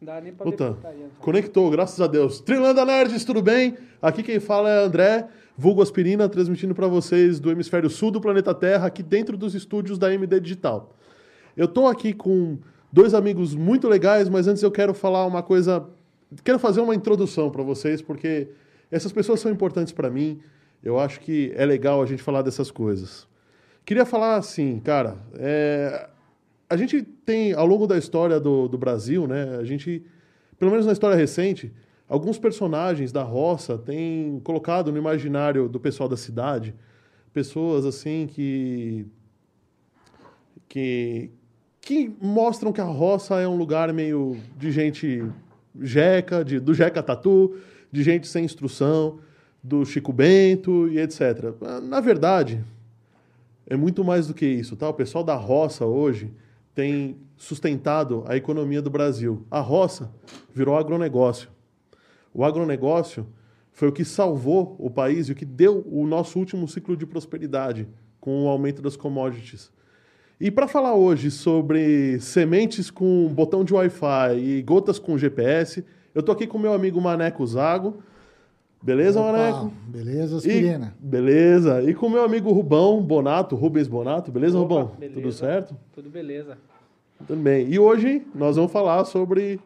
Dá 0.00 0.20
nem 0.20 0.32
pra 0.32 0.44
Puta, 0.44 0.72
ver 0.74 0.86
aí, 0.86 1.06
conectou, 1.18 1.68
graças 1.70 2.00
a 2.00 2.06
Deus. 2.06 2.40
Trilanda 2.40 2.84
Nerds, 2.84 3.24
tudo 3.24 3.42
bem? 3.42 3.76
Aqui 4.00 4.22
quem 4.22 4.38
fala 4.38 4.70
é 4.70 4.84
André, 4.84 5.26
vulgo 5.56 5.82
aspirina, 5.82 6.28
transmitindo 6.28 6.72
para 6.72 6.86
vocês 6.86 7.40
do 7.40 7.50
hemisfério 7.50 7.90
sul 7.90 8.12
do 8.12 8.20
planeta 8.20 8.54
Terra, 8.54 8.86
aqui 8.86 9.02
dentro 9.02 9.36
dos 9.36 9.56
estúdios 9.56 9.98
da 9.98 10.14
MD 10.14 10.38
Digital. 10.38 10.94
Eu 11.56 11.66
tô 11.66 11.88
aqui 11.88 12.12
com 12.12 12.58
dois 12.92 13.12
amigos 13.12 13.56
muito 13.56 13.88
legais, 13.88 14.28
mas 14.28 14.46
antes 14.46 14.62
eu 14.62 14.70
quero 14.70 14.94
falar 14.94 15.26
uma 15.26 15.42
coisa, 15.42 15.84
quero 16.44 16.60
fazer 16.60 16.80
uma 16.80 16.94
introdução 16.94 17.50
para 17.50 17.64
vocês, 17.64 18.00
porque 18.00 18.46
essas 18.92 19.10
pessoas 19.10 19.40
são 19.40 19.50
importantes 19.50 19.92
para 19.92 20.08
mim. 20.08 20.40
Eu 20.80 20.96
acho 20.96 21.18
que 21.18 21.52
é 21.56 21.66
legal 21.66 22.00
a 22.00 22.06
gente 22.06 22.22
falar 22.22 22.42
dessas 22.42 22.70
coisas. 22.70 23.26
Queria 23.84 24.06
falar 24.06 24.36
assim, 24.36 24.78
cara, 24.78 25.16
é, 25.34 26.08
a 26.68 26.76
gente 26.76 27.02
tem, 27.02 27.52
ao 27.52 27.66
longo 27.66 27.86
da 27.86 27.96
história 27.96 28.38
do, 28.38 28.68
do 28.68 28.76
Brasil, 28.76 29.26
né, 29.26 29.56
a 29.58 29.64
gente, 29.64 30.04
pelo 30.58 30.70
menos 30.70 30.86
na 30.86 30.92
história 30.92 31.16
recente, 31.16 31.72
alguns 32.08 32.38
personagens 32.38 33.10
da 33.10 33.22
roça 33.22 33.78
têm 33.78 34.40
colocado 34.44 34.92
no 34.92 34.98
imaginário 34.98 35.68
do 35.68 35.80
pessoal 35.80 36.08
da 36.08 36.16
cidade 36.16 36.74
pessoas 37.32 37.84
assim 37.84 38.26
que 38.26 39.06
que 40.68 41.30
que 41.80 42.10
mostram 42.20 42.72
que 42.72 42.80
a 42.80 42.84
roça 42.84 43.40
é 43.40 43.48
um 43.48 43.56
lugar 43.56 43.92
meio 43.92 44.36
de 44.58 44.70
gente 44.70 45.24
jeca, 45.80 46.44
de, 46.44 46.60
do 46.60 46.74
jeca 46.74 47.02
tatu, 47.02 47.56
de 47.90 48.02
gente 48.02 48.26
sem 48.26 48.44
instrução, 48.44 49.20
do 49.62 49.86
Chico 49.86 50.12
Bento 50.12 50.88
e 50.88 50.98
etc. 50.98 51.54
Na 51.82 52.00
verdade, 52.00 52.62
é 53.66 53.76
muito 53.76 54.04
mais 54.04 54.26
do 54.26 54.34
que 54.34 54.44
isso, 54.44 54.76
tá? 54.76 54.88
O 54.88 54.94
pessoal 54.94 55.24
da 55.24 55.34
roça 55.34 55.86
hoje 55.86 56.30
tem 56.78 57.16
sustentado 57.36 58.22
a 58.28 58.36
economia 58.36 58.80
do 58.80 58.88
Brasil. 58.88 59.44
A 59.50 59.58
roça 59.58 60.12
virou 60.54 60.76
agronegócio. 60.76 61.48
O 62.32 62.44
agronegócio 62.44 63.26
foi 63.72 63.88
o 63.88 63.92
que 63.92 64.04
salvou 64.04 64.76
o 64.78 64.88
país 64.88 65.28
e 65.28 65.32
o 65.32 65.34
que 65.34 65.44
deu 65.44 65.84
o 65.90 66.06
nosso 66.06 66.38
último 66.38 66.68
ciclo 66.68 66.96
de 66.96 67.04
prosperidade 67.04 67.88
com 68.20 68.44
o 68.44 68.48
aumento 68.48 68.80
das 68.80 68.94
commodities. 68.94 69.72
E 70.38 70.52
para 70.52 70.68
falar 70.68 70.94
hoje 70.94 71.32
sobre 71.32 72.20
sementes 72.20 72.92
com 72.92 73.26
botão 73.26 73.64
de 73.64 73.74
Wi-Fi 73.74 74.38
e 74.38 74.62
gotas 74.62 75.00
com 75.00 75.18
GPS, 75.18 75.84
eu 76.14 76.22
tô 76.22 76.30
aqui 76.30 76.46
com 76.46 76.60
meu 76.60 76.72
amigo 76.72 77.00
Maneco 77.00 77.44
Zago. 77.44 78.00
Beleza, 78.82 79.20
Opa, 79.20 79.32
Maneco? 79.32 79.72
Beleza, 79.88 80.36
Aspirina. 80.36 80.94
E, 81.02 81.06
beleza. 81.06 81.82
E 81.82 81.94
com 81.94 82.08
meu 82.08 82.22
amigo 82.24 82.52
Rubão 82.52 83.02
Bonato, 83.02 83.56
Rubens 83.56 83.88
Bonato. 83.88 84.30
Beleza, 84.30 84.58
Opa, 84.58 84.74
Rubão? 84.82 84.96
beleza. 84.98 85.20
Tudo 85.20 85.32
certo? 85.32 85.76
Tudo 85.92 86.08
beleza. 86.08 86.56
Tudo 87.26 87.42
bem. 87.42 87.68
E 87.68 87.78
hoje 87.78 88.24
nós 88.34 88.54
vamos 88.56 88.70
falar 88.70 89.04
sobre 89.04 89.58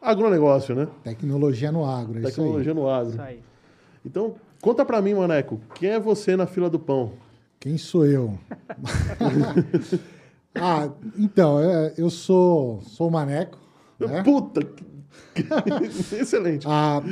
agronegócio, 0.00 0.74
né? 0.74 0.88
Tecnologia 1.02 1.70
no 1.70 1.84
agro, 1.84 2.18
é 2.18 2.22
Tecnologia 2.22 2.72
no 2.74 2.88
agro. 2.88 3.10
Isso 3.12 3.20
aí. 3.22 3.40
Então, 4.04 4.34
conta 4.62 4.84
pra 4.84 5.02
mim, 5.02 5.12
Maneco, 5.14 5.60
quem 5.74 5.90
é 5.90 6.00
você 6.00 6.34
na 6.36 6.46
fila 6.46 6.70
do 6.70 6.78
pão? 6.78 7.12
Quem 7.60 7.76
sou 7.78 8.06
eu? 8.06 8.38
ah, 10.54 10.88
então, 11.18 11.58
é, 11.60 11.92
eu 11.98 12.08
sou, 12.10 12.80
sou 12.82 13.08
o 13.08 13.10
Maneco. 13.10 13.58
né? 13.98 14.22
Puta! 14.22 14.62
que- 14.64 14.93
Excelente. 16.20 16.66
Ah, 16.68 17.02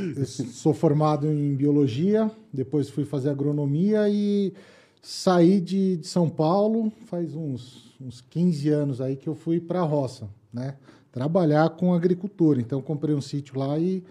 sou 0.53 0.73
formado 0.73 1.27
em 1.27 1.55
biologia, 1.55 2.31
depois 2.53 2.89
fui 2.89 3.05
fazer 3.05 3.31
agronomia 3.31 4.09
e 4.09 4.53
saí 5.01 5.61
de, 5.61 5.97
de 5.97 6.07
São 6.07 6.31
Paulo 6.31 6.93
faz 7.07 7.35
uns, 7.35 7.95
uns 8.01 8.21
15 8.21 8.69
anos 8.69 9.01
aí 9.01 9.17
que 9.17 9.29
eu 9.29 9.35
fui 9.35 9.61
para 9.61 9.81
a 9.81 9.85
roça, 9.85 10.29
né? 10.53 10.77
Trabalhar 11.11 11.69
com 11.71 11.93
agricultura. 11.93 12.61
Então 12.61 12.81
comprei 12.81 13.15
um 13.15 13.21
sítio 13.21 13.59
lá 13.59 13.79
e 13.79 14.03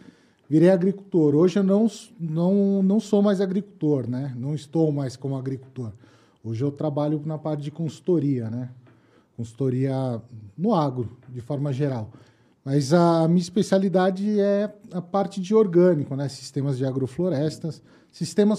virei 0.49 0.69
agricultor. 0.69 1.33
Hoje 1.33 1.57
eu 1.57 1.63
não, 1.63 1.87
não, 2.19 2.83
não 2.83 2.99
sou 2.99 3.21
mais 3.21 3.39
agricultor, 3.39 4.07
né? 4.09 4.35
Não 4.37 4.53
estou 4.53 4.91
mais 4.91 5.15
como 5.15 5.37
agricultor. 5.37 5.93
Hoje 6.43 6.63
eu 6.63 6.71
trabalho 6.71 7.21
na 7.25 7.37
parte 7.37 7.63
de 7.63 7.71
consultoria, 7.71 8.49
né? 8.49 8.69
Consultoria 9.37 10.21
no 10.57 10.75
agro, 10.75 11.17
de 11.29 11.39
forma 11.39 11.71
geral. 11.71 12.11
Mas 12.63 12.93
a 12.93 13.27
minha 13.27 13.41
especialidade 13.41 14.39
é 14.39 14.71
a 14.93 15.01
parte 15.01 15.41
de 15.41 15.53
orgânico, 15.55 16.15
né? 16.15 16.29
Sistemas 16.29 16.77
de 16.77 16.85
agroflorestas, 16.85 17.81
sistema 18.11 18.55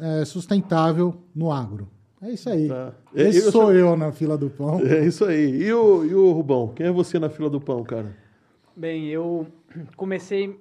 é, 0.00 0.24
sustentável 0.24 1.14
no 1.34 1.52
agro. 1.52 1.88
É 2.22 2.30
isso 2.30 2.48
aí. 2.48 2.68
Tá. 2.68 2.94
Esse 3.14 3.38
Eu 3.38 3.52
sou 3.52 3.62
sou- 3.64 3.72
eu 3.74 3.96
na 3.96 4.10
fila 4.10 4.38
do 4.38 4.48
pão. 4.48 4.80
É 4.80 5.04
isso 5.06 5.26
aí. 5.26 5.62
E 5.62 5.72
o, 5.72 6.04
e 6.06 6.14
o 6.14 6.32
Rubão? 6.32 6.68
Quem 6.68 6.86
é 6.86 6.90
você 6.90 7.18
na 7.18 7.28
fila 7.28 7.50
do 7.50 7.60
pão, 7.60 7.84
cara? 7.84 8.16
Bem, 8.74 9.08
eu 9.08 9.46
comecei 9.94 10.58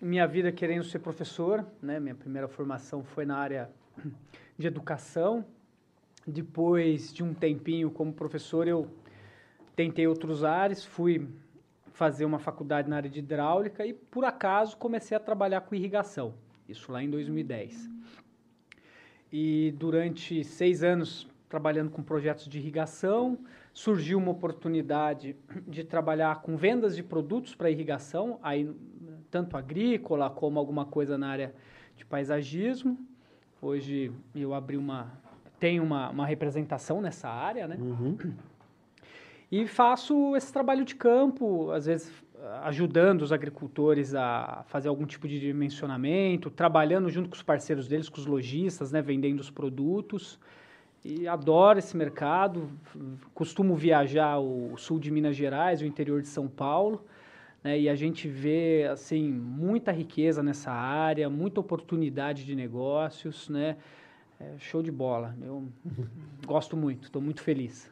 minha 0.00 0.26
vida 0.26 0.50
querendo 0.50 0.84
ser 0.84 0.98
professor, 1.00 1.64
né? 1.82 2.00
Minha 2.00 2.14
primeira 2.14 2.48
formação 2.48 3.04
foi 3.04 3.26
na 3.26 3.36
área 3.36 3.70
de 4.58 4.66
educação. 4.66 5.44
Depois 6.26 7.12
de 7.12 7.22
um 7.22 7.34
tempinho 7.34 7.90
como 7.90 8.12
professor, 8.12 8.66
eu 8.66 8.86
tentei 9.76 10.06
outros 10.06 10.42
ares, 10.42 10.84
fui 10.84 11.28
fazer 11.92 12.24
uma 12.24 12.38
faculdade 12.38 12.88
na 12.88 12.96
área 12.96 13.10
de 13.10 13.18
hidráulica 13.20 13.86
e, 13.86 13.92
por 13.92 14.24
acaso, 14.24 14.76
comecei 14.76 15.16
a 15.16 15.20
trabalhar 15.20 15.60
com 15.62 15.74
irrigação. 15.74 16.34
Isso 16.68 16.90
lá 16.90 17.02
em 17.02 17.10
2010. 17.10 17.90
E 19.32 19.74
durante 19.78 20.42
seis 20.44 20.82
anos 20.82 21.28
trabalhando 21.48 21.90
com 21.90 22.02
projetos 22.02 22.46
de 22.46 22.58
irrigação, 22.58 23.38
surgiu 23.74 24.16
uma 24.16 24.30
oportunidade 24.30 25.36
de 25.68 25.84
trabalhar 25.84 26.40
com 26.40 26.56
vendas 26.56 26.96
de 26.96 27.02
produtos 27.02 27.54
para 27.54 27.70
irrigação, 27.70 28.38
aí 28.42 28.74
tanto 29.30 29.54
agrícola 29.56 30.30
como 30.30 30.58
alguma 30.58 30.86
coisa 30.86 31.18
na 31.18 31.28
área 31.28 31.54
de 31.94 32.06
paisagismo. 32.06 32.98
Hoje 33.60 34.10
eu 34.34 34.54
abri 34.54 34.78
uma 34.78 35.12
tenho 35.60 35.84
uma, 35.84 36.10
uma 36.10 36.26
representação 36.26 37.00
nessa 37.00 37.28
área, 37.28 37.68
né? 37.68 37.76
Uhum. 37.78 38.16
E 39.52 39.66
faço 39.66 40.34
esse 40.34 40.50
trabalho 40.50 40.82
de 40.82 40.94
campo, 40.94 41.70
às 41.72 41.84
vezes 41.84 42.10
ajudando 42.62 43.20
os 43.20 43.32
agricultores 43.32 44.14
a 44.14 44.64
fazer 44.66 44.88
algum 44.88 45.04
tipo 45.04 45.28
de 45.28 45.38
dimensionamento, 45.38 46.50
trabalhando 46.50 47.10
junto 47.10 47.28
com 47.28 47.36
os 47.36 47.42
parceiros 47.42 47.86
deles, 47.86 48.08
com 48.08 48.18
os 48.18 48.24
lojistas, 48.24 48.90
né, 48.90 49.02
vendendo 49.02 49.40
os 49.40 49.50
produtos. 49.50 50.40
E 51.04 51.28
adoro 51.28 51.78
esse 51.78 51.94
mercado. 51.94 52.70
Costumo 53.34 53.76
viajar 53.76 54.38
o 54.38 54.74
sul 54.78 54.98
de 54.98 55.10
Minas 55.10 55.36
Gerais, 55.36 55.82
o 55.82 55.84
interior 55.84 56.22
de 56.22 56.28
São 56.28 56.48
Paulo, 56.48 57.04
né, 57.62 57.78
e 57.78 57.90
a 57.90 57.94
gente 57.94 58.26
vê 58.26 58.88
assim 58.90 59.30
muita 59.30 59.92
riqueza 59.92 60.42
nessa 60.42 60.72
área, 60.72 61.28
muita 61.28 61.60
oportunidade 61.60 62.46
de 62.46 62.54
negócios, 62.54 63.50
né? 63.50 63.76
É 64.40 64.58
show 64.58 64.82
de 64.82 64.90
bola. 64.90 65.36
Eu 65.42 65.68
gosto 66.46 66.74
muito, 66.74 67.04
estou 67.04 67.20
muito 67.20 67.42
feliz. 67.42 67.91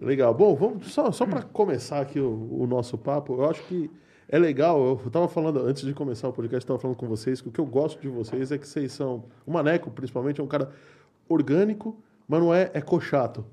Legal. 0.00 0.34
Bom, 0.34 0.54
vamos 0.54 0.92
só, 0.92 1.10
só 1.10 1.26
para 1.26 1.42
começar 1.42 2.00
aqui 2.00 2.20
o, 2.20 2.48
o 2.60 2.66
nosso 2.66 2.98
papo, 2.98 3.34
eu 3.34 3.50
acho 3.50 3.62
que 3.64 3.90
é 4.28 4.38
legal. 4.38 4.84
Eu 4.84 5.00
estava 5.06 5.28
falando, 5.28 5.60
antes 5.60 5.84
de 5.84 5.94
começar 5.94 6.28
o 6.28 6.32
podcast, 6.32 6.64
estava 6.64 6.78
falando 6.78 6.96
com 6.96 7.06
vocês 7.06 7.40
que 7.40 7.48
o 7.48 7.52
que 7.52 7.60
eu 7.60 7.66
gosto 7.66 8.00
de 8.00 8.08
vocês 8.08 8.52
é 8.52 8.58
que 8.58 8.66
vocês 8.66 8.92
são. 8.92 9.24
O 9.46 9.52
Maneco, 9.52 9.90
principalmente, 9.90 10.40
é 10.40 10.44
um 10.44 10.48
cara 10.48 10.70
orgânico, 11.28 11.96
mas 12.28 12.40
não 12.40 12.54
é 12.54 12.70
ecochato. 12.74 13.44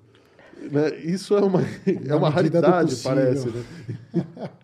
Né? 0.72 0.96
Isso 0.98 1.36
é 1.36 1.42
uma, 1.42 1.62
é 2.08 2.16
uma 2.16 2.30
raridade, 2.30 2.96
parece. 2.98 3.50
Né? 3.50 3.64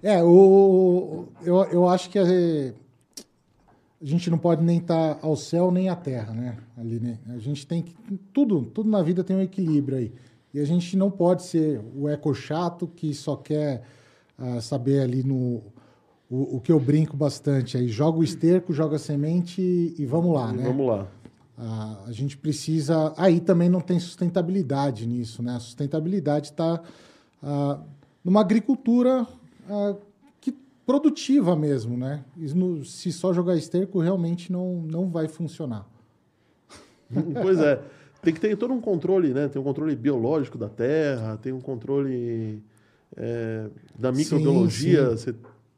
É, 0.00 0.22
o, 0.22 1.26
eu, 1.42 1.56
eu 1.64 1.88
acho 1.88 2.08
que 2.08 2.20
a, 2.20 2.22
a 2.22 4.04
gente 4.04 4.30
não 4.30 4.38
pode 4.38 4.62
nem 4.62 4.78
estar 4.78 5.18
ao 5.20 5.34
céu 5.34 5.72
nem 5.72 5.88
à 5.88 5.96
terra, 5.96 6.32
né? 6.32 6.56
Ali, 6.76 7.00
né? 7.00 7.18
A 7.28 7.38
gente 7.38 7.66
tem 7.66 7.82
que. 7.82 7.96
Tudo, 8.32 8.62
tudo 8.62 8.88
na 8.88 9.02
vida 9.02 9.24
tem 9.24 9.36
um 9.36 9.40
equilíbrio 9.40 9.98
aí. 9.98 10.12
E 10.52 10.60
a 10.60 10.64
gente 10.64 10.96
não 10.96 11.10
pode 11.10 11.42
ser 11.42 11.80
o 11.94 12.08
eco 12.08 12.34
chato 12.34 12.86
que 12.86 13.12
só 13.14 13.36
quer 13.36 13.82
ah, 14.38 14.60
saber 14.60 15.00
ali 15.00 15.22
no. 15.22 15.62
O, 16.30 16.56
o 16.56 16.60
que 16.60 16.70
eu 16.70 16.78
brinco 16.78 17.16
bastante 17.16 17.76
aí, 17.78 17.88
joga 17.88 18.18
o 18.18 18.24
esterco, 18.24 18.72
joga 18.72 18.96
a 18.96 18.98
semente 18.98 19.62
e, 19.62 19.94
e 19.98 20.04
vamos 20.06 20.34
lá, 20.34 20.52
né? 20.52 20.64
Vamos 20.64 20.86
lá. 20.86 21.06
Ah, 21.56 22.04
a 22.06 22.12
gente 22.12 22.36
precisa. 22.36 23.12
Aí 23.16 23.40
também 23.40 23.68
não 23.68 23.80
tem 23.80 23.98
sustentabilidade 23.98 25.06
nisso, 25.06 25.42
né? 25.42 25.56
A 25.56 25.60
sustentabilidade 25.60 26.48
está 26.48 26.82
numa 28.24 28.40
agricultura 28.40 29.26
ah, 29.68 29.94
que 30.40 30.52
produtiva 30.86 31.56
mesmo, 31.56 31.96
né? 31.96 32.24
No- 32.36 32.84
se 32.84 33.12
só 33.12 33.32
jogar 33.32 33.56
esterco, 33.56 33.98
realmente 34.00 34.52
não, 34.52 34.82
não 34.82 35.08
vai 35.08 35.28
funcionar. 35.28 35.86
Pois 37.42 37.58
é. 37.58 37.80
Tem 38.28 38.34
que 38.34 38.40
ter 38.40 38.56
todo 38.56 38.74
um 38.74 38.80
controle, 38.80 39.32
né? 39.32 39.48
Tem 39.48 39.60
um 39.60 39.64
controle 39.64 39.96
biológico 39.96 40.58
da 40.58 40.68
terra, 40.68 41.38
tem 41.38 41.52
um 41.52 41.60
controle 41.60 42.62
é, 43.16 43.66
da 43.98 44.12
microbiologia. 44.12 45.16
Sim, 45.16 45.34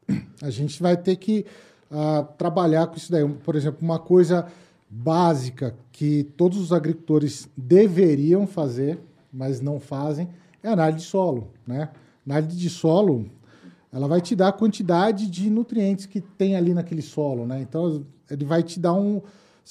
sim. 0.09 0.21
A 0.41 0.49
gente 0.49 0.81
vai 0.81 0.97
ter 0.97 1.15
que 1.15 1.45
uh, 1.89 2.27
trabalhar 2.37 2.87
com 2.87 2.97
isso 2.97 3.09
daí. 3.09 3.25
Por 3.25 3.55
exemplo, 3.55 3.79
uma 3.81 3.99
coisa 3.99 4.47
básica 4.89 5.73
que 5.93 6.23
todos 6.35 6.57
os 6.57 6.73
agricultores 6.73 7.47
deveriam 7.55 8.45
fazer, 8.45 8.99
mas 9.31 9.61
não 9.61 9.79
fazem, 9.79 10.27
é 10.61 10.67
a 10.67 10.73
análise 10.73 11.05
de 11.05 11.05
solo, 11.05 11.47
né? 11.65 11.89
A 12.27 12.31
análise 12.31 12.57
de 12.57 12.69
solo, 12.69 13.29
ela 13.93 14.07
vai 14.09 14.19
te 14.19 14.35
dar 14.35 14.49
a 14.49 14.53
quantidade 14.53 15.29
de 15.29 15.49
nutrientes 15.49 16.05
que 16.05 16.19
tem 16.19 16.57
ali 16.57 16.73
naquele 16.73 17.01
solo, 17.01 17.47
né? 17.47 17.61
Então, 17.61 18.05
ele 18.29 18.43
vai 18.43 18.61
te 18.61 18.77
dar 18.77 18.93
um... 18.93 19.21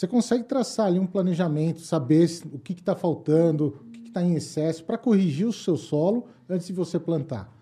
Você 0.01 0.09
consegue 0.09 0.45
traçar 0.45 0.87
ali 0.87 0.99
um 0.99 1.07
planejamento, 1.07 1.83
saber 1.83 2.27
o 2.55 2.59
que 2.59 2.73
está 2.73 2.97
faltando, 2.97 3.79
o 3.87 3.91
que 3.91 4.09
está 4.09 4.23
em 4.23 4.35
excesso, 4.35 4.83
para 4.83 4.97
corrigir 4.97 5.47
o 5.47 5.53
seu 5.53 5.77
solo 5.77 6.25
antes 6.49 6.69
de 6.69 6.73
você 6.73 6.99
plantar. 6.99 7.55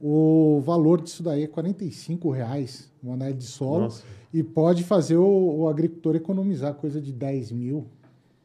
O 0.00 0.62
valor 0.64 1.00
disso 1.00 1.20
daí 1.20 1.42
é 1.42 1.46
R$ 1.46 2.32
reais, 2.32 2.92
uma 3.02 3.14
análise 3.14 3.38
de 3.38 3.46
solo, 3.46 3.80
Nossa. 3.80 4.04
e 4.32 4.40
pode 4.40 4.84
fazer 4.84 5.16
o, 5.16 5.62
o, 5.62 5.68
agricultor 5.68 6.14
economizar 6.14 6.74
coisa 6.74 7.00
de 7.00 7.12
10 7.12 7.50
mil, 7.50 7.88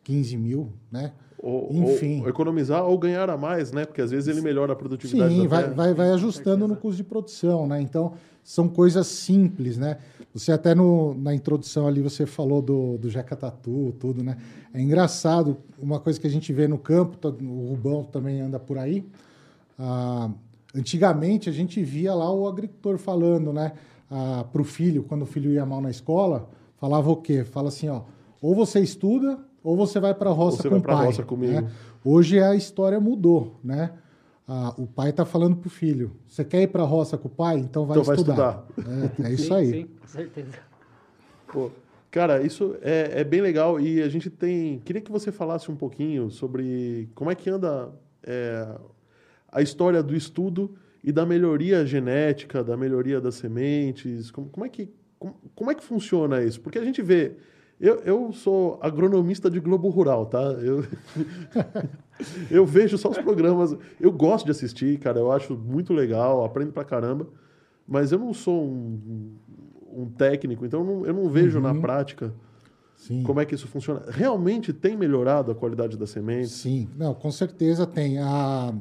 15 0.04 0.38
mil, 0.38 0.74
né? 0.92 1.14
Ou, 1.38 1.70
Enfim. 1.72 2.22
Ou 2.22 2.30
economizar 2.30 2.84
ou 2.84 2.98
ganhar 2.98 3.30
a 3.30 3.38
mais, 3.38 3.72
né? 3.72 3.86
Porque 3.86 4.02
às 4.02 4.10
vezes 4.10 4.28
ele 4.28 4.42
melhora 4.42 4.74
a 4.74 4.76
produtividade 4.76 5.32
Sim, 5.32 5.46
vai, 5.46 5.70
vai, 5.70 5.94
vai 5.94 6.10
ajustando 6.10 6.68
no 6.68 6.76
custo 6.76 6.98
de 6.98 7.04
produção, 7.04 7.68
né? 7.68 7.80
Então, 7.80 8.14
são 8.44 8.68
coisas 8.68 9.06
simples, 9.06 9.78
né? 9.78 10.00
Você 10.36 10.52
até 10.52 10.76
no, 10.76 11.14
na 11.14 11.34
introdução 11.34 11.88
ali, 11.88 12.02
você 12.02 12.26
falou 12.26 12.62
do, 12.62 12.98
do 12.98 13.10
Jeca 13.10 13.38
Tatu, 13.38 13.96
tudo, 13.98 14.22
né? 14.22 14.36
É 14.74 14.82
engraçado, 14.82 15.56
uma 15.80 15.98
coisa 15.98 16.20
que 16.20 16.28
a 16.28 16.30
gente 16.30 16.52
vê 16.52 16.68
no 16.68 16.78
campo, 16.78 17.18
o 17.42 17.70
Rubão 17.70 18.04
também 18.04 18.42
anda 18.42 18.60
por 18.60 18.78
aí, 18.78 19.06
ah, 19.80 20.30
antigamente 20.76 21.50
a 21.50 21.54
gente 21.54 21.82
via 21.82 22.14
lá 22.14 22.30
o 22.30 22.50
agricultor 22.50 22.98
falando, 22.98 23.54
né? 23.54 23.72
Ah, 24.12 24.44
para 24.52 24.62
o 24.62 24.66
filho, 24.66 25.04
quando 25.04 25.22
o 25.22 25.26
filho 25.26 25.52
ia 25.52 25.66
mal 25.66 25.80
na 25.80 25.90
escola, 25.90 26.50
falava 26.76 27.10
o 27.10 27.16
quê? 27.16 27.46
Fala 27.46 27.70
assim, 27.70 27.88
ó, 27.88 28.02
ou 28.42 28.54
você 28.54 28.82
estuda 28.82 29.40
ou 29.64 29.78
você 29.78 30.02
vai 30.02 30.14
para 30.14 30.32
a 30.32 30.34
roça 30.34 30.64
você 30.64 30.70
com 30.70 30.80
o 30.80 30.82
pai. 30.82 31.06
Roça 31.06 31.24
comigo. 31.24 31.62
Né? 31.62 31.72
Hoje 32.04 32.42
a 32.42 32.54
história 32.54 33.00
mudou, 33.00 33.58
né? 33.64 33.92
Ah, 34.48 34.74
o 34.78 34.86
pai 34.86 35.10
está 35.10 35.26
falando 35.26 35.56
para 35.56 35.68
o 35.68 35.70
filho: 35.70 36.12
você 36.28 36.44
quer 36.44 36.62
ir 36.62 36.68
para 36.68 36.84
a 36.84 36.86
roça 36.86 37.18
com 37.18 37.28
o 37.28 37.32
pai? 37.32 37.58
Então 37.58 37.86
vai 37.86 37.98
então 37.98 38.14
estudar. 38.14 38.66
Vai 38.78 38.94
estudar. 38.94 39.24
É, 39.24 39.28
é 39.28 39.34
isso 39.34 39.48
sim, 39.48 39.54
aí. 39.54 39.72
Sim, 39.72 39.88
com 40.00 40.08
certeza. 40.08 40.60
Pô, 41.52 41.72
cara, 42.12 42.42
isso 42.42 42.76
é, 42.82 43.22
é, 43.22 43.24
bem 43.24 43.42
legal 43.42 43.80
e 43.80 44.02
a 44.02 44.10
gente 44.10 44.30
tem. 44.30 44.80
Queria 44.80 45.02
que 45.02 45.12
você 45.12 45.32
falasse 45.32 45.72
um 45.72 45.76
pouquinho 45.76 46.30
sobre 46.30 47.10
como 47.16 47.32
é 47.32 47.36
que 47.36 47.50
anda 47.50 47.92
é, 48.24 48.68
a 49.52 49.62
história 49.62 50.04
do 50.04 50.16
estudo 50.16 50.76
e 51.04 51.12
da 51.12 51.26
melhoria 51.26 51.86
genética, 51.86 52.64
da 52.64 52.78
melhoria 52.78 53.20
das 53.20 53.36
sementes. 53.36 54.30
Como, 54.30 54.50
como 54.50 54.66
é 54.66 54.70
que 54.70 54.94
como, 55.18 55.36
como 55.56 55.72
é 55.72 55.76
que 55.76 55.84
funciona 55.84 56.44
isso? 56.44 56.62
Porque 56.62 56.78
a 56.78 56.84
gente 56.84 57.02
vê 57.02 57.36
eu, 57.80 57.96
eu 58.06 58.32
sou 58.32 58.80
agronomista 58.82 59.50
de 59.50 59.60
Globo 59.60 59.90
Rural, 59.90 60.26
tá? 60.26 60.42
Eu, 60.42 60.86
eu 62.50 62.66
vejo 62.66 62.98
só 62.98 63.10
os 63.10 63.18
programas. 63.18 63.76
Eu 64.00 64.12
gosto 64.12 64.46
de 64.46 64.52
assistir, 64.52 64.98
cara. 65.00 65.20
Eu 65.20 65.32
acho 65.32 65.56
muito 65.58 65.94
legal, 65.94 66.44
aprendo 66.44 66.72
pra 66.72 66.86
caramba. 66.86 67.28
Mas 67.88 68.12
eu 68.12 68.20
não 68.20 68.34
sou 68.34 68.66
um, 68.66 69.36
um 69.94 70.10
técnico, 70.10 70.66
então 70.66 70.80
eu 70.80 70.86
não, 70.86 71.06
eu 71.06 71.14
não 71.14 71.30
vejo 71.30 71.58
uhum. 71.58 71.64
na 71.64 71.76
prática 71.76 72.34
Sim. 72.96 73.24
como 73.24 73.40
é 73.40 73.46
que 73.46 73.54
isso 73.54 73.68
funciona. 73.68 74.04
Realmente 74.10 74.74
tem 74.74 74.98
melhorado 74.98 75.52
a 75.52 75.56
qualidade 75.56 75.98
da 75.98 76.08
semente? 76.08 76.50
Sim, 76.50 76.90
não, 76.98 77.14
com 77.14 77.32
certeza 77.32 77.86
tem. 77.86 78.18
A, 78.20 78.74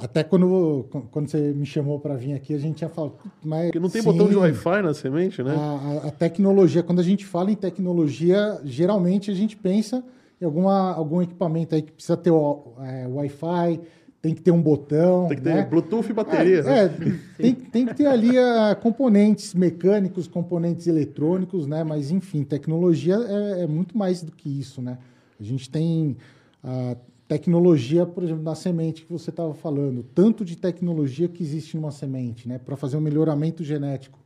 até 0.00 0.24
quando, 0.24 0.86
quando 1.10 1.28
você 1.28 1.52
me 1.52 1.66
chamou 1.66 2.00
para 2.00 2.14
vir 2.14 2.34
aqui, 2.34 2.54
a 2.54 2.58
gente 2.58 2.76
tinha 2.76 2.90
falado. 2.90 3.14
Mas, 3.44 3.66
Porque 3.66 3.80
não 3.80 3.90
tem 3.90 4.02
sim, 4.02 4.10
botão 4.10 4.28
de 4.28 4.36
Wi-Fi 4.36 4.82
na 4.82 4.94
semente, 4.94 5.42
né? 5.42 5.54
A, 5.54 6.08
a, 6.08 6.10
tecnologia, 6.10 6.82
quando 6.82 7.00
a 7.00 7.04
gente 7.04 7.26
fala 7.26 7.50
em 7.50 7.54
tecnologia, 7.54 8.60
geralmente 8.64 9.30
a 9.30 9.34
gente 9.34 9.56
pensa 9.56 10.02
em 10.40 10.44
alguma, 10.44 10.92
algum 10.92 11.20
equipamento 11.22 11.74
aí 11.74 11.82
que 11.82 11.92
precisa 11.92 12.16
ter 12.16 12.30
é, 12.30 13.06
Wi-Fi, 13.06 13.80
tem 14.22 14.34
que 14.34 14.40
ter 14.40 14.50
um 14.52 14.62
botão. 14.62 15.26
Tem 15.28 15.36
que 15.36 15.42
ter 15.42 15.54
né? 15.54 15.66
Bluetooth 15.66 16.08
e 16.08 16.12
bateria. 16.12 16.60
É, 16.60 16.62
né? 16.62 16.84
é 16.84 17.42
tem, 17.42 17.54
tem 17.54 17.86
que 17.86 17.94
ter 17.94 18.06
ali 18.06 18.30
uh, 18.38 18.74
componentes 18.80 19.52
mecânicos, 19.52 20.28
componentes 20.28 20.86
eletrônicos, 20.86 21.66
né? 21.66 21.82
Mas, 21.84 22.10
enfim, 22.10 22.44
tecnologia 22.44 23.16
é, 23.16 23.62
é 23.62 23.66
muito 23.66 23.98
mais 23.98 24.22
do 24.22 24.32
que 24.32 24.48
isso, 24.48 24.80
né? 24.80 24.96
A 25.38 25.42
gente 25.42 25.68
tem. 25.68 26.16
Uh, 26.64 26.96
tecnologia, 27.32 28.04
por 28.04 28.22
exemplo, 28.22 28.42
na 28.42 28.54
semente 28.54 29.06
que 29.06 29.10
você 29.10 29.30
estava 29.30 29.54
falando, 29.54 30.04
tanto 30.14 30.44
de 30.44 30.54
tecnologia 30.54 31.28
que 31.28 31.42
existe 31.42 31.78
numa 31.78 31.90
semente, 31.90 32.46
né, 32.46 32.58
para 32.58 32.76
fazer 32.76 32.98
um 32.98 33.00
melhoramento 33.00 33.64
genético 33.64 34.18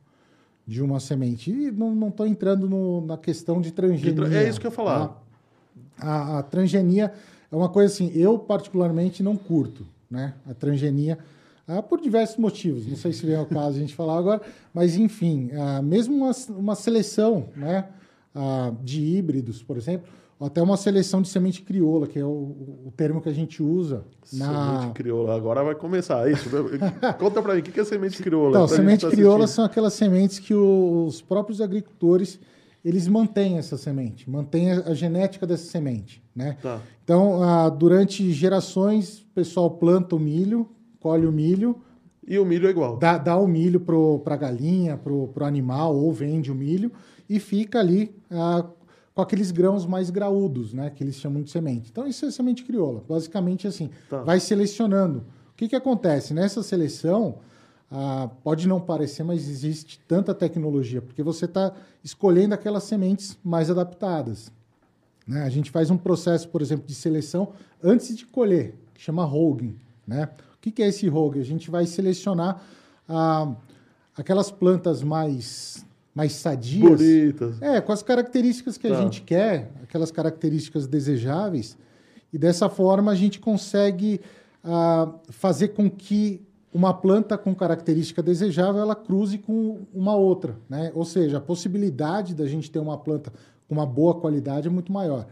de 0.65 0.81
uma 0.81 0.99
semente. 0.99 1.49
E 1.49 1.71
não 1.71 2.09
estou 2.09 2.27
entrando 2.27 2.69
no, 2.69 2.99
na 2.99 3.17
questão 3.17 3.61
de 3.61 3.71
transgenia. 3.71 4.37
É 4.37 4.49
isso 4.49 4.59
que 4.59 4.67
eu 4.67 4.71
ia 4.71 4.75
falar. 4.75 5.07
Tá? 5.07 5.17
A, 5.97 6.39
a, 6.39 6.43
transgenia 6.43 7.13
é 7.49 7.55
uma 7.55 7.69
coisa 7.69 7.93
assim, 7.93 8.11
eu 8.13 8.37
particularmente 8.37 9.23
não 9.23 9.37
curto, 9.37 9.87
né, 10.11 10.33
a 10.45 10.53
transgenia, 10.53 11.17
ah, 11.65 11.81
por 11.81 12.01
diversos 12.01 12.35
motivos. 12.35 12.85
Não 12.85 12.97
sei 12.97 13.13
se 13.13 13.25
vem 13.25 13.37
ao 13.37 13.45
caso 13.47 13.77
a 13.77 13.79
gente 13.79 13.95
falar 13.95 14.17
agora, 14.17 14.41
mas 14.73 14.97
enfim, 14.97 15.49
ah, 15.53 15.81
mesmo 15.81 16.13
uma, 16.13 16.31
uma 16.49 16.75
seleção, 16.75 17.47
né, 17.55 17.85
ah, 18.35 18.73
de 18.83 19.01
híbridos, 19.01 19.63
por 19.63 19.77
exemplo, 19.77 20.11
até 20.39 20.61
uma 20.61 20.77
seleção 20.77 21.21
de 21.21 21.29
semente 21.29 21.63
crioula, 21.63 22.05
que 22.07 22.19
é 22.19 22.23
o, 22.23 22.85
o 22.85 22.93
termo 22.95 23.21
que 23.21 23.29
a 23.29 23.33
gente 23.33 23.61
usa. 23.63 24.05
Na... 24.31 24.79
Semente 24.79 24.93
crioula, 24.93 25.35
agora 25.35 25.63
vai 25.63 25.73
começar 25.73 26.29
isso. 26.29 26.49
Conta 27.17 27.41
para 27.41 27.55
mim, 27.55 27.61
o 27.61 27.63
que 27.63 27.79
é 27.79 27.83
semente 27.83 28.21
crioula? 28.21 28.49
Então, 28.49 28.67
semente 28.67 29.05
tá 29.05 29.11
crioula 29.11 29.47
são 29.47 29.65
aquelas 29.65 29.93
sementes 29.93 30.37
que 30.37 30.53
os 30.53 31.21
próprios 31.21 31.59
agricultores 31.59 32.39
eles 32.85 33.07
mantêm 33.07 33.57
essa 33.57 33.75
semente, 33.75 34.29
mantêm 34.29 34.71
a, 34.71 34.93
genética 34.93 35.45
dessa 35.45 35.65
semente. 35.65 36.23
Né? 36.35 36.55
Tá. 36.61 36.79
Então, 37.03 37.43
ah, 37.43 37.67
durante 37.69 38.31
gerações, 38.31 39.19
o 39.19 39.25
pessoal 39.33 39.71
planta 39.71 40.15
o 40.15 40.19
milho, 40.19 40.69
colhe 40.99 41.25
o 41.25 41.31
milho. 41.31 41.81
E 42.25 42.37
o 42.37 42.45
milho 42.45 42.67
é 42.67 42.71
igual. 42.71 42.97
Dá, 42.97 43.17
dá 43.17 43.37
o 43.37 43.47
milho 43.47 43.79
para 43.79 44.35
a 44.35 44.37
galinha, 44.37 44.97
para 44.97 45.11
o 45.11 45.33
animal, 45.41 45.95
ou 45.95 46.11
vende 46.13 46.51
o 46.51 46.55
milho, 46.55 46.91
e 47.29 47.39
fica 47.39 47.79
ali 47.79 48.15
ah, 48.29 48.65
com 49.17 49.23
aqueles 49.23 49.49
grãos 49.49 49.83
mais 49.83 50.11
graúdos, 50.11 50.73
né? 50.73 50.91
Que 50.91 51.03
eles 51.03 51.15
chamam 51.15 51.41
de 51.41 51.49
semente. 51.49 51.89
Então, 51.91 52.05
isso 52.05 52.23
é 52.23 52.29
semente 52.29 52.63
crioula. 52.63 53.03
Basicamente, 53.09 53.65
assim, 53.65 53.89
tá. 54.07 54.21
vai 54.21 54.39
selecionando. 54.39 55.25
O 55.49 55.55
que, 55.57 55.67
que 55.67 55.75
acontece? 55.75 56.35
Nessa 56.35 56.61
seleção, 56.61 57.39
ah, 57.91 58.29
pode 58.43 58.67
não 58.67 58.79
parecer, 58.79 59.23
mas 59.23 59.49
existe 59.49 59.99
tanta 60.07 60.35
tecnologia, 60.35 61.01
porque 61.01 61.23
você 61.23 61.45
está 61.45 61.73
escolhendo 62.03 62.53
aquelas 62.53 62.83
sementes 62.83 63.35
mais 63.43 63.71
adaptadas. 63.71 64.51
Né? 65.27 65.41
A 65.41 65.49
gente 65.49 65.71
faz 65.71 65.89
um 65.89 65.97
processo, 65.97 66.47
por 66.49 66.61
exemplo, 66.61 66.85
de 66.85 66.93
seleção 66.93 67.53
antes 67.83 68.15
de 68.15 68.23
colher, 68.23 68.75
que 68.93 69.01
chama 69.01 69.25
holding. 69.25 69.75
Né? 70.05 70.29
O 70.53 70.61
que, 70.61 70.69
que 70.69 70.83
é 70.83 70.89
esse 70.89 71.07
holding? 71.07 71.39
A 71.39 71.45
gente 71.45 71.71
vai 71.71 71.87
selecionar 71.87 72.61
ah, 73.09 73.51
aquelas 74.15 74.51
plantas 74.51 75.01
mais 75.01 75.83
mais 76.17 76.33
sadias. 76.33 76.99
Bonitas. 76.99 77.61
É, 77.61 77.79
com 77.79 77.91
as 77.91 78.01
características 78.01 78.75
que 78.75 78.89
tá. 78.89 78.97
a 78.97 79.01
gente 79.03 79.21
quer, 79.21 79.71
aquelas 79.83 80.09
características 80.09 80.87
desejáveis. 80.87 81.77
E 82.33 82.39
dessa 82.39 82.67
forma 82.67 83.11
a 83.11 83.15
gente 83.15 83.39
consegue 83.39 84.19
ah, 84.63 85.13
fazer 85.29 85.69
com 85.69 85.87
que 85.87 86.41
uma 86.73 86.91
planta 86.91 87.37
com 87.37 87.53
característica 87.53 88.23
desejável 88.23 88.81
ela 88.81 88.95
cruze 88.95 89.37
com 89.37 89.85
uma 89.93 90.15
outra, 90.15 90.57
né? 90.67 90.91
Ou 90.95 91.05
seja, 91.05 91.37
a 91.37 91.41
possibilidade 91.41 92.33
da 92.33 92.47
gente 92.47 92.71
ter 92.71 92.79
uma 92.79 92.97
planta 92.97 93.31
com 93.67 93.75
uma 93.75 93.85
boa 93.85 94.15
qualidade 94.15 94.67
é 94.67 94.71
muito 94.71 94.91
maior. 94.91 95.27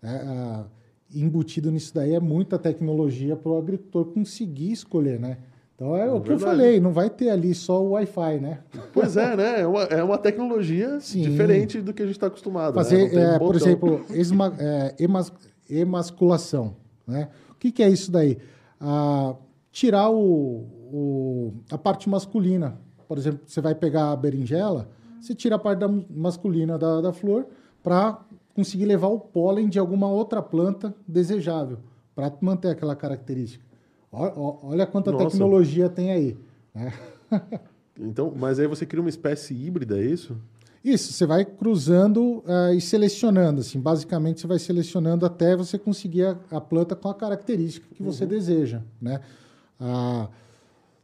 É, 0.00 0.08
ah, 0.08 0.64
embutido 1.12 1.68
nisso 1.72 1.92
daí 1.92 2.14
é 2.14 2.20
muita 2.20 2.56
tecnologia 2.60 3.34
para 3.34 3.50
o 3.50 3.58
agricultor 3.58 4.04
conseguir 4.04 4.70
escolher, 4.70 5.18
né? 5.18 5.38
Então 5.78 5.94
é, 5.94 6.08
é 6.08 6.10
o 6.10 6.20
que 6.20 6.32
eu 6.32 6.38
falei, 6.40 6.80
não 6.80 6.92
vai 6.92 7.08
ter 7.08 7.30
ali 7.30 7.54
só 7.54 7.80
o 7.80 7.90
Wi-Fi, 7.90 8.40
né? 8.40 8.58
Pois 8.92 9.16
é, 9.16 9.36
né? 9.36 9.60
É 9.60 9.66
uma, 9.66 9.82
é 9.84 10.02
uma 10.02 10.18
tecnologia 10.18 10.98
Sim. 10.98 11.22
diferente 11.22 11.80
do 11.80 11.94
que 11.94 12.02
a 12.02 12.04
gente 12.04 12.16
está 12.16 12.26
acostumado. 12.26 12.74
Né? 12.74 12.82
Fazer, 12.82 13.12
né? 13.12 13.36
é, 13.36 13.38
por 13.38 13.54
exemplo, 13.54 14.04
esma, 14.10 14.52
é, 14.58 14.96
emas, 14.98 15.32
emasculação. 15.70 16.74
Né? 17.06 17.28
O 17.52 17.54
que, 17.54 17.70
que 17.70 17.80
é 17.80 17.88
isso 17.88 18.10
daí? 18.10 18.38
Ah, 18.80 19.36
tirar 19.70 20.10
o, 20.10 20.66
o, 20.92 21.52
a 21.70 21.78
parte 21.78 22.08
masculina. 22.08 22.76
Por 23.06 23.16
exemplo, 23.16 23.42
você 23.46 23.60
vai 23.60 23.76
pegar 23.76 24.10
a 24.10 24.16
berinjela, 24.16 24.88
você 25.20 25.32
tira 25.32 25.54
a 25.54 25.58
parte 25.60 25.78
da, 25.78 25.88
masculina 26.10 26.76
da, 26.76 27.00
da 27.00 27.12
flor 27.12 27.46
para 27.84 28.18
conseguir 28.52 28.84
levar 28.84 29.06
o 29.06 29.20
pólen 29.20 29.68
de 29.68 29.78
alguma 29.78 30.08
outra 30.08 30.42
planta 30.42 30.92
desejável, 31.06 31.78
para 32.16 32.32
manter 32.40 32.70
aquela 32.70 32.96
característica. 32.96 33.67
Olha 34.10 34.86
quanta 34.86 35.12
Nossa. 35.12 35.26
tecnologia 35.26 35.88
tem 35.88 36.12
aí. 36.12 36.36
Né? 36.74 36.92
Então, 38.00 38.32
mas 38.36 38.60
aí 38.60 38.66
você 38.68 38.86
cria 38.86 39.00
uma 39.00 39.08
espécie 39.08 39.52
híbrida, 39.52 39.98
é 39.98 40.04
isso? 40.04 40.36
Isso, 40.84 41.12
você 41.12 41.26
vai 41.26 41.44
cruzando 41.44 42.44
uh, 42.46 42.72
e 42.72 42.80
selecionando, 42.80 43.60
assim, 43.60 43.80
basicamente 43.80 44.40
você 44.40 44.46
vai 44.46 44.58
selecionando 44.58 45.26
até 45.26 45.56
você 45.56 45.76
conseguir 45.76 46.24
a, 46.24 46.38
a 46.52 46.60
planta 46.60 46.94
com 46.94 47.08
a 47.08 47.14
característica 47.14 47.86
que 47.92 48.02
você 48.02 48.22
uhum. 48.22 48.30
deseja, 48.30 48.82
né? 49.02 49.20
Uh, 49.80 50.28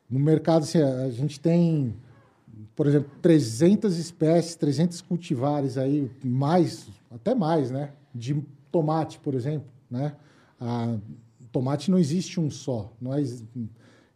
no 0.09 0.21
mercado, 0.21 0.63
assim, 0.63 0.81
a 0.81 1.11
gente 1.11 1.41
tem, 1.41 1.93
por 2.77 2.87
exemplo, 2.87 3.11
300 3.21 3.99
espécies, 3.99 4.55
300 4.55 5.01
cultivares 5.01 5.77
aí, 5.77 6.09
mais, 6.23 6.87
até 7.11 7.35
mais, 7.35 7.73
né? 7.73 7.91
De 8.15 8.41
tomate, 8.71 9.19
por 9.19 9.35
exemplo, 9.35 9.67
né? 9.91 10.15
Uh, 10.61 11.01
tomate 11.55 11.89
não 11.89 12.01
existe 12.01 12.41
um 12.41 12.51
só, 12.51 12.93
não 13.01 13.15
é, 13.15 13.23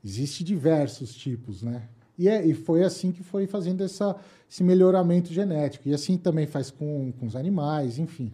existe 0.04 0.42
diversos 0.42 1.14
tipos, 1.14 1.62
né? 1.62 1.84
E, 2.18 2.28
é, 2.28 2.44
e 2.44 2.52
foi 2.52 2.82
assim 2.82 3.12
que 3.12 3.22
foi 3.22 3.46
fazendo 3.46 3.84
essa, 3.84 4.16
esse 4.50 4.64
melhoramento 4.64 5.32
genético. 5.32 5.88
E 5.88 5.94
assim 5.94 6.18
também 6.18 6.48
faz 6.48 6.68
com, 6.68 7.12
com 7.12 7.26
os 7.26 7.36
animais, 7.36 7.96
enfim. 7.96 8.32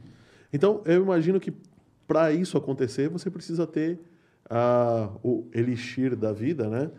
Então, 0.51 0.81
eu 0.87 1.03
imagino 1.03 1.39
que 1.39 1.53
para 2.07 2.33
isso 2.33 2.57
acontecer, 2.57 3.11
você 3.11 3.31
precisa 3.31 3.67
ter 3.67 4.01
a, 4.49 5.11
o 5.23 5.45
elixir 5.53 6.17
da 6.17 6.33
vida, 6.33 6.71
né? 6.71 6.91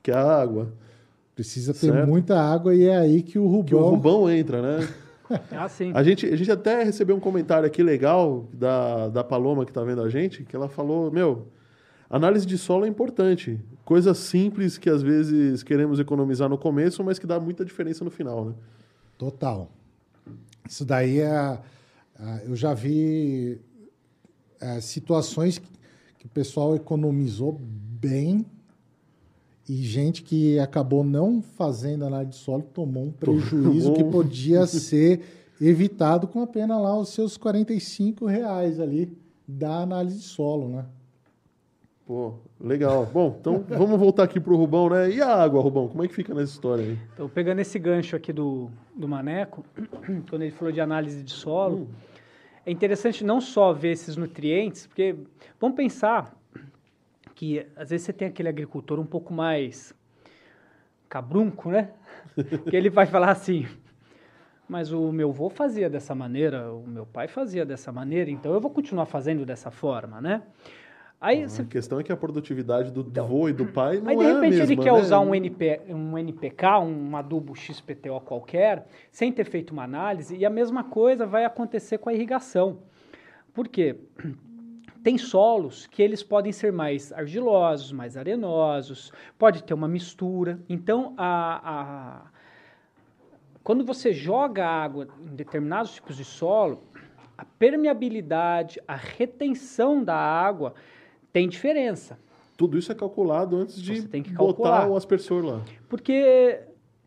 Que 0.00 0.12
é 0.12 0.14
a 0.14 0.40
água. 0.40 0.72
Precisa 1.34 1.74
ter 1.74 1.90
certo? 1.90 2.08
muita 2.08 2.40
água 2.40 2.72
e 2.72 2.84
é 2.84 2.96
aí 2.96 3.20
que 3.20 3.36
o 3.36 3.48
Rubão... 3.48 3.64
Que 3.64 3.74
o 3.74 3.88
Rubão 3.90 4.30
entra, 4.30 4.62
né? 4.62 4.88
ah, 5.52 5.68
sim. 5.68 5.92
A 5.94 6.02
gente, 6.02 6.26
a 6.26 6.36
gente 6.36 6.50
até 6.50 6.82
recebeu 6.82 7.16
um 7.16 7.20
comentário 7.20 7.66
aqui 7.66 7.82
legal 7.82 8.48
da, 8.52 9.08
da 9.08 9.24
Paloma 9.24 9.64
que 9.64 9.70
está 9.70 9.82
vendo 9.82 10.02
a 10.02 10.08
gente, 10.08 10.44
que 10.44 10.54
ela 10.54 10.68
falou, 10.68 11.10
meu, 11.10 11.48
análise 12.08 12.46
de 12.46 12.56
solo 12.56 12.84
é 12.84 12.88
importante. 12.88 13.60
Coisa 13.84 14.14
simples 14.14 14.78
que 14.78 14.88
às 14.88 15.02
vezes 15.02 15.62
queremos 15.62 15.98
economizar 15.98 16.48
no 16.48 16.58
começo, 16.58 17.02
mas 17.04 17.18
que 17.18 17.26
dá 17.26 17.38
muita 17.38 17.64
diferença 17.64 18.04
no 18.04 18.10
final, 18.10 18.44
né? 18.46 18.54
Total. 19.16 19.70
Isso 20.68 20.84
daí 20.84 21.20
é. 21.20 21.58
Eu 22.44 22.56
já 22.56 22.74
vi 22.74 23.60
é, 24.60 24.80
situações 24.80 25.58
que 26.18 26.26
o 26.26 26.28
pessoal 26.28 26.74
economizou 26.74 27.56
bem 27.60 28.44
e 29.68 29.82
gente 29.82 30.22
que 30.22 30.58
acabou 30.58 31.04
não 31.04 31.42
fazendo 31.42 32.04
análise 32.04 32.30
de 32.30 32.36
solo 32.36 32.62
tomou 32.62 33.04
um 33.04 33.12
prejuízo 33.12 33.92
que 33.92 34.04
podia 34.04 34.64
ser 34.66 35.20
evitado 35.60 36.26
com 36.26 36.40
apenas 36.40 36.80
lá 36.80 36.96
os 36.98 37.10
seus 37.10 37.36
45 37.36 38.26
reais 38.26 38.80
ali 38.80 39.12
da 39.46 39.80
análise 39.80 40.18
de 40.18 40.24
solo, 40.24 40.68
né? 40.68 40.86
Pô, 42.06 42.32
legal. 42.58 43.04
Bom, 43.12 43.36
então 43.38 43.64
vamos 43.68 44.00
voltar 44.00 44.22
aqui 44.22 44.40
para 44.40 44.52
o 44.52 44.56
Rubão, 44.56 44.88
né? 44.88 45.10
E 45.10 45.20
a 45.20 45.28
água, 45.28 45.60
Rubão? 45.60 45.88
Como 45.88 46.02
é 46.02 46.08
que 46.08 46.14
fica 46.14 46.32
nessa 46.32 46.52
história 46.52 46.84
aí? 46.84 46.98
Então, 47.12 47.28
pegando 47.28 47.60
esse 47.60 47.78
gancho 47.78 48.16
aqui 48.16 48.32
do, 48.32 48.70
do 48.96 49.06
Maneco, 49.06 49.62
quando 50.30 50.42
ele 50.42 50.50
falou 50.50 50.72
de 50.72 50.80
análise 50.80 51.22
de 51.22 51.32
solo, 51.32 51.76
hum. 51.80 51.86
é 52.64 52.70
interessante 52.70 53.22
não 53.22 53.40
só 53.40 53.74
ver 53.74 53.92
esses 53.92 54.16
nutrientes, 54.16 54.86
porque 54.86 55.16
vamos 55.60 55.76
pensar 55.76 56.37
que 57.38 57.64
às 57.76 57.90
vezes 57.90 58.04
você 58.04 58.12
tem 58.12 58.26
aquele 58.26 58.48
agricultor 58.48 58.98
um 58.98 59.06
pouco 59.06 59.32
mais 59.32 59.94
cabrunco, 61.08 61.70
né? 61.70 61.90
que 62.68 62.74
ele 62.74 62.90
vai 62.90 63.06
falar 63.06 63.30
assim, 63.30 63.64
mas 64.68 64.90
o 64.90 65.12
meu 65.12 65.30
avô 65.30 65.48
fazia 65.48 65.88
dessa 65.88 66.16
maneira, 66.16 66.72
o 66.72 66.84
meu 66.84 67.06
pai 67.06 67.28
fazia 67.28 67.64
dessa 67.64 67.92
maneira, 67.92 68.28
então 68.28 68.52
eu 68.52 68.60
vou 68.60 68.72
continuar 68.72 69.06
fazendo 69.06 69.46
dessa 69.46 69.70
forma, 69.70 70.20
né? 70.20 70.42
Aí, 71.20 71.44
a 71.44 71.64
questão 71.64 72.00
é 72.00 72.02
que 72.02 72.10
a 72.10 72.16
produtividade 72.16 72.90
do 72.90 73.02
então, 73.02 73.28
vô 73.28 73.48
e 73.48 73.52
do 73.52 73.66
pai 73.66 74.00
não 74.00 74.10
aí, 74.10 74.16
de 74.16 74.24
é 74.24 74.34
repente, 74.34 74.56
mesma, 74.56 74.64
ele 74.64 74.76
quer 74.82 74.92
né? 74.92 74.98
usar 74.98 75.20
um, 75.20 75.32
NP, 75.32 75.80
um 75.90 76.18
NPK, 76.18 76.66
um 76.80 77.16
adubo 77.16 77.54
XPTO 77.54 78.20
qualquer, 78.20 78.84
sem 79.12 79.30
ter 79.30 79.44
feito 79.44 79.70
uma 79.70 79.84
análise, 79.84 80.36
e 80.36 80.44
a 80.44 80.50
mesma 80.50 80.82
coisa 80.82 81.24
vai 81.24 81.44
acontecer 81.44 81.98
com 81.98 82.08
a 82.08 82.14
irrigação. 82.14 82.80
Por 83.54 83.68
quê? 83.68 83.96
Tem 85.02 85.16
solos 85.16 85.86
que 85.86 86.02
eles 86.02 86.22
podem 86.22 86.52
ser 86.52 86.72
mais 86.72 87.12
argilosos, 87.12 87.92
mais 87.92 88.16
arenosos, 88.16 89.12
pode 89.38 89.62
ter 89.62 89.74
uma 89.74 89.88
mistura. 89.88 90.60
Então, 90.68 91.14
a, 91.16 91.60
a, 91.64 92.30
quando 93.62 93.84
você 93.84 94.12
joga 94.12 94.66
água 94.66 95.08
em 95.20 95.36
determinados 95.36 95.92
tipos 95.94 96.16
de 96.16 96.24
solo, 96.24 96.82
a 97.36 97.44
permeabilidade, 97.44 98.80
a 98.86 98.96
retenção 98.96 100.02
da 100.02 100.16
água 100.16 100.74
tem 101.32 101.48
diferença. 101.48 102.18
Tudo 102.56 102.76
isso 102.76 102.90
é 102.90 102.94
calculado 102.94 103.56
antes 103.56 103.80
de 103.80 104.00
botar 104.32 104.88
o 104.88 104.96
aspersor 104.96 105.44
lá. 105.44 105.62
Porque 105.88 106.58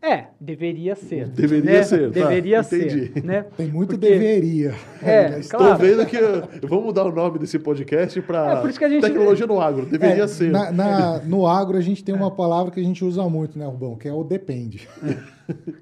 é, 0.02 0.26
deveria 0.40 0.96
ser. 0.96 1.28
Deveria 1.28 1.70
né? 1.70 1.82
ser, 1.84 2.10
tá, 2.10 2.28
Deveria 2.28 2.58
entendi. 2.58 3.12
ser. 3.12 3.24
Né? 3.24 3.46
Tem 3.56 3.68
muito 3.68 3.90
Porque... 3.90 4.10
deveria. 4.10 4.74
É, 5.00 5.38
Estou 5.38 5.60
claro. 5.60 5.78
vendo 5.78 6.04
que. 6.04 6.18
Vamos 6.66 6.86
mudar 6.86 7.04
o 7.04 7.12
nome 7.12 7.38
desse 7.38 7.56
podcast 7.56 8.20
para 8.22 8.64
é, 8.64 8.88
gente... 8.88 9.00
Tecnologia 9.00 9.46
no 9.46 9.60
Agro. 9.60 9.86
Deveria 9.86 10.24
é, 10.24 10.26
ser. 10.26 10.50
Na, 10.50 10.72
na, 10.72 11.18
no 11.24 11.46
agro, 11.46 11.78
a 11.78 11.80
gente 11.80 12.02
tem 12.02 12.12
uma 12.12 12.32
palavra 12.32 12.72
que 12.72 12.80
a 12.80 12.82
gente 12.82 13.04
usa 13.04 13.22
muito, 13.28 13.56
né, 13.56 13.64
Rubão? 13.64 13.94
Que 13.94 14.08
é 14.08 14.12
o 14.12 14.24
depende. 14.24 14.88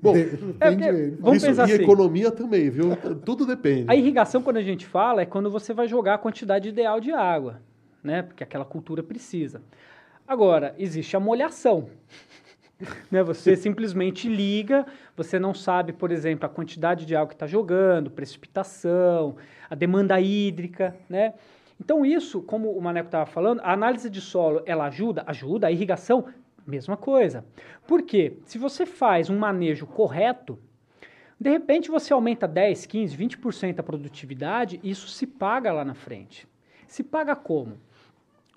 Bom, 0.03 0.13
depende 0.13 0.55
é 0.61 0.71
porque, 0.71 1.17
vamos 1.19 1.37
isso, 1.39 1.47
pensar 1.47 1.67
e 1.67 1.73
assim. 1.73 1.83
economia 1.83 2.31
também, 2.31 2.69
viu? 2.69 2.95
Tudo 3.25 3.47
depende. 3.47 3.87
A 3.89 3.97
irrigação, 3.97 4.43
quando 4.43 4.59
a 4.59 4.63
gente 4.63 4.85
fala, 4.85 5.23
é 5.23 5.27
quando 5.27 5.51
você 5.51 5.73
vai 5.73 5.89
jogar 5.89 6.15
a 6.15 6.19
quantidade 6.19 6.69
ideal 6.69 7.01
de 7.01 7.11
água, 7.11 7.63
né? 8.05 8.21
Porque 8.21 8.45
aquela 8.45 8.67
cultura 8.67 9.03
precisa. 9.03 9.63
Agora, 10.29 10.75
existe 10.79 11.17
a 11.17 11.21
molhação. 11.21 11.89
né? 13.11 13.23
Você 13.23 13.57
simplesmente 13.57 14.29
liga, 14.29 14.87
você 15.17 15.39
não 15.39 15.55
sabe, 15.55 15.93
por 15.93 16.11
exemplo, 16.11 16.47
a 16.47 16.49
quantidade 16.49 17.07
de 17.07 17.15
água 17.15 17.29
que 17.29 17.35
está 17.35 17.47
jogando, 17.47 18.11
precipitação, 18.11 19.37
a 19.69 19.75
demanda 19.75 20.21
hídrica, 20.21 20.97
né? 21.09 21.35
Então 21.81 22.05
isso, 22.05 22.43
como 22.43 22.71
o 22.71 22.81
Maneco 22.83 23.09
estava 23.09 23.25
falando, 23.25 23.61
a 23.61 23.73
análise 23.73 24.11
de 24.11 24.21
solo, 24.21 24.63
ela 24.67 24.87
ajuda? 24.87 25.25
Ajuda. 25.27 25.67
A 25.67 25.73
irrigação, 25.73 26.27
mesma 26.67 26.97
coisa. 26.97 27.45
Por 27.87 28.03
quê? 28.03 28.37
Se 28.45 28.59
você 28.59 28.85
faz 28.85 29.31
um 29.31 29.39
manejo 29.39 29.87
correto, 29.87 30.59
de 31.39 31.49
repente 31.49 31.91
você 31.91 32.13
aumenta 32.13 32.47
10, 32.47 32.85
15, 32.85 33.17
20% 33.17 33.79
a 33.79 33.83
produtividade, 33.83 34.79
isso 34.85 35.09
se 35.09 35.27
paga 35.27 35.73
lá 35.73 35.85
na 35.85 35.95
frente. 35.95 36.47
Se 36.87 37.03
paga 37.03 37.35
como? 37.35 37.79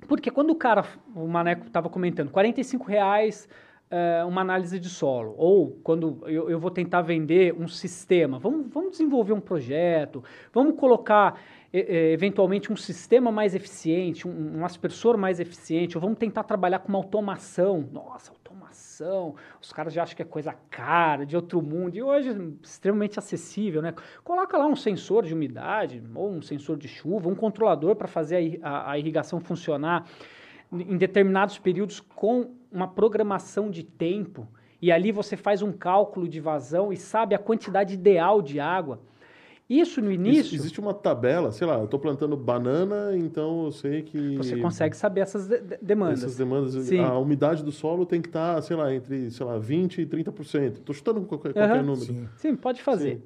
Porque 0.06 0.30
quando 0.30 0.50
o 0.50 0.56
cara, 0.56 0.86
o 1.16 1.26
Maneco 1.26 1.68
estava 1.68 1.90
comentando, 1.90 2.30
45 2.30 2.86
reais 2.86 3.48
uh, 3.94 4.28
uma 4.28 4.42
análise 4.42 4.80
de 4.80 4.90
solo, 4.90 5.36
ou 5.38 5.80
quando 5.84 6.24
eu, 6.26 6.50
eu, 6.50 6.60
vou 6.60 6.72
tentar 6.72 7.02
vender 7.02 7.54
um 7.54 7.68
sistema, 7.68 8.40
vamos, 8.40 8.68
vamos 8.74 8.92
desenvolver 8.92 9.34
um 9.34 9.40
projeto, 9.40 10.24
vamos 10.52 10.80
colocar 10.80 11.40
eventualmente 11.76 12.72
um 12.72 12.76
sistema 12.76 13.32
mais 13.32 13.56
eficiente, 13.56 14.28
um, 14.28 14.60
um 14.60 14.66
aspersor 14.66 15.18
mais 15.18 15.40
eficiente, 15.40 15.98
ou 15.98 16.02
vamos 16.02 16.20
tentar 16.20 16.44
trabalhar 16.44 16.78
com 16.78 16.90
uma 16.90 17.00
automação. 17.00 17.90
Nossa, 17.92 18.32
automação, 18.32 19.34
os 19.60 19.74
caras 19.74 19.92
já 19.92 20.04
acham 20.04 20.16
que 20.16 20.22
é 20.22 20.26
coisa 20.26 20.54
cara, 20.70 21.26
de 21.26 21.36
outro 21.36 21.64
mundo, 21.64 21.96
e 21.96 22.04
hoje 22.04 22.30
extremamente 22.62 23.18
acessível, 23.18 23.82
né? 23.82 23.92
Coloca 24.24 24.56
lá 24.56 24.68
um 24.68 24.76
sensor 24.76 25.24
de 25.26 25.34
umidade, 25.34 26.04
ou 26.14 26.30
um 26.30 26.44
sensor 26.44 26.78
de 26.78 26.88
chuva, 26.88 27.28
um 27.28 27.36
controlador 27.36 27.96
para 27.96 28.08
fazer 28.08 28.60
a, 28.62 28.70
a, 28.70 28.92
a 28.92 29.00
irrigação 29.00 29.40
funcionar 29.40 30.08
em 30.74 30.98
determinados 30.98 31.58
períodos 31.58 32.00
com 32.00 32.52
uma 32.72 32.88
programação 32.88 33.70
de 33.70 33.84
tempo, 33.84 34.48
e 34.82 34.92
ali 34.92 35.12
você 35.12 35.38
faz 35.38 35.62
um 35.62 35.72
cálculo 35.72 36.28
de 36.28 36.40
vazão 36.40 36.92
e 36.92 36.98
sabe 36.98 37.34
a 37.36 37.40
quantidade 37.40 37.94
ideal 37.94 38.42
de 38.42 38.60
água. 38.60 39.00
Isso 39.70 40.02
no 40.02 40.12
início. 40.12 40.56
existe 40.56 40.80
uma 40.80 40.94
tabela, 40.94 41.52
sei 41.52 41.66
lá, 41.66 41.78
eu 41.78 41.86
estou 41.86 42.00
plantando 42.00 42.36
banana, 42.36 43.16
então 43.16 43.66
eu 43.66 43.72
sei 43.72 44.02
que. 44.02 44.36
Você 44.36 44.58
consegue 44.58 44.96
saber 44.96 45.22
essas 45.22 45.48
de 45.48 45.60
demandas. 45.82 46.20
Essas 46.20 46.36
demandas. 46.36 46.74
Sim. 46.74 47.00
A 47.00 47.18
umidade 47.18 47.64
do 47.64 47.72
solo 47.72 48.06
tem 48.06 48.22
que 48.22 48.28
estar, 48.28 48.56
tá, 48.56 48.62
sei 48.62 48.76
lá, 48.76 48.94
entre 48.94 49.32
sei 49.32 49.46
lá, 49.46 49.58
20% 49.58 50.00
e 50.00 50.06
30%. 50.06 50.74
Estou 50.74 50.94
chutando 50.94 51.22
qualquer, 51.22 51.54
qualquer 51.54 51.82
número. 51.84 52.06
Sim. 52.06 52.28
Sim, 52.36 52.56
pode 52.56 52.82
fazer. 52.82 53.16
Sim. 53.16 53.22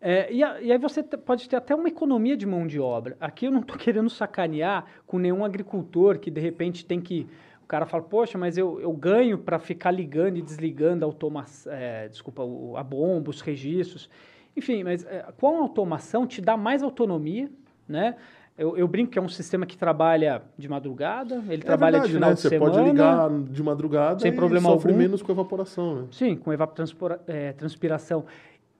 É, 0.00 0.32
e, 0.32 0.42
a, 0.42 0.60
e, 0.60 0.70
aí 0.70 0.78
você 0.78 1.02
pode 1.02 1.48
ter 1.48 1.56
até 1.56 1.74
uma 1.74 1.88
economia 1.88 2.36
de 2.36 2.46
mão 2.46 2.66
de 2.66 2.78
obra. 2.78 3.16
Aqui 3.20 3.46
eu 3.46 3.50
não 3.50 3.60
estou 3.60 3.76
querendo 3.78 4.10
sacanear 4.10 4.84
com 5.06 5.18
nenhum 5.18 5.44
agricultor 5.44 6.18
que 6.18 6.30
de 6.30 6.40
repente 6.40 6.84
tem 6.84 7.00
que. 7.00 7.26
O 7.62 7.66
cara 7.66 7.84
fala, 7.84 8.02
poxa, 8.02 8.38
mas 8.38 8.56
eu, 8.56 8.80
eu 8.80 8.92
ganho 8.92 9.38
para 9.38 9.58
ficar 9.58 9.90
ligando 9.90 10.36
e 10.36 10.42
desligando 10.42 11.04
a 11.04 11.08
automação, 11.08 11.72
é, 11.72 12.06
desculpa, 12.06 12.42
a 12.78 12.82
bomba, 12.82 13.30
os 13.30 13.40
registros. 13.40 14.08
Enfim, 14.56 14.84
mas 14.84 15.04
é, 15.04 15.24
com 15.36 15.56
a 15.56 15.60
automação 15.60 16.26
te 16.26 16.40
dá 16.40 16.56
mais 16.56 16.82
autonomia, 16.82 17.50
né? 17.88 18.14
Eu, 18.56 18.74
eu, 18.74 18.88
brinco 18.88 19.10
que 19.10 19.18
é 19.18 19.22
um 19.22 19.28
sistema 19.28 19.66
que 19.66 19.76
trabalha 19.76 20.40
de 20.56 20.66
madrugada, 20.66 21.44
ele 21.48 21.60
é 21.60 21.64
trabalha 21.66 22.00
verdade, 22.00 22.08
de 22.08 22.14
final 22.14 22.30
né? 22.30 22.34
de 22.34 22.40
Você 22.40 22.48
semana. 22.48 22.72
Você 22.72 22.78
pode 22.78 22.90
ligar 22.90 23.30
de 23.52 23.62
madrugada 23.62 24.20
sem 24.20 24.32
e 24.32 24.34
problema 24.34 24.70
sofre 24.70 24.92
algum. 24.92 25.02
menos 25.02 25.20
com 25.20 25.30
evaporização, 25.30 25.94
né? 25.94 26.06
Sim, 26.10 26.36
com 26.36 26.50
evapotranspiração. 26.50 28.20
É, 28.20 28.24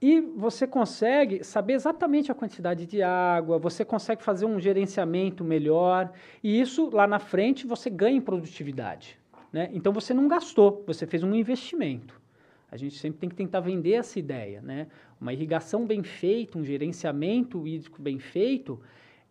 e 0.01 0.21
você 0.21 0.67
consegue 0.67 1.43
saber 1.43 1.73
exatamente 1.73 2.31
a 2.31 2.35
quantidade 2.35 2.85
de 2.85 3.01
água, 3.01 3.57
você 3.57 3.83
consegue 3.83 4.23
fazer 4.23 4.45
um 4.45 4.59
gerenciamento 4.59 5.43
melhor, 5.43 6.11
e 6.43 6.59
isso 6.59 6.89
lá 6.91 7.07
na 7.07 7.19
frente 7.19 7.65
você 7.65 7.89
ganha 7.89 8.17
em 8.17 8.21
produtividade. 8.21 9.17
Né? 9.51 9.69
Então 9.73 9.91
você 9.91 10.13
não 10.13 10.27
gastou, 10.27 10.83
você 10.85 11.07
fez 11.07 11.23
um 11.23 11.33
investimento. 11.33 12.21
A 12.69 12.75
gente 12.75 12.99
sempre 12.99 13.19
tem 13.19 13.29
que 13.29 13.35
tentar 13.35 13.61
vender 13.61 13.93
essa 13.93 14.19
ideia, 14.19 14.61
né? 14.61 14.87
Uma 15.21 15.31
irrigação 15.31 15.85
bem 15.85 16.03
feita, 16.03 16.57
um 16.57 16.65
gerenciamento 16.65 17.65
hídrico 17.65 18.01
bem 18.01 18.19
feito, 18.19 18.79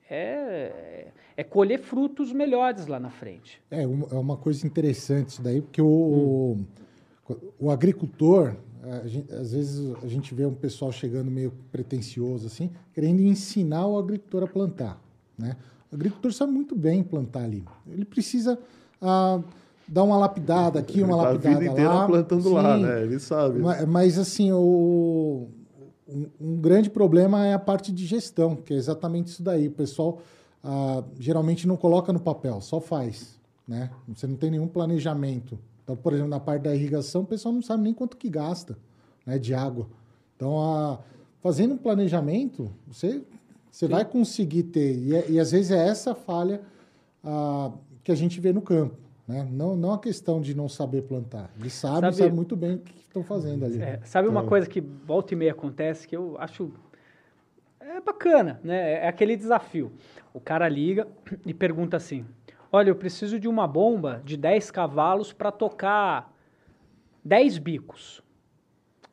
é, 0.08 1.08
é 1.36 1.44
colher 1.44 1.80
frutos 1.80 2.32
melhores 2.32 2.86
lá 2.86 2.98
na 2.98 3.10
frente. 3.10 3.60
É, 3.70 3.82
é 3.82 3.86
uma 3.86 4.36
coisa 4.36 4.66
interessante 4.66 5.28
isso 5.28 5.42
daí, 5.42 5.60
porque 5.60 5.82
o, 5.82 6.56
hum. 7.28 7.36
o, 7.58 7.70
agricultor, 7.70 8.56
gente, 9.06 9.32
às 9.32 9.52
vezes 9.52 9.94
a 10.02 10.06
gente 10.06 10.34
vê 10.34 10.46
um 10.46 10.54
pessoal 10.54 10.92
chegando 10.92 11.30
meio 11.30 11.52
pretencioso 11.72 12.46
assim, 12.46 12.70
querendo 12.92 13.20
ensinar 13.20 13.86
o 13.86 13.98
agricultor 13.98 14.44
a 14.44 14.46
plantar, 14.46 15.00
né? 15.38 15.56
O 15.90 15.94
agricultor 15.94 16.32
sabe 16.32 16.52
muito 16.52 16.74
bem 16.74 17.02
plantar 17.02 17.44
ali. 17.44 17.64
Ele 17.88 18.04
precisa 18.04 18.58
ah, 19.00 19.40
dar 19.86 20.02
uma 20.02 20.16
lapidada 20.16 20.78
aqui, 20.78 21.02
uma 21.02 21.16
lapidada 21.16 21.48
lá. 21.48 21.56
A 21.56 21.58
vida 21.60 21.72
inteira 21.72 21.94
lá. 21.94 22.06
plantando 22.06 22.42
Sim, 22.42 22.54
lá, 22.54 22.76
né? 22.76 23.02
Ele 23.02 23.18
sabe. 23.18 23.60
Mas, 23.60 23.86
mas 23.86 24.18
assim, 24.18 24.52
o, 24.52 25.48
um, 26.08 26.26
um, 26.40 26.56
grande 26.56 26.90
problema 26.90 27.46
é 27.46 27.54
a 27.54 27.58
parte 27.58 27.92
de 27.92 28.04
gestão, 28.04 28.56
que 28.56 28.74
é 28.74 28.76
exatamente 28.76 29.28
isso 29.28 29.42
daí. 29.42 29.68
O 29.68 29.72
pessoal 29.72 30.20
ah, 30.62 31.02
geralmente 31.18 31.66
não 31.66 31.76
coloca 31.76 32.12
no 32.12 32.20
papel, 32.20 32.60
só 32.60 32.80
faz, 32.80 33.38
né? 33.66 33.90
Você 34.08 34.26
não 34.26 34.36
tem 34.36 34.50
nenhum 34.50 34.68
planejamento. 34.68 35.58
Então, 35.86 35.94
por 35.96 36.12
exemplo, 36.12 36.28
na 36.28 36.40
parte 36.40 36.62
da 36.62 36.74
irrigação, 36.74 37.22
o 37.22 37.26
pessoal 37.26 37.54
não 37.54 37.62
sabe 37.62 37.84
nem 37.84 37.94
quanto 37.94 38.16
que 38.16 38.28
gasta 38.28 38.76
né, 39.24 39.38
de 39.38 39.54
água. 39.54 39.86
Então, 40.34 40.58
a, 40.58 40.98
fazendo 41.40 41.74
um 41.74 41.78
planejamento, 41.78 42.72
você 42.88 43.22
você 43.70 43.84
Sim. 43.84 43.92
vai 43.92 44.06
conseguir 44.06 44.62
ter. 44.64 44.96
E, 44.96 45.14
é, 45.14 45.30
e, 45.32 45.38
às 45.38 45.52
vezes 45.52 45.70
é 45.70 45.86
essa 45.86 46.14
falha 46.14 46.62
ah, 47.22 47.70
que 48.02 48.10
a 48.10 48.14
gente 48.14 48.40
vê 48.40 48.50
no 48.50 48.62
campo. 48.62 48.96
Né? 49.28 49.46
Não, 49.52 49.76
não 49.76 49.92
a 49.92 49.98
questão 49.98 50.40
de 50.40 50.54
não 50.56 50.66
saber 50.66 51.02
plantar. 51.02 51.50
Eles 51.60 51.74
sabem, 51.74 52.00
sabe, 52.00 52.16
sabem 52.16 52.32
muito 52.32 52.56
bem 52.56 52.76
o 52.76 52.78
que 52.78 52.98
estão 53.00 53.22
fazendo 53.22 53.66
ali. 53.66 53.82
É, 53.82 54.00
sabe 54.04 54.28
uma 54.28 54.40
então 54.40 54.48
coisa 54.48 54.66
que 54.66 54.80
volta 54.80 55.34
e 55.34 55.36
meia 55.36 55.52
acontece 55.52 56.08
que 56.08 56.16
eu 56.16 56.36
acho 56.38 56.72
é 57.78 58.00
bacana, 58.00 58.58
né? 58.64 59.04
É 59.04 59.08
aquele 59.08 59.36
desafio. 59.36 59.92
O 60.32 60.40
cara 60.40 60.66
liga 60.70 61.06
e 61.44 61.52
pergunta 61.52 61.98
assim: 61.98 62.24
Olha, 62.76 62.90
eu 62.90 62.94
preciso 62.94 63.40
de 63.40 63.48
uma 63.48 63.66
bomba 63.66 64.20
de 64.22 64.36
10 64.36 64.70
cavalos 64.70 65.32
para 65.32 65.50
tocar 65.50 66.30
10 67.24 67.56
bicos. 67.56 68.22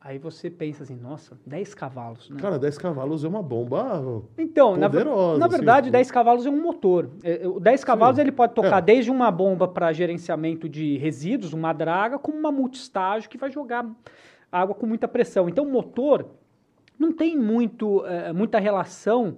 Aí 0.02 0.18
você 0.18 0.50
pensa 0.50 0.84
assim, 0.84 0.98
nossa, 0.98 1.40
10 1.46 1.74
cavalos, 1.74 2.30
né? 2.30 2.36
Cara, 2.42 2.60
10 2.60 2.78
cavalos 2.78 3.24
é 3.24 3.28
uma 3.30 3.42
bomba 3.42 4.22
então, 4.38 4.78
poderosa. 4.78 5.40
Na, 5.40 5.48
na 5.48 5.48
verdade, 5.48 5.86
assim. 5.86 5.92
10 5.94 6.12
cavalos 6.12 6.46
é 6.46 6.50
um 6.50 6.62
motor. 6.62 7.10
É, 7.24 7.48
o 7.48 7.58
10 7.58 7.86
cavalos 7.86 8.18
Sim. 8.18 8.24
ele 8.24 8.34
pode 8.34 8.54
tocar 8.54 8.80
é. 8.80 8.82
desde 8.82 9.10
uma 9.10 9.32
bomba 9.32 9.66
para 9.66 9.94
gerenciamento 9.94 10.68
de 10.68 10.98
resíduos, 10.98 11.54
uma 11.54 11.72
draga, 11.72 12.20
como 12.20 12.38
uma 12.38 12.52
multistágio 12.52 13.30
que 13.30 13.38
vai 13.38 13.50
jogar 13.50 13.90
água 14.52 14.76
com 14.76 14.86
muita 14.86 15.08
pressão. 15.08 15.48
Então, 15.48 15.64
o 15.64 15.72
motor 15.72 16.26
não 17.00 17.14
tem 17.14 17.38
muito, 17.38 18.06
é, 18.06 18.34
muita 18.34 18.60
relação 18.60 19.38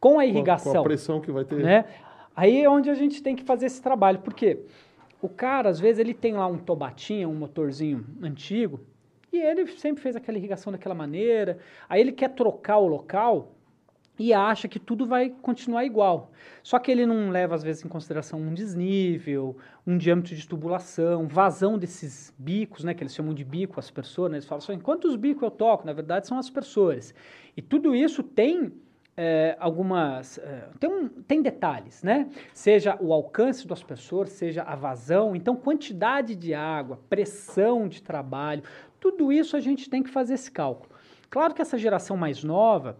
com 0.00 0.18
a 0.18 0.24
irrigação. 0.24 0.72
Com 0.72 0.78
a, 0.78 0.80
com 0.80 0.86
a 0.86 0.88
pressão 0.88 1.20
que 1.20 1.30
vai 1.30 1.44
ter. 1.44 1.56
Né? 1.56 1.84
Aí 2.36 2.62
é 2.62 2.68
onde 2.68 2.90
a 2.90 2.94
gente 2.94 3.22
tem 3.22 3.34
que 3.34 3.42
fazer 3.42 3.64
esse 3.64 3.80
trabalho. 3.80 4.18
Por 4.18 4.34
quê? 4.34 4.60
O 5.22 5.28
cara, 5.28 5.70
às 5.70 5.80
vezes, 5.80 5.98
ele 5.98 6.12
tem 6.12 6.34
lá 6.34 6.46
um 6.46 6.58
tobatinha, 6.58 7.26
um 7.26 7.34
motorzinho 7.34 8.04
antigo, 8.22 8.80
e 9.32 9.38
ele 9.38 9.66
sempre 9.68 10.02
fez 10.02 10.14
aquela 10.14 10.36
irrigação 10.36 10.70
daquela 10.70 10.94
maneira. 10.94 11.58
Aí 11.88 12.00
ele 12.00 12.12
quer 12.12 12.28
trocar 12.28 12.76
o 12.76 12.86
local 12.86 13.52
e 14.18 14.32
acha 14.32 14.68
que 14.68 14.78
tudo 14.78 15.06
vai 15.06 15.30
continuar 15.30 15.84
igual. 15.84 16.30
Só 16.62 16.78
que 16.78 16.90
ele 16.90 17.06
não 17.06 17.30
leva, 17.30 17.54
às 17.54 17.62
vezes, 17.62 17.84
em 17.84 17.88
consideração 17.88 18.40
um 18.40 18.52
desnível, 18.52 19.56
um 19.86 19.96
diâmetro 19.96 20.34
de 20.34 20.46
tubulação, 20.46 21.26
vazão 21.26 21.78
desses 21.78 22.34
bicos, 22.38 22.84
né, 22.84 22.94
que 22.94 23.02
eles 23.02 23.14
chamam 23.14 23.34
de 23.34 23.44
bico, 23.44 23.78
aspersor, 23.80 24.28
né, 24.28 24.36
eles 24.36 24.46
falam 24.46 24.62
assim, 24.62 24.78
quantos 24.78 25.16
bicos 25.16 25.42
eu 25.42 25.50
toco? 25.50 25.86
Na 25.86 25.92
verdade, 25.92 26.26
são 26.26 26.38
aspersores. 26.38 27.14
E 27.56 27.62
tudo 27.62 27.94
isso 27.94 28.22
tem 28.22 28.72
é, 29.16 29.56
algumas. 29.58 30.38
É, 30.38 30.68
tem, 30.78 30.90
um, 30.90 31.08
tem 31.08 31.40
detalhes, 31.40 32.02
né? 32.02 32.28
Seja 32.52 32.96
o 33.00 33.12
alcance 33.12 33.66
do 33.66 33.72
aspersor, 33.72 34.26
seja 34.26 34.62
a 34.62 34.76
vazão, 34.76 35.34
então 35.34 35.56
quantidade 35.56 36.34
de 36.34 36.52
água, 36.52 37.00
pressão 37.08 37.88
de 37.88 38.02
trabalho, 38.02 38.62
tudo 39.00 39.32
isso 39.32 39.56
a 39.56 39.60
gente 39.60 39.88
tem 39.88 40.02
que 40.02 40.10
fazer 40.10 40.34
esse 40.34 40.50
cálculo. 40.50 40.90
Claro 41.30 41.54
que 41.54 41.62
essa 41.62 41.78
geração 41.78 42.16
mais 42.16 42.44
nova, 42.44 42.98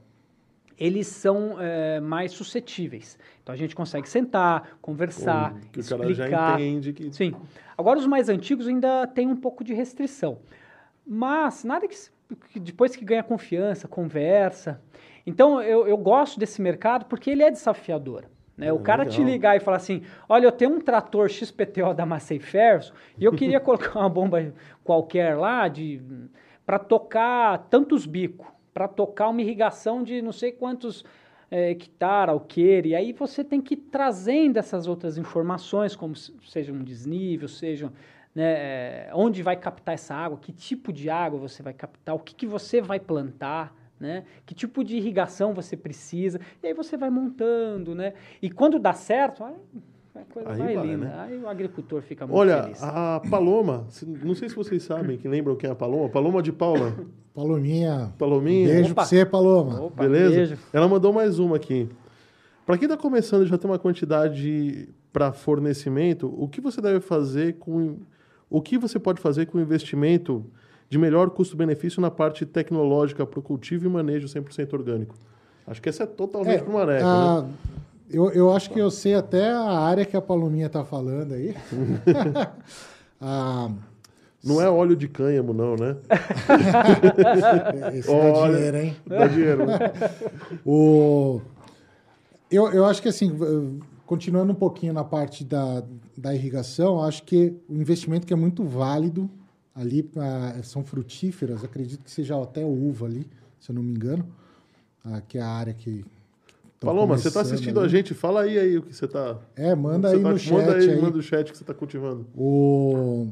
eles 0.79 1.07
são 1.07 1.61
é, 1.61 2.00
mais 2.00 2.33
suscetíveis. 2.33 3.18
Então 3.42 3.55
a 3.55 3.57
gente 3.57 3.74
consegue 3.74 4.09
sentar, 4.09 4.79
conversar, 4.81 5.55
que 5.72 5.81
explicar. 5.81 5.96
O 5.96 6.14
cara 6.14 6.14
já 6.14 6.55
entende 6.55 6.92
que... 6.92 7.12
Sim. 7.12 7.35
Agora 7.76 7.98
os 7.98 8.07
mais 8.07 8.29
antigos 8.29 8.66
ainda 8.66 9.07
têm 9.07 9.26
um 9.26 9.37
pouco 9.37 9.62
de 9.62 9.74
restrição. 9.74 10.38
Mas 11.07 11.62
nada 11.62 11.87
que, 11.87 11.96
que 12.50 12.59
depois 12.59 12.96
que 12.96 13.05
ganha 13.05 13.22
confiança, 13.22 13.87
conversa. 13.87 14.81
Então 15.26 15.60
eu, 15.60 15.86
eu 15.86 15.96
gosto 15.96 16.38
desse 16.38 16.62
mercado 16.62 17.06
porque 17.06 17.30
ele 17.30 17.42
é 17.42 17.50
desafiador. 17.50 18.24
Né? 18.56 18.72
o 18.72 18.78
cara 18.78 19.02
legal. 19.02 19.14
te 19.18 19.22
ligar 19.22 19.56
e 19.56 19.60
falar 19.60 19.76
assim: 19.76 20.02
olha, 20.28 20.46
eu 20.46 20.52
tenho 20.52 20.74
um 20.76 20.80
trator 20.80 21.28
XPTO 21.28 21.92
da 21.92 22.06
Massey 22.06 22.38
Ferguson 22.38 22.94
e 23.18 23.24
eu 23.24 23.32
queria 23.32 23.60
colocar 23.60 23.98
uma 23.98 24.08
bomba 24.08 24.54
qualquer 24.82 25.36
lá 25.36 25.68
de 25.68 26.00
para 26.64 26.78
tocar 26.78 27.58
tantos 27.68 28.06
bicos, 28.06 28.46
para 28.72 28.88
tocar 28.88 29.28
uma 29.28 29.42
irrigação 29.42 30.02
de 30.02 30.22
não 30.22 30.32
sei 30.32 30.52
quantos 30.52 31.04
é, 31.50 31.70
hectare, 31.70 32.30
alqueire. 32.30 32.90
E 32.90 32.94
aí 32.94 33.12
você 33.12 33.44
tem 33.44 33.60
que 33.60 33.74
ir 33.74 33.88
trazendo 33.90 34.56
essas 34.56 34.86
outras 34.86 35.18
informações, 35.18 35.94
como 35.94 36.16
seja 36.16 36.72
um 36.72 36.82
desnível, 36.82 37.48
seja 37.48 37.92
né, 38.34 39.08
é, 39.08 39.10
onde 39.14 39.42
vai 39.42 39.56
captar 39.56 39.94
essa 39.94 40.14
água, 40.14 40.38
que 40.38 40.52
tipo 40.52 40.92
de 40.92 41.08
água 41.08 41.38
você 41.38 41.62
vai 41.62 41.72
captar, 41.72 42.14
o 42.14 42.18
que, 42.18 42.34
que 42.34 42.46
você 42.46 42.80
vai 42.80 42.98
plantar 42.98 43.74
né? 43.98 44.24
Que 44.44 44.54
tipo 44.54 44.85
de 44.85 44.96
irrigação 44.96 45.54
você 45.54 45.76
precisa? 45.76 46.40
E 46.62 46.66
aí 46.66 46.74
você 46.74 46.96
vai 46.96 47.11
montando, 47.11 47.94
né? 47.94 48.14
E 48.40 48.50
quando 48.50 48.78
dá 48.78 48.92
certo, 48.92 49.44
aí 49.44 49.54
a 50.14 50.24
coisa 50.32 50.50
aí 50.50 50.59
vai, 50.59 50.74
vai 50.74 50.87
linda. 50.87 51.06
Né? 51.06 51.14
Aí 51.18 51.38
o 51.38 51.48
agricultor 51.48 52.02
fica 52.02 52.26
muito 52.26 52.38
Olha, 52.38 52.62
feliz. 52.64 52.82
a 52.82 53.20
Paloma, 53.30 53.87
não 54.22 54.35
sei 54.35 54.48
se 54.48 54.54
vocês 54.54 54.82
sabem, 54.82 55.18
que 55.18 55.28
lembram 55.28 55.56
quem 55.56 55.68
é 55.68 55.72
a 55.72 55.76
Paloma. 55.76 56.09
Paloma 56.09 56.42
de 56.42 56.52
Paula. 56.52 56.94
Palominha. 57.35 58.14
Palominha. 58.18 58.68
Beijo 58.68 58.92
Opa. 58.92 58.94
pra 58.94 59.04
você, 59.04 59.26
Paloma. 59.26 59.80
Opa, 59.82 60.02
Beleza? 60.04 60.35
Beijo. 60.35 60.59
Ela 60.72 60.88
mandou 60.88 61.12
mais 61.12 61.38
uma 61.38 61.56
aqui. 61.56 61.88
Para 62.64 62.78
quem 62.78 62.87
está 62.87 62.96
começando 62.96 63.44
e 63.44 63.46
já 63.46 63.59
tem 63.59 63.70
uma 63.70 63.78
quantidade 63.78 64.88
para 65.12 65.32
fornecimento, 65.32 66.35
o 66.37 66.48
que 66.48 66.61
você 66.61 66.80
deve 66.80 67.00
fazer 67.00 67.54
com... 67.59 67.98
O 68.48 68.62
que 68.62 68.78
você 68.78 68.98
pode 68.98 69.20
fazer 69.20 69.46
com 69.46 69.59
o 69.59 69.61
investimento 69.61 70.46
de 70.88 70.99
melhor 70.99 71.31
custo-benefício 71.31 72.01
na 72.01 72.11
parte 72.11 72.46
tecnológica 72.46 73.27
para 73.27 73.40
o 73.40 73.42
cultivo 73.42 73.87
e 73.87 73.88
manejo 73.88 74.27
100% 74.27 74.72
orgânico. 74.72 75.14
Acho 75.66 75.83
que 75.83 75.88
essa 75.88 76.05
é 76.05 76.07
totalmente 76.07 76.61
é, 76.61 76.62
para 76.62 76.72
o 76.72 76.87
né? 76.87 77.49
Eu, 78.09 78.31
eu 78.31 78.53
acho 78.53 78.70
que 78.70 78.79
eu 78.79 78.90
sei 78.90 79.14
até 79.14 79.51
a 79.51 79.68
área 79.68 80.05
que 80.05 80.16
a 80.16 80.22
Palominha 80.22 80.66
está 80.66 80.85
falando 80.85 81.35
aí. 81.35 81.57
ah, 83.20 83.70
não 84.44 84.62
é 84.62 84.70
óleo 84.70 84.94
de 84.94 85.09
cânhamo, 85.09 85.53
não, 85.53 85.75
né? 85.75 85.96
Esse 87.94 88.09
Olha, 88.09 88.33
dá 88.33 88.49
dinheiro, 88.53 88.77
hein? 88.77 88.96
Dá 89.05 89.27
dinheiro. 89.27 89.66
Né? 89.66 89.79
o, 90.64 91.40
eu, 92.49 92.72
eu 92.72 92.85
acho 92.85 93.03
que, 93.03 93.09
assim, 93.09 93.37
continuando 94.07 94.53
um 94.53 94.57
pouquinho 94.57 94.92
na 94.92 95.03
parte 95.03 95.44
da, 95.44 95.83
da 96.16 96.33
irrigação, 96.33 97.03
acho 97.03 97.25
que 97.25 97.57
o 97.68 97.75
investimento 97.75 98.25
que 98.25 98.33
é 98.33 98.37
muito 98.37 98.62
válido 98.62 99.29
ali 99.76 100.10
são 100.64 100.82
frutíferas, 100.82 101.62
acredito 101.62 102.02
que 102.02 102.10
seja 102.10 102.42
até 102.42 102.64
uva 102.64 103.06
ali, 103.06 103.26
se 103.60 103.70
eu 103.70 103.74
não 103.74 103.82
me 103.82 103.90
engano, 103.90 104.26
ah, 105.04 105.20
que 105.20 105.38
é 105.38 105.42
a 105.42 105.48
área 105.48 105.74
que. 105.74 106.04
Paloma, 106.80 107.16
você 107.16 107.28
está 107.28 107.40
assistindo 107.40 107.78
ali. 107.78 107.86
a 107.86 107.90
gente, 107.90 108.12
fala 108.12 108.42
aí, 108.42 108.58
aí 108.58 108.78
o 108.78 108.82
que 108.82 108.94
você 108.94 109.04
está. 109.04 109.38
É, 109.54 109.74
manda 109.74 110.08
aí 110.08 110.22
tá, 110.22 110.30
no 110.30 110.38
chat. 110.38 110.52
Manda 110.52 110.74
aí, 110.74 110.90
aí, 110.90 111.00
manda 111.00 111.18
o 111.18 111.22
chat 111.22 111.50
que 111.50 111.56
você 111.56 111.62
está 111.62 111.74
cultivando. 111.74 112.26
O... 112.34 113.28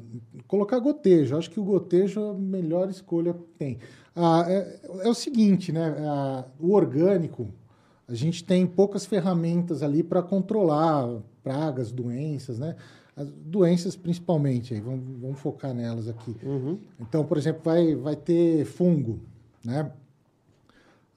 Colocar 0.47 0.79
gotejo, 0.79 1.37
acho 1.37 1.51
que 1.51 1.61
o 1.61 1.65
gotejo 1.65 2.21
é 2.21 2.31
a 2.31 2.35
melhor 2.35 2.89
escolha 2.89 3.35
que 3.35 3.45
tem. 3.59 3.79
Ah, 4.15 4.45
é, 4.49 4.81
é, 5.03 5.09
o 5.09 5.15
seguinte, 5.15 5.73
né? 5.73 5.95
Ah, 5.99 6.45
o 6.59 6.73
orgânico, 6.73 7.49
a 8.09 8.15
gente 8.15 8.45
tem 8.45 8.67
poucas 8.67 9.05
ferramentas 9.05 9.83
ali 9.83 10.03
para 10.03 10.23
controlar 10.23 11.21
pragas, 11.43 11.93
doenças, 11.93 12.59
né? 12.59 12.77
As 13.17 13.29
doenças 13.29 13.95
principalmente, 13.95 14.75
aí, 14.75 14.81
vamos, 14.81 15.21
vamos 15.21 15.39
focar 15.39 15.73
nelas 15.73 16.09
aqui. 16.09 16.37
Uhum. 16.43 16.79
Então, 17.01 17.25
por 17.25 17.39
exemplo, 17.39 17.63
vai, 17.65 17.95
vai 17.95 18.17
ter 18.17 18.65
fungo, 18.65 19.21
né? 19.65 19.91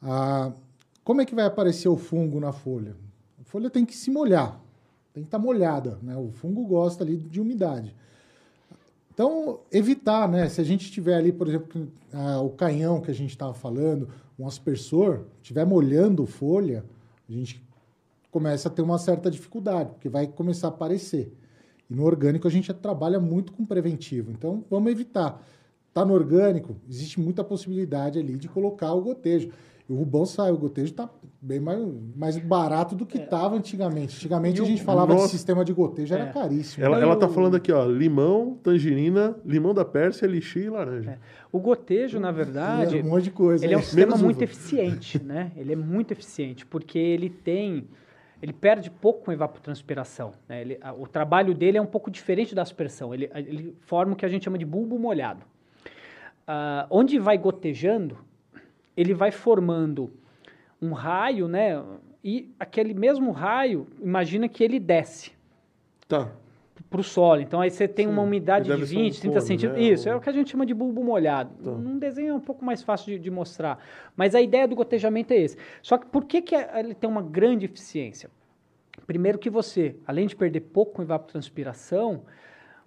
Ah, 0.02 0.52
como 1.04 1.22
é 1.22 1.26
que 1.26 1.34
vai 1.34 1.46
aparecer 1.46 1.90
o 1.90 1.98
fungo 1.98 2.40
na 2.40 2.52
folha? 2.52 2.96
A 3.42 3.44
folha 3.46 3.70
tem 3.70 3.86
que 3.86 3.96
se 3.96 4.12
molhar, 4.12 4.62
tem 5.14 5.24
que 5.24 5.28
estar 5.28 5.40
tá 5.40 5.44
molhada, 5.44 5.98
né? 6.04 6.16
O 6.16 6.32
fungo 6.32 6.66
gosta 6.66 7.04
ali 7.04 7.18
de 7.18 7.42
umidade. 7.42 7.96
Então, 9.12 9.62
evitar, 9.72 10.30
né? 10.30 10.48
Se 10.48 10.62
a 10.62 10.64
gente 10.64 10.92
tiver 10.92 11.16
ali, 11.16 11.32
por 11.32 11.48
exemplo, 11.48 11.88
ah, 12.14 12.40
o 12.42 12.52
canhão 12.52 13.02
que 13.02 13.10
a 13.10 13.14
gente 13.14 13.32
estava 13.32 13.54
falando, 13.54 14.10
um 14.38 14.46
aspersor, 14.46 15.22
estiver 15.42 15.66
molhando 15.66 16.26
folha, 16.28 16.86
a 17.28 17.32
gente 17.32 17.66
começa 18.30 18.68
a 18.68 18.72
ter 18.72 18.84
uma 18.84 19.00
certa 19.00 19.32
dificuldade, 19.32 19.90
porque 19.94 20.10
vai 20.10 20.28
começar 20.28 20.68
a 20.68 20.70
aparecer. 20.70 21.36
E 21.90 21.96
no 21.96 22.04
orgânico 22.04 22.48
a 22.48 22.52
gente 22.52 22.74
trabalha 22.74 23.20
muito 23.20 23.54
com 23.54 23.66
preventivo. 23.66 24.32
Então, 24.32 24.64
vamos 24.70 24.92
evitar. 24.92 25.42
tá 25.94 26.06
no 26.06 26.14
orgânico, 26.14 26.76
existe 26.88 27.20
muita 27.20 27.44
possibilidade 27.44 28.20
ali 28.20 28.38
de 28.38 28.48
colocar 28.48 28.94
o 28.94 29.02
gotejo. 29.02 29.50
E 29.90 29.92
o 29.92 29.96
Rubão 29.96 30.28
sai, 30.28 30.52
o 30.52 30.58
gotejo 30.58 30.92
está 30.92 31.10
bem 31.42 31.60
mais, 31.60 31.80
mais 32.16 32.38
barato 32.38 32.94
do 32.94 33.04
que 33.04 33.18
estava 33.18 33.56
antigamente. 33.56 34.16
Antigamente 34.18 34.60
É. 34.60 34.64
E 34.64 34.66
a 34.68 34.70
gente 34.70 34.84
falava 34.84 35.14
Nossa. 35.14 35.26
de 35.26 35.32
sistema 35.32 35.66
de 35.66 35.74
gotejo, 35.74 36.14
era 36.14 36.26
É. 36.26 36.32
caríssimo. 36.32 36.86
Ela, 36.86 36.98
Não, 36.98 37.04
ela 37.04 37.16
e 37.16 37.20
tá 37.20 37.26
o- 37.26 37.30
falando 37.30 37.56
aqui, 37.56 37.72
ó, 37.72 37.84
limão, 37.86 38.60
tangerina, 38.62 39.36
limão 39.44 39.74
da 39.74 39.84
Pérsia, 39.84 40.26
elixir 40.28 40.66
e 40.66 40.70
laranja. 40.70 41.18
O 41.52 41.58
gotejo, 41.60 42.20
na 42.20 42.32
verdade, 42.32 43.00
um 43.00 43.10
monte 43.10 43.24
de 43.24 43.32
coisa. 43.32 43.66
ele 43.66 43.74
é 43.74 43.78
um 43.78 43.82
sistema 43.82 44.08
Menos 44.08 44.22
muito 44.22 44.36
uva. 44.36 44.44
eficiente, 44.44 45.24
né? 45.24 45.52
Ele 45.56 45.74
é 45.74 45.76
muito 45.76 46.12
eficiente, 46.12 46.64
porque 46.64 47.00
ele 47.00 47.30
tem... 47.32 47.88
Ele 48.42 48.54
perde 48.54 48.90
pouco 48.92 49.26
com 49.26 49.32
evapotranspiração. 49.32 50.32
Né? 50.48 50.62
Ele, 50.62 50.78
a- 50.82 50.94
o 50.94 51.08
trabalho 51.08 51.54
dele 51.56 51.78
é 51.78 51.82
um 51.82 51.86
pouco 51.88 52.12
diferente 52.12 52.54
da 52.54 52.62
aspersão. 52.62 53.14
Ele, 53.14 53.30
ele 53.34 53.76
forma 53.82 54.14
o 54.14 54.16
que 54.16 54.26
a 54.26 54.30
gente 54.30 54.44
chama 54.46 54.58
de 54.58 54.66
bulbo 54.66 54.98
molhado. 55.00 55.44
Ah, 56.48 56.86
onde 56.90 57.18
vai 57.20 57.38
gotejando, 57.38 58.18
ele 58.96 59.14
vai 59.14 59.32
formando 59.32 60.12
um 60.82 60.94
raio, 60.94 61.48
né? 61.48 61.84
E 62.24 62.54
aquele 62.60 62.94
mesmo 62.94 63.32
raio, 63.32 63.88
imagina 64.02 64.48
que 64.48 64.64
ele 64.64 64.80
desce 64.80 65.32
Tá. 66.08 66.30
Para 66.90 67.00
o 67.02 67.04
solo. 67.04 67.42
Então 67.42 67.60
aí 67.62 67.70
você 67.70 67.88
tem 67.88 68.06
Sim, 68.08 68.12
uma 68.14 68.22
umidade 68.22 68.66
de 68.66 68.72
deve 68.72 68.86
ser 68.86 68.96
um 68.96 69.00
20, 69.02 69.22
30 69.22 69.34
cone, 69.40 69.48
centímetros. 69.48 69.84
né? 69.86 69.90
Isso, 69.94 70.10
é 70.10 70.14
Um- 70.14 70.18
o 70.18 70.22
que 70.22 70.30
a 70.30 70.34
gente 70.34 70.50
chama 70.52 70.66
de 70.66 70.74
bulbo 70.74 71.04
molhado. 71.04 71.52
Tá. 71.64 71.72
Num 71.72 71.98
desenho 71.98 72.30
é 72.30 72.34
um 72.34 72.40
pouco 72.40 72.64
mais 72.64 72.82
fácil 72.84 73.08
de, 73.14 73.20
de 73.20 73.32
mostrar. 73.32 73.80
Mas 74.16 74.34
a 74.36 74.42
ideia 74.42 74.68
do 74.68 74.76
gotejamento 74.76 75.34
é 75.34 75.38
esse. 75.38 75.58
Só 75.82 75.98
que 75.98 76.06
por 76.06 76.26
que, 76.26 76.42
que 76.42 76.56
a- 76.56 76.80
ele 76.80 76.94
tem 76.94 77.10
uma 77.10 77.22
grande 77.22 77.66
eficiência? 77.66 78.30
Primeiro 79.06 79.38
que 79.38 79.50
você, 79.50 79.96
além 80.06 80.28
de 80.28 80.36
perder 80.36 80.62
pouco 80.62 80.94
com 80.94 81.02
evapotranspiração, 81.02 82.24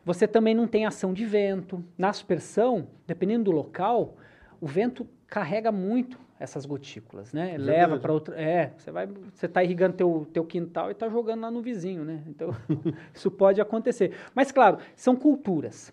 você 0.05 0.27
também 0.27 0.55
não 0.55 0.67
tem 0.67 0.85
ação 0.87 1.13
de 1.13 1.25
vento. 1.25 1.85
Na 1.97 2.09
aspersão, 2.09 2.89
dependendo 3.07 3.45
do 3.45 3.51
local, 3.51 4.17
o 4.61 4.67
vento 4.67 5.07
carrega 5.27 5.71
muito 5.73 6.19
essas 6.41 6.65
gotículas, 6.67 7.33
né? 7.33 7.57
Leva 7.59 7.81
Verdade. 7.81 8.01
para 8.01 8.13
outra. 8.13 8.41
É, 8.41 8.73
você 8.77 8.91
vai, 8.91 9.07
você 9.35 9.47
está 9.47 9.63
irrigando 9.63 9.95
teu, 9.97 10.27
teu 10.33 10.45
quintal 10.45 10.89
e 10.89 10.93
está 10.93 11.09
jogando 11.09 11.43
lá 11.43 11.51
no 11.51 11.61
vizinho, 11.63 12.03
né? 12.05 12.23
Então 12.27 12.51
isso 13.15 13.31
pode 13.31 13.61
acontecer. 13.61 14.13
Mas 14.35 14.51
claro, 14.51 14.79
são 14.97 15.15
culturas. 15.15 15.93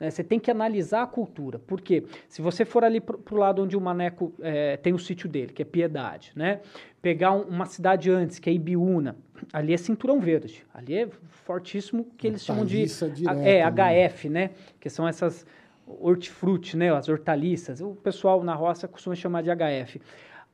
né? 0.00 0.10
Você 0.10 0.24
tem 0.24 0.40
que 0.40 0.50
analisar 0.50 1.02
a 1.02 1.06
cultura. 1.06 1.58
Por 1.58 1.80
quê? 1.80 2.04
Se 2.26 2.40
você 2.40 2.64
for 2.64 2.82
ali 2.84 3.00
para 3.00 3.16
o 3.30 3.36
lado 3.36 3.62
onde 3.62 3.76
o 3.76 3.80
Maneco 3.80 4.32
eh, 4.40 4.78
tem 4.78 4.94
o 4.94 4.98
sítio 4.98 5.28
dele, 5.28 5.52
que 5.52 5.60
é 5.62 5.64
Piedade, 5.64 6.32
né? 6.34 6.60
Pegar 7.02 7.32
um- 7.32 7.42
uma 7.42 7.66
cidade 7.66 8.10
antes, 8.10 8.38
que 8.38 8.48
é 8.48 8.52
Ibiúna, 8.52 9.14
ali 9.52 9.74
é 9.74 9.76
cinturão 9.76 10.18
verde. 10.20 10.64
Ali 10.72 10.94
é 10.94 11.08
fortíssimo 11.28 12.06
que 12.16 12.26
eles 12.28 12.42
chamam 12.44 12.64
de 12.64 12.86
direto, 12.86 13.38
é, 13.40 13.70
né? 13.70 14.06
HF, 14.08 14.28
né? 14.28 14.50
Que 14.80 14.88
são 14.88 15.06
essas 15.06 15.44
hortifruti, 15.86 16.76
né? 16.76 16.92
As 16.94 17.08
hortaliças. 17.08 17.80
O 17.80 17.94
pessoal 17.94 18.42
na 18.42 18.54
roça 18.54 18.86
costuma 18.88 19.14
chamar 19.14 19.42
de 19.42 19.50
HF. 19.50 20.00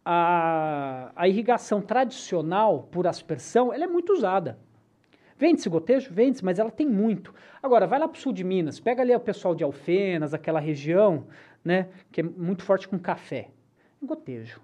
A, 0.04 1.12
a 1.14 1.28
irrigação 1.28 1.80
tradicional 1.80 2.88
por 2.90 3.06
aspersão, 3.06 3.72
ela 3.72 3.84
é 3.84 3.86
muito 3.86 4.12
usada. 4.12 4.58
Vende-se 5.36 5.68
gotejo? 5.68 6.12
Vende-se, 6.12 6.44
mas 6.44 6.58
ela 6.58 6.70
tem 6.70 6.86
muito. 6.86 7.32
Agora, 7.62 7.86
vai 7.86 7.98
lá 7.98 8.08
para 8.08 8.16
o 8.16 8.20
sul 8.20 8.32
de 8.32 8.42
Minas, 8.42 8.80
pega 8.80 9.02
ali 9.02 9.14
o 9.14 9.20
pessoal 9.20 9.54
de 9.54 9.62
Alfenas, 9.62 10.34
aquela 10.34 10.58
região, 10.58 11.26
né? 11.64 11.88
Que 12.10 12.20
é 12.22 12.24
muito 12.24 12.62
forte 12.64 12.88
com 12.88 12.98
café. 12.98 13.50
Gotejo. 14.02 14.60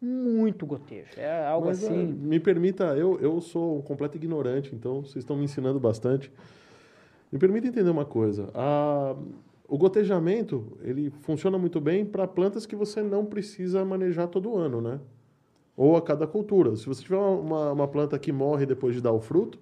Muito 0.00 0.64
gotejo. 0.64 1.10
É 1.16 1.46
algo 1.46 1.66
Mas, 1.66 1.84
assim. 1.84 2.06
me 2.06 2.38
permita, 2.40 2.84
eu, 2.96 3.18
eu 3.20 3.40
sou 3.40 3.78
um 3.78 3.82
completo 3.82 4.16
ignorante, 4.16 4.74
então 4.74 5.02
vocês 5.02 5.16
estão 5.16 5.36
me 5.36 5.44
ensinando 5.44 5.78
bastante. 5.78 6.32
Me 7.30 7.38
permita 7.38 7.66
entender 7.66 7.90
uma 7.90 8.04
coisa. 8.04 8.48
A- 8.54 9.14
o 9.68 9.76
gotejamento, 9.76 10.78
ele 10.82 11.10
funciona 11.20 11.58
muito 11.58 11.80
bem 11.80 12.04
para 12.04 12.26
plantas 12.26 12.64
que 12.64 12.74
você 12.74 13.02
não 13.02 13.24
precisa 13.24 13.84
manejar 13.84 14.26
todo 14.26 14.56
ano, 14.56 14.80
né? 14.80 14.98
Ou 15.76 15.96
a 15.96 16.02
cada 16.02 16.26
cultura. 16.26 16.74
Se 16.74 16.86
você 16.86 17.02
tiver 17.02 17.18
uma, 17.18 17.72
uma, 17.72 17.86
planta 17.86 18.18
que 18.18 18.32
morre 18.32 18.64
depois 18.64 18.94
de 18.94 19.02
dar 19.02 19.12
o 19.12 19.20
fruto, 19.20 19.58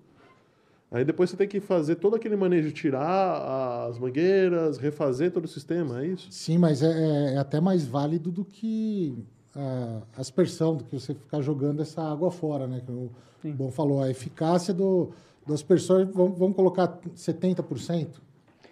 aí 0.91 1.05
depois 1.05 1.29
você 1.29 1.37
tem 1.37 1.49
que 1.49 1.59
fazer 1.59 1.97
todo 1.97 2.15
aquele 2.15 2.37
manejo, 2.37 2.71
tirar 2.71 3.89
as 3.89 3.99
mangueiras, 3.99 4.79
refazer 4.79 5.33
todo 5.33 5.45
o 5.45 5.49
sistema, 5.49 6.03
é 6.03 6.07
isso? 6.07 6.29
Sim, 6.31 6.57
mas 6.57 6.83
é, 6.83 7.35
é 7.35 7.39
até 7.39 7.61
mais 7.61 7.85
válido 7.85 8.31
do 8.31 8.45
que 8.45 9.19
a 9.55 10.21
aspersão, 10.21 10.77
do 10.77 10.85
que 10.85 10.99
você 10.99 11.15
ficar 11.15 11.43
jogando 11.43 11.83
essa 11.83 12.01
água 12.01 12.31
fora, 12.31 12.67
né? 12.67 12.81
Que 12.85 12.93
o 12.93 13.11
Sim. 13.43 13.53
Bom 13.53 13.71
falou, 13.71 14.03
a 14.03 14.11
eficácia 14.11 14.75
do, 14.75 15.11
do 15.47 15.55
aspersor, 15.55 16.07
vamos, 16.13 16.39
vamos 16.39 16.57
colocar 16.57 16.99
70%. 17.15 18.09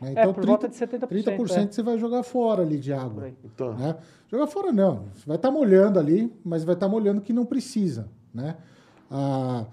Né? 0.01 0.13
é, 0.17 0.27
por 0.33 0.45
volta 0.45 0.69
de 0.69 0.75
70%. 0.75 1.09
30% 1.09 1.57
é. 1.69 1.73
você 1.73 1.83
vai 1.83 1.99
jogar 1.99 2.23
fora 2.23 2.63
ali 2.63 2.79
de 2.79 2.93
água. 2.93 3.31
Tá. 3.57 3.71
Né? 3.73 3.97
Jogar 4.31 4.47
fora 4.47 4.73
não. 4.73 5.05
Você 5.15 5.27
vai 5.27 5.37
estar 5.37 5.51
molhando 5.51 5.99
ali, 5.99 6.33
mas 6.45 6.65
vai 6.65 6.75
estar 6.75 6.89
molhando 6.89 7.21
que 7.21 7.33
não 7.33 7.45
precisa. 7.45 8.09
Né? 8.33 8.57
Ah, 9.11 9.65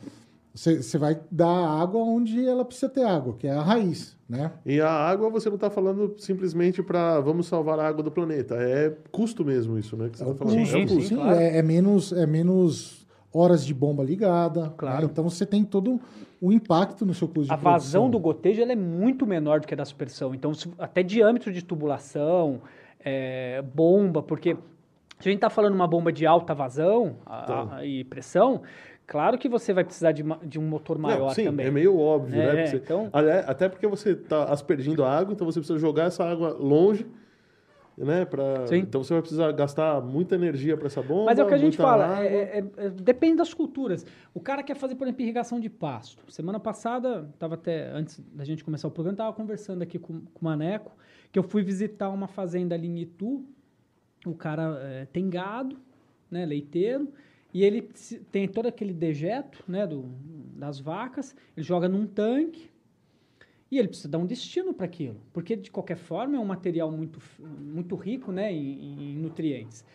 você, 0.53 0.81
você 0.81 0.97
vai 0.97 1.19
dar 1.31 1.47
água 1.47 2.01
onde 2.01 2.45
ela 2.45 2.65
precisa 2.65 2.89
ter 2.89 3.03
água, 3.03 3.33
que 3.37 3.47
é 3.47 3.51
a 3.51 3.61
raiz. 3.61 4.15
Né? 4.27 4.51
E 4.65 4.79
a 4.79 4.89
água 4.89 5.29
você 5.29 5.49
não 5.49 5.55
está 5.55 5.69
falando 5.69 6.15
simplesmente 6.17 6.81
para 6.81 7.19
vamos 7.19 7.47
salvar 7.47 7.79
a 7.79 7.87
água 7.87 8.03
do 8.03 8.11
planeta. 8.11 8.55
É 8.55 8.95
custo 9.11 9.43
mesmo 9.43 9.77
isso, 9.77 9.97
né? 9.97 10.09
Que 10.09 10.17
você 10.17 10.23
É 10.23 10.27
está 10.27 10.37
falando. 10.45 10.57
custo, 10.59 10.77
é 10.77 10.79
sim, 10.87 10.95
custo. 10.95 11.09
sim, 11.09 11.15
claro. 11.15 11.35
é, 11.37 11.57
é 11.57 11.61
menos, 11.61 12.13
é 12.13 12.25
menos 12.25 13.00
horas 13.33 13.65
de 13.65 13.73
bomba 13.73 14.03
ligada. 14.03 14.73
Claro. 14.77 15.05
né? 15.05 15.09
Então 15.11 15.23
você 15.29 15.45
tem 15.45 15.63
todo 15.63 15.99
o 16.41 16.51
impacto 16.51 17.05
no 17.05 17.13
seu 17.13 17.27
custo 17.27 17.43
de 17.45 17.53
A 17.53 17.55
vazão 17.55 18.09
do 18.09 18.19
produção. 18.19 18.21
gotejo 18.21 18.61
ela 18.61 18.71
é 18.71 18.75
muito 18.75 19.25
menor 19.25 19.59
do 19.59 19.67
que 19.67 19.73
a 19.73 19.77
da 19.77 19.83
aspersão. 19.83 20.33
Então, 20.35 20.53
se- 20.53 20.71
até 20.79 21.01
diâmetro 21.03 21.51
de 21.53 21.63
tubulação, 21.63 22.61
é, 23.03 23.61
bomba, 23.73 24.21
porque 24.23 24.55
se 25.19 25.29
a 25.29 25.31
gente 25.31 25.35
está 25.37 25.49
falando 25.49 25.75
uma 25.75 25.87
bomba 25.87 26.11
de 26.11 26.25
alta 26.25 26.53
vazão 26.53 27.17
a- 27.25 27.41
Tá. 27.43 27.75
a- 27.77 27.85
e 27.85 28.03
pressão, 28.03 28.61
claro 29.05 29.37
que 29.37 29.47
você 29.47 29.71
vai 29.71 29.83
precisar 29.83 30.11
de, 30.11 30.23
de 30.43 30.59
um 30.59 30.63
motor 30.67 30.97
Não, 30.97 31.09
maior 31.09 31.33
sim, 31.33 31.45
também. 31.45 31.67
é 31.67 31.71
meio 31.71 31.97
óbvio, 31.97 32.41
É, 32.41 32.45
né? 32.45 32.51
Porque 32.63 32.67
você- 32.69 32.77
então- 32.77 33.09
Até 33.47 33.69
porque 33.69 33.87
você 33.87 34.09
está 34.11 34.45
aspergindo 34.45 35.03
a 35.03 35.11
água, 35.15 35.33
então 35.33 35.45
você 35.45 35.59
precisa 35.59 35.77
jogar 35.79 36.05
essa 36.05 36.23
água 36.25 36.49
longe, 36.59 37.05
né? 38.05 38.25
Pra... 38.25 38.65
Sim. 38.67 38.77
Então 38.77 39.03
você 39.03 39.13
vai 39.13 39.21
precisar 39.21 39.51
gastar 39.51 40.01
muita 40.01 40.35
energia 40.35 40.75
para 40.75 40.87
essa 40.87 41.01
bomba. 41.01 41.25
Mas 41.25 41.39
é 41.39 41.43
o 41.43 41.47
que 41.47 41.53
a 41.53 41.57
gente 41.57 41.77
fala, 41.77 42.23
é- 42.23 42.59
é- 42.59 42.65
é- 42.77 42.89
depende 42.89 43.37
das 43.37 43.53
culturas. 43.53 44.05
O 44.33 44.39
cara 44.39 44.63
quer 44.63 44.75
fazer, 44.75 44.95
por 44.95 45.05
exemplo, 45.05 45.21
irrigação 45.23 45.59
de 45.59 45.69
pasto. 45.69 46.23
Semana 46.31 46.59
passada, 46.59 47.29
estava 47.33 47.55
até, 47.55 47.89
antes 47.91 48.19
da 48.33 48.43
gente 48.43 48.63
começar 48.63 48.87
o 48.87 48.91
programa, 48.91 49.13
estava 49.13 49.33
conversando 49.33 49.81
aqui 49.81 49.99
com, 49.99 50.21
com 50.21 50.41
o 50.41 50.43
Maneco, 50.43 50.91
que 51.31 51.37
eu 51.37 51.43
fui 51.43 51.61
visitar 51.63 52.09
uma 52.09 52.27
fazenda 52.27 52.75
ali 52.75 52.87
em 52.87 52.99
Itu. 52.99 53.45
O 54.25 54.33
cara 54.33 54.79
eh, 54.81 55.07
tem 55.11 55.29
gado, 55.29 55.77
né, 56.29 56.45
leiteiro, 56.45 57.09
e 57.53 57.63
ele 57.63 57.89
tem 58.31 58.47
todo 58.47 58.67
aquele 58.67 58.93
dejeto 58.93 59.63
né, 59.67 59.85
do, 59.85 60.05
das 60.55 60.79
vacas, 60.79 61.35
ele 61.55 61.65
joga 61.65 61.89
num 61.89 62.07
tanque, 62.07 62.70
e 63.71 63.79
ele 63.79 63.87
precisa 63.87 64.09
dar 64.09 64.17
um 64.17 64.25
destino 64.25 64.73
para 64.73 64.85
aquilo, 64.85 65.15
porque 65.31 65.55
de 65.55 65.71
qualquer 65.71 65.97
forma 65.97 66.35
é 66.35 66.39
um 66.39 66.45
material 66.45 66.91
muito, 66.91 67.19
muito 67.39 67.95
rico 67.95 68.31
né, 68.31 68.51
em, 68.51 69.13
em 69.13 69.17
nutrientes. 69.17 69.85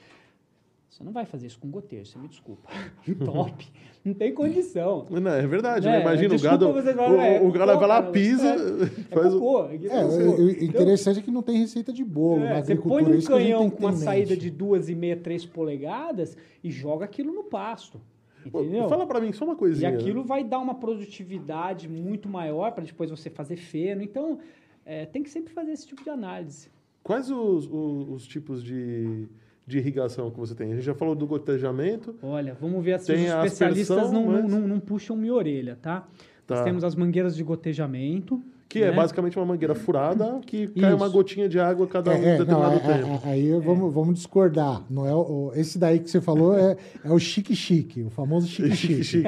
Você 0.89 1.05
não 1.05 1.13
vai 1.13 1.27
fazer 1.27 1.47
isso 1.47 1.59
com 1.59 1.69
gotejo, 1.71 2.11
você 2.11 2.19
me 2.19 2.27
desculpa. 2.27 2.71
Top. 3.23 3.71
Não 4.03 4.15
tem 4.15 4.33
condição. 4.33 5.05
Não, 5.11 5.31
é 5.31 5.47
verdade, 5.47 5.87
É, 5.87 5.91
né? 5.91 6.01
Imagina 6.01 6.35
o 6.35 6.41
gado. 6.41 6.73
falar, 6.73 7.11
o, 7.13 7.21
é, 7.21 7.41
o 7.43 7.53
cocô, 7.53 7.79
vai 7.79 7.89
lá, 7.89 8.03
pisa, 8.05 8.47
É 8.49 8.87
faz 9.15 9.35
o. 9.35 9.39
cocô. 9.39 9.69
isso 9.75 9.93
É, 9.93 10.01
é 10.01 10.05
o, 10.05 10.09
cocô. 10.31 10.43
o 10.43 10.51
Então, 10.51 10.65
interessante 10.69 11.19
é 11.19 11.23
que 11.23 11.31
não 11.31 11.43
tem 11.43 11.59
receita 11.59 11.93
de 11.93 12.03
bolo 12.03 12.41
na 12.41 12.47
é, 12.47 12.63
você 12.63 12.73
agricultura. 12.73 13.05
põe 13.05 13.13
é 13.13 13.17
gente 13.17 13.27
canhão 13.27 13.69
com 13.69 13.81
uma 13.81 13.93
saída 13.93 14.35
de 14.35 14.51
2,5, 14.51 15.21
3 15.21 15.45
polegadas 15.47 16.35
e 16.65 16.71
joga 16.71 17.05
aquilo 17.05 17.31
no 17.31 17.45
pasto. 17.45 18.01
Entendeu? 18.47 18.89
Fala 18.89 19.07
pra 19.07 19.21
mim 19.21 19.33
só 19.33 19.45
uma 19.45 19.55
E 19.55 19.57
coisinha. 19.57 19.91
aquilo 19.91 20.23
vai 20.25 20.43
dar 20.45 20.59
uma 20.59 20.75
produtividade 20.75 21.89
muito 21.89 22.29
maior 22.29 22.73
para 22.73 22.85
depois 22.85 23.11
você 23.11 23.29
fazer 23.31 23.57
feno. 23.57 24.03
Então, 24.03 24.39
é, 24.85 25.07
tem 25.07 25.23
que 25.23 25.31
sempre 25.31 25.53
fazer 25.53 25.73
esse 25.73 25.87
tipo 25.87 26.03
de 26.03 26.11
análise. 26.11 26.69
Quais 27.03 27.31
os, 27.31 27.67
os, 27.71 28.09
os 28.09 28.27
tipos 28.27 28.63
de, 28.63 29.27
de 29.67 29.79
irrigação 29.79 30.31
que 30.31 30.39
você 30.39 30.55
tem? 30.55 30.73
A 30.73 30.75
gente 30.75 30.85
já 30.85 30.95
falou 30.95 31.15
do 31.15 31.27
gotejamento. 31.27 32.17
Olha, 32.23 32.55
vamos 32.61 32.85
ver 32.85 32.99
se 33.01 33.13
os 33.13 33.21
especialistas 33.21 33.97
aspersão, 33.99 34.23
não, 34.23 34.33
mas- 34.33 34.51
não, 34.51 34.61
não, 34.61 34.69
não 34.69 34.81
puxam 34.81 35.17
minha 35.17 35.33
orelha, 35.35 35.79
tá? 35.81 36.07
Tá. 36.47 36.57
Nós 36.57 36.65
temos 36.65 36.85
as 36.85 36.95
mangueiras 36.95 37.35
de 37.37 37.43
gotejamento. 37.43 38.43
Que 38.69 38.83
é 38.83 38.91
né? 38.91 38.97
basicamente 38.97 39.39
uma 39.39 39.47
mangueira 39.47 39.77
furada 39.77 40.41
que 40.45 40.67
cai 40.67 40.93
uma 40.93 41.07
Isso. 41.07 41.15
gotinha 41.15 41.49
de 41.49 41.59
água 41.61 41.87
a 41.87 41.89
cada 41.89 42.11
um 42.11 42.15
É, 42.15 42.19
é, 42.19 42.31
não, 42.33 42.39
determinado 42.39 42.75
é- 42.75 42.79
tempo. 42.81 43.21
é- 43.25 43.31
aí 43.31 43.53
vamos, 43.61 43.95
vamos 43.95 44.15
discordar. 44.17 44.83
Não 44.91 45.07
é 45.07 45.15
o, 45.15 45.53
esse 45.55 45.79
daí 45.79 46.01
que 46.01 46.11
você 46.11 46.21
falou 46.21 46.59
é, 46.59 46.77
é 47.05 47.11
o 47.13 47.19
chique-chique, 47.19 48.03
o 48.03 48.11
famoso 48.11 48.49
chique-chique. 48.49 49.05
Chique. 49.05 49.27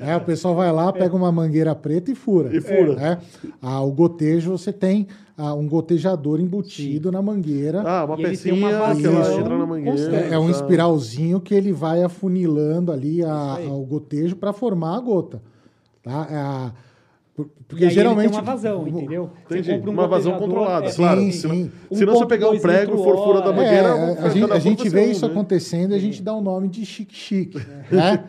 É, 0.00 0.16
o 0.16 0.20
pessoal 0.22 0.56
vai 0.56 0.72
lá, 0.72 0.92
pega 0.92 1.14
uma 1.14 1.30
mangueira 1.30 1.74
preta 1.76 2.10
e 2.10 2.14
fura. 2.16 2.54
E 2.54 2.60
fura. 2.60 2.96
né? 2.96 3.18
Ah, 3.62 3.80
o 3.82 3.92
gotejo, 3.92 4.50
você 4.50 4.72
tem 4.72 5.06
ah, 5.38 5.54
um 5.54 5.68
gotejador 5.68 6.40
embutido 6.40 7.12
na 7.12 7.22
mangueira. 7.22 7.82
Ah, 7.86 8.04
uma 8.04 8.16
E 8.16 8.24
ele 8.24 8.36
tem 8.36 8.52
pecinha 8.52 8.54
uma 8.54 8.78
vazão 8.78 9.38
entra 9.40 9.58
na 9.58 9.66
mangueira. 9.66 10.16
É, 10.16 10.34
é 10.34 10.38
um 10.40 10.50
espiralzinho 10.50 11.40
que 11.40 11.54
ele 11.54 11.72
vai 11.72 12.02
afunilando 12.02 12.90
ali 12.90 13.22
a- 13.24 13.58
o 13.70 13.84
gotejo 13.86 14.34
para 14.34 14.52
formar 14.52 14.96
a 14.96 15.00
gota. 15.00 15.40
Tá? 16.02 16.26
É 16.28 16.34
a- 16.36 16.72
Porque 17.68 17.88
geralmente. 17.90 18.30
tem 18.30 18.38
uma 18.38 18.42
vazão, 18.44 18.86
entendeu? 18.86 19.30
Você 19.48 19.58
Entendi. 19.58 19.76
compra 19.76 19.90
um 19.90 19.94
Uma 19.94 20.08
vazão 20.08 20.38
controlada, 20.38 20.86
é, 20.86 20.92
claro. 20.92 21.20
Sim, 21.20 21.32
sim. 21.32 21.70
senão 21.92 22.14
você 22.14 22.26
pegar 22.26 22.48
um 22.50 22.54
1.2 22.54 22.60
prego, 22.60 22.92
litro 22.92 23.04
for 23.04 23.24
fura 23.24 23.40
da 23.40 23.52
mangueira, 23.52 23.88
É, 23.88 23.92
a, 24.12 24.16
ficar 24.16 24.28
gente, 24.30 24.46
na 24.48 24.54
a 24.54 24.58
gente 24.58 24.88
vê 24.88 25.04
isso 25.06 25.26
né? 25.26 25.32
acontecendo 25.32 25.92
e 25.92 25.94
a 25.94 25.98
gente 25.98 26.22
dá 26.22 26.34
o 26.34 26.40
nome 26.40 26.68
de 26.68 26.84
chique-chique. 26.84 27.58
Né? 27.90 28.24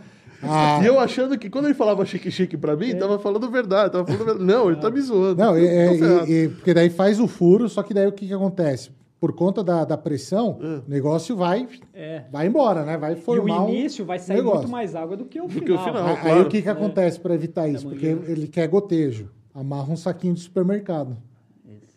Ah, 0.45 0.81
E 0.83 0.85
eu 0.85 0.99
achando 0.99 1.37
que 1.37 1.49
quando 1.49 1.65
ele 1.65 1.73
falava 1.73 2.05
chique-chique 2.05 2.57
pra 2.57 2.75
mim, 2.75 2.93
tava 2.95 3.17
falando 3.17 3.49
verdade, 3.49 3.93
tava 3.93 4.05
falando 4.05 4.25
verdade. 4.25 4.43
Não, 4.43 4.69
ele 4.69 4.75
tá 4.81 4.89
me 4.91 4.99
zoando. 4.99 5.41
Não, 5.41 5.55
é, 5.55 5.63
é, 5.63 6.43
é, 6.43 6.47
porque 6.49 6.73
daí 6.73 6.89
faz 6.89 7.17
o 7.17 7.27
furo, 7.29 7.69
só 7.69 7.81
que 7.81 7.93
daí 7.93 8.07
o 8.07 8.11
que, 8.11 8.27
que 8.27 8.33
acontece? 8.33 8.89
Por 9.23 9.31
conta 9.31 9.63
da, 9.63 9.85
da 9.85 9.97
pressão, 9.97 10.59
É. 10.61 10.65
o 10.79 10.83
negócio 10.85 11.33
vai, 11.33 11.65
É. 11.93 12.25
vai 12.29 12.45
embora, 12.45 12.83
né? 12.83 12.97
Vai 12.97 13.13
E 13.13 13.15
o 13.15 13.17
formar 13.19 13.63
um 13.63 13.69
início 13.69 14.03
vai 14.03 14.19
sair 14.19 14.35
negócio. 14.35 14.57
muito 14.63 14.71
mais 14.71 14.95
água 14.95 15.15
do 15.15 15.23
que 15.23 15.39
o 15.39 15.43
Do 15.43 15.49
final. 15.49 15.65
que 15.65 15.71
o 15.71 15.77
final. 15.77 16.07
Aí, 16.07 16.17
claro. 16.21 16.41
o 16.41 16.49
que, 16.49 16.61
que 16.61 16.67
acontece 16.67 17.21
para 17.21 17.33
evitar 17.33 17.69
isso? 17.69 17.87
Porque 17.87 18.05
ele 18.05 18.49
quer 18.49 18.67
gotejo. 18.67 19.29
Amarra 19.55 19.93
um 19.93 19.95
saquinho 19.95 20.33
de 20.33 20.41
supermercado. 20.41 21.15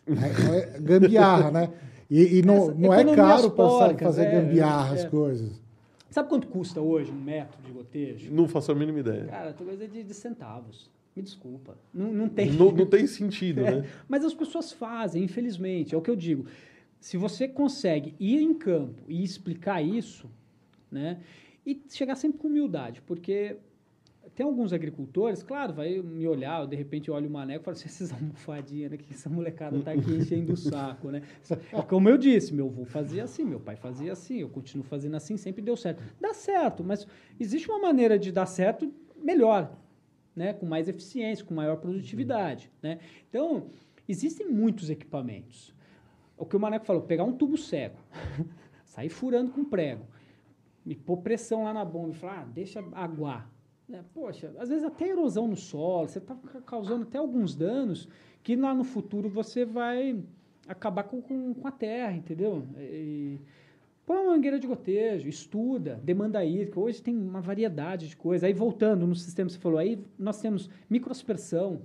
É, 0.06 0.76
é 0.76 0.78
gambiarra, 0.80 1.50
né? 1.50 1.70
E, 2.08 2.38
e 2.38 2.42
não, 2.42 2.54
Essa- 2.70 2.74
não 2.74 2.94
é 2.94 3.04
caro 3.16 3.50
para 3.50 3.66
porcas, 3.66 4.02
fazer 4.06 4.22
é, 4.26 4.30
gambiarra 4.30 4.94
as 4.94 5.04
é. 5.04 5.08
coisas. 5.08 5.60
Sabe 6.08 6.28
quanto 6.28 6.46
custa 6.46 6.80
hoje 6.80 7.10
um 7.10 7.20
metro 7.20 7.60
de 7.66 7.72
gotejo? 7.72 8.32
Não 8.32 8.46
faço 8.46 8.70
a 8.70 8.74
mínima 8.76 9.00
ideia. 9.00 9.24
Cara, 9.24 9.52
coisa 9.52 9.88
de, 9.88 10.04
de 10.04 10.14
centavos. 10.14 10.88
Me 11.16 11.22
desculpa. 11.24 11.76
Não, 11.92 12.12
não 12.12 12.28
tem. 12.28 12.52
Não, 12.52 12.70
não 12.70 12.86
tem 12.86 13.04
sentido, 13.08 13.62
É, 13.66 13.80
né? 13.80 13.84
Mas 14.08 14.24
as 14.24 14.32
pessoas 14.32 14.70
fazem, 14.70 15.24
infelizmente. 15.24 15.92
É 15.92 15.98
o 15.98 16.00
que 16.00 16.10
eu 16.10 16.14
digo. 16.14 16.46
Se 17.00 17.16
você 17.16 17.46
consegue 17.46 18.14
ir 18.18 18.40
em 18.40 18.54
campo 18.54 19.02
e 19.08 19.22
explicar 19.22 19.82
isso, 19.82 20.30
né? 20.90 21.20
E 21.64 21.80
chegar 21.88 22.16
sempre 22.16 22.38
com 22.38 22.48
humildade, 22.48 23.02
porque 23.02 23.56
tem 24.36 24.44
alguns 24.44 24.72
agricultores, 24.72 25.42
claro, 25.42 25.72
vai 25.72 26.00
me 26.00 26.28
olhar, 26.28 26.60
eu, 26.60 26.66
de 26.66 26.76
repente 26.76 27.08
eu 27.08 27.14
olho 27.14 27.26
o 27.26 27.30
maneco 27.30 27.62
e 27.62 27.64
falo 27.64 27.74
assim, 27.76 27.86
esses 27.86 28.12
almofadinhas, 28.12 28.90
né? 28.90 28.96
Que 28.98 29.14
essa 29.14 29.30
molecada 29.30 29.80
tá 29.80 29.92
aqui 29.92 30.10
enchendo 30.12 30.52
o 30.52 30.56
saco, 30.56 31.10
né? 31.10 31.22
É 31.72 31.82
como 31.82 32.08
eu 32.08 32.18
disse, 32.18 32.52
meu 32.52 32.66
avô 32.66 32.84
fazia 32.84 33.24
assim, 33.24 33.44
meu 33.44 33.58
pai 33.58 33.76
fazia 33.76 34.12
assim, 34.12 34.38
eu 34.40 34.48
continuo 34.48 34.84
fazendo 34.84 35.16
assim, 35.16 35.36
sempre 35.36 35.62
deu 35.62 35.76
certo. 35.76 36.02
Dá 36.20 36.34
certo, 36.34 36.84
mas 36.84 37.06
existe 37.40 37.68
uma 37.68 37.80
maneira 37.80 38.18
de 38.18 38.30
dar 38.30 38.46
certo 38.46 38.92
melhor, 39.16 39.74
né? 40.34 40.52
Com 40.52 40.66
mais 40.66 40.86
eficiência, 40.88 41.44
com 41.44 41.54
maior 41.54 41.76
produtividade, 41.76 42.70
né? 42.82 42.98
Então, 43.30 43.66
existem 44.06 44.46
muitos 44.46 44.90
equipamentos. 44.90 45.74
O 46.36 46.44
que 46.44 46.56
o 46.56 46.60
Maneco 46.60 46.84
falou, 46.84 47.02
pegar 47.02 47.24
um 47.24 47.32
tubo 47.32 47.56
cego, 47.56 47.96
sair 48.84 49.08
furando 49.08 49.50
com 49.50 49.64
prego, 49.64 50.04
e 50.84 50.94
pôr 50.94 51.18
pressão 51.18 51.64
lá 51.64 51.72
na 51.72 51.84
bomba 51.84 52.10
e 52.10 52.14
falar, 52.14 52.40
ah, 52.40 52.44
deixa 52.44 52.84
aguar. 52.92 53.50
Né? 53.88 54.04
Poxa, 54.12 54.52
às 54.58 54.68
vezes 54.68 54.84
até 54.84 55.08
erosão 55.08 55.48
no 55.48 55.56
solo, 55.56 56.08
você 56.08 56.18
está 56.18 56.36
causando 56.64 57.04
até 57.04 57.18
alguns 57.18 57.54
danos 57.54 58.08
que 58.42 58.54
lá 58.54 58.74
no 58.74 58.84
futuro 58.84 59.28
você 59.28 59.64
vai 59.64 60.22
acabar 60.68 61.04
com, 61.04 61.20
com, 61.20 61.54
com 61.54 61.68
a 61.68 61.72
terra, 61.72 62.12
entendeu? 62.12 62.64
E, 62.78 63.40
põe 64.04 64.18
uma 64.18 64.32
mangueira 64.32 64.58
de 64.58 64.66
gotejo, 64.66 65.28
estuda, 65.28 66.00
demanda 66.02 66.44
hídrica. 66.44 66.78
Hoje 66.78 67.02
tem 67.02 67.16
uma 67.16 67.40
variedade 67.40 68.08
de 68.08 68.16
coisas. 68.16 68.44
Aí 68.44 68.52
voltando 68.52 69.06
no 69.06 69.16
sistema 69.16 69.50
você 69.50 69.58
falou, 69.58 69.78
aí 69.78 69.98
nós 70.16 70.40
temos 70.40 70.70
microaspersão, 70.88 71.82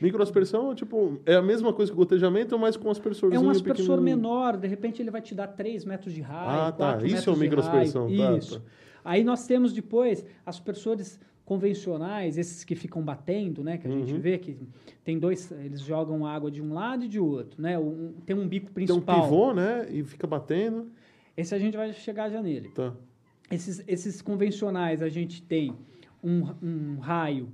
Microaspersão, 0.00 0.74
tipo, 0.74 1.20
é 1.26 1.34
a 1.36 1.42
mesma 1.42 1.72
coisa 1.72 1.90
que 1.92 1.96
o 1.96 1.98
gotejamento, 1.98 2.58
mas 2.58 2.76
com 2.76 2.90
aspersorzinho 2.90 3.40
É 3.42 3.44
um 3.46 3.50
aspersor 3.50 4.00
menor, 4.00 4.56
de 4.56 4.66
repente 4.68 5.02
ele 5.02 5.10
vai 5.10 5.20
te 5.20 5.34
dar 5.34 5.46
3 5.48 5.84
metros 5.84 6.12
de 6.14 6.20
raio. 6.20 6.48
Ah, 6.68 6.72
tá. 6.72 6.92
4 6.92 7.06
Isso 7.06 7.30
é 7.30 7.32
o 7.32 7.36
microaspersão, 7.36 8.06
raio. 8.06 8.18
tá, 8.18 8.36
Isso. 8.38 8.58
tá. 8.60 8.66
Aí 9.04 9.24
nós 9.24 9.46
temos 9.46 9.72
depois 9.72 10.24
aspersores 10.44 11.18
convencionais, 11.44 12.38
esses 12.38 12.62
que 12.64 12.74
ficam 12.76 13.02
batendo, 13.02 13.64
né? 13.64 13.76
Que 13.76 13.88
a 13.88 13.90
gente 13.90 14.12
Uhum. 14.12 14.20
vê 14.20 14.38
que 14.38 14.56
tem 15.04 15.18
dois, 15.18 15.50
eles 15.50 15.80
jogam 15.80 16.24
água 16.24 16.50
de 16.50 16.62
um 16.62 16.72
lado 16.72 17.04
e 17.04 17.08
de 17.08 17.18
outro, 17.18 17.60
né? 17.60 17.76
Um- 17.78 18.12
tem 18.24 18.36
um 18.36 18.46
bico 18.46 18.66
Tem 18.70 18.84
um 18.84 18.86
principal. 18.86 19.22
pivô, 19.22 19.52
né? 19.52 19.86
E 19.90 20.04
fica 20.04 20.26
batendo. 20.26 20.86
Esse 21.36 21.54
a 21.54 21.58
gente 21.58 21.76
vai 21.76 21.92
chegar 21.92 22.30
já 22.30 22.40
nele. 22.40 22.68
Tá. 22.68 22.92
Esses, 23.50 23.82
esses 23.88 24.22
convencionais, 24.22 25.02
a 25.02 25.08
gente 25.08 25.42
tem 25.42 25.74
um, 26.22 26.44
um 26.62 26.98
raio 27.00 27.48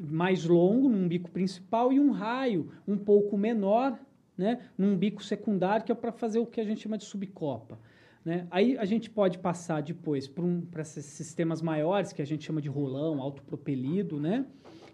mais 0.00 0.44
longo 0.44 0.88
num 0.88 1.06
bico 1.08 1.30
principal 1.30 1.92
e 1.92 1.98
um 1.98 2.10
raio 2.10 2.70
um 2.86 2.96
pouco 2.96 3.36
menor, 3.36 3.98
né, 4.36 4.60
num 4.76 4.96
bico 4.96 5.22
secundário, 5.22 5.84
que 5.84 5.92
é 5.92 5.94
para 5.94 6.12
fazer 6.12 6.38
o 6.38 6.46
que 6.46 6.60
a 6.60 6.64
gente 6.64 6.80
chama 6.80 6.96
de 6.96 7.04
subcopa. 7.04 7.78
Né? 8.24 8.46
Aí 8.50 8.76
a 8.76 8.84
gente 8.84 9.08
pode 9.08 9.38
passar 9.38 9.82
depois 9.82 10.28
para 10.28 10.44
um, 10.44 10.62
esses 10.78 11.04
sistemas 11.06 11.62
maiores, 11.62 12.12
que 12.12 12.22
a 12.22 12.26
gente 12.26 12.44
chama 12.44 12.60
de 12.60 12.68
rolão 12.68 13.20
autopropelido, 13.20 14.20
né? 14.20 14.44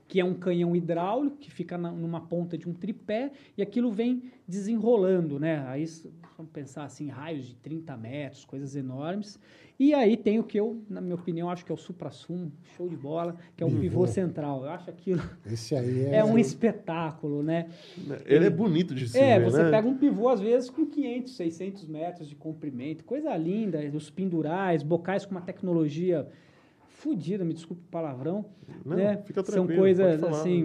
Que 0.06 0.20
é 0.20 0.24
um 0.24 0.34
canhão 0.34 0.76
hidráulico 0.76 1.36
que 1.38 1.50
fica 1.50 1.78
na- 1.78 1.90
numa 1.90 2.20
ponta 2.20 2.56
de 2.58 2.68
um 2.68 2.74
tripé 2.74 3.32
e 3.56 3.62
aquilo 3.62 3.90
vem 3.90 4.22
desenrolando, 4.46 5.38
né? 5.40 5.64
Aí 5.66 5.84
vamos 6.36 6.52
pensar 6.52 6.84
assim, 6.84 7.08
raios 7.08 7.46
de 7.46 7.54
30 7.56 7.96
metros, 7.96 8.44
coisas 8.44 8.74
enormes. 8.76 9.38
E 9.78 9.92
aí 9.92 10.16
tem 10.16 10.38
o 10.38 10.44
que 10.44 10.58
eu, 10.58 10.82
na 10.88 11.00
minha 11.00 11.14
opinião, 11.14 11.50
acho 11.50 11.64
que 11.64 11.72
é 11.72 11.74
o 11.74 11.78
supra-sumo, 11.78 12.52
show 12.76 12.88
de 12.88 12.96
bola, 12.96 13.36
que 13.56 13.62
é 13.62 13.66
o 13.66 13.70
Pivô. 13.70 13.80
pivô 13.80 14.06
central. 14.06 14.62
Eu 14.64 14.70
acho 14.70 14.88
aquilo 14.90 15.20
Esse 15.44 15.74
aí 15.74 16.04
é, 16.04 16.16
é 16.18 16.24
um 16.24 16.38
espetáculo, 16.38 17.42
né? 17.42 17.68
Ele 18.26 18.44
é 18.46 18.50
bonito 18.50 18.94
de 18.94 19.08
se 19.08 19.18
É, 19.18 19.38
ver, 19.38 19.50
você 19.50 19.62
né? 19.64 19.70
pega 19.70 19.88
um 19.88 19.96
pivô, 19.96 20.28
às 20.28 20.40
vezes, 20.40 20.70
com 20.70 20.86
500, 20.86 21.34
600 21.34 21.86
metros 21.88 22.28
de 22.28 22.36
comprimento. 22.36 23.04
Coisa 23.04 23.36
linda, 23.36 23.80
os 23.94 24.10
pindurais, 24.10 24.82
bocais 24.82 25.24
com 25.24 25.32
uma 25.32 25.40
tecnologia 25.40 26.28
fodida, 27.04 27.44
me 27.44 27.52
desculpe 27.52 27.82
o 27.86 27.90
palavrão. 27.90 28.44
Não, 28.84 28.96
né? 28.96 29.18
fica 29.18 29.44
São 29.44 29.54
tranquilo, 29.54 29.80
coisas, 29.80 30.06
pode 30.06 30.20
falar. 30.20 30.40
assim, 30.40 30.62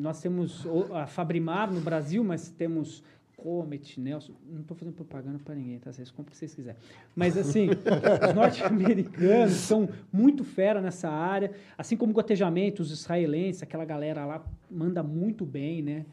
nós 0.00 0.20
temos 0.20 0.64
o- 0.64 0.94
a 0.94 1.06
Fabrimar 1.06 1.70
no 1.72 1.80
Brasil, 1.80 2.24
mas 2.24 2.50
temos 2.50 3.02
Comet, 3.36 4.00
Nelson. 4.00 4.32
Não 4.48 4.60
estou 4.60 4.76
fazendo 4.76 4.94
propaganda 4.94 5.38
para 5.44 5.54
ninguém, 5.54 5.78
tá? 5.80 5.92
Vocês 5.92 6.10
compram 6.10 6.28
o 6.28 6.30
que 6.30 6.36
vocês 6.36 6.54
quiserem. 6.54 6.78
Mas, 7.14 7.36
assim, 7.36 7.68
os 7.70 8.34
norte-americanos 8.34 9.52
são 9.54 9.88
muito 10.12 10.44
fera 10.44 10.80
nessa 10.80 11.08
área, 11.10 11.50
assim 11.76 11.96
como 11.96 12.12
gotejamento, 12.12 12.82
os 12.82 12.90
israelenses, 12.92 13.62
aquela 13.62 13.84
galera 13.84 14.24
lá 14.24 14.44
manda 14.70 15.02
muito 15.02 15.44
bem, 15.44 15.82
né? 15.82 16.06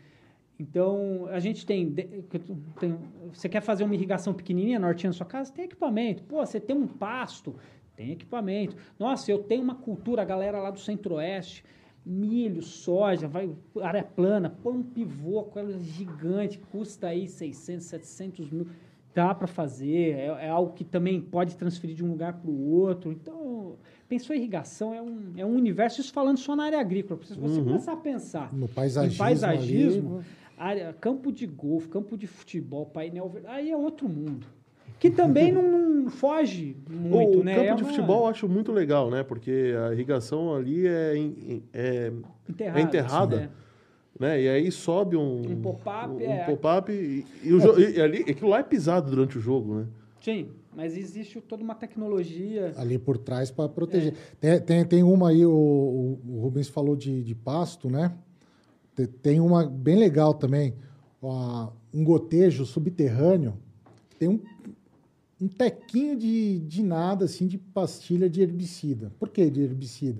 Então, 0.59 1.25
a 1.31 1.39
gente 1.39 1.65
tem, 1.65 1.89
tem- 1.89 2.97
Você 3.31 3.47
quer 3.47 3.61
fazer 3.61 3.83
uma 3.83 3.93
irrigação 3.95 4.33
pequenininha, 4.33 4.77
nortinha 4.79 5.09
na 5.09 5.13
sua 5.13 5.25
casa? 5.25 5.53
Tem 5.53 5.65
equipamento. 5.65 6.23
Pô, 6.23 6.45
você 6.45 6.59
tem 6.59 6.75
um 6.75 6.85
pasto? 6.87 7.55
Tem 7.99 8.11
equipamento. 8.11 8.77
Nossa, 8.97 9.29
eu 9.29 9.39
tenho 9.39 9.61
uma 9.61 9.75
cultura, 9.75 10.21
a 10.21 10.25
galera 10.25 10.57
lá 10.61 10.71
do 10.71 10.79
centro-oeste, 10.79 11.65
milho, 12.05 12.61
soja, 12.61 13.27
vai, 13.27 13.53
área 13.81 14.01
plana, 14.03 14.49
põe 14.63 14.77
um 14.77 14.83
pivô, 14.83 15.43
coisa 15.43 15.77
gigante, 15.77 16.59
custa 16.71 17.07
aí 17.07 17.27
600, 17.27 17.85
700 17.87 18.49
mil. 18.51 18.67
Dá 19.13 19.35
para 19.35 19.47
fazer, 19.47 20.11
é, 20.15 20.27
é 20.45 20.49
algo 20.49 20.71
que 20.71 20.85
também 20.85 21.19
pode 21.19 21.57
transferir 21.57 21.93
de 21.93 22.05
um 22.05 22.11
lugar 22.11 22.35
para 22.39 22.49
o 22.49 22.71
outro. 22.71 23.11
Então, 23.11 23.75
pensou 24.07 24.33
em 24.33 24.39
irrigação, 24.39 24.93
é 24.93 25.01
um, 25.01 25.33
é 25.35 25.45
um 25.45 25.53
universo, 25.53 25.99
isso 25.99 26.13
falando 26.13 26.37
só 26.37 26.55
na 26.55 26.63
área 26.63 26.79
agrícola. 26.79 27.19
Se 27.25 27.37
você 27.37 27.59
Uhum. 27.59 27.65
começar 27.65 27.91
a 27.91 27.97
pensar 27.97 28.53
no 28.53 28.69
paisagismo. 28.69 29.17
paisagismo, 29.17 30.23
área, 30.57 30.93
campo 30.93 31.33
de 31.33 31.45
golfe, 31.45 31.89
campo 31.89 32.17
de 32.17 32.27
futebol, 32.27 32.85
painel 32.85 33.27
verde, 33.27 33.47
aí 33.49 33.69
é 33.69 33.75
outro 33.75 34.07
mundo. 34.07 34.47
Que 34.99 35.09
também 35.09 35.51
não, 35.51 35.61
não 36.03 36.09
foge 36.09 36.75
muito, 36.89 37.39
o 37.39 37.43
né? 37.43 37.55
campo 37.55 37.67
É 37.69 37.75
de 37.75 37.83
uma- 37.83 37.89
futebol 37.91 38.21
eu 38.23 38.27
acho 38.27 38.49
muito 38.49 38.71
legal, 38.71 39.09
né? 39.09 39.23
Porque 39.23 39.73
a 39.87 39.93
irrigação 39.93 40.53
ali 40.53 40.85
é, 40.87 41.13
é, 41.73 42.11
é 42.59 42.81
enterrada. 42.81 43.37
né? 43.37 43.49
né? 44.19 44.41
E 44.41 44.49
aí 44.49 44.71
sobe 44.71 45.15
um 45.15 45.41
Um 45.41 45.61
pop-up, 45.61 46.13
um, 46.13 46.19
é. 46.19 46.45
pop-up 46.45 46.91
e, 46.91 47.25
e 47.43 47.53
o 47.53 47.59
jo- 47.61 47.79
e 47.79 48.01
ali 48.01 48.19
aquilo 48.29 48.49
lá 48.49 48.59
é 48.59 48.63
pisado 48.63 49.09
durante 49.09 49.37
o 49.37 49.41
jogo, 49.41 49.75
né? 49.75 49.85
Sim, 50.21 50.49
mas 50.75 50.97
existe 50.97 51.39
toda 51.39 51.63
uma 51.63 51.75
tecnologia. 51.75 52.73
ali 52.75 52.97
por 52.97 53.17
trás 53.17 53.49
para 53.49 53.69
proteger. 53.69 54.13
Tem, 54.41 54.59
tem, 54.59 54.85
tem 54.85 55.03
uma 55.03 55.29
aí, 55.29 55.45
o, 55.45 55.51
o- 55.51 56.19
o 56.27 56.39
Rubens 56.41 56.67
falou 56.67 56.95
de, 56.97 57.23
de 57.23 57.33
pasto, 57.33 57.89
né? 57.89 58.11
Te- 58.95 59.07
Tem 59.07 59.39
uma 59.39 59.65
bem 59.65 59.95
legal 59.97 60.33
também, 60.33 60.73
ó, 61.21 61.69
um 61.93 62.03
gotejo 62.03 62.65
subterrâneo. 62.65 63.53
Tem 64.19 64.27
um, 64.27 64.41
um 65.41 65.47
tequinho 65.47 66.17
de, 66.17 66.59
de 66.59 66.83
nada, 66.83 67.25
assim, 67.25 67.47
de 67.47 67.57
pastilha 67.57 68.29
de 68.29 68.41
herbicida. 68.41 69.11
Por 69.19 69.29
que 69.29 69.49
de 69.49 69.61
herbicida? 69.61 70.19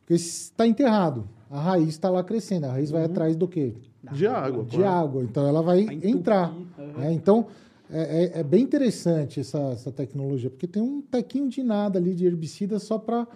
Porque 0.00 0.14
está 0.14 0.66
enterrado. 0.66 1.28
A 1.50 1.60
raiz 1.60 1.88
está 1.88 2.08
lá 2.08 2.22
crescendo. 2.22 2.66
A 2.66 2.72
raiz 2.72 2.90
vai 2.90 3.04
atrás 3.04 3.34
do 3.36 3.48
quê? 3.48 3.74
De 4.12 4.26
água. 4.26 4.64
de 4.64 4.76
claro. 4.78 5.06
água. 5.08 5.22
Então 5.24 5.46
ela 5.46 5.62
vai 5.62 5.80
entrar. 6.02 6.54
aham. 6.78 6.98
né? 7.00 7.12
Então 7.12 7.46
é, 7.90 8.24
é- 8.36 8.40
é 8.40 8.42
bem 8.42 8.62
interessante 8.62 9.40
essa, 9.40 9.58
essa 9.72 9.90
tecnologia, 9.90 10.48
porque 10.48 10.66
tem 10.66 10.80
um 10.82 11.00
tequinho 11.02 11.48
de 11.48 11.62
nada 11.62 11.98
ali 11.98 12.14
de 12.14 12.24
herbicida 12.24 12.78
só 12.78 12.98
para 12.98 13.26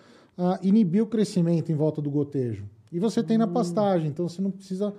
inibir 0.63 1.03
o 1.03 1.07
crescimento 1.07 1.71
em 1.71 1.75
volta 1.75 2.01
do 2.01 2.11
gotejo. 2.11 2.65
E 2.93 2.99
você 3.01 3.23
tem 3.23 3.37
Hum. 3.37 3.41
na 3.41 3.47
pastagem, 3.49 4.09
então 4.09 4.29
você 4.29 4.41
não 4.41 4.51
precisa. 4.53 4.95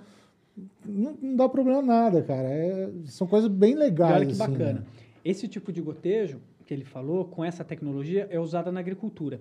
Não, 0.86 1.14
não 1.20 1.36
dá 1.36 1.48
problema 1.48 1.82
nada, 1.82 2.22
cara. 2.22 2.48
É- 2.48 2.90
são 3.06 3.26
coisas 3.26 3.50
bem 3.50 3.74
legais. 3.74 4.14
olha 4.16 4.26
que 4.26 4.32
assim, 4.32 4.38
bacana. 4.52 4.72
né? 4.80 4.82
Esse 5.28 5.48
tipo 5.48 5.72
de 5.72 5.80
gotejo 5.80 6.40
que 6.64 6.72
ele 6.72 6.84
falou, 6.84 7.24
com 7.24 7.44
essa 7.44 7.64
tecnologia, 7.64 8.28
é 8.30 8.38
usada 8.38 8.70
na 8.70 8.78
agricultura. 8.78 9.40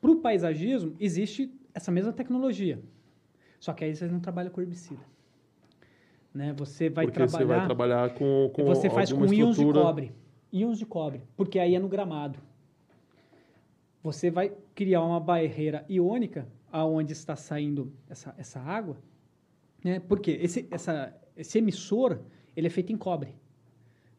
Para 0.00 0.10
o 0.10 0.16
paisagismo, 0.16 0.96
existe 0.98 1.52
essa 1.74 1.92
mesma 1.92 2.10
tecnologia. 2.10 2.80
Só 3.60 3.74
que 3.74 3.84
aí 3.84 3.94
você 3.94 4.06
não 4.06 4.18
trabalha 4.18 4.48
com 4.48 4.62
herbicida. 4.62 5.02
Né? 6.32 6.54
Você 6.56 6.88
vai 6.88 7.04
Porque 7.04 7.18
trabalhar. 7.18 7.38
você 7.38 7.44
vai 7.44 7.64
trabalhar 7.66 8.14
com, 8.14 8.50
com 8.54 8.64
você 8.64 8.88
faz 8.88 9.12
com 9.12 9.20
alguma 9.20 9.34
íons 9.34 9.56
de 9.56 9.60
estrutura- 9.62 9.84
cobre. 9.84 10.12
Íons 10.50 10.78
de 10.78 10.86
cobre, 10.86 11.22
porque 11.36 11.58
aí 11.58 11.74
é 11.74 11.78
no 11.78 11.88
gramado. 11.88 12.38
Você 14.02 14.30
vai 14.30 14.54
criar 14.74 15.02
uma 15.02 15.20
barreira 15.20 15.84
iônica 15.86 16.48
aonde 16.72 17.12
está 17.12 17.36
saindo 17.36 17.92
essa, 18.08 18.34
essa 18.38 18.58
água, 18.60 18.96
né? 19.84 20.00
Porque 20.00 20.30
esse, 20.30 20.66
essa, 20.70 21.14
esse 21.36 21.58
emissor, 21.58 22.20
ele 22.56 22.68
é 22.68 22.70
feito 22.70 22.90
em 22.90 22.96
cobre. 22.96 23.34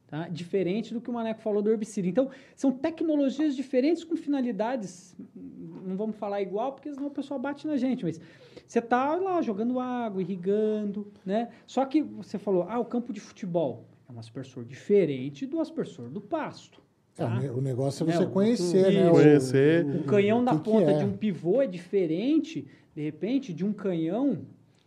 Tá? 0.07 0.29
Diferente 0.29 0.93
do 0.93 1.01
que 1.01 1.09
o 1.09 1.13
Maneco 1.13 1.41
falou 1.41 1.61
do 1.61 1.69
herbicida. 1.69 2.07
Então, 2.07 2.29
são 2.55 2.71
tecnologias 2.71 3.53
diferentes 3.53 4.05
com 4.05 4.15
finalidades. 4.15 5.13
Não 5.35 5.97
vamos 5.97 6.15
falar 6.15 6.41
igual, 6.41 6.71
porque 6.71 6.93
senão 6.93 7.07
o 7.07 7.11
pessoal 7.11 7.37
bate 7.37 7.67
na 7.67 7.75
gente. 7.75 8.05
Mas 8.05 8.19
você 8.65 8.79
está 8.79 9.15
lá 9.15 9.41
jogando 9.41 9.79
água, 9.81 10.21
irrigando, 10.21 11.11
né? 11.25 11.49
Só 11.65 11.83
que 11.85 12.01
você 12.01 12.37
falou, 12.37 12.65
ah, 12.69 12.79
o 12.79 12.85
campo 12.85 13.11
de 13.11 13.19
futebol 13.19 13.83
é 14.09 14.13
um 14.13 14.17
aspersor 14.17 14.63
diferente 14.63 15.45
do 15.45 15.59
aspersor 15.59 16.09
do 16.09 16.21
pasto. 16.21 16.81
É, 17.17 17.23
tá? 17.25 17.27
o 17.35 17.39
ne- 17.41 17.49
o 17.49 17.61
negócio 17.61 18.03
é 18.05 18.07
Né, 18.07 18.13
você 18.13 18.23
o- 18.23 18.29
conhecer, 18.29 18.93
né? 18.93 19.09
Conhecer. 19.09 19.85
O 19.87 20.03
canhão 20.05 20.41
da 20.41 20.51
que 20.53 20.59
que 20.59 20.63
ponta 20.71 20.91
é. 20.91 20.97
de 20.99 21.03
um 21.03 21.17
pivô 21.17 21.61
é 21.61 21.67
diferente, 21.67 22.65
de 22.95 23.01
repente, 23.01 23.53
de 23.53 23.65
um 23.65 23.73
canhão 23.73 24.39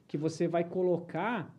que 0.09 0.17
você 0.17 0.49
vai 0.49 0.65
colocar 0.65 1.55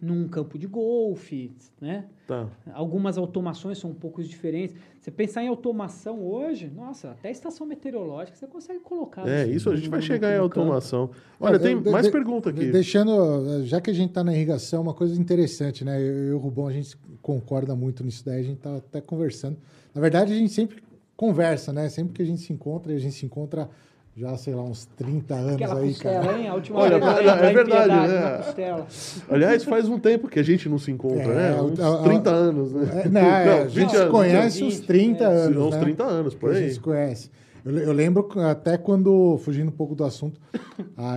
num 0.00 0.28
campo 0.28 0.58
de 0.58 0.66
golfe, 0.66 1.52
né? 1.80 2.04
Tá. 2.26 2.46
Algumas 2.72 3.16
automações 3.18 3.78
são 3.78 3.90
um 3.90 3.94
pouco 3.94 4.22
diferentes. 4.22 4.76
Você 5.00 5.10
pensar 5.10 5.42
em 5.42 5.48
automação 5.48 6.22
hoje, 6.24 6.70
nossa, 6.74 7.10
até 7.12 7.30
estação 7.30 7.66
meteorológica 7.66 8.36
você 8.36 8.46
consegue 8.46 8.80
colocar. 8.80 9.26
É, 9.26 9.44
no- 9.46 9.52
isso 9.52 9.70
a 9.70 9.76
gente 9.76 9.88
vai 9.88 10.00
no- 10.00 10.04
chegar 10.06 10.34
em 10.34 10.38
no 10.38 10.48
campo. 10.48 10.60
automação. 10.60 11.10
Olha, 11.40 11.56
É, 11.56 11.58
tem 11.58 11.80
de- 11.80 11.90
mais 11.90 12.06
de- 12.06 12.12
pergunta 12.12 12.50
aqui. 12.50 12.70
Deixando, 12.70 13.64
já 13.64 13.80
que 13.80 13.90
a 13.90 13.94
gente 13.94 14.10
está 14.10 14.22
na 14.22 14.34
irrigação, 14.34 14.82
uma 14.82 14.94
coisa 14.94 15.18
interessante, 15.20 15.84
né? 15.84 16.00
Eu 16.00 16.28
e 16.28 16.32
o 16.32 16.38
Rubão, 16.38 16.66
a 16.68 16.72
gente 16.72 16.96
concorda 17.22 17.74
muito 17.74 18.04
nisso 18.04 18.24
daí, 18.24 18.40
a 18.40 18.44
gente 18.44 18.58
está 18.58 18.76
até 18.76 19.00
conversando. 19.00 19.56
Na 19.94 20.00
verdade, 20.00 20.32
a 20.32 20.36
gente 20.36 20.52
sempre 20.52 20.82
conversa, 21.16 21.72
né? 21.72 21.88
Sempre 21.88 22.12
que 22.12 22.22
a 22.22 22.24
gente 22.26 22.40
se 22.42 22.52
encontra, 22.52 22.92
e 22.92 22.96
a 22.96 22.98
gente 22.98 23.14
se 23.14 23.24
encontra 23.26 23.68
já, 24.18 24.36
sei 24.36 24.52
lá, 24.52 24.62
uns 24.64 24.84
30 24.96 25.32
anos 25.34 25.54
Aquela 25.54 25.78
aí, 25.78 25.88
costela, 25.90 26.24
cara. 26.26 26.38
hein? 26.40 26.48
A 26.48 26.54
última 26.54 26.80
Olha, 26.80 26.98
vez 26.98 27.26
é 27.28 27.50
em 27.50 27.54
verdade, 27.54 27.88
né? 28.08 28.20
na 28.20 28.38
costela. 28.38 28.86
Aliás, 29.30 29.62
faz 29.64 29.88
um 29.88 29.96
tempo 29.98 30.26
que 30.28 30.40
a 30.40 30.42
gente 30.42 30.68
não 30.68 30.76
se 30.76 30.90
encontra, 30.90 31.22
É, 31.22 31.52
né? 31.52 31.62
Uns 31.62 31.78
a- 31.78 32.00
a- 32.00 32.02
30 32.02 32.30
anos, 32.30 32.72
né? 32.72 33.02
É, 33.04 33.08
não, 33.08 33.20
é, 33.20 33.60
a 33.62 33.68
gente 33.68 33.74
20 33.78 33.90
se 33.90 33.96
anos, 33.96 34.10
conhece 34.10 34.60
20, 34.60 34.68
uns 34.68 34.80
30 34.80 35.24
é. 35.24 35.26
anos, 35.26 35.62
Uns 35.62 35.74
né? 35.76 35.80
30 35.80 36.04
anos, 36.04 36.34
por 36.34 36.50
que 36.50 36.56
a 36.56 36.58
aí. 36.58 36.64
gente 36.64 36.74
se 36.74 36.80
conhece. 36.80 37.30
Eu, 37.64 37.78
eu 37.78 37.92
lembro 37.92 38.28
até 38.40 38.76
quando, 38.76 39.38
fugindo 39.44 39.68
um 39.68 39.72
pouco 39.72 39.94
do 39.94 40.02
assunto, 40.04 40.40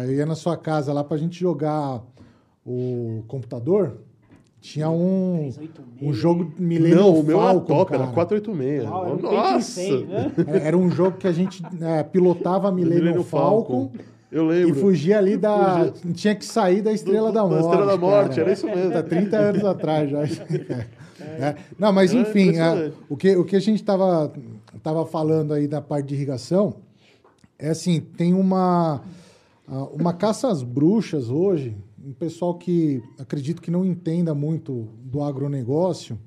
eu 0.05 0.11
ia 0.13 0.25
na 0.27 0.35
sua 0.35 0.55
casa 0.55 0.93
lá 0.93 1.03
pra 1.03 1.17
gente 1.17 1.39
jogar 1.39 2.03
o 2.63 3.23
computador, 3.27 3.97
tinha 4.61 4.89
um, 4.89 5.49
386. 5.55 6.09
um 6.09 6.13
jogo 6.13 6.53
Millennium 6.57 6.95
Não, 6.99 7.19
o 7.19 7.23
meu 7.23 7.39
era 7.41 7.47
Falcon, 7.53 7.65
top, 7.65 7.93
era 7.93 8.03
cara. 8.03 8.13
486. 8.13 8.83
Uau, 8.89 9.05
era 9.05 9.15
um 9.15 9.21
Nossa! 9.21 9.61
100, 9.81 10.05
né? 10.05 10.31
É, 10.47 10.67
Era 10.67 10.77
um 10.77 10.89
jogo 10.91 11.17
que 11.17 11.27
a 11.27 11.31
gente 11.31 11.63
é, 11.81 12.03
pilotava 12.03 12.69
Millennium, 12.71 12.99
Millennium 12.99 13.23
Falcon, 13.23 13.91
Eu 14.31 14.45
e 14.53 14.63
lembro. 14.65 14.79
fugia 14.79 15.17
ali 15.17 15.35
da... 15.35 15.91
Tinha 16.13 16.35
que 16.35 16.45
sair 16.45 16.81
da 16.81 16.93
Estrela 16.93 17.29
Do- 17.29 17.33
da 17.33 17.41
da 17.41 17.47
Morte. 17.49 17.63
Estrela 17.65 17.85
da 17.87 17.97
Morte, 17.97 18.29
cara. 18.29 18.41
era 18.43 18.53
isso 18.53 18.65
mesmo. 18.67 18.91
Tá 18.91 19.03
30 19.03 19.37
anos 19.37 19.65
atrás 19.65 20.09
já. 20.09 20.19
É. 21.39 21.55
Não, 21.77 21.93
mas 21.93 22.11
Era 22.11 22.21
enfim, 22.21 22.41
impressionante. 22.49 22.93
a- 22.95 23.03
o, 23.07 23.15
que, 23.15 23.35
o 23.35 23.45
que 23.45 23.55
a 23.55 23.59
gente 23.59 23.75
estava 23.79 24.33
tava 24.81 25.05
falando 25.05 25.53
aí 25.53 25.67
da 25.67 25.79
parte 25.79 26.07
de 26.07 26.15
irrigação 26.15 26.73
é 27.59 27.69
assim, 27.69 27.99
tem 28.01 28.33
uma, 28.33 29.01
a- 29.67 29.83
uma 29.93 30.13
caça 30.13 30.47
às 30.47 30.63
bruxas 30.63 31.29
hoje, 31.29 31.75
um 32.05 32.13
pessoal 32.13 32.55
que 32.57 33.01
acredito 33.19 33.61
que 33.61 33.69
não 33.71 33.85
entenda 33.85 34.33
muito 34.33 34.87
do 35.03 35.21
agronegócio 35.23 36.17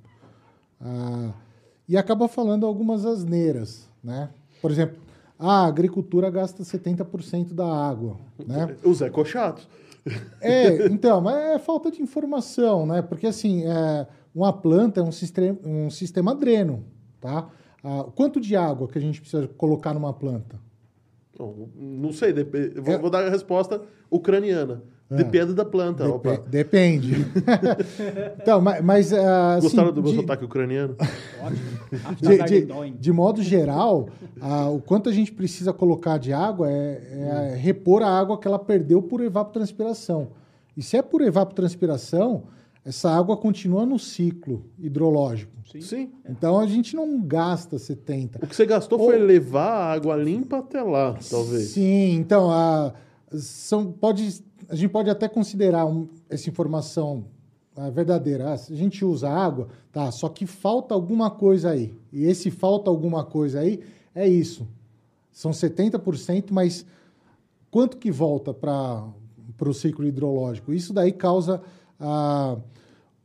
ah, 0.81 1.33
e 1.89 1.97
acaba 1.97 2.29
falando 2.29 2.67
algumas 2.67 3.05
asneiras, 3.05 3.89
né? 4.03 4.31
Por 4.61 4.71
exemplo, 4.71 4.97
a 5.39 5.67
agricultura 5.67 6.31
gasta 6.31 6.63
70% 6.63 7.53
da 7.53 7.67
água, 7.67 8.19
né? 8.47 8.77
O 8.85 8.95
Zé 8.95 9.11
Cochato. 9.11 9.67
É, 10.41 10.87
então, 10.87 11.21
mas 11.21 11.37
é 11.37 11.59
falta 11.59 11.91
de 11.91 12.03
informação, 12.03 12.85
né? 12.87 13.01
Porque 13.03 13.27
assim, 13.27 13.65
é, 13.65 14.07
uma 14.35 14.53
planta 14.53 15.01
é 15.01 15.03
um 15.03 15.13
sistema, 15.13 15.59
um 15.65 15.91
sistema 15.91 16.35
dreno, 16.35 16.85
tá? 17.21 17.49
Ah, 17.83 18.05
quanto 18.15 18.41
de 18.41 18.55
água 18.57 18.87
que 18.89 18.99
a 18.99 19.01
gente 19.01 19.21
precisa 19.21 19.47
colocar 19.49 19.93
numa 19.95 20.13
planta? 20.13 20.59
Não, 21.39 21.69
não 21.75 22.13
sei, 22.13 22.33
dep- 22.33 22.79
vou, 22.81 22.95
É. 22.95 22.99
vou 22.99 23.11
dar 23.11 23.27
a 23.27 23.31
resposta 23.31 23.83
ucraniana. 24.11 24.83
É. 25.11 25.17
Depende 25.17 25.53
da 25.53 25.65
planta. 25.65 26.09
Opa. 26.09 26.39
depende. 26.49 27.27
então, 28.41 28.61
mas, 28.61 28.83
mas 28.83 29.13
ah, 29.13 29.57
assim, 29.57 29.67
Gostaram 29.67 29.93
do 29.93 30.03
meu 30.03 30.13
de- 30.13 30.17
sotaque 30.19 30.45
ucraniano? 30.45 30.97
Ótimo. 31.43 31.61
de, 32.21 32.37
de, 32.37 32.43
Aftergarden. 32.43 32.97
de 32.99 33.13
modo 33.13 33.43
geral, 33.43 34.09
ah, 34.41 34.71
o 34.71 34.81
quanto 34.81 35.09
a 35.11 35.13
gente 35.13 35.31
precisa 35.31 35.73
colocar 35.73 36.19
de 36.19 36.33
água 36.33 36.71
é, 36.71 37.53
é 37.53 37.57
repor 37.57 38.03
a 38.03 38.09
água 38.09 38.39
que 38.39 38.49
ela 38.49 38.59
perdeu 38.59 39.03
por 39.03 39.21
evapotranspiração. 39.21 40.29
E 40.77 40.83
se 40.83 40.97
é 40.97 41.03
por 41.03 41.21
evapotranspiração, 41.21 42.45
essa 42.85 43.11
água 43.11 43.37
continua 43.37 43.87
no 43.87 43.99
ciclo 43.99 44.65
hidrológico. 44.79 45.53
Sim. 45.81 46.13
Então 46.29 46.61
a 46.61 46.67
gente 46.67 46.95
não 46.95 47.21
gasta 47.21 47.79
70. 47.79 48.39
O 48.43 48.47
que 48.47 48.55
você 48.55 48.67
gastou 48.67 48.99
foi 48.99 49.19
levar 49.19 49.71
a 49.71 49.93
água 49.93 50.17
limpa 50.17 50.59
até 50.59 50.83
lá, 50.83 51.19
talvez. 51.29 51.71
Sim, 51.71 52.15
então 52.15 52.51
a, 52.51 52.93
são, 53.33 53.91
pode, 53.91 54.45
a 54.69 54.75
gente 54.75 54.91
pode 54.91 55.11
até 55.11 55.29
considerar 55.29 55.87
um- 55.87 56.09
essa 56.29 56.49
informação 56.49 57.25
ah, 57.77 57.91
verdadeira. 57.91 58.51
Ah, 58.51 58.55
a 58.55 58.75
gente 58.75 59.05
usa 59.05 59.29
água, 59.29 59.69
tá? 59.93 60.11
Só 60.13 60.29
que 60.29 60.47
falta 60.47 60.95
alguma 60.95 61.31
coisa 61.31 61.71
aí. 61.71 61.93
E 62.13 62.25
esse 62.25 62.51
falta 62.51 62.89
alguma 62.89 63.25
coisa 63.25 63.61
aí 63.61 63.81
é 64.15 64.29
isso. 64.29 64.67
São 65.33 65.51
70%, 65.53 66.53
mas 66.53 66.87
quanto 67.73 67.97
que 67.97 68.11
volta 68.13 68.55
para 68.55 69.05
o 69.69 69.75
ciclo 69.75 70.07
hidrológico? 70.07 70.73
Isso 70.73 70.93
daí 70.93 71.11
causa 71.13 71.61
ah, 71.99 72.57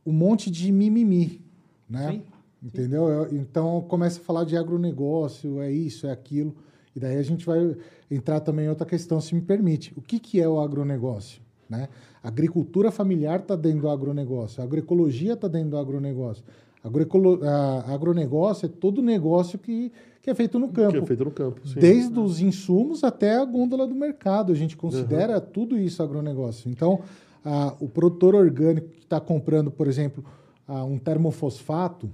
um 0.04 0.12
monte 0.12 0.50
de 0.50 0.72
mimimi, 0.72 1.40
né? 1.88 2.12
Sim. 2.12 2.22
Entendeu? 2.62 3.08
Eu- 3.08 3.34
Então 3.36 3.80
começa 3.88 4.20
a 4.20 4.22
falar 4.22 4.44
de 4.44 4.56
agronegócio, 4.56 5.60
é 5.62 5.70
isso, 5.72 6.06
é 6.06 6.10
aquilo. 6.10 6.54
E 6.94 7.00
daí 7.00 7.16
a 7.16 7.22
gente 7.22 7.46
vai 7.46 7.76
entrar 8.10 8.40
também 8.40 8.66
em 8.66 8.68
outra 8.68 8.86
questão, 8.86 9.20
se 9.20 9.34
me 9.34 9.40
permite. 9.40 9.92
O 9.96 10.02
que, 10.02 10.18
que 10.18 10.40
é 10.40 10.48
o 10.48 10.60
agronegócio? 10.60 11.40
Né? 11.68 11.88
A 12.22 12.28
agricultura 12.28 12.90
familiar 12.90 13.40
está 13.40 13.54
dentro 13.54 13.82
do 13.82 13.88
agronegócio, 13.88 14.60
a 14.60 14.64
agroecologia 14.64 15.34
está 15.34 15.46
dentro 15.46 15.70
do 15.70 15.78
agronegócio. 15.78 16.42
Agroecolo... 16.82 17.40
A 17.44 17.92
agronegócio 17.92 18.66
é 18.66 18.68
todo 18.68 19.02
negócio 19.02 19.58
que, 19.58 19.92
que 20.22 20.30
é 20.30 20.34
feito 20.34 20.58
no 20.58 20.68
campo. 20.68 20.92
Que 20.92 20.98
é 20.98 21.06
feito 21.06 21.24
no 21.24 21.30
campo. 21.30 21.60
Sim. 21.66 21.78
Desde 21.78 22.18
os 22.18 22.40
insumos 22.40 23.04
até 23.04 23.36
a 23.36 23.44
gôndola 23.44 23.86
do 23.86 23.94
mercado. 23.94 24.50
A 24.52 24.56
gente 24.56 24.76
considera 24.76 25.40
tudo 25.40 25.78
isso 25.78 26.02
agronegócio. 26.02 26.70
Então, 26.70 27.00
ah, 27.44 27.74
o 27.80 27.88
produtor 27.88 28.34
orgânico 28.34 28.88
que 28.88 29.04
está 29.04 29.20
comprando, 29.20 29.70
por 29.70 29.86
exemplo, 29.86 30.24
ah, 30.66 30.84
um 30.84 30.98
termofosfato, 30.98 32.10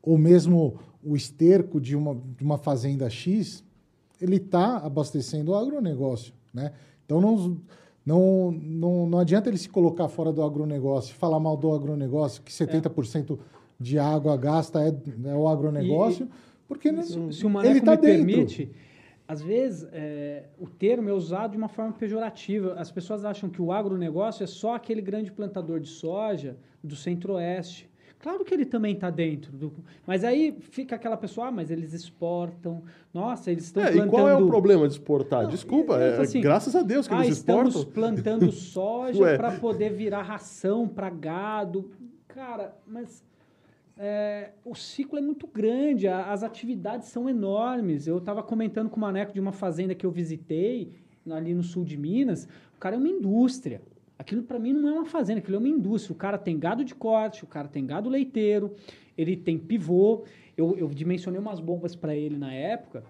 ou 0.00 0.16
mesmo 0.16 0.78
o 1.02 1.16
esterco 1.16 1.80
de 1.80 1.96
uma, 1.96 2.14
de 2.14 2.44
uma 2.44 2.58
fazenda 2.58 3.10
X, 3.10 3.64
ele 4.24 4.36
está 4.36 4.78
abastecendo 4.78 5.52
o 5.52 5.54
agronegócio. 5.54 6.32
Né? 6.52 6.72
Então, 7.04 7.20
não, 7.20 7.56
não, 8.04 8.50
não, 8.52 9.06
não 9.06 9.18
adianta 9.18 9.48
ele 9.48 9.58
se 9.58 9.68
colocar 9.68 10.08
fora 10.08 10.32
do 10.32 10.42
agronegócio, 10.42 11.14
falar 11.14 11.38
mal 11.38 11.56
do 11.56 11.72
agronegócio, 11.72 12.42
que 12.42 12.50
70% 12.52 13.38
de 13.78 13.98
água 13.98 14.36
gasta 14.36 14.82
é, 14.82 14.94
é 15.28 15.34
o 15.34 15.48
agronegócio, 15.48 16.28
porque 16.66 16.90
não, 16.90 17.02
Se, 17.02 17.32
se 17.32 17.46
o 17.46 17.60
ele 17.62 17.78
está 17.78 17.94
dentro. 17.94 18.26
permite, 18.26 18.70
às 19.26 19.42
vezes 19.42 19.88
é, 19.92 20.44
o 20.58 20.66
termo 20.66 21.08
é 21.08 21.12
usado 21.12 21.52
de 21.52 21.56
uma 21.56 21.68
forma 21.68 21.92
pejorativa. 21.92 22.74
As 22.74 22.90
pessoas 22.90 23.24
acham 23.24 23.48
que 23.48 23.60
o 23.60 23.72
agronegócio 23.72 24.44
é 24.44 24.46
só 24.46 24.74
aquele 24.74 25.00
grande 25.00 25.32
plantador 25.32 25.80
de 25.80 25.88
soja 25.88 26.56
do 26.82 26.94
centro-oeste. 26.94 27.88
Claro 28.24 28.42
que 28.42 28.54
ele 28.54 28.64
também 28.64 28.94
está 28.94 29.10
dentro. 29.10 29.52
Do, 29.54 29.70
mas 30.06 30.24
aí 30.24 30.56
fica 30.58 30.96
aquela 30.96 31.14
pessoa, 31.14 31.48
ah, 31.48 31.50
mas 31.50 31.70
eles 31.70 31.92
exportam. 31.92 32.82
Nossa, 33.12 33.50
eles 33.50 33.64
estão 33.64 33.82
É, 33.82 33.88
plantando... 33.92 34.06
e 34.06 34.10
qual 34.10 34.26
é 34.30 34.34
o 34.34 34.46
problema 34.46 34.88
de 34.88 34.94
exportar? 34.94 35.42
Não, 35.42 35.50
Desculpa, 35.50 35.98
é, 36.00 36.18
assim, 36.22 36.40
graças 36.40 36.74
a 36.74 36.80
Deus 36.82 37.06
que 37.06 37.12
ah, 37.12 37.22
eles 37.22 37.36
estamos 37.36 37.74
exportam. 37.76 37.92
plantando 37.92 38.48
soja 38.50 39.36
para 39.36 39.52
poder 39.58 39.92
virar 39.92 40.22
ração 40.22 40.88
para 40.88 41.10
gado. 41.10 41.90
Cara, 42.26 42.74
mas 42.86 43.22
é, 43.98 44.52
o 44.64 44.74
ciclo 44.74 45.18
é 45.18 45.20
muito 45.22 45.46
grande, 45.46 46.08
a- 46.08 46.32
as 46.32 46.42
atividades 46.42 47.08
são 47.08 47.28
enormes. 47.28 48.06
Eu 48.06 48.16
estava 48.16 48.42
comentando 48.42 48.88
com 48.88 48.96
o 48.96 49.00
Maneco 49.00 49.34
de 49.34 49.40
uma 49.40 49.52
fazenda 49.52 49.94
que 49.94 50.06
eu 50.06 50.10
visitei 50.10 50.92
ali 51.30 51.52
no 51.52 51.62
sul 51.62 51.84
de 51.84 51.98
Minas. 51.98 52.48
O 52.74 52.80
cara 52.80 52.96
é 52.96 52.98
uma 52.98 53.08
indústria. 53.08 53.82
Aquilo 54.18 54.42
para 54.42 54.58
mim 54.58 54.72
não 54.72 54.88
é 54.88 54.92
uma 54.92 55.04
fazenda, 55.04 55.40
aquilo 55.40 55.56
é 55.56 55.58
uma 55.58 55.68
indústria. 55.68 56.12
O 56.14 56.16
cara 56.16 56.38
tem 56.38 56.58
gado 56.58 56.84
de 56.84 56.94
corte, 56.94 57.42
o 57.44 57.46
cara 57.46 57.66
tem 57.68 57.84
gado 57.84 58.08
leiteiro, 58.08 58.72
ele 59.18 59.36
tem 59.36 59.58
pivô. 59.58 60.22
Eu, 60.56 60.76
eu 60.78 60.88
dimensionei 60.88 61.40
umas 61.40 61.58
bombas 61.60 61.96
para 61.96 62.14
ele 62.14 62.38
na 62.38 62.52
época 62.52 63.02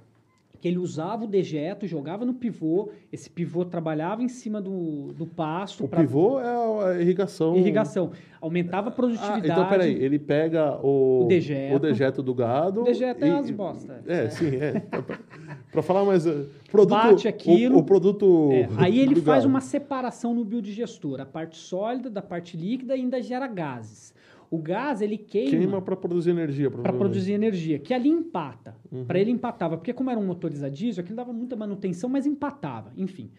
que 0.65 0.69
ele 0.69 0.79
usava 0.79 1.25
o 1.25 1.27
dejeto, 1.27 1.87
jogava 1.87 2.25
no 2.25 2.33
pivô, 2.33 2.89
esse 3.13 3.29
pivô 3.29 3.67
trabalhava 3.67 4.23
em 4.23 4.29
cima 4.29 4.63
do, 4.63 5.13
do 5.13 5.27
pasto. 5.27 5.85
O 5.85 5.89
pivô 5.89 6.41
é 6.41 6.95
a 6.97 7.01
irrigação. 7.03 7.55
Irrigação. 7.55 8.13
Aumentava 8.41 8.89
a 8.89 8.91
produtividade. 8.91 9.51
Ah, 9.51 9.53
então, 9.53 9.69
peraí, 9.69 9.93
ele 10.03 10.19
pega 10.19 10.79
o, 10.83 11.25
O 11.25 11.29
dejeto. 11.29 11.77
o 11.77 11.79
dejeto 11.79 12.23
do 12.23 12.33
gado. 12.35 12.81
O 12.81 12.85
dejeto 12.85 13.23
é 13.23 13.29
e- 13.29 13.31
as 13.31 13.51
bosta. 13.51 14.03
É, 14.07 14.31
sim, 14.31 14.57
é. 14.57 14.83
Para 15.75 15.83
falar 15.83 16.05
mais. 16.05 16.25
eh, 16.25 16.47
Produto, 16.71 16.91
Bate 16.97 17.29
aquilo. 17.29 17.75
O, 17.77 17.79
o 17.81 17.83
produto. 17.83 18.49
É, 18.53 18.69
aí 18.79 18.99
ele 19.01 19.17
faz 19.17 19.43
gado. 19.43 19.49
uma 19.49 19.61
separação 19.61 20.33
no 20.33 20.45
biodigestor, 20.45 21.21
a 21.21 21.27
parte 21.27 21.57
sólida 21.57 22.09
da 22.09 22.23
parte 22.23 22.57
líquida 22.57 22.97
e 22.97 23.01
ainda 23.01 23.21
gera 23.21 23.47
gases. 23.49 24.15
O 24.51 24.59
gás, 24.59 25.01
ele 25.03 25.19
queima, 25.19 25.51
Queima 25.51 25.83
para 25.83 25.97
produzir 25.97 26.31
energia. 26.31 26.71
para 26.71 26.93
produzir 26.93 27.33
energia, 27.33 27.79
que 27.81 27.93
ali 27.93 28.09
empata. 28.09 28.77
Uhum. 28.93 29.05
Para 29.05 29.19
ele 29.19 29.33
empatava, 29.33 29.77
porque 29.77 29.93
como 29.93 30.11
era 30.11 30.21
um 30.21 30.25
motor 30.27 30.53
a 30.65 30.69
diesel, 30.69 31.03
aquilo 31.03 31.17
dava 31.17 31.33
muita 31.33 31.57
manutenção, 31.57 32.09
mas 32.09 32.25
empatava, 32.25 32.93
enfim. 32.97 33.31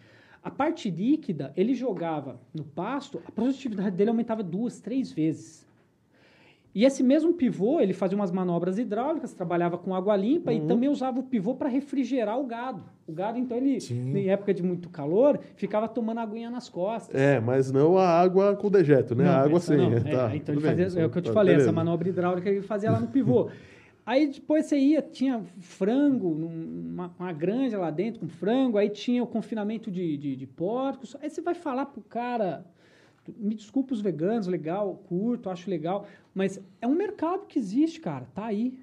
A 0.43 0.51
parte 0.51 0.89
líquida, 0.89 1.53
ele 1.55 1.73
jogava 1.73 2.39
no 2.53 2.65
pasto, 2.65 3.21
a 3.25 3.31
produtividade 3.31 3.95
dele 3.95 4.09
aumentava 4.09 4.43
duas, 4.43 4.79
três 4.81 5.11
vezes. 5.11 5.64
E 6.75 6.83
esse 6.83 7.01
mesmo 7.01 7.31
pivô, 7.31 7.79
ele 7.79 7.93
fazia 7.93 8.17
umas 8.17 8.31
manobras 8.33 8.77
hidráulicas, 8.77 9.31
trabalhava 9.33 9.77
com 9.77 9.95
água 9.95 10.13
limpa 10.13 10.51
e 10.51 10.59
Uhum. 10.59 10.67
também 10.67 10.89
usava 10.89 11.21
o 11.21 11.23
pivô 11.23 11.55
para 11.55 11.69
refrigerar 11.69 12.37
o 12.37 12.43
gado. 12.45 12.83
O 13.07 13.13
gado, 13.13 13.39
então, 13.39 13.55
ele, 13.55 13.79
Sim. 13.79 14.13
em 14.17 14.27
época 14.27 14.53
de 14.53 14.61
muito 14.61 14.89
calor, 14.89 15.39
ficava 15.55 15.87
tomando 15.87 16.19
aguinha 16.19 16.49
nas 16.49 16.67
costas. 16.67 17.15
É, 17.15 17.39
mas 17.39 17.71
não 17.71 17.97
a 17.97 18.09
água 18.09 18.57
com 18.57 18.69
dejeto, 18.69 19.15
né? 19.15 19.23
Não, 19.23 19.31
a 19.31 19.37
água 19.37 19.55
essa 19.57 19.73
sim. 19.73 19.89
não. 19.89 19.93
é, 19.97 20.01
tá, 20.01 20.35
então 20.35 20.53
ele 20.53 20.61
bem, 20.61 20.75
fazia, 20.75 21.01
é 21.01 21.05
o 21.05 21.09
que 21.09 21.17
eu 21.17 21.21
te 21.21 21.27
tá, 21.29 21.33
falei, 21.33 21.53
essa 21.53 21.59
beleza. 21.63 21.71
manobra 21.71 22.09
hidráulica 22.09 22.49
ele 22.49 22.61
fazia 22.61 22.91
lá 22.91 22.99
no 22.99 23.07
pivô. 23.07 23.49
Aí 24.05 24.27
depois 24.27 24.65
você 24.65 24.77
ia, 24.77 25.01
tinha 25.01 25.41
frango, 25.61 26.27
uma, 26.29 27.11
uma 27.17 27.31
granja 27.31 27.77
lá 27.79 27.89
dentro 27.89 28.19
com 28.19 28.27
frango, 28.27 28.77
aí 28.77 28.87
tinha 28.87 29.23
o 29.23 29.25
confinamento 29.25 29.89
de, 29.89 30.15
de, 30.15 30.35
de 30.35 30.45
porcos. 30.45 31.15
Aí 31.23 31.27
você 31.27 31.41
vai 31.41 31.55
falar 31.55 31.87
pro 31.87 32.03
cara, 32.03 32.63
me 33.35 33.55
desculpa 33.55 33.95
os 33.95 34.01
veganos, 34.01 34.45
legal, 34.45 35.01
curto, 35.07 35.49
acho 35.49 35.67
legal, 35.71 36.05
mas 36.35 36.59
é 36.81 36.85
um 36.85 36.93
mercado 36.95 37.45
que 37.47 37.57
existe, 37.57 37.99
cara, 38.01 38.27
tá 38.35 38.45
aí. 38.45 38.77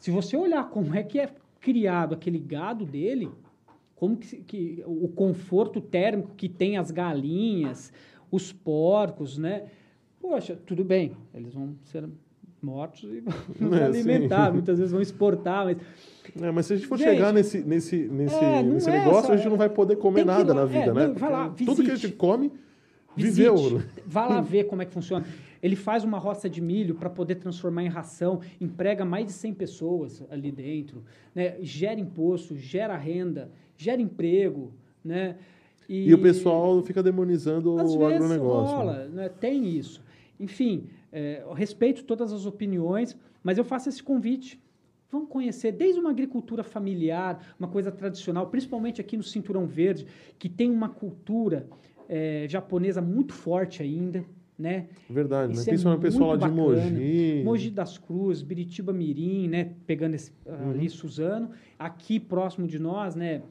Se 0.00 0.10
você 0.10 0.36
olhar 0.36 0.68
como 0.68 0.94
é 0.94 1.02
que 1.04 1.18
é 1.20 1.30
criado 1.60 2.12
aquele 2.14 2.38
gado 2.38 2.84
dele, 2.84 3.30
como 3.94 4.16
que, 4.16 4.36
que 4.38 4.82
o 4.86 5.08
conforto 5.08 5.80
térmico 5.80 6.32
que 6.36 6.48
tem 6.48 6.76
as 6.76 6.90
galinhas, 6.90 7.92
os 8.30 8.52
porcos, 8.52 9.38
né? 9.38 9.66
Poxa, 10.20 10.58
tudo 10.66 10.84
bem, 10.84 11.16
eles 11.32 11.54
vão 11.54 11.74
ser 11.84 12.06
mortos 12.60 13.04
e 13.04 13.20
vão 13.60 13.78
É, 13.78 13.84
alimentar, 13.84 14.48
sim. 14.48 14.52
muitas 14.54 14.78
vezes 14.78 14.90
vão 14.92 15.00
exportar, 15.00 15.64
mas 15.66 15.78
É, 16.42 16.50
mas 16.50 16.66
se 16.66 16.72
a 16.72 16.76
gente 16.76 16.88
for 16.88 16.98
Gente, 16.98 17.08
chegar 17.10 17.32
nesse, 17.32 17.62
nesse, 17.62 17.96
nesse, 18.08 18.34
é, 18.44 18.62
nesse 18.62 18.88
é 18.88 18.92
negócio, 18.92 19.18
essa- 19.26 19.32
a 19.34 19.36
gente 19.36 19.48
não 19.48 19.56
vai 19.56 19.68
poder 19.70 19.96
comer 19.96 20.22
ir 20.22 20.24
nada 20.24 20.52
na 20.52 20.64
vida, 20.64 20.90
é, 20.90 20.92
né? 20.94 21.06
não, 21.08 21.30
lá, 21.30 21.50
Tudo 21.50 21.82
que 21.84 21.90
a 21.90 21.96
gente 21.96 22.14
come, 22.14 22.50
Visite, 23.16 23.46
viveu. 23.48 23.80
Vá 24.06 24.26
lá 24.26 24.40
ver 24.42 24.64
como 24.64 24.82
é 24.82 24.84
que 24.86 24.92
funciona. 24.92 25.24
Ele 25.64 25.76
faz 25.76 26.04
uma 26.04 26.18
roça 26.18 26.46
de 26.46 26.60
milho 26.60 26.94
para 26.94 27.08
poder 27.08 27.36
transformar 27.36 27.82
em 27.82 27.88
ração, 27.88 28.42
emprega 28.60 29.02
mais 29.02 29.24
de 29.24 29.32
100 29.32 29.54
pessoas 29.54 30.22
ali 30.28 30.52
dentro, 30.52 31.02
né? 31.34 31.56
gera 31.62 31.98
imposto, 31.98 32.54
gera 32.54 32.94
renda, 32.98 33.50
gera 33.74 34.02
emprego, 34.02 34.74
né? 35.02 35.38
E, 35.88 36.12
o 36.12 36.20
pessoal 36.20 36.82
fica 36.82 37.02
demonizando 37.02 37.78
às 37.78 37.94
o 37.94 37.98
vezes 37.98 38.14
agronegócio. 38.14 38.76
rola, 38.76 39.08
né? 39.08 39.30
tem 39.30 39.66
isso. 39.66 40.02
Enfim, 40.38 40.86
é, 41.10 41.42
respeito 41.54 42.04
todas 42.04 42.30
as 42.30 42.44
opiniões, 42.44 43.16
mas 43.42 43.56
eu 43.56 43.64
faço 43.64 43.88
esse 43.88 44.02
convite. 44.02 44.62
Vamos 45.10 45.30
conhecer 45.30 45.72
desde 45.72 45.98
uma 45.98 46.10
agricultura 46.10 46.62
familiar, 46.62 47.54
uma 47.58 47.68
coisa 47.68 47.90
tradicional, 47.90 48.48
principalmente 48.48 49.00
aqui 49.00 49.16
no 49.16 49.22
Cinturão 49.22 49.64
Verde, 49.64 50.06
que 50.38 50.50
tem 50.50 50.70
uma 50.70 50.90
cultura 50.90 51.66
é, 52.06 52.44
japonesa 52.50 53.00
muito 53.00 53.32
forte 53.32 53.82
ainda, 53.82 54.26
né? 54.58 54.86
Verdade, 55.10 55.48
né? 55.48 55.54
Isso 55.54 55.62
é 55.62 55.72
Principalmente 55.72 55.98
o 55.98 56.02
pessoal 56.02 56.36
lá 56.36 56.48
muito 56.48 56.54
de 56.54 56.60
bacana. 56.80 56.90
Mogi. 56.90 57.42
Mogi 57.44 57.70
das 57.70 57.98
Cruzes, 57.98 58.42
Biritiba 58.42 58.92
Mirim, 58.92 59.48
né? 59.48 59.72
Pegando 59.86 60.14
esse, 60.14 60.32
Uhum. 60.46 60.70
ali 60.70 60.88
Suzano. 60.88 61.50
Aqui 61.78 62.20
próximo 62.20 62.66
de 62.66 62.78
nós, 62.78 63.14
né? 63.14 63.42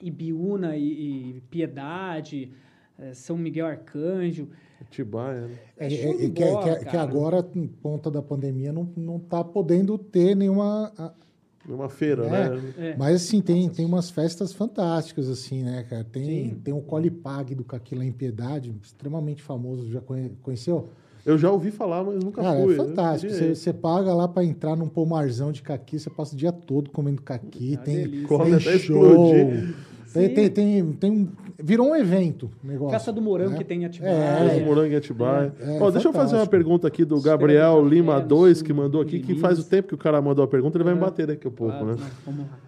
Ibiúna 0.00 0.76
e, 0.76 1.36
e 1.36 1.40
Piedade, 1.50 2.52
eh, 2.98 3.12
São 3.14 3.36
Miguel 3.36 3.66
Arcanjo. 3.66 4.48
Atibaia, 4.80 5.48
né? 5.48 5.54
É, 5.76 5.86
é- 5.92 6.10
é 6.26 6.30
que, 6.30 6.44
bola, 6.44 6.62
que- 6.62 6.78
que 6.78 6.84
cara. 6.84 7.02
agora, 7.02 7.50
em 7.56 7.66
ponta 7.66 8.08
da 8.10 8.22
pandemia, 8.22 8.72
não, 8.72 8.88
não 8.96 9.18
tá 9.18 9.42
podendo 9.42 9.98
ter 9.98 10.36
nenhuma. 10.36 10.92
a- 10.96 11.12
Uma 11.68 11.88
feira, 11.88 12.24
É. 12.24 12.30
né? 12.50 12.62
É. 12.78 12.96
Mas 12.96 13.16
assim, 13.16 13.40
tem, 13.42 13.68
tem 13.68 13.84
umas 13.84 14.08
festas 14.10 14.52
fantásticas, 14.52 15.28
assim, 15.28 15.62
né, 15.62 15.84
cara? 15.88 16.02
Tem, 16.04 16.50
Sim. 16.50 16.54
tem 16.64 16.72
o 16.72 16.80
Colipag 16.80 17.54
do 17.54 17.62
Caqui 17.64 17.94
lá 17.94 18.04
em 18.04 18.12
Piedade, 18.12 18.74
extremamente 18.82 19.42
famoso. 19.42 19.90
Já 19.90 20.00
conhe- 20.00 20.32
conheceu? 20.42 20.88
Eu 21.26 21.36
já 21.36 21.50
ouvi 21.50 21.70
falar, 21.70 22.02
mas 22.04 22.24
nunca 22.24 22.40
Cara, 22.40 22.62
fui. 22.62 22.72
é 22.72 22.76
fantástico. 22.76 23.30
Queria 23.32 23.54
Você, 23.54 23.60
você 23.60 23.72
paga 23.72 24.14
lá 24.14 24.26
pra 24.26 24.42
entrar 24.42 24.74
num 24.76 24.88
pomarzão 24.88 25.52
de 25.52 25.60
caqui, 25.60 25.98
você 25.98 26.08
passa 26.08 26.34
o 26.34 26.38
dia 26.38 26.50
todo 26.50 26.88
comendo 26.90 27.20
caqui. 27.20 27.74
Ah, 27.74 27.82
tem 27.84 27.96
delícia. 27.96 28.28
Come 28.28 28.56
tem 28.58 28.78
show. 28.78 29.26
Tem, 30.12 30.32
tem, 30.34 30.50
tem, 30.50 30.92
tem 30.92 31.10
um- 31.10 31.28
virou 31.62 31.88
um 31.90 31.96
evento 31.96 32.50
o 32.62 32.66
negócio. 32.66 32.92
Festa 32.92 33.12
do 33.12 33.20
Morango 33.20 33.50
né? 33.52 33.58
que 33.58 33.64
tem 33.64 33.82
em 33.82 33.84
Atibaia. 33.84 34.12
É. 34.12 34.48
Fez 34.50 34.64
morango 34.66 34.92
em 34.92 34.96
Atibaia. 34.96 35.52
É, 35.60 35.76
é 35.76 35.82
Ó, 35.82 35.90
deixa 35.90 36.08
eu 36.08 36.12
fazer 36.12 36.36
uma 36.36 36.46
pergunta 36.46 36.86
aqui 36.88 37.04
do 37.04 37.20
Gabriel 37.20 37.84
Lima 37.86 38.20
no 38.20 38.26
2, 38.26 38.58
sul 38.58 38.66
que 38.66 38.72
mandou 38.72 39.00
aqui, 39.02 39.20
que 39.20 39.34
faz 39.36 39.58
o 39.58 39.64
tempo 39.64 39.88
que 39.88 39.94
o 39.94 39.98
cara 39.98 40.20
mandou 40.22 40.44
a 40.44 40.48
pergunta, 40.48 40.76
ele 40.78 40.84
vai 40.84 40.94
me 40.94 41.00
É. 41.00 41.04
bater 41.04 41.26
daqui 41.26 41.46
a 41.46 41.50
pouco, 41.50 41.72
Ah, 41.74 41.84
né? 41.84 41.96
não, 41.98 42.06
vamos 42.32 42.40
lá. 42.50 42.58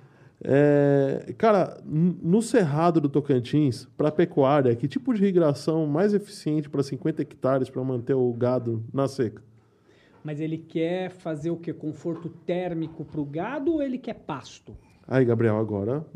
É, 0.43 1.35
cara, 1.37 1.79
no 1.85 2.41
Cerrado 2.41 2.99
do 3.01 3.09
Tocantins, 3.11 3.87
para 3.97 4.11
pecuária, 4.11 4.75
que 4.75 4.89
tipo 4.89 5.13
de 5.13 5.23
irrigação 5.23 5.87
mais 5.87 6.15
eficiente 6.15 6.69
para 6.69 6.83
50 6.83 7.21
hectares 7.21 7.69
para 7.69 7.83
manter 7.85 8.15
o 8.15 8.33
gado 8.33 8.83
na 8.93 9.07
seca? 9.07 9.43
Mas 10.25 10.41
ele 10.41 10.57
quer 10.59 11.11
fazer 11.11 11.51
o 11.51 11.57
quê? 11.57 11.73
Conforto 11.75 12.29
térmico 12.29 13.05
para 13.05 13.21
o 13.21 13.25
gado 13.25 13.75
ou 13.75 13.83
ele 13.83 13.99
quer 13.99 14.15
pasto? 14.15 14.75
Aí, 15.11 15.25
Gabriel, 15.25 15.59
agora. 15.59 16.07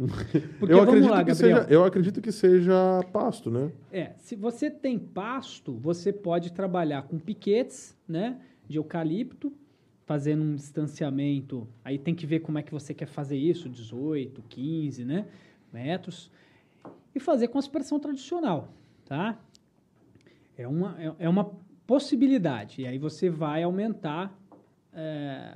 Porque 0.61 0.73
eu, 0.73 0.81
acredito 0.81 1.11
lá, 1.11 1.25
que 1.25 1.33
Gabriel. 1.33 1.63
seja, 1.63 1.67
eu 1.69 1.85
acredito 1.85 2.21
que 2.23 2.31
seja 2.31 3.05
pasto, 3.13 3.51
né? 3.51 3.73
É, 3.91 4.13
se 4.19 4.37
você 4.37 4.71
tem 4.71 4.97
pasto, 5.01 5.73
você 5.73 6.13
pode 6.13 6.53
trabalhar 6.53 7.03
com 7.03 7.19
piquetes, 7.19 7.97
né, 8.07 8.39
de 8.69 8.79
eucalipto, 8.79 9.53
fazendo 10.07 10.45
um 10.45 10.55
distanciamento. 10.55 11.67
Aí 11.85 11.99
tem 11.99 12.15
que 12.15 12.25
ver 12.25 12.39
como 12.39 12.57
é 12.57 12.63
que 12.63 12.71
você 12.71 12.95
quer 12.95 13.07
fazer 13.07 13.37
isso, 13.37 13.69
18, 13.69 14.41
15, 14.49 15.05
né, 15.05 15.27
metros, 15.73 16.31
e 17.13 17.19
fazer 17.19 17.49
com 17.49 17.59
aspersão 17.59 17.99
tradicional, 17.99 18.69
tá? 19.07 19.41
É 20.57 20.69
uma, 20.69 20.97
é, 21.03 21.15
é 21.19 21.29
uma 21.29 21.51
possibilidade. 21.85 22.83
E 22.83 22.87
aí 22.87 22.99
você 22.99 23.29
vai 23.29 23.65
aumentar 23.65 24.33
é, 24.93 25.53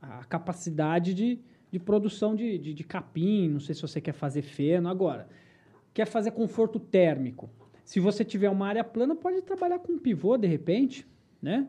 a 0.00 0.24
capacidade 0.26 1.12
de, 1.12 1.40
de 1.72 1.78
produção 1.78 2.36
de, 2.36 2.58
de, 2.58 2.74
de 2.74 2.84
capim. 2.84 3.48
Não 3.48 3.58
sei 3.58 3.74
se 3.74 3.80
você 3.80 4.00
quer 4.00 4.12
fazer 4.12 4.42
feno. 4.42 4.88
Agora, 4.88 5.26
quer 5.94 6.06
fazer 6.06 6.32
conforto 6.32 6.78
térmico. 6.78 7.48
Se 7.82 7.98
você 7.98 8.24
tiver 8.24 8.50
uma 8.50 8.68
área 8.68 8.84
plana, 8.84 9.16
pode 9.16 9.40
trabalhar 9.40 9.78
com 9.78 9.98
pivô 9.98 10.36
de 10.36 10.46
repente, 10.46 11.06
né? 11.40 11.66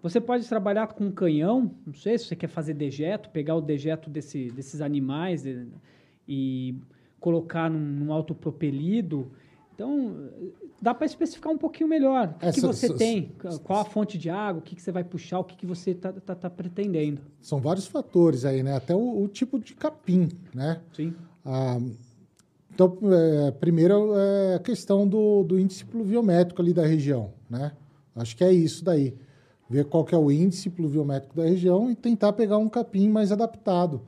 Você 0.00 0.20
pode 0.20 0.48
trabalhar 0.48 0.86
com 0.86 1.10
canhão, 1.10 1.74
não 1.84 1.92
sei 1.92 2.16
se 2.16 2.26
você 2.26 2.36
quer 2.36 2.46
fazer 2.46 2.72
dejeto, 2.74 3.30
pegar 3.30 3.56
o 3.56 3.60
dejeto 3.60 4.08
desse, 4.08 4.48
desses 4.52 4.80
animais 4.80 5.44
eh, 5.44 5.66
e 6.26 6.76
colocar 7.18 7.68
num, 7.68 7.80
num 7.80 8.12
autopropelido. 8.12 9.32
Então, 9.78 10.28
dá 10.82 10.92
para 10.92 11.06
especificar 11.06 11.52
um 11.52 11.56
pouquinho 11.56 11.88
melhor. 11.88 12.34
O 12.34 12.38
que, 12.40 12.46
É, 12.46 12.52
que 12.52 12.60
você 12.60 12.92
tem? 12.94 13.30
Qual 13.62 13.78
a 13.78 13.84
fonte 13.84 14.18
de 14.18 14.28
água? 14.28 14.58
O 14.58 14.62
que, 14.62 14.74
que 14.74 14.82
você 14.82 14.90
vai 14.90 15.04
puxar? 15.04 15.38
O 15.38 15.44
que, 15.44 15.54
que 15.54 15.64
você 15.64 15.92
está 15.92 16.12
tá, 16.12 16.34
tá 16.34 16.50
pretendendo? 16.50 17.20
São 17.40 17.60
vários 17.60 17.86
fatores 17.86 18.44
aí, 18.44 18.60
né? 18.60 18.74
Até 18.74 18.92
o, 18.92 19.22
o 19.22 19.28
tipo 19.28 19.56
de 19.56 19.76
capim, 19.76 20.30
né? 20.52 20.80
Sim. 20.92 21.14
Ah, 21.44 21.78
então, 22.74 22.98
é, 23.04 23.52
primeiro 23.52 24.14
é 24.16 24.56
a 24.56 24.58
questão 24.58 25.06
do, 25.06 25.44
do 25.44 25.60
índice 25.60 25.84
pluviométrico 25.84 26.60
ali 26.60 26.74
da 26.74 26.84
região, 26.84 27.32
né? 27.48 27.70
Acho 28.16 28.36
que 28.36 28.42
é 28.42 28.52
isso 28.52 28.84
daí. 28.84 29.14
Ver 29.70 29.84
qual 29.84 30.04
que 30.04 30.12
é 30.12 30.18
o 30.18 30.28
índice 30.28 30.70
pluviométrico 30.70 31.36
da 31.36 31.44
região 31.44 31.88
e 31.88 31.94
tentar 31.94 32.32
pegar 32.32 32.58
um 32.58 32.68
capim 32.68 33.08
mais 33.08 33.30
adaptado 33.30 34.02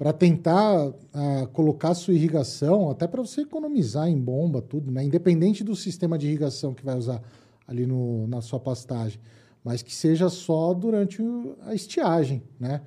para 0.00 0.14
tentar 0.14 0.94
ah, 1.12 1.46
colocar 1.52 1.92
sua 1.92 2.14
irrigação, 2.14 2.88
até 2.90 3.06
para 3.06 3.20
você 3.20 3.42
economizar 3.42 4.08
em 4.08 4.18
bomba, 4.18 4.62
tudo, 4.62 4.90
né? 4.90 5.04
Independente 5.04 5.62
do 5.62 5.76
sistema 5.76 6.16
de 6.16 6.26
irrigação 6.26 6.72
que 6.72 6.82
vai 6.82 6.96
usar 6.96 7.20
ali 7.68 7.84
no, 7.84 8.26
na 8.26 8.40
sua 8.40 8.58
pastagem, 8.58 9.20
mas 9.62 9.82
que 9.82 9.94
seja 9.94 10.30
só 10.30 10.72
durante 10.72 11.22
a 11.66 11.74
estiagem, 11.74 12.42
né? 12.58 12.80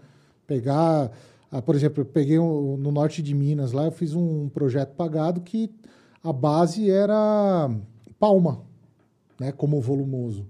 Pegar, 0.48 1.12
ah, 1.52 1.62
por 1.62 1.76
exemplo, 1.76 2.02
eu 2.02 2.06
peguei 2.06 2.40
um- 2.40 2.78
no 2.78 2.92
norte 2.92 3.22
de 3.22 3.36
Minas 3.36 3.74
lá, 3.74 3.86
eu 3.86 3.92
fiz 3.92 4.16
um 4.16 4.50
projeto 4.50 4.96
pagado 4.96 5.40
que 5.42 5.70
a 6.24 6.34
base 6.34 6.90
era 6.90 7.70
palma, 8.20 8.64
né? 9.40 9.52
Como 9.52 9.80
volumoso. 9.80 10.48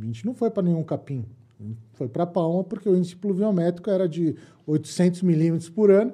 A 0.00 0.04
gente 0.04 0.24
não 0.24 0.34
foi 0.34 0.50
para 0.50 0.62
nenhum 0.62 0.84
capim, 0.84 1.24
foi 1.96 2.08
para 2.08 2.26
palma 2.26 2.62
porque 2.62 2.88
o 2.88 2.96
índice 2.96 3.16
pluviométrico 3.16 3.90
era 3.90 4.08
de 4.08 4.36
800 4.66 5.22
milímetros 5.22 5.68
por 5.68 5.90
ano 5.90 6.12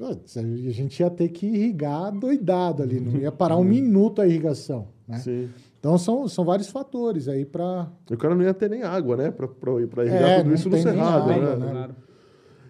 A 0.00 0.70
gente 0.72 1.00
ia 1.00 1.10
ter 1.10 1.28
que 1.28 1.46
irrigar 1.46 2.10
doidado 2.12 2.82
ali, 2.82 2.98
não 2.98 3.20
ia 3.20 3.30
parar 3.30 3.56
um 3.56 3.64
minuto 3.64 4.20
a 4.20 4.26
irrigação. 4.26 4.88
Né? 5.06 5.18
Sim. 5.18 5.50
Então 5.78 5.96
são, 5.98 6.26
são 6.26 6.44
vários 6.44 6.68
fatores 6.68 7.28
aí 7.28 7.44
para. 7.44 7.88
O 8.10 8.16
cara 8.16 8.34
não 8.34 8.42
ia 8.42 8.54
ter 8.54 8.68
nem 8.68 8.82
água, 8.82 9.16
né? 9.16 9.30
Para 9.30 10.04
irrigar 10.04 10.30
É, 10.30 10.42
tudo 10.42 10.54
isso 10.54 10.68
no 10.68 10.78
cerrado, 10.78 11.30
água, 11.30 11.56
né? 11.56 11.64
né? 11.64 11.70
Claro. 11.70 11.94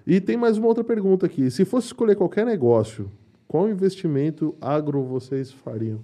E 0.07 0.21
tem 0.21 0.37
mais 0.37 0.59
uma 0.59 0.69
outra 0.69 0.85
pergunta 0.85 1.27
aqui. 1.27 1.51
Se 1.51 1.65
fosse 1.65 1.87
escolher 1.89 2.15
qualquer 2.15 2.45
negócio, 2.45 3.11
qual 3.49 3.69
investimento 3.69 4.55
agro 4.61 5.03
vocês 5.03 5.51
fariam? 5.51 6.01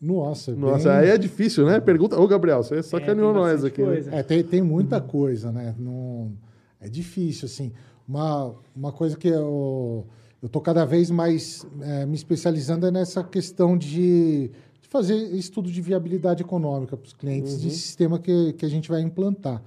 Nossa, 0.00 0.54
Nossa, 0.56 0.88
bem- 0.88 0.98
aí 0.98 1.08
é 1.10 1.18
difícil, 1.18 1.66
né? 1.66 1.78
Pergunta. 1.78 2.18
Ô, 2.18 2.26
Gabriel, 2.26 2.62
você 2.62 2.76
É, 2.76 2.82
sacaneou 2.82 3.32
tem 3.32 3.42
nós 3.42 3.64
aqui. 3.64 3.80
né? 3.82 3.86
coisa. 3.86 4.14
É, 4.14 4.22
tem, 4.22 4.42
tem 4.42 4.62
muita 4.62 5.00
coisa, 5.00 5.52
né? 5.52 5.74
Não, 5.78 6.32
é 6.80 6.88
difícil, 6.88 7.46
assim. 7.46 7.72
Uma, 8.08 8.54
uma 8.74 8.92
coisa 8.92 9.16
que 9.16 9.28
eu 9.28 10.06
eu 10.42 10.48
tô 10.48 10.58
cada 10.58 10.86
vez 10.86 11.10
mais 11.10 11.66
é, 11.82 12.06
me 12.06 12.14
especializando 12.14 12.86
é 12.86 12.90
nessa 12.90 13.22
questão 13.22 13.76
de, 13.76 14.48
de 14.80 14.88
fazer 14.88 15.14
estudo 15.34 15.70
de 15.70 15.82
viabilidade 15.82 16.42
econômica 16.42 16.96
para 16.96 17.06
os 17.06 17.12
clientes 17.12 17.60
de 17.60 17.70
sistema 17.70 18.18
que, 18.18 18.54
que 18.54 18.64
a 18.64 18.68
gente 18.70 18.88
vai 18.88 19.02
implantar. 19.02 19.62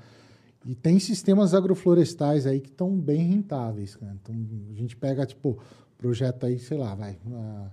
E 0.66 0.74
tem 0.74 0.98
sistemas 0.98 1.54
agroflorestais 1.54 2.48
aí 2.48 2.60
que 2.60 2.70
estão 2.70 2.90
bem 2.98 3.22
rentáveis, 3.28 3.96
cara. 3.96 4.16
Então, 4.20 4.34
a 4.72 4.74
gente 4.74 4.96
pega, 4.98 5.28
tipo, 5.28 5.60
projeto 5.96 6.46
aí, 6.48 6.58
sei 6.58 6.78
lá, 6.80 6.96
vai, 6.96 7.18
uma, 7.24 7.72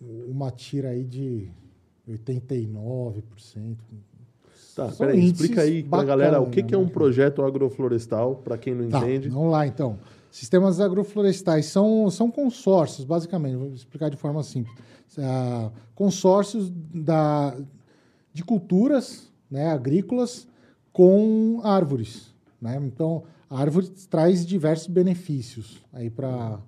uma 0.00 0.50
tira 0.50 0.88
aí 0.90 1.04
de 1.04 1.48
89%. 2.08 3.76
Tá, 4.74 4.88
São 4.90 5.06
peraí, 5.06 5.24
explica 5.24 5.62
aí 5.62 5.82
pra 5.82 5.98
bacana, 5.98 6.06
galera 6.06 6.40
o 6.40 6.48
que, 6.48 6.62
que 6.62 6.74
é 6.74 6.78
um 6.78 6.84
né? 6.84 6.90
projeto 6.90 7.42
agroflorestal, 7.42 8.36
para 8.36 8.56
quem 8.56 8.74
não 8.74 8.88
Tá, 8.88 8.98
entende. 9.00 9.28
vamos 9.28 9.50
lá 9.50 9.66
então. 9.66 9.98
Sistemas 10.30 10.78
agroflorestais 10.80 11.66
são, 11.66 12.08
são 12.08 12.30
consórcios, 12.30 13.04
basicamente, 13.04 13.56
vou 13.56 13.74
explicar 13.74 14.08
de 14.10 14.16
forma 14.16 14.42
simples. 14.44 14.74
Ah, 15.18 15.70
consórcios 15.94 16.70
da, 16.70 17.56
de 18.32 18.44
culturas 18.44 19.28
né, 19.50 19.66
agrícolas 19.72 20.46
com 20.92 21.60
árvores. 21.64 22.32
Né? 22.60 22.80
Então, 22.84 23.24
a 23.48 23.58
árvore 23.60 23.88
traz 24.08 24.46
diversos 24.46 24.86
benefícios 24.86 25.82
aí 25.92 26.08
para 26.08 26.60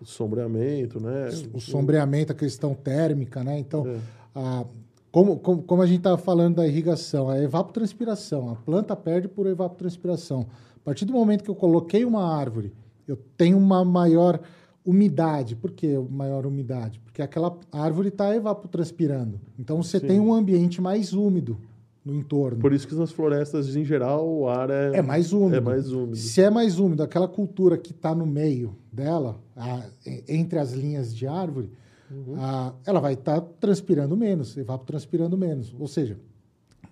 O 0.00 0.04
sombreamento, 0.06 0.98
né? 1.00 1.28
o 1.52 1.60
sombreamento, 1.60 2.32
a 2.32 2.34
questão 2.34 2.74
térmica, 2.74 3.44
né? 3.44 3.58
Então, 3.58 3.86
É. 3.86 3.98
a- 4.34 4.64
como, 5.12 5.38
como, 5.38 5.62
como 5.62 5.82
a 5.82 5.86
gente 5.86 5.98
estava 5.98 6.16
falando 6.16 6.56
da 6.56 6.66
irrigação, 6.66 7.28
a 7.28 7.38
evapotranspiração, 7.42 8.50
a 8.50 8.54
planta 8.54 8.94
perde 8.96 9.26
por 9.28 9.46
evapotranspiração. 9.46 10.46
A 10.76 10.80
partir 10.84 11.04
do 11.04 11.12
momento 11.12 11.42
que 11.44 11.50
eu 11.50 11.54
coloquei 11.54 12.04
uma 12.04 12.24
árvore, 12.34 12.72
eu 13.06 13.16
tenho 13.36 13.58
uma 13.58 13.84
maior 13.84 14.40
umidade. 14.86 15.54
Por 15.56 15.72
que 15.72 15.98
maior 16.10 16.46
umidade? 16.46 17.00
Porque 17.00 17.20
aquela 17.20 17.58
árvore 17.72 18.08
está 18.08 18.34
evapotranspirando. 18.34 19.40
Então, 19.58 19.82
você 19.82 19.98
Sim. 19.98 20.06
tem 20.06 20.20
um 20.20 20.32
ambiente 20.32 20.80
mais 20.80 21.12
úmido 21.12 21.58
no 22.04 22.14
entorno. 22.14 22.58
Por 22.58 22.72
isso 22.72 22.88
que 22.88 22.94
nas 22.94 23.10
florestas, 23.12 23.74
em 23.76 23.84
geral, 23.84 24.26
o 24.26 24.48
ar 24.48 24.70
é, 24.70 24.96
É 24.96 25.02
mais 25.02 25.32
úmido. 25.32 25.56
É 25.56 25.60
mais 25.60 25.92
úmido. 25.92 26.16
Se 26.16 26.40
é 26.40 26.48
mais 26.50 26.78
úmido, 26.78 27.02
aquela 27.02 27.28
cultura 27.28 27.76
que 27.76 27.92
está 27.92 28.14
no 28.14 28.24
meio 28.26 28.74
dela, 28.92 29.38
a- 29.56 29.84
entre 30.28 30.58
as 30.58 30.72
linhas 30.72 31.14
de 31.14 31.26
árvore, 31.26 31.70
Uhum. 32.10 32.34
a- 32.38 32.72
ela 32.86 33.00
vai 33.00 33.12
estar 33.14 33.40
transpirando 33.60 34.16
menos, 34.16 34.56
evapotranspirando 34.56 35.36
menos. 35.36 35.74
Ou 35.78 35.86
seja, 35.86 36.16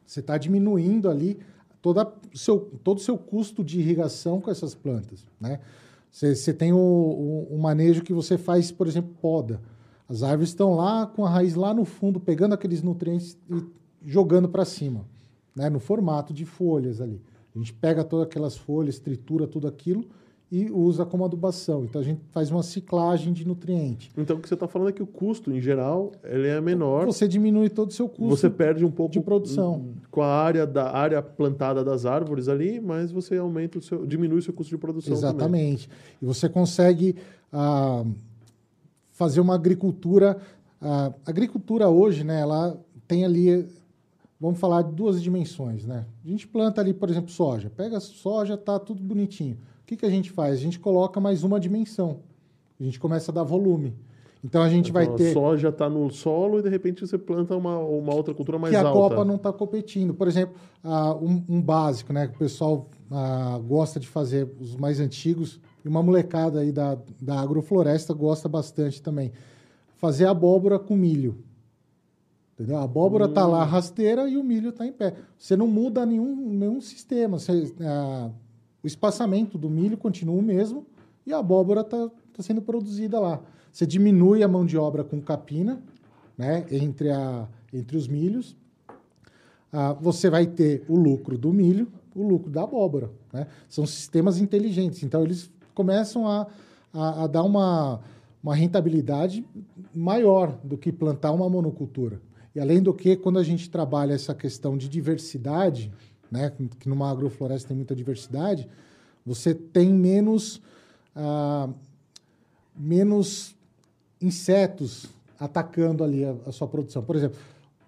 você 0.07 0.21
está 0.21 0.37
diminuindo 0.37 1.09
ali 1.09 1.39
toda 1.81 2.07
seu, 2.35 2.59
todo 2.85 2.99
o 2.99 3.01
seu 3.01 3.17
custo 3.17 3.65
de 3.65 3.81
irrigação 3.81 4.41
com 4.41 4.51
essas 4.51 4.75
plantas. 4.75 5.27
Né? 5.41 5.59
Você, 6.13 6.35
você 6.35 6.53
tem 6.53 6.73
o, 6.73 6.77
o- 6.77 7.49
o 7.51 7.59
manejo 7.59 8.03
que 8.03 8.13
você 8.13 8.37
faz, 8.37 8.71
por 8.71 8.87
exemplo, 8.87 9.11
poda. 9.23 9.61
As 10.09 10.23
árvores 10.23 10.51
estão 10.51 10.75
lá 10.75 11.07
com 11.07 11.25
a 11.27 11.31
raiz 11.31 11.55
lá 11.55 11.73
no 11.75 11.85
fundo, 11.85 12.19
pegando 12.21 12.55
aqueles 12.55 12.83
nutrientes 12.83 13.37
e 13.51 13.63
jogando 14.05 14.49
para 14.49 14.65
cima, 14.65 15.05
né? 15.55 15.69
no 15.69 15.81
formato 15.81 16.33
de 16.33 16.45
folhas 16.45 17.01
ali. 17.01 17.21
A 17.55 17.59
gente 17.59 17.73
pega 17.73 18.05
todas 18.05 18.27
aquelas 18.27 18.57
folhas, 18.57 18.99
tritura 18.99 19.47
tudo 19.47 19.67
aquilo 19.67 20.05
e 20.51 20.71
usa 20.71 21.05
como 21.05 21.25
adubação. 21.25 21.85
Então 21.85 22.01
a 22.01 22.05
gente 22.05 22.21
faz 22.31 22.51
uma 22.51 22.63
ciclagem 22.63 23.33
de 23.33 23.47
nutriente. 23.47 24.11
Então, 24.17 24.37
o 24.37 24.41
que 24.41 24.49
você 24.49 24.55
está 24.55 24.67
falando 24.67 24.89
é 24.89 24.93
que 24.93 25.03
o 25.03 25.07
custo, 25.07 25.53
em 25.53 25.61
geral, 25.61 26.13
ele 26.25 26.49
é 26.49 26.61
menor. 26.61 27.05
Você 27.05 27.29
diminui 27.29 27.69
todo 27.69 27.91
o 27.91 27.93
seu 27.93 28.09
custo. 28.09 28.37
Você 28.37 28.49
perde 28.49 28.85
um 28.85 28.91
pouco 28.91 29.13
de 29.13 29.21
produção. 29.21 29.89
com 30.11 30.23
a 30.23 30.29
área 30.29 30.67
da 30.67 30.91
área 30.91 31.21
plantada 31.21 31.85
das 31.85 32.07
árvores 32.07 32.49
ali, 32.49 32.81
mas 32.81 33.13
você 33.13 33.37
aumenta 33.37 33.79
o 33.79 33.83
seu, 33.83 34.07
diminui 34.07 34.39
o 34.39 34.43
seu 34.43 34.55
custo 34.55 34.75
de 34.75 34.79
produção 34.79 35.15
também. 35.15 35.29
Exatamente. 35.31 35.91
E 36.21 36.25
você 36.25 36.49
consegue 36.49 37.15
ah, 37.53 38.05
fazer 39.11 39.41
uma 39.41 39.55
agricultura. 39.55 40.39
A 40.81 41.13
agricultura 41.27 41.89
hoje, 41.89 42.25
né, 42.25 42.41
ela 42.41 42.81
tem 43.07 43.25
ali, 43.25 43.67
vamos 44.41 44.59
falar 44.59 44.83
de 44.83 44.93
duas 44.93 45.23
dimensões, 45.23 45.85
né? 45.85 46.07
A 46.25 46.29
gente 46.29 46.47
planta 46.47 46.81
ali, 46.81 46.95
por 46.95 47.11
exemplo, 47.11 47.31
soja. 47.31 47.71
Pega 47.71 47.97
a 47.97 48.01
soja, 48.01 48.57
tá 48.57 48.79
tudo 48.79 49.03
bonitinho. 49.03 49.57
O 49.83 49.87
que, 49.87 49.97
que 49.97 50.07
a 50.07 50.11
gente 50.11 50.31
faz? 50.31 50.55
A 50.55 50.57
gente 50.57 50.79
coloca 50.79 51.21
mais 51.21 51.43
uma 51.43 51.59
dimensão. 51.59 52.21
A 52.79 52.85
gente 52.85 53.01
começa 53.01 53.31
a 53.31 53.35
dar 53.35 53.43
volume. 53.43 53.95
Então 54.45 54.63
a 54.63 54.69
gente 54.69 54.93
vai 54.93 55.05
Então, 55.05 55.17
ter 55.17 55.31
A 55.31 55.33
soja 55.33 55.69
está 55.69 55.91
no 55.91 56.11
solo 56.11 56.61
e 56.61 56.63
de 56.63 56.69
repente 56.69 57.05
você 57.05 57.19
planta 57.19 57.57
uma, 57.57 57.77
uma 57.79 58.15
outra 58.15 58.33
cultura 58.33 58.59
mais 58.59 58.71
que 58.71 58.77
a 58.77 58.87
alta. 58.87 58.93
Copa 58.93 59.25
não 59.25 59.35
está 59.35 59.53
competindo. 59.53 60.15
Por 60.15 60.29
exemplo, 60.29 60.55
ah, 60.85 61.15
um, 61.15 61.43
um 61.49 61.61
básico, 61.61 62.13
né? 62.13 62.29
Que 62.29 62.37
o 62.37 62.39
pessoal 62.39 62.89
ah, 63.11 63.59
gosta 63.67 63.99
de 63.99 64.07
fazer, 64.07 64.49
os 64.61 64.77
mais 64.77 65.01
antigos, 65.01 65.61
e 65.85 65.89
uma 65.89 66.03
molecada 66.03 66.61
aí 66.61 66.71
da, 66.71 66.97
da 67.21 67.41
agrofloresta 67.41 68.15
gosta 68.15 68.49
bastante 68.49 69.03
também. 69.03 69.33
Fazer 69.97 70.27
abóbora 70.27 70.79
com 70.79 70.97
milho. 70.97 71.39
Entendeu? 72.59 72.79
A 72.79 72.83
abóbora 72.83 73.27
está 73.27 73.47
lá 73.47 73.63
rasteira 73.63 74.29
e 74.29 74.37
o 74.37 74.43
milho 74.43 74.71
está 74.71 74.85
em 74.85 74.91
pé. 74.91 75.15
Você 75.39 75.57
não 75.57 75.69
muda 75.69 76.05
nenhum, 76.05 76.35
nenhum 76.35 76.81
sistema. 76.81 77.39
Você, 77.39 77.73
ah, 77.81 78.31
o 78.83 78.87
espaçamento 78.87 79.57
do 79.57 79.71
milho 79.71 79.97
continua 79.97 80.35
o 80.35 80.43
mesmo 80.43 80.85
e 81.25 81.33
a 81.33 81.39
abóbora 81.39 81.83
está 81.83 82.11
sendo 82.41 82.61
produzida 82.61 83.21
lá. 83.21 83.41
Você 83.71 83.87
diminui 83.87 84.43
a 84.43 84.49
mão 84.49 84.67
de 84.67 84.77
obra 84.77 85.05
com 85.05 85.21
capina, 85.21 85.81
né, 86.37 86.67
entre, 86.73 87.13
a, 87.13 87.47
entre 87.73 87.97
os 87.97 88.09
milhos. 88.09 88.57
Ah, 89.73 89.93
você 89.93 90.29
vai 90.29 90.45
ter 90.45 90.85
o 90.89 90.97
lucro 90.97 91.39
do 91.39 91.53
milho, 91.53 91.87
o 92.13 92.27
lucro 92.27 92.51
da 92.51 92.65
abóbora. 92.65 93.09
Né? 93.33 93.47
São 93.69 93.87
sistemas 93.87 94.41
inteligentes. 94.41 95.05
Então, 95.05 95.23
eles 95.23 95.49
começam 95.77 96.27
a, 96.27 96.49
a, 96.93 97.23
a 97.23 97.27
dar 97.29 97.45
uma, 97.45 98.01
uma 98.43 98.57
rentabilidade 98.57 99.47
maior 99.95 100.59
do 100.65 100.77
que 100.77 100.91
plantar 100.91 101.31
uma 101.31 101.49
monocultura. 101.49 102.21
E 102.59 102.61
além 102.61 102.83
do 102.83 102.93
que, 102.93 103.15
quando 103.15 103.39
a 103.39 103.45
gente 103.45 103.71
trabalha 103.71 104.15
essa 104.15 104.35
questão 104.35 104.77
de 104.77 104.89
diversidade, 104.89 105.93
né, 106.29 106.53
que 106.81 106.89
numa 106.89 107.09
agrofloresta 107.09 107.69
tem 107.69 107.77
muita 107.77 107.95
diversidade, 107.95 108.69
você 109.25 109.55
tem 109.55 109.95
menos, 109.95 110.61
ah, 111.15 111.69
menos 112.77 113.55
insetos 114.21 115.07
atacando 115.39 116.03
ali 116.03 116.25
a, 116.25 116.35
a 116.47 116.51
sua 116.51 116.67
produção. 116.67 117.01
Por 117.01 117.15
exemplo, 117.15 117.39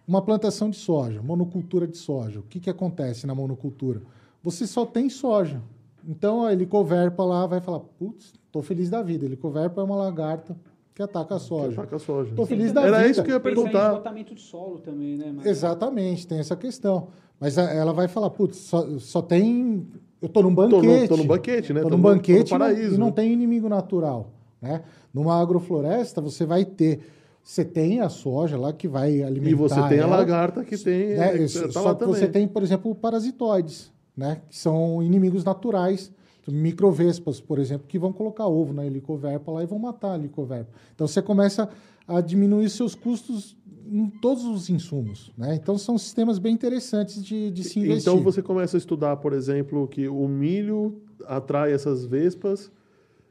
uma 0.06 0.22
plantação 0.22 0.70
de 0.70 0.76
soja, 0.76 1.20
monocultura 1.20 1.84
de 1.84 1.96
soja. 1.96 2.38
O 2.38 2.44
que, 2.44 2.60
que 2.60 2.70
acontece 2.70 3.26
na 3.26 3.34
monocultura? 3.34 4.00
Você 4.40 4.68
só 4.68 4.86
tem 4.86 5.10
soja. 5.10 5.60
Então 6.06 6.44
a 6.44 6.52
helicoverpa 6.52 7.24
lá 7.24 7.44
vai 7.44 7.60
falar: 7.60 7.80
putz, 7.80 8.34
tô 8.52 8.62
feliz 8.62 8.88
da 8.88 9.02
vida. 9.02 9.24
Helicoverpa 9.24 9.80
é 9.80 9.84
uma 9.84 9.96
lagarta 9.96 10.56
que 11.00 11.04
ataca 11.04 11.36
a 11.36 11.38
soja. 11.38 11.72
Ataca 11.80 11.96
a 11.96 11.98
soja. 11.98 12.34
Tô 12.34 12.44
feliz 12.44 12.72
da 12.72 12.82
Era 12.82 12.98
vida. 12.98 13.10
isso 13.10 13.22
que 13.22 13.30
eu 13.30 13.34
ia 13.34 13.40
perguntar. 13.40 13.88
esgotamento 13.92 14.34
de 14.34 14.40
solo 14.42 14.78
também, 14.80 15.16
né? 15.16 15.32
Mas- 15.34 15.46
Exatamente, 15.46 16.26
tem 16.26 16.38
essa 16.38 16.54
questão. 16.54 17.08
Mas 17.38 17.56
a- 17.56 17.72
ela 17.72 17.92
vai 17.92 18.06
falar: 18.06 18.28
putz, 18.30 18.58
só, 18.58 18.86
só 18.98 19.22
tem. 19.22 19.86
Eu 20.20 20.28
tô 20.28 20.42
num 20.42 20.54
banquete. 20.54 20.86
no, 21.02 21.08
tô 21.08 21.16
no 21.16 21.24
banquete, 21.24 21.72
né? 21.72 21.80
Tô 21.80 21.88
num 21.88 21.96
no- 21.96 22.02
tô 22.02 22.08
no 22.10 22.14
banquete 22.16 22.48
e 22.48 22.52
não- 22.52 22.58
paraíso. 22.58 22.94
e 22.94 22.98
não 22.98 23.10
tem 23.10 23.32
inimigo 23.32 23.68
natural. 23.68 24.30
Né? 24.60 24.82
Numa 25.14 25.40
agrofloresta, 25.40 26.20
você 26.20 26.44
vai 26.44 26.64
ter. 26.66 27.00
Você 27.42 27.64
tem 27.64 28.00
a 28.02 28.10
soja 28.10 28.58
lá 28.58 28.70
que 28.70 28.86
vai 28.86 29.22
alimentar. 29.22 29.50
E 29.50 29.54
você 29.54 29.74
tem 29.88 29.98
a 30.00 30.02
ela, 30.02 30.16
lagarta 30.16 30.62
que 30.62 30.76
tem. 30.76 31.16
né? 31.16 31.36
é, 31.38 31.42
Isso, 31.42 31.62
tá 31.62 31.72
só 31.72 31.82
lá 31.82 31.94
que 31.94 32.00
também. 32.00 32.14
você 32.14 32.26
tem, 32.28 32.46
por 32.46 32.62
exemplo, 32.62 32.94
parasitoides, 32.94 33.90
né? 34.14 34.42
que 34.50 34.58
são 34.58 35.02
inimigos 35.02 35.42
naturais. 35.44 36.12
Microvespas, 36.50 37.40
por 37.40 37.58
exemplo, 37.58 37.86
que 37.86 37.98
vão 37.98 38.12
colocar 38.12 38.46
ovo 38.46 38.72
na 38.72 38.84
helicoverpa 38.86 39.50
lá 39.52 39.62
e 39.62 39.66
vão 39.66 39.78
matar 39.78 40.12
a 40.12 40.18
helicoverpa. 40.18 40.70
Então 40.94 41.06
você 41.06 41.20
começa 41.22 41.68
a 42.06 42.20
diminuir 42.20 42.68
seus 42.70 42.94
custos 42.94 43.56
em 43.92 44.08
todos 44.08 44.44
os 44.44 44.68
insumos. 44.70 45.32
Né? 45.36 45.54
Então 45.54 45.76
são 45.78 45.96
sistemas 45.98 46.38
bem 46.38 46.54
interessantes 46.54 47.24
de, 47.24 47.50
de 47.50 47.64
se 47.64 47.78
investir. 47.80 48.00
Então 48.12 48.22
você 48.22 48.42
começa 48.42 48.76
a 48.76 48.78
estudar, 48.78 49.16
por 49.16 49.32
exemplo, 49.32 49.86
que 49.88 50.08
o 50.08 50.28
milho 50.28 51.00
atrai 51.26 51.72
essas 51.72 52.04
vespas 52.04 52.70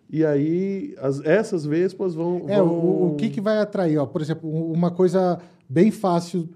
e 0.10 0.26
aí 0.26 0.96
as, 1.00 1.20
essas 1.26 1.66
vespas 1.66 2.14
vão. 2.16 2.44
É, 2.48 2.58
vão- 2.62 2.68
o, 2.70 3.08
o 3.14 3.16
que, 3.16 3.30
que 3.30 3.40
vai 3.42 3.60
atrair? 3.60 3.98
Ó, 4.00 4.06
por 4.06 4.22
exemplo, 4.22 4.50
um- 4.50 4.72
uma 4.74 4.92
coisa 4.92 5.40
bem 5.68 5.92
fácil 5.92 6.50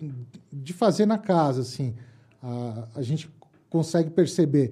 de 0.52 0.74
fazer 0.74 1.06
na 1.06 1.18
casa, 1.18 1.62
assim, 1.62 1.94
a, 2.42 2.88
a 2.96 3.02
gente 3.02 3.30
consegue 3.70 4.10
perceber. 4.10 4.72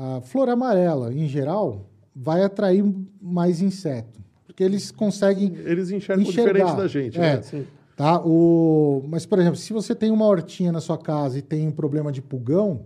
A 0.00 0.20
flor 0.20 0.48
amarela, 0.48 1.12
em 1.12 1.26
geral, 1.26 1.86
vai 2.14 2.42
atrair 2.44 2.84
mais 3.20 3.60
inseto. 3.60 4.20
porque 4.46 4.62
eles 4.62 4.90
conseguem 4.92 5.52
Eles 5.56 5.90
enxergam 5.90 6.24
Enxergar. 6.24 6.52
diferente 6.52 6.76
da 6.76 6.86
gente, 6.88 7.16
É. 7.18 7.36
né? 7.36 7.42
Sim. 7.42 7.66
Tá? 7.96 8.20
O... 8.24 9.02
Mas, 9.08 9.26
por 9.26 9.38
exemplo, 9.40 9.56
se 9.56 9.72
você 9.72 9.92
tem 9.94 10.10
uma 10.12 10.24
hortinha 10.24 10.70
na 10.70 10.80
sua 10.80 10.96
casa 10.96 11.36
e 11.38 11.42
tem 11.42 11.66
um 11.66 11.72
problema 11.72 12.12
de 12.12 12.22
pulgão, 12.22 12.82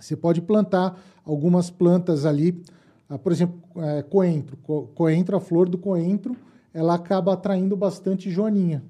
você 0.00 0.16
pode 0.16 0.40
plantar 0.40 1.00
algumas 1.24 1.70
plantas 1.70 2.24
ali. 2.24 2.60
ah, 3.08 3.16
Por 3.18 3.30
exemplo, 3.32 3.56
é, 3.76 4.02
coentro. 4.02 4.56
Co- 4.58 4.88
Coentro, 4.94 5.36
a 5.36 5.40
flor 5.40 5.68
do 5.68 5.78
coentro, 5.78 6.36
ela 6.74 6.94
acaba 6.94 7.32
atraindo 7.34 7.76
bastante 7.76 8.28
joaninha. 8.30 8.82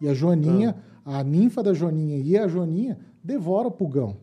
E 0.00 0.08
a 0.08 0.12
joaninha, 0.14 0.76
a 1.04 1.22
ninfa 1.24 1.62
da 1.62 1.72
joaninha 1.72 2.18
e 2.18 2.36
a 2.38 2.46
joaninha 2.46 2.98
devora 3.22 3.68
o 3.68 3.70
pulgão. 3.70 4.16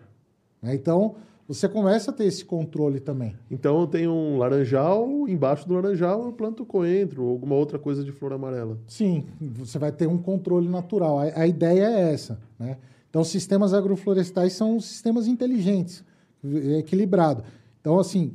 né? 0.62 0.76
Então, 0.76 1.16
você 1.54 1.68
começa 1.68 2.12
a 2.12 2.14
ter 2.14 2.26
esse 2.26 2.46
controle 2.46 3.00
também. 3.00 3.36
Então 3.50 3.82
eu 3.82 3.88
tenho 3.88 4.12
um 4.12 4.38
laranjal, 4.38 5.28
embaixo 5.28 5.68
do 5.68 5.74
laranjal 5.74 6.24
eu 6.24 6.32
planto 6.32 6.66
coentro 6.66 7.24
ou 7.24 7.30
alguma 7.30 7.56
outra 7.56 7.78
coisa 7.78 8.04
de 8.04 8.12
flor 8.12 8.34
amarela. 8.34 8.80
Sim, 8.88 9.26
você 9.40 9.78
vai 9.78 9.92
ter 9.92 10.08
um 10.08 10.18
controle 10.18 10.70
natural. 10.70 11.20
A, 11.20 11.42
a 11.42 11.48
ideia 11.48 11.86
é 11.86 12.14
essa. 12.14 12.40
Né? 12.58 12.78
Então, 13.10 13.24
sistemas 13.24 13.74
agroflorestais 13.74 14.54
são 14.54 14.80
sistemas 14.80 15.28
inteligentes, 15.28 16.04
é 16.44 16.80
equilibrado. 16.80 17.44
Então, 17.82 18.00
assim, 18.00 18.34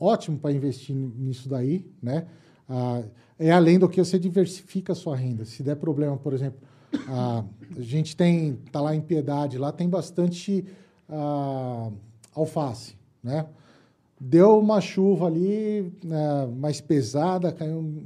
ótimo 0.00 0.38
para 0.38 0.52
investir 0.52 0.96
nisso 0.96 1.48
daí. 1.48 1.84
Né? 2.02 2.26
Ah, 2.66 3.02
é 3.38 3.52
além 3.52 3.78
do 3.78 3.88
que 3.88 4.02
você 4.02 4.18
diversifica 4.18 4.92
a 4.92 4.96
sua 4.96 5.14
renda. 5.14 5.44
Se 5.44 5.62
der 5.62 5.76
problema, 5.76 6.16
por 6.16 6.32
exemplo, 6.32 6.58
ah, 7.08 7.44
a 7.76 7.82
gente 7.82 8.16
tem, 8.16 8.54
tá 8.72 8.80
lá 8.80 8.94
em 8.94 9.00
Piedade, 9.02 9.58
lá 9.58 9.70
tem 9.70 9.88
bastante 9.88 10.64
ah, 11.08 11.90
alface, 12.40 12.94
né? 13.22 13.46
Deu 14.20 14.58
uma 14.58 14.80
chuva 14.80 15.26
ali 15.26 15.92
né, 16.02 16.46
mais 16.56 16.80
pesada, 16.80 17.52
caiu 17.52 17.78
um- 17.78 18.02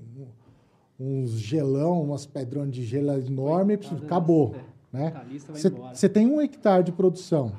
uns 0.98 1.30
gelão, 1.32 2.02
umas 2.02 2.26
pedronas 2.26 2.72
de 2.72 2.84
gelo 2.84 3.12
enorme, 3.12 3.74
acabou. 4.04 4.54
é. 4.56 4.70
Né? 4.92 5.12
A 5.14 5.22
lista 5.22 5.52
vai 5.52 5.60
Você 5.60 5.68
embora. 5.68 5.94
você 5.94 6.08
tem 6.08 6.26
um 6.26 6.40
hectare 6.40 6.82
de 6.82 6.90
produção. 6.92 7.52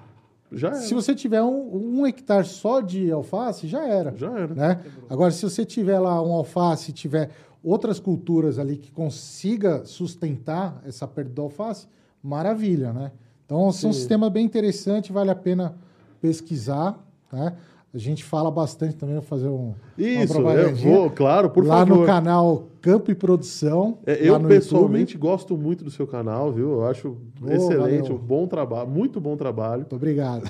Já 0.51 0.67
era. 0.67 0.77
Se 0.81 0.93
você 0.93 1.15
tiver 1.15 1.41
um, 1.41 1.99
um 2.01 2.05
hectare 2.05 2.45
só 2.45 2.81
de 2.81 3.09
alface, 3.09 3.67
já 3.69 3.87
era. 3.87 4.13
Já 4.17 4.37
era. 4.37 4.53
Né? 4.53 4.83
Agora, 5.09 5.31
se 5.31 5.41
você 5.43 5.63
tiver 5.65 5.97
lá 5.97 6.21
um 6.21 6.33
alface, 6.33 6.91
tiver 6.91 7.29
outras 7.63 8.01
culturas 8.01 8.59
ali 8.59 8.75
que 8.75 8.91
consiga 8.91 9.85
sustentar 9.85 10.81
essa 10.85 11.07
perda 11.07 11.31
do 11.31 11.41
alface, 11.43 11.87
maravilha, 12.21 12.91
né? 12.91 13.11
Então, 13.45 13.61
é 13.61 13.65
um 13.67 13.71
Sim. 13.71 13.93
sistema 13.93 14.29
bem 14.29 14.45
interessante, 14.45 15.11
vale 15.13 15.29
a 15.31 15.35
pena 15.35 15.75
pesquisar, 16.21 16.97
né? 17.31 17.53
A 17.93 17.97
gente 17.97 18.23
fala 18.23 18.49
bastante 18.49 18.95
também, 18.95 19.15
vou 19.15 19.23
fazer 19.23 19.49
um, 19.49 19.73
Isso, 19.97 20.37
eu 20.39 20.75
vou, 20.75 21.09
claro, 21.09 21.49
por 21.49 21.65
lá 21.65 21.79
favor. 21.79 21.97
no 21.99 22.05
canal 22.05 22.67
Campo 22.81 23.11
e 23.11 23.15
Produção. 23.15 23.97
É, 24.05 24.13
lá 24.31 24.37
eu 24.37 24.39
pessoalmente 24.47 25.15
YouTube. 25.15 25.29
gosto 25.29 25.57
muito 25.57 25.83
do 25.83 25.91
seu 25.91 26.07
canal, 26.07 26.53
viu? 26.53 26.71
Eu 26.71 26.85
acho 26.85 27.17
Oh, 27.43 27.51
excelente, 27.51 28.03
valeu. 28.03 28.15
um 28.15 28.17
bom 28.17 28.47
trabalho, 28.47 28.87
muito 28.89 29.19
bom 29.19 29.35
trabalho. 29.35 29.79
Muito 29.81 29.95
obrigado. 29.95 30.49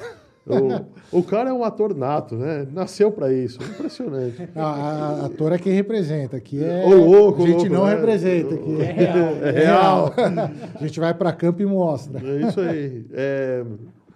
O, 1.11 1.19
o 1.19 1.23
cara 1.23 1.49
é 1.49 1.53
um 1.53 1.63
ator 1.63 1.95
nato, 1.95 2.35
né? 2.35 2.67
Nasceu 2.71 3.11
pra 3.11 3.31
isso, 3.31 3.59
impressionante. 3.63 4.47
A, 4.55 4.61
a, 4.63 5.21
a 5.21 5.25
ator 5.25 5.51
é 5.51 5.57
quem 5.57 5.73
representa. 5.73 6.37
Aqui 6.37 6.63
é. 6.63 6.83
Ô, 6.85 6.89
louco, 6.95 7.43
a 7.43 7.47
gente 7.47 7.67
louco, 7.69 7.73
não 7.73 7.85
né? 7.85 7.95
representa. 7.95 8.53
Aqui 8.55 8.81
É 8.81 8.91
real. 8.91 9.27
É 9.41 9.51
real. 9.51 10.13
a 10.79 10.83
gente 10.83 10.99
vai 10.99 11.13
para 11.13 11.31
campo 11.33 11.61
e 11.61 11.65
mostra. 11.65 12.19
É 12.23 12.41
isso 12.47 12.59
aí. 12.59 13.05
É 13.13 13.63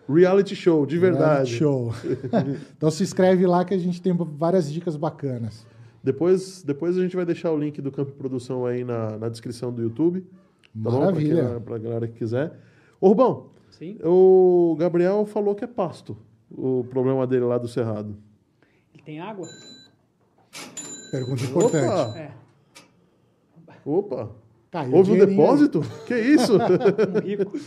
reality 0.07 0.55
show, 0.55 0.85
de 0.85 0.97
verdade. 0.97 1.57
Reality 1.57 1.57
Show. 1.57 1.93
então 2.77 2.91
se 2.91 3.03
inscreve 3.03 3.45
lá 3.47 3.63
que 3.65 3.73
a 3.73 3.77
gente 3.77 4.01
tem 4.01 4.13
várias 4.15 4.71
dicas 4.71 4.95
bacanas. 4.95 5.65
Depois, 6.03 6.61
depois 6.63 6.97
a 6.97 7.01
gente 7.01 7.15
vai 7.15 7.25
deixar 7.25 7.51
o 7.51 7.57
link 7.57 7.81
do 7.81 7.91
Campo 7.91 8.11
Produção 8.11 8.65
aí 8.65 8.83
na, 8.83 9.17
na 9.17 9.29
descrição 9.29 9.71
do 9.73 9.81
YouTube. 9.81 10.21
Tá 10.21 10.29
Maravilha. 10.91 11.35
bom? 11.35 11.41
Pra, 11.41 11.53
quem- 11.53 11.61
pra 11.61 11.77
galera 11.79 12.07
que 12.07 12.13
quiser. 12.19 12.53
Ô, 13.01 13.07
Rubão, 13.09 13.47
Sim. 13.71 13.97
o 14.03 14.75
Gabriel 14.77 15.25
falou 15.25 15.55
que 15.55 15.63
é 15.63 15.67
pasto. 15.67 16.15
O 16.51 16.85
problema 16.89 17.25
dele 17.25 17.45
lá 17.45 17.57
do 17.57 17.67
Cerrado. 17.67 18.15
Ele 18.93 19.03
tem 19.03 19.19
água? 19.19 19.47
Pergunta 21.11 21.43
importante. 21.43 21.85
Opa! 21.87 22.17
É. 22.19 22.31
Opa! 23.85 24.29
Caiu 24.71 24.95
Houve 24.95 25.11
um 25.13 25.25
depósito? 25.25 25.81
Que 26.05 26.15
isso? 26.19 26.53
Um 26.59 27.19
rico. 27.25 27.57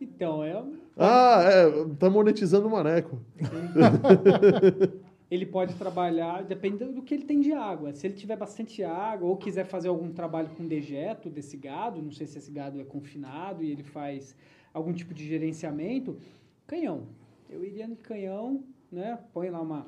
Então, 0.00 0.44
é, 0.44 0.62
ah, 0.96 1.42
é. 1.42 1.94
Tá 1.98 2.08
monetizando 2.08 2.66
o 2.66 2.70
maneco. 2.70 3.20
ele 5.30 5.44
pode 5.44 5.74
trabalhar, 5.74 6.42
dependendo 6.42 6.94
do 6.94 7.02
que 7.02 7.14
ele 7.14 7.24
tem 7.24 7.40
de 7.40 7.52
água. 7.52 7.92
Se 7.92 8.06
ele 8.06 8.14
tiver 8.14 8.36
bastante 8.36 8.82
água 8.82 9.28
ou 9.28 9.36
quiser 9.36 9.66
fazer 9.66 9.88
algum 9.88 10.10
trabalho 10.10 10.48
com 10.50 10.66
dejeto 10.66 11.28
desse 11.28 11.56
gado, 11.56 12.00
não 12.00 12.10
sei 12.10 12.26
se 12.26 12.38
esse 12.38 12.50
gado 12.50 12.80
é 12.80 12.84
confinado 12.84 13.62
e 13.62 13.70
ele 13.70 13.82
faz 13.82 14.34
algum 14.72 14.92
tipo 14.92 15.12
de 15.12 15.26
gerenciamento, 15.26 16.16
canhão. 16.66 17.08
Eu 17.50 17.64
iria 17.64 17.86
no 17.86 17.96
canhão, 17.96 18.64
né? 18.90 19.18
Põe 19.32 19.50
lá 19.50 19.60
uma. 19.60 19.86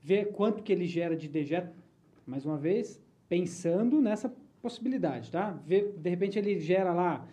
Ver 0.00 0.32
quanto 0.32 0.62
que 0.62 0.72
ele 0.72 0.86
gera 0.86 1.16
de 1.16 1.28
dejeto, 1.28 1.76
mais 2.26 2.44
uma 2.44 2.56
vez, 2.56 3.00
pensando 3.28 4.00
nessa 4.00 4.32
possibilidade, 4.60 5.30
tá? 5.30 5.50
Ver, 5.64 5.94
de 5.96 6.10
repente 6.10 6.38
ele 6.38 6.58
gera 6.58 6.92
lá 6.92 7.26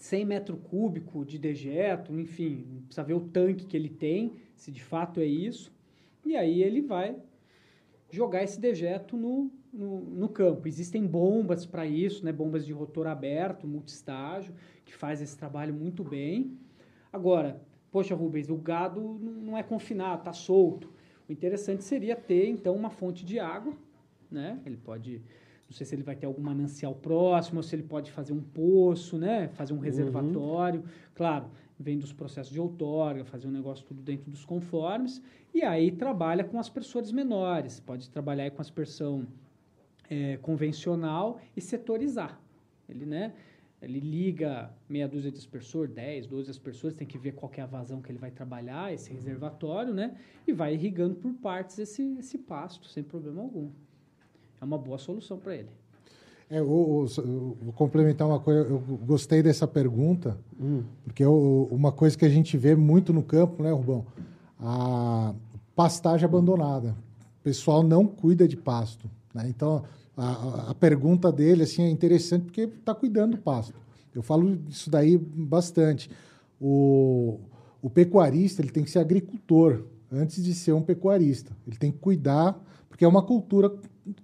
100 0.00 0.24
metros 0.24 0.58
cúbicos 0.64 1.26
de 1.26 1.38
dejeto, 1.38 2.18
enfim, 2.18 2.82
precisa 2.86 3.04
ver 3.04 3.12
o 3.12 3.20
tanque 3.20 3.66
que 3.66 3.76
ele 3.76 3.90
tem, 3.90 4.32
se 4.56 4.72
de 4.72 4.82
fato 4.82 5.20
é 5.20 5.26
isso. 5.26 5.70
E 6.24 6.34
aí 6.34 6.62
ele 6.62 6.80
vai 6.80 7.16
jogar 8.10 8.42
esse 8.42 8.58
dejeto 8.58 9.14
no, 9.14 9.50
no, 9.70 10.00
no 10.00 10.28
campo. 10.28 10.66
Existem 10.66 11.06
bombas 11.06 11.66
para 11.66 11.86
isso, 11.86 12.24
né? 12.24 12.32
bombas 12.32 12.64
de 12.64 12.72
rotor 12.72 13.06
aberto, 13.06 13.66
multistágio, 13.66 14.54
que 14.86 14.94
faz 14.94 15.20
esse 15.20 15.36
trabalho 15.36 15.74
muito 15.74 16.02
bem. 16.02 16.56
Agora, 17.12 17.60
poxa, 17.92 18.14
Rubens, 18.14 18.48
o 18.48 18.56
gado 18.56 19.18
não 19.20 19.56
é 19.56 19.62
confinado, 19.62 20.20
está 20.20 20.32
solto. 20.32 20.90
O 21.28 21.32
interessante 21.32 21.84
seria 21.84 22.16
ter, 22.16 22.48
então, 22.48 22.74
uma 22.74 22.88
fonte 22.88 23.22
de 23.22 23.38
água, 23.38 23.74
né? 24.30 24.58
Ele 24.64 24.78
pode, 24.78 25.22
não 25.70 25.76
sei 25.76 25.86
se 25.86 25.94
ele 25.94 26.02
vai 26.02 26.16
ter 26.16 26.26
algum 26.26 26.42
manancial 26.42 26.92
próximo, 26.92 27.58
ou 27.58 27.62
se 27.62 27.76
ele 27.76 27.84
pode 27.84 28.10
fazer 28.10 28.32
um 28.32 28.40
poço, 28.40 29.16
né? 29.16 29.46
Fazer 29.50 29.72
um 29.72 29.78
reservatório. 29.78 30.82
Claro, 31.14 31.46
vem 31.78 31.96
dos 31.96 32.12
processos 32.12 32.52
de 32.52 32.60
outorga, 32.60 33.24
fazer 33.24 33.46
um 33.46 33.52
negócio 33.52 33.86
tudo 33.86 34.02
dentro 34.02 34.28
dos 34.28 34.44
conformes. 34.44 35.22
E 35.54 35.62
aí 35.62 35.92
trabalha 35.92 36.42
com 36.42 36.58
aspersores 36.58 37.12
menores. 37.12 37.78
Pode 37.78 38.10
trabalhar 38.10 38.50
com 38.50 38.60
aspersão 38.60 39.24
eh, 40.10 40.38
convencional 40.42 41.40
e 41.56 41.60
setorizar. 41.60 42.40
Ele, 42.88 43.06
né? 43.06 43.32
Ele 43.80 44.00
liga 44.00 44.72
meia 44.88 45.06
dúzia 45.06 45.30
de 45.30 45.38
aspersor, 45.38 45.86
10, 45.86 46.26
12 46.26 46.50
aspersores, 46.50 46.96
tem 46.96 47.06
que 47.06 47.16
ver 47.16 47.32
qual 47.32 47.48
que 47.48 47.60
é 47.60 47.62
a 47.62 47.66
vazão 47.66 48.02
que 48.02 48.10
ele 48.10 48.18
vai 48.18 48.32
trabalhar, 48.32 48.92
esse 48.92 49.12
reservatório, 49.12 49.94
né? 49.94 50.16
E 50.48 50.52
vai 50.52 50.74
irrigando 50.74 51.14
por 51.14 51.32
partes 51.34 51.78
esse, 51.78 52.02
esse 52.18 52.36
pasto, 52.36 52.88
sem 52.88 53.04
problema 53.04 53.40
algum. 53.40 53.70
É 54.60 54.64
uma 54.64 54.78
boa 54.78 54.98
solução 54.98 55.38
para 55.38 55.54
ele. 55.56 55.68
É, 56.50 56.58
eu, 56.58 56.66
eu- 56.66 57.22
eu 57.26 57.56
vou 57.62 57.72
complementar 57.72 58.26
uma 58.26 58.40
coisa. 58.40 58.60
Eu 58.68 58.78
gostei 59.06 59.42
dessa 59.42 59.66
pergunta, 59.66 60.36
porque 61.04 61.24
eu- 61.24 61.68
uma 61.70 61.92
coisa 61.92 62.18
que 62.18 62.24
a 62.24 62.28
gente 62.28 62.56
vê 62.58 62.74
muito 62.74 63.12
no 63.12 63.22
campo, 63.22 63.62
né, 63.62 63.70
Rubão? 63.72 64.04
A 64.58 65.32
pastagem 65.76 66.24
abandonada. 66.24 66.90
O 67.40 67.42
pessoal 67.44 67.82
não 67.82 68.06
cuida 68.06 68.46
de 68.46 68.56
pasto. 68.56 69.08
Né? 69.32 69.46
Então, 69.48 69.84
a, 70.16 70.26
a- 70.26 70.70
a 70.70 70.74
pergunta 70.74 71.30
dele 71.32 71.62
assim, 71.62 71.82
é 71.84 71.90
interessante 71.90 72.44
porque 72.44 72.62
está 72.62 72.94
cuidando 72.94 73.32
do 73.36 73.38
pasto. 73.38 73.72
Eu 74.14 74.22
falo 74.22 74.58
isso 74.68 74.90
daí 74.90 75.16
bastante. 75.16 76.10
O, 76.60 77.38
o 77.80 77.88
pecuarista 77.88 78.60
ele 78.60 78.70
tem 78.72 78.82
que 78.84 78.90
ser 78.90 78.98
agricultor 78.98 79.84
antes 80.12 80.42
de 80.44 80.52
ser 80.52 80.72
um 80.72 80.82
pecuarista. 80.82 81.52
Ele 81.66 81.76
tem 81.76 81.92
que 81.92 81.98
cuidar, 81.98 82.60
porque 83.00 83.04
é 83.06 83.08
uma 83.08 83.22
cultura 83.22 83.72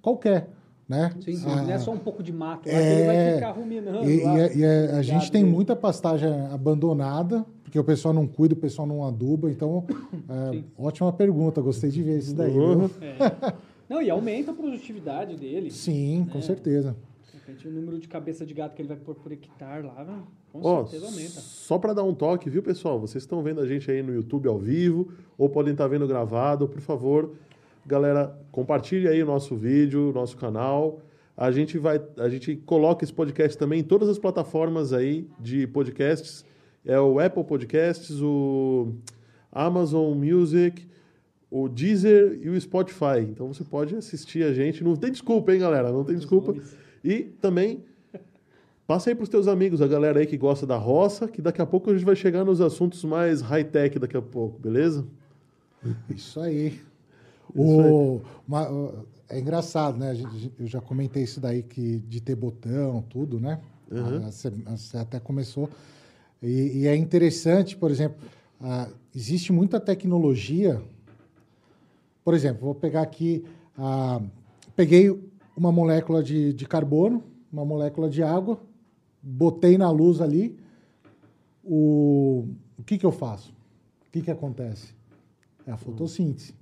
qualquer. 0.02 0.50
Né? 0.86 1.10
Sim, 1.20 1.42
A- 1.46 1.62
não 1.62 1.70
é 1.72 1.78
só 1.78 1.90
um 1.92 1.98
pouco 1.98 2.22
de 2.22 2.30
mato, 2.32 2.62
que 2.64 2.68
ele 2.68 3.06
vai 3.06 3.16
é, 3.16 3.34
ficar 3.36 3.50
ruminando. 3.52 4.08
e, 4.08 4.22
lá. 4.22 4.38
e 4.38 4.40
a- 4.42 4.52
e 4.52 4.64
a, 4.64 4.98
a 4.98 5.02
gente 5.02 5.32
tem 5.32 5.42
muita 5.42 5.74
pastagem 5.74 6.28
abandonada, 6.52 7.44
porque 7.64 7.76
o 7.78 7.82
pessoal 7.82 8.12
não 8.14 8.24
cuida, 8.26 8.54
o 8.54 8.56
pessoal 8.56 8.86
não 8.86 9.02
aduba. 9.04 9.50
Então, 9.50 9.84
é, 10.28 10.62
ótima 10.78 11.10
pergunta, 11.12 11.60
gostei 11.62 11.90
de 11.90 12.02
ver 12.02 12.18
isso 12.18 12.34
daí. 12.36 12.52
Uhum. 12.56 12.88
É. 13.00 13.54
Não, 13.88 14.00
e 14.02 14.10
aumenta 14.10 14.50
a 14.50 14.54
produtividade 14.54 15.36
dele. 15.36 15.70
Sim, 15.70 16.26
com 16.30 16.38
É. 16.38 16.42
certeza. 16.42 16.94
De 17.32 17.38
repente, 17.38 17.66
o 17.66 17.70
número 17.72 17.98
de 17.98 18.06
cabeça 18.06 18.44
de 18.46 18.52
gado 18.54 18.74
que 18.74 18.82
ele 18.82 18.88
vai 18.88 18.96
pôr 18.98 19.14
por 19.16 19.32
hectare 19.32 19.84
lá, 19.86 20.04
né, 20.04 20.18
com 20.52 20.60
Ó, 20.62 20.84
certeza 20.84 21.06
aumenta. 21.06 21.40
só 21.40 21.78
para 21.78 21.94
dar 21.94 22.04
um 22.04 22.14
toque, 22.14 22.48
viu, 22.50 22.62
pessoal? 22.62 23.00
Vocês 23.00 23.24
estão 23.24 23.42
vendo 23.42 23.60
a 23.60 23.66
gente 23.66 23.90
aí 23.90 24.02
no 24.04 24.12
YouTube 24.14 24.46
ao 24.48 24.58
vivo 24.58 25.08
ou 25.36 25.48
podem 25.48 25.72
estar 25.72 25.88
vendo 25.88 26.06
gravado, 26.06 26.68
por 26.68 26.80
favor, 26.80 27.32
galera, 27.86 28.36
compartilhe 28.50 29.06
aí 29.06 29.22
o 29.22 29.26
nosso 29.26 29.56
vídeo, 29.56 30.10
o 30.10 30.12
nosso 30.12 30.36
canal. 30.36 31.00
A 31.36 31.50
gente 31.50 31.78
vai, 31.78 32.00
a 32.18 32.28
gente 32.28 32.56
coloca 32.56 33.04
esse 33.04 33.12
podcast 33.12 33.56
também 33.56 33.80
em 33.80 33.84
todas 33.84 34.08
as 34.08 34.18
plataformas 34.18 34.92
aí 34.92 35.28
de 35.38 35.66
podcasts. 35.66 36.44
É 36.84 36.98
o 36.98 37.18
Apple 37.20 37.44
Podcasts, 37.44 38.20
o 38.20 38.94
Amazon 39.52 40.16
Music, 40.16 40.86
o 41.50 41.68
Deezer 41.68 42.38
e 42.42 42.48
o 42.48 42.60
Spotify. 42.60 43.20
Então 43.20 43.52
você 43.52 43.62
pode 43.62 43.94
assistir 43.94 44.44
a 44.44 44.52
gente. 44.52 44.82
Não 44.82 44.96
tem 44.96 45.10
desculpa, 45.10 45.52
hein, 45.52 45.60
galera? 45.60 45.92
Não 45.92 46.04
tem 46.04 46.16
desculpa. 46.16 46.54
E 47.04 47.24
também 47.40 47.84
passa 48.86 49.10
aí 49.10 49.14
para 49.14 49.24
os 49.24 49.28
teus 49.28 49.48
amigos, 49.48 49.82
a 49.82 49.86
galera 49.86 50.20
aí 50.20 50.26
que 50.26 50.36
gosta 50.36 50.66
da 50.66 50.76
roça, 50.76 51.28
que 51.28 51.42
daqui 51.42 51.60
a 51.60 51.66
pouco 51.66 51.90
a 51.90 51.92
gente 51.92 52.04
vai 52.04 52.16
chegar 52.16 52.44
nos 52.44 52.60
assuntos 52.60 53.04
mais 53.04 53.40
high-tech 53.40 53.98
daqui 53.98 54.16
a 54.16 54.22
pouco, 54.22 54.58
beleza? 54.58 55.04
Isso 56.08 56.40
aí. 56.40 56.80
O, 57.60 58.22
uma, 58.46 59.06
é 59.28 59.38
engraçado, 59.38 59.98
né? 59.98 60.14
Eu 60.58 60.66
já 60.66 60.80
comentei 60.80 61.22
isso 61.22 61.40
daí 61.40 61.62
que 61.62 61.98
de 61.98 62.20
ter 62.20 62.34
botão, 62.34 63.02
tudo, 63.08 63.40
né? 63.40 63.60
Uhum. 63.90 64.20
Você, 64.20 64.50
você 64.50 64.98
até 64.98 65.18
começou. 65.18 65.68
E, 66.42 66.80
e, 66.80 66.86
é 66.86 66.94
interessante, 66.94 67.76
por 67.76 67.90
exemplo, 67.90 68.18
ah, 68.60 68.88
existe 69.14 69.52
muita 69.52 69.80
tecnologia. 69.80 70.80
Por 72.24 72.34
exemplo, 72.34 72.64
vou 72.64 72.74
pegar 72.74 73.02
aqui. 73.02 73.44
Ah, 73.76 74.20
peguei 74.74 75.10
uma 75.56 75.72
molécula 75.72 76.22
de, 76.22 76.52
de 76.52 76.66
carbono, 76.66 77.22
uma 77.52 77.64
molécula 77.64 78.08
de 78.08 78.22
água, 78.22 78.60
botei 79.22 79.78
na 79.78 79.90
luz 79.90 80.20
ali. 80.20 80.58
O, 81.64 82.46
o 82.78 82.82
que, 82.84 82.98
que 82.98 83.06
eu 83.06 83.12
faço? 83.12 83.50
O 84.06 84.12
que, 84.12 84.22
que 84.22 84.30
acontece? 84.30 84.94
É 85.66 85.72
a 85.72 85.76
fotossíntese. 85.76 86.54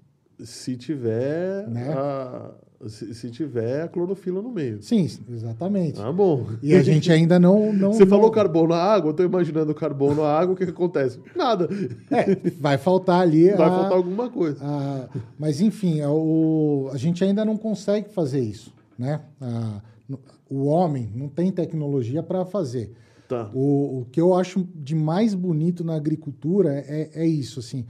Se 0.42 0.76
tiver 0.76 1.68
Né? 1.68 1.92
a, 1.96 2.50
se, 2.88 3.14
se 3.14 3.30
tiver 3.30 3.82
a 3.82 3.88
clorofila 3.88 4.42
no 4.42 4.50
meio. 4.50 4.82
Sim, 4.82 5.08
exatamente. 5.30 6.00
Ah, 6.00 6.12
bom. 6.12 6.46
E 6.62 6.74
a 6.74 6.82
gente 6.82 7.10
ainda 7.10 7.38
não. 7.38 7.72
não 7.72 7.92
Você 7.92 8.00
não- 8.04 8.10
falou 8.10 8.30
carbono 8.30 8.68
na 8.70 8.76
água, 8.82 9.10
eu 9.10 9.14
tô 9.14 9.22
imaginando 9.22 9.74
carbono 9.74 10.22
na 10.22 10.28
água, 10.28 10.54
o 10.54 10.56
que, 10.56 10.64
que 10.64 10.70
acontece? 10.72 11.18
Nada. 11.36 11.68
É, 12.10 12.34
vai 12.60 12.76
faltar 12.76 13.20
ali. 13.20 13.48
Vai 13.54 13.68
a- 13.68 13.70
faltar 13.70 13.92
alguma 13.92 14.28
coisa. 14.28 14.58
a- 14.62 15.08
mas, 15.38 15.60
enfim, 15.60 16.00
a, 16.00 16.10
o, 16.10 16.90
a 16.92 16.96
gente 16.98 17.22
ainda 17.24 17.44
não 17.44 17.56
consegue 17.56 18.08
fazer 18.10 18.40
isso. 18.40 18.72
Né? 18.98 19.20
A- 19.40 19.80
o 20.50 20.66
homem 20.66 21.10
não 21.14 21.28
tem 21.28 21.50
tecnologia 21.50 22.22
para 22.22 22.44
fazer. 22.44 22.92
Tá. 23.26 23.50
O, 23.54 24.00
o 24.00 24.06
que 24.12 24.20
eu 24.20 24.34
acho 24.34 24.68
de 24.74 24.94
mais 24.94 25.34
bonito 25.34 25.82
na 25.82 25.94
agricultura 25.96 26.74
é, 26.86 27.10
é 27.14 27.26
isso. 27.26 27.60
Assim, 27.60 27.86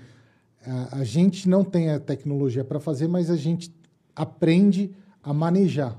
a, 0.66 1.04
gente 1.04 1.48
não 1.48 1.62
tem 1.64 1.90
a 1.90 2.00
tecnologia 2.00 2.64
para 2.64 2.80
fazer, 2.80 3.08
mas 3.08 3.30
a 3.30 3.36
gente 3.36 3.74
aprende 4.14 4.90
a 5.22 5.32
manejar 5.32 5.98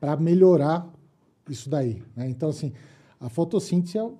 para 0.00 0.16
melhorar 0.16 0.86
isso 1.48 1.68
daí. 1.68 2.02
né? 2.16 2.28
Então, 2.28 2.48
assim, 2.48 2.72
a 3.20 3.28
fotossíntese 3.28 3.98
é, 3.98 4.10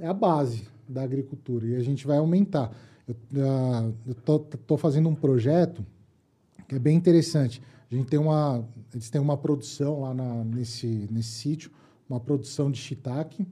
é 0.00 0.06
a 0.06 0.12
base 0.14 0.66
da 0.88 1.02
agricultura 1.02 1.66
e 1.66 1.76
a 1.76 1.80
gente 1.82 2.06
vai 2.06 2.18
aumentar. 2.18 2.70
Eu 3.06 3.94
estou 4.10 4.76
fazendo 4.76 5.08
um 5.08 5.14
projeto 5.14 5.84
que 6.68 6.74
é 6.74 6.78
bem 6.78 6.96
interessante. 6.96 7.62
A 7.90 7.94
gente 7.94 8.08
tem 8.08 8.18
uma, 8.18 8.64
eles 8.92 9.10
têm 9.10 9.20
uma 9.20 9.36
produção 9.36 10.00
lá 10.00 10.14
na- 10.14 10.44
nesse, 10.44 11.08
nesse 11.10 11.30
sítio, 11.30 11.70
uma 12.08 12.20
produção 12.20 12.70
de 12.70 12.78
shiitake, 12.78 13.46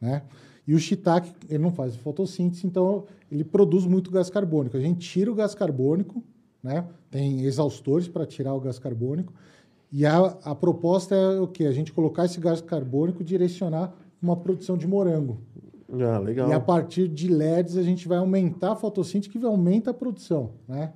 né? 0.00 0.22
E 0.66 0.74
o 0.74 0.78
shiitake, 0.78 1.30
ele 1.48 1.62
não 1.62 1.70
faz 1.72 1.94
fotossíntese, 1.96 2.66
então 2.66 3.04
ele 3.30 3.44
produz 3.44 3.84
muito 3.86 4.10
gás 4.10 4.30
carbônico. 4.30 4.76
A 4.76 4.80
gente 4.80 4.98
tira 5.08 5.30
o 5.30 5.34
gás 5.34 5.54
carbônico, 5.54 6.22
né? 6.62 6.84
Tem 7.10 7.42
exaustores 7.44 8.08
para 8.08 8.24
tirar 8.26 8.54
o 8.54 8.60
gás 8.60 8.78
carbônico. 8.78 9.32
E 9.92 10.04
a, 10.06 10.16
a 10.42 10.54
proposta 10.54 11.14
é 11.14 11.38
o 11.40 11.46
quê? 11.46 11.64
A 11.66 11.72
gente 11.72 11.92
colocar 11.92 12.24
esse 12.24 12.40
gás 12.40 12.60
carbônico 12.60 13.20
e 13.20 13.24
direcionar 13.24 13.92
uma 14.22 14.34
produção 14.36 14.76
de 14.76 14.86
morango. 14.86 15.38
Ah, 15.92 16.18
legal. 16.18 16.48
E 16.48 16.52
a 16.52 16.58
partir 16.58 17.06
de 17.08 17.28
LEDs 17.28 17.76
a 17.76 17.82
gente 17.82 18.08
vai 18.08 18.16
aumentar 18.18 18.72
a 18.72 18.76
fotossíntese 18.76 19.30
que 19.30 19.44
aumenta 19.44 19.90
a 19.90 19.94
produção, 19.94 20.52
né? 20.66 20.92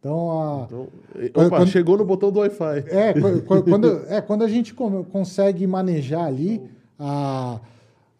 Então, 0.00 0.32
a, 0.32 0.68
Então, 1.22 1.46
opa, 1.46 1.58
quando- 1.58 1.68
chegou 1.68 1.96
no 1.96 2.04
botão 2.04 2.32
do 2.32 2.40
Wi-Fi. 2.40 2.84
é, 2.88 3.12
qu- 3.14 3.42
qu- 3.42 3.62
quando, 3.62 3.86
é, 4.10 4.20
quando 4.20 4.42
a 4.42 4.48
gente 4.48 4.74
consegue 4.74 5.64
manejar 5.64 6.24
ali, 6.24 6.60
a, 6.98 7.60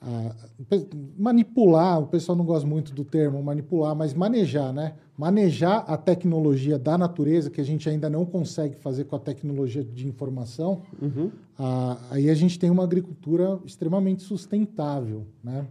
a- 0.05 0.35
pe- 0.69 0.89
manipular, 1.19 2.01
o 2.01 2.07
pessoal 2.07 2.37
não 2.37 2.45
gosta 2.45 2.67
muito 2.67 2.93
do 2.93 3.05
termo 3.05 3.43
manipular, 3.43 3.95
mas 3.95 4.13
manejar, 4.15 4.73
né? 4.73 4.95
Manejar 5.17 5.85
a 5.87 5.97
tecnologia 5.97 6.79
da 6.79 6.99
natureza, 6.99 7.51
que 7.51 7.61
a 7.61 7.65
gente 7.65 7.89
ainda 7.89 8.11
não 8.11 8.25
consegue 8.27 8.77
fazer 8.77 9.05
com 9.05 9.15
a 9.17 9.19
tecnologia 9.19 9.85
de 9.85 10.07
informação, 10.09 10.83
Uhum. 11.01 11.31
a- 11.59 11.99
aí 12.11 12.29
a 12.31 12.35
gente 12.35 12.59
tem 12.59 12.71
uma 12.71 12.83
agricultura 12.85 13.59
extremamente 13.65 14.23
sustentável, 14.23 15.27
né? 15.43 15.67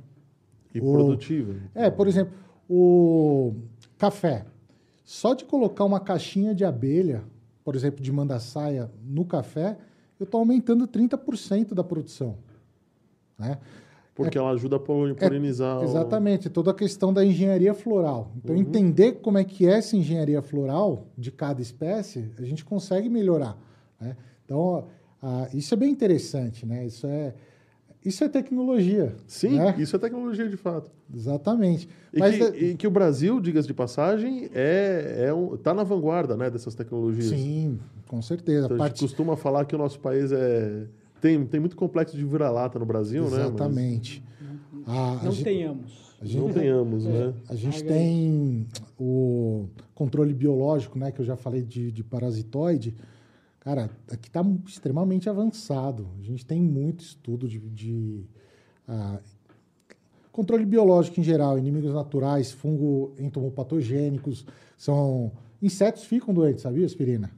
E 0.74 0.80
O- 0.80 0.92
produtiva. 0.92 1.54
É, 1.76 1.90
por 1.90 2.08
exemplo, 2.08 2.34
o 2.70 3.54
café. 3.98 4.46
Só 5.04 5.34
de 5.34 5.44
colocar 5.44 5.84
uma 5.84 6.00
caixinha 6.00 6.56
de 6.56 6.64
abelha, 6.64 7.24
por 7.66 7.76
exemplo, 7.76 8.02
de 8.02 8.12
mandaçaia 8.12 8.90
no 9.06 9.26
café, 9.26 9.78
eu 10.20 10.24
estou 10.24 10.40
aumentando 10.40 10.88
30% 10.88 11.76
da 11.76 11.84
produção. 11.84 12.36
Né? 13.38 13.58
Porque 14.14 14.38
ela 14.38 14.52
ajuda 14.52 14.76
a 14.76 14.80
pol- 14.80 15.16
polinizar. 15.16 15.80
o- 15.80 15.84
Exatamente, 15.84 16.50
toda 16.50 16.72
a 16.72 16.74
questão 16.74 17.14
da 17.14 17.26
engenharia 17.26 17.74
floral. 17.74 18.32
Então, 18.38 18.56
Uhum. 18.56 18.62
entender 18.62 19.14
como 19.22 19.38
é 19.38 19.44
que 19.44 19.66
é 19.66 19.78
essa 19.78 19.96
engenharia 19.96 20.42
floral 20.42 21.08
de 21.18 21.32
cada 21.32 21.62
espécie, 21.62 22.30
a 22.38 22.44
gente 22.44 22.64
consegue 22.66 23.10
melhorar. 23.10 23.58
né? 24.00 24.18
Então, 24.44 24.86
ah, 25.22 25.48
isso 25.54 25.74
é 25.74 25.78
bem 25.78 25.92
interessante, 25.92 26.66
né? 26.66 26.86
Isso 26.86 27.06
é, 27.08 27.34
isso 28.04 28.24
é 28.24 28.28
tecnologia. 28.28 29.16
Sim, 29.28 29.58
né? 29.60 29.76
isso 29.78 29.96
é 29.96 30.00
tecnologia 30.00 30.50
de 30.50 30.58
fato. 30.58 30.92
Exatamente. 31.14 31.88
E, 32.12 32.20
Mas 32.20 32.36
que, 32.36 32.40
da- 32.52 32.58
e 32.58 32.76
que 32.76 32.88
o 32.88 32.92
Brasil, 32.92 33.40
diga-se 33.40 33.68
de 33.68 33.74
passagem, 33.74 34.50
é, 34.54 35.26
é 35.28 35.34
um, 35.34 35.56
tá 35.56 35.74
na 35.74 35.84
vanguarda 35.84 36.36
né, 36.36 36.50
dessas 36.50 36.74
tecnologias. 36.76 37.28
Sim, 37.30 37.80
com 38.08 38.22
certeza. 38.22 38.66
Então, 38.66 38.78
A 38.78 38.80
a 38.84 38.88
gente 38.88 38.90
parte- 38.98 39.02
costuma 39.02 39.38
falar 39.38 39.66
que 39.66 39.76
o 39.76 39.78
nosso 39.78 40.00
país 40.00 40.32
é. 40.32 40.88
Tem, 41.22 41.46
tem 41.46 41.60
muito 41.60 41.76
complexo 41.76 42.18
de 42.18 42.26
vira-lata 42.26 42.80
no 42.80 42.86
Brasil, 42.86 43.24
né? 43.30 43.42
Exatamente. 43.42 44.24
A, 44.88 45.12
a 45.20 45.24
Não 45.24 45.32
gente, 45.32 45.44
tenhamos. 45.44 46.16
a 46.20 46.26
gente- 46.26 46.40
não 46.42 46.50
tenhamos, 46.52 47.06
né? 47.06 47.34
a 47.48 47.56
gente 47.56 47.84
tem 47.84 48.68
o 49.00 49.68
controle 49.94 50.34
biológico, 50.34 50.98
né, 50.98 51.12
que 51.12 51.22
eu 51.22 51.26
já 51.26 51.36
falei 51.38 51.62
de, 51.62 51.92
de 51.92 52.04
parasitoide. 52.04 52.96
Cara, 53.60 53.92
aqui 54.12 54.28
está 54.28 54.44
extremamente 54.68 55.30
avançado. 55.30 56.08
A 56.20 56.24
gente 56.24 56.44
tem 56.44 56.60
muito 56.60 57.02
estudo 57.02 57.48
de, 57.48 57.60
de, 57.60 58.26
ah, 58.88 59.20
controle 60.32 60.66
biológico 60.66 61.20
em 61.20 61.24
geral, 61.24 61.60
inimigos 61.60 61.94
naturais, 61.94 62.52
fungo 62.52 63.14
entomopatogênicos, 63.20 64.44
são 64.76 65.32
insetos 65.62 66.04
ficam 66.04 66.34
doentes, 66.34 66.64
sabia, 66.64 66.86
aspirina? 66.88 67.30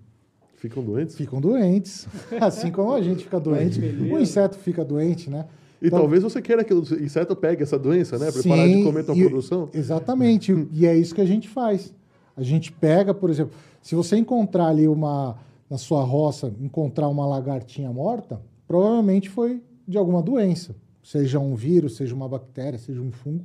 Ficam 0.63 0.81
doentes. 0.81 1.15
Ficam 1.17 1.41
doentes, 1.41 2.07
assim 2.39 2.71
como 2.71 2.93
a 2.93 3.01
gente 3.01 3.25
fica 3.25 3.37
doente, 3.37 3.81
o 3.81 4.17
inseto 4.17 4.57
fica 4.57 4.85
doente, 4.85 5.29
né? 5.29 5.45
E 5.81 5.87
Então- 5.87 5.99
talvez 5.99 6.23
você 6.23 6.41
queira 6.41 6.63
que 6.63 6.73
o 6.73 6.79
inseto 7.03 7.35
pegue 7.35 7.63
essa 7.63 7.77
doença, 7.77 8.17
né? 8.17 8.31
Para 8.31 8.41
parar 8.43 8.65
de 8.65 8.81
comer 8.81 9.03
tua 9.03 9.13
e- 9.13 9.23
produção. 9.27 9.69
Exatamente. 9.73 10.53
e 10.71 10.85
é 10.87 10.95
isso 10.95 11.13
que 11.13 11.19
a 11.19 11.25
gente 11.25 11.49
faz. 11.49 11.93
A 12.37 12.41
gente 12.41 12.71
pega, 12.71 13.13
por 13.13 13.29
exemplo, 13.29 13.51
se 13.81 13.93
você 13.93 14.15
encontrar 14.15 14.67
ali 14.67 14.87
uma 14.87 15.35
na 15.69 15.77
sua 15.77 16.01
roça, 16.01 16.53
encontrar 16.61 17.09
uma 17.09 17.27
lagartinha 17.27 17.91
morta, 17.91 18.39
provavelmente 18.65 19.29
foi 19.29 19.61
de 19.85 19.97
alguma 19.97 20.21
doença, 20.21 20.73
seja 21.03 21.39
um 21.39 21.55
vírus, 21.55 21.97
seja 21.97 22.15
uma 22.15 22.29
bactéria, 22.29 22.79
seja 22.79 23.01
um 23.01 23.11
fungo 23.11 23.43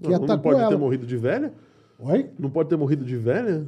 que 0.00 0.08
Não, 0.08 0.18
não 0.18 0.24
atacou 0.24 0.52
pode 0.52 0.60
ela. 0.60 0.68
ter 0.70 0.76
morrido 0.78 1.04
de 1.04 1.16
velha? 1.16 1.52
Oi? 1.98 2.26
Não 2.38 2.48
pode 2.48 2.68
ter 2.68 2.76
morrido 2.76 3.04
de 3.04 3.16
velha? 3.16 3.66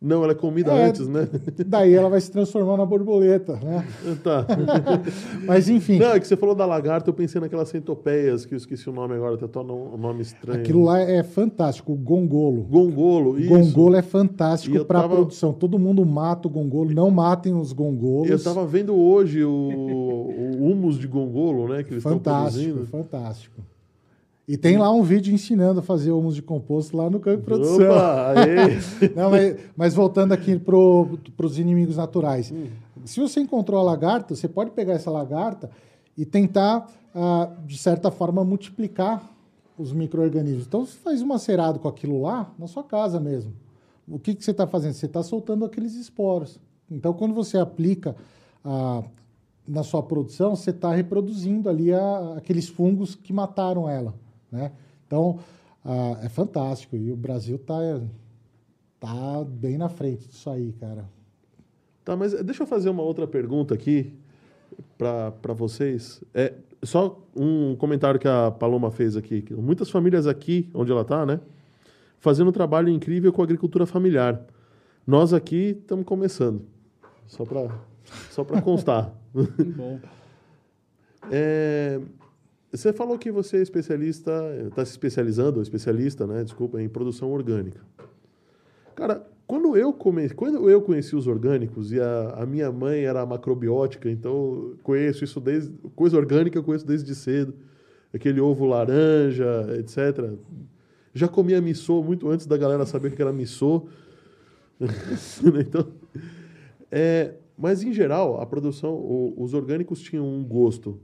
Não, 0.00 0.22
ela 0.22 0.30
é 0.30 0.34
comida 0.36 0.70
É. 0.72 0.88
antes, 0.88 1.08
né? 1.08 1.28
Daí 1.66 1.92
ela 1.92 2.08
vai 2.08 2.20
se 2.20 2.30
transformar 2.30 2.76
na 2.76 2.86
borboleta, 2.86 3.54
né? 3.56 3.84
tá. 4.22 4.46
Mas 5.44 5.68
enfim, 5.68 5.98
Não, 5.98 6.12
é 6.12 6.20
que 6.20 6.26
você 6.28 6.36
falou 6.36 6.54
da 6.54 6.64
lagarta, 6.64 7.10
eu 7.10 7.14
pensei 7.14 7.40
naquelas 7.40 7.68
centopeias, 7.68 8.46
que 8.46 8.54
eu 8.54 8.56
esqueci 8.56 8.88
o 8.88 8.92
nome 8.92 9.14
agora, 9.14 9.34
até 9.44 9.58
um 9.58 9.96
nome 9.96 10.22
estranho. 10.22 10.60
aquilo 10.60 10.84
lá 10.84 11.00
é 11.00 11.22
fantástico, 11.24 11.92
o 11.92 11.96
gongolo. 11.96 12.62
Gongolo, 12.62 13.40
isso. 13.40 13.48
gongolo 13.48 13.96
é 13.96 14.02
fantástico 14.02 14.84
para 14.84 15.00
tava- 15.00 15.14
produção. 15.16 15.52
Todo 15.52 15.78
mundo 15.80 16.06
mata 16.06 16.46
o 16.46 16.50
gongolo, 16.50 16.92
não 16.94 17.10
matem 17.10 17.52
os 17.54 17.72
gongolos. 17.72 18.30
Eu 18.30 18.36
estava 18.36 18.64
vendo 18.64 18.94
hoje 18.94 19.42
o, 19.44 19.50
o 19.50 20.64
humus 20.70 20.96
de 20.98 21.08
gongolo, 21.08 21.66
né? 21.68 21.82
Que 21.82 21.90
eles 21.94 22.04
estão 22.04 22.12
Fantástico, 22.12 22.72
produzindo. 22.72 22.86
fantástico. 22.86 23.60
E 24.48 24.56
tem 24.56 24.78
lá 24.78 24.90
um 24.90 25.02
vídeo 25.02 25.32
ensinando 25.34 25.80
a 25.80 25.82
fazer 25.82 26.10
humus 26.10 26.34
de 26.34 26.40
composto 26.40 26.96
lá 26.96 27.10
no 27.10 27.20
campo 27.20 27.36
de 27.36 27.42
produção. 27.44 27.84
Opa. 27.90 28.34
Não, 29.14 29.30
mas, 29.30 29.56
mas 29.76 29.94
voltando 29.94 30.32
aqui 30.32 30.58
para 30.58 30.74
os 31.46 31.58
inimigos 31.58 31.98
naturais. 31.98 32.50
Hum. 32.50 32.68
Se 33.04 33.20
você 33.20 33.40
encontrou 33.40 33.78
a 33.78 33.82
lagarta, 33.82 34.34
você 34.34 34.48
pode 34.48 34.70
pegar 34.70 34.94
essa 34.94 35.10
lagarta 35.10 35.68
e 36.16 36.24
tentar, 36.24 36.90
ah, 37.14 37.50
de 37.66 37.76
certa 37.76 38.10
forma, 38.10 38.42
multiplicar 38.42 39.22
os 39.78 39.92
micro-organismos. 39.92 40.66
Então, 40.66 40.86
você 40.86 40.96
faz 40.96 41.20
um 41.20 41.26
macerado 41.26 41.78
com 41.78 41.86
aquilo 41.86 42.22
lá 42.22 42.50
na 42.58 42.66
sua 42.66 42.82
casa 42.82 43.20
mesmo. 43.20 43.52
O 44.08 44.18
que, 44.18 44.34
que 44.34 44.42
você 44.42 44.52
está 44.52 44.66
fazendo? 44.66 44.94
Você 44.94 45.04
está 45.04 45.22
soltando 45.22 45.66
aqueles 45.66 45.94
esporos. 45.94 46.58
Então, 46.90 47.12
quando 47.12 47.34
você 47.34 47.58
aplica 47.58 48.16
ah, 48.64 49.02
na 49.66 49.82
sua 49.82 50.02
produção, 50.02 50.56
você 50.56 50.70
está 50.70 50.90
reproduzindo 50.94 51.68
ali 51.68 51.92
a- 51.92 52.34
aqueles 52.38 52.66
fungos 52.66 53.14
que 53.14 53.30
mataram 53.30 53.86
ela. 53.86 54.14
Né? 54.50 54.72
Então, 55.06 55.38
ah, 55.84 56.18
é 56.22 56.28
fantástico. 56.28 56.96
E 56.96 57.10
o 57.10 57.16
Brasil 57.16 57.56
está 57.56 57.78
tá 59.00 59.44
bem 59.44 59.78
na 59.78 59.88
frente 59.88 60.26
disso 60.28 60.50
aí, 60.50 60.72
cara. 60.72 61.08
Tá, 62.04 62.16
mas 62.16 62.32
deixa 62.42 62.62
eu 62.62 62.66
fazer 62.66 62.88
uma 62.88 63.02
outra 63.02 63.26
pergunta 63.26 63.74
aqui 63.74 64.14
para 64.96 65.52
vocês. 65.52 66.22
É 66.32 66.54
só 66.82 67.20
um 67.34 67.76
comentário 67.76 68.18
que 68.18 68.28
a 68.28 68.50
Paloma 68.50 68.90
fez 68.90 69.16
aqui. 69.16 69.42
que 69.42 69.54
Muitas 69.54 69.90
famílias 69.90 70.26
aqui, 70.26 70.68
onde 70.72 70.90
ela 70.90 71.02
está, 71.02 71.26
né? 71.26 71.40
Fazendo 72.18 72.48
um 72.48 72.52
trabalho 72.52 72.88
incrível 72.88 73.32
com 73.32 73.42
a 73.42 73.44
agricultura 73.44 73.86
familiar. 73.86 74.42
Nós 75.06 75.32
aqui 75.32 75.76
estamos 75.80 76.04
começando. 76.04 76.62
Só 77.26 77.44
para 77.44 77.68
só 78.30 78.44
constar. 78.44 79.12
Bom. 79.32 80.00
É, 81.30 82.00
você 82.70 82.92
falou 82.92 83.18
que 83.18 83.30
você 83.30 83.58
é 83.58 83.62
especialista, 83.62 84.32
está 84.66 84.84
se 84.84 84.92
especializando, 84.92 85.62
especialista, 85.62 86.26
né? 86.26 86.44
Desculpa, 86.44 86.80
em 86.80 86.88
produção 86.88 87.30
orgânica. 87.30 87.80
Cara, 88.94 89.26
quando 89.46 89.76
eu, 89.76 89.92
come... 89.92 90.28
quando 90.30 90.68
eu 90.68 90.82
conheci 90.82 91.16
os 91.16 91.26
orgânicos 91.26 91.92
e 91.92 92.00
a, 92.00 92.34
a 92.38 92.46
minha 92.46 92.70
mãe 92.70 93.04
era 93.04 93.24
macrobiótica, 93.24 94.10
então 94.10 94.74
conheço 94.82 95.24
isso 95.24 95.40
desde. 95.40 95.72
Coisa 95.94 96.16
orgânica 96.16 96.58
eu 96.58 96.64
conheço 96.64 96.86
desde 96.86 97.14
cedo. 97.14 97.54
Aquele 98.12 98.40
ovo 98.40 98.64
laranja, 98.64 99.66
etc. 99.78 100.32
Já 101.14 101.28
comia 101.28 101.60
missô 101.60 102.02
muito 102.02 102.28
antes 102.28 102.46
da 102.46 102.56
galera 102.56 102.84
saber 102.86 103.14
que 103.14 103.22
era 103.22 103.32
missô. 103.32 103.86
então, 105.60 105.88
é, 106.90 107.34
mas, 107.56 107.82
em 107.82 107.92
geral, 107.92 108.40
a 108.40 108.46
produção, 108.46 108.94
o, 108.94 109.34
os 109.36 109.52
orgânicos 109.52 110.00
tinham 110.00 110.26
um 110.26 110.44
gosto 110.44 111.00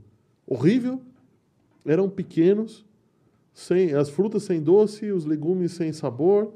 horrível, 0.47 1.01
eram 1.85 2.09
pequenos, 2.09 2.85
sem, 3.53 3.93
as 3.93 4.09
frutas 4.09 4.43
sem 4.43 4.61
doce, 4.61 5.11
os 5.11 5.25
legumes 5.25 5.71
sem 5.71 5.93
sabor 5.93 6.53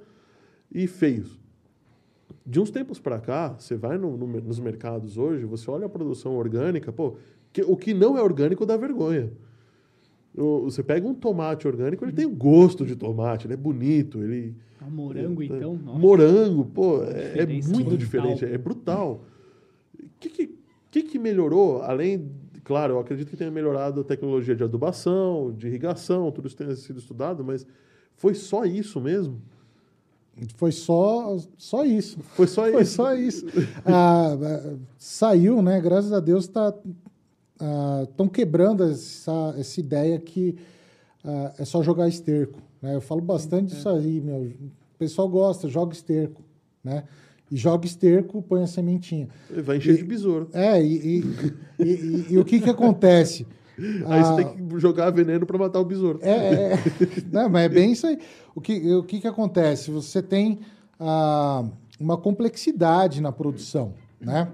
e 0.71 0.87
feios. 0.87 1.39
De 2.45 2.59
uns 2.59 2.71
tempos 2.71 2.99
para 2.99 3.19
cá, 3.19 3.55
você 3.57 3.75
vai 3.75 3.97
no, 3.97 4.17
no, 4.17 4.27
nos 4.41 4.59
mercados 4.59 5.17
hoje, 5.17 5.45
você 5.45 5.69
olha 5.69 5.85
a 5.85 5.89
produção 5.89 6.35
orgânica, 6.35 6.91
pô, 6.91 7.15
que, 7.53 7.61
o 7.61 7.77
que 7.77 7.93
não 7.93 8.17
é 8.17 8.21
orgânico 8.21 8.65
dá 8.65 8.75
vergonha. 8.75 9.31
O, 10.35 10.61
você 10.63 10.83
pega 10.83 11.07
um 11.07 11.13
tomate 11.13 11.67
orgânico, 11.67 12.03
ele 12.03 12.11
tem 12.11 12.25
o 12.25 12.35
gosto 12.35 12.85
de 12.85 12.95
tomate, 12.95 13.45
ele 13.47 13.53
é 13.53 13.57
bonito, 13.57 14.21
ele... 14.23 14.55
Ah, 14.81 14.89
morango, 14.89 15.41
é, 15.41 15.45
então? 15.45 15.75
Nossa. 15.75 15.99
Morango, 15.99 16.65
pô, 16.65 17.03
é, 17.03 17.39
é 17.39 17.45
muito 17.45 17.71
brutal. 17.71 17.97
diferente, 17.97 18.45
é 18.45 18.57
brutal. 18.57 19.25
O 19.93 20.09
que, 20.19 20.29
que, 20.29 20.55
que, 20.89 21.03
que 21.03 21.19
melhorou, 21.19 21.81
além 21.81 22.31
Claro, 22.63 22.95
eu 22.95 22.99
acredito 22.99 23.29
que 23.29 23.37
tenha 23.37 23.51
melhorado 23.51 24.01
a 24.01 24.03
tecnologia 24.03 24.55
de 24.55 24.63
adubação, 24.63 25.51
de 25.51 25.67
irrigação, 25.67 26.31
tudo 26.31 26.47
isso 26.47 26.57
tenha 26.57 26.75
sido 26.75 26.99
estudado, 26.99 27.43
mas 27.43 27.65
foi 28.15 28.33
só 28.33 28.65
isso 28.65 28.99
mesmo? 28.99 29.41
Foi 30.55 30.71
só, 30.71 31.37
só 31.57 31.83
isso. 31.83 32.19
Foi 32.35 32.47
só 32.47 32.69
Foi 32.69 32.81
isso. 32.81 32.95
só 32.95 33.13
isso. 33.13 33.45
Ah, 33.85 34.33
ah, 34.33 34.75
saiu, 34.97 35.61
né? 35.61 35.81
Graças 35.81 36.13
a 36.13 36.19
Deus 36.19 36.45
estão 36.45 36.71
tá, 37.57 38.29
quebrando 38.31 38.83
essa, 38.83 39.53
essa 39.57 39.79
ideia 39.79 40.17
que 40.19 40.55
ah, 41.23 41.53
é 41.57 41.65
só 41.65 41.83
jogar 41.83 42.07
esterco. 42.07 42.59
Né? 42.81 42.95
Eu 42.95 43.01
falo 43.01 43.21
bastante 43.21 43.73
disso 43.73 43.89
aí, 43.89 44.21
meu. 44.21 44.43
O 44.43 44.97
pessoal 44.97 45.27
gosta, 45.27 45.67
joga 45.67 45.93
esterco, 45.93 46.41
né? 46.83 47.03
E 47.51 47.57
joga 47.57 47.85
esterco, 47.85 48.41
põe 48.41 48.61
a 48.63 48.67
sementinha. 48.67 49.27
Vai 49.63 49.77
encher 49.77 49.95
E- 49.95 49.97
de 49.97 50.03
besouro. 50.03 50.49
É, 50.53 50.81
e, 50.81 50.93
e, 50.95 51.19
e- 51.79 51.83
e- 51.85 52.25
e 52.33 52.37
o 52.37 52.45
que 52.45 52.59
que 52.59 52.69
acontece? 52.69 53.45
Aí 53.79 54.19
Ah, 54.19 54.23
você 54.23 54.35
tem 54.43 54.67
que 54.67 54.79
jogar 54.79 55.09
veneno 55.09 55.45
para 55.45 55.57
matar 55.57 55.79
o 55.79 55.85
besouro. 55.85 56.19
É, 56.21 56.29
é, 56.31 56.73
é. 56.73 56.77
Não, 57.31 57.49
mas 57.49 57.63
é 57.63 57.69
bem 57.69 57.91
isso 57.93 58.05
aí. 58.07 58.19
O 58.53 58.59
que, 58.61 58.93
o 58.93 59.03
que, 59.03 59.21
que 59.21 59.27
acontece? 59.27 59.89
Você 59.89 60.21
tem 60.21 60.59
ah, 60.99 61.65
uma 61.99 62.17
complexidade 62.17 63.21
na 63.21 63.31
produção, 63.31 63.93
né? 64.19 64.49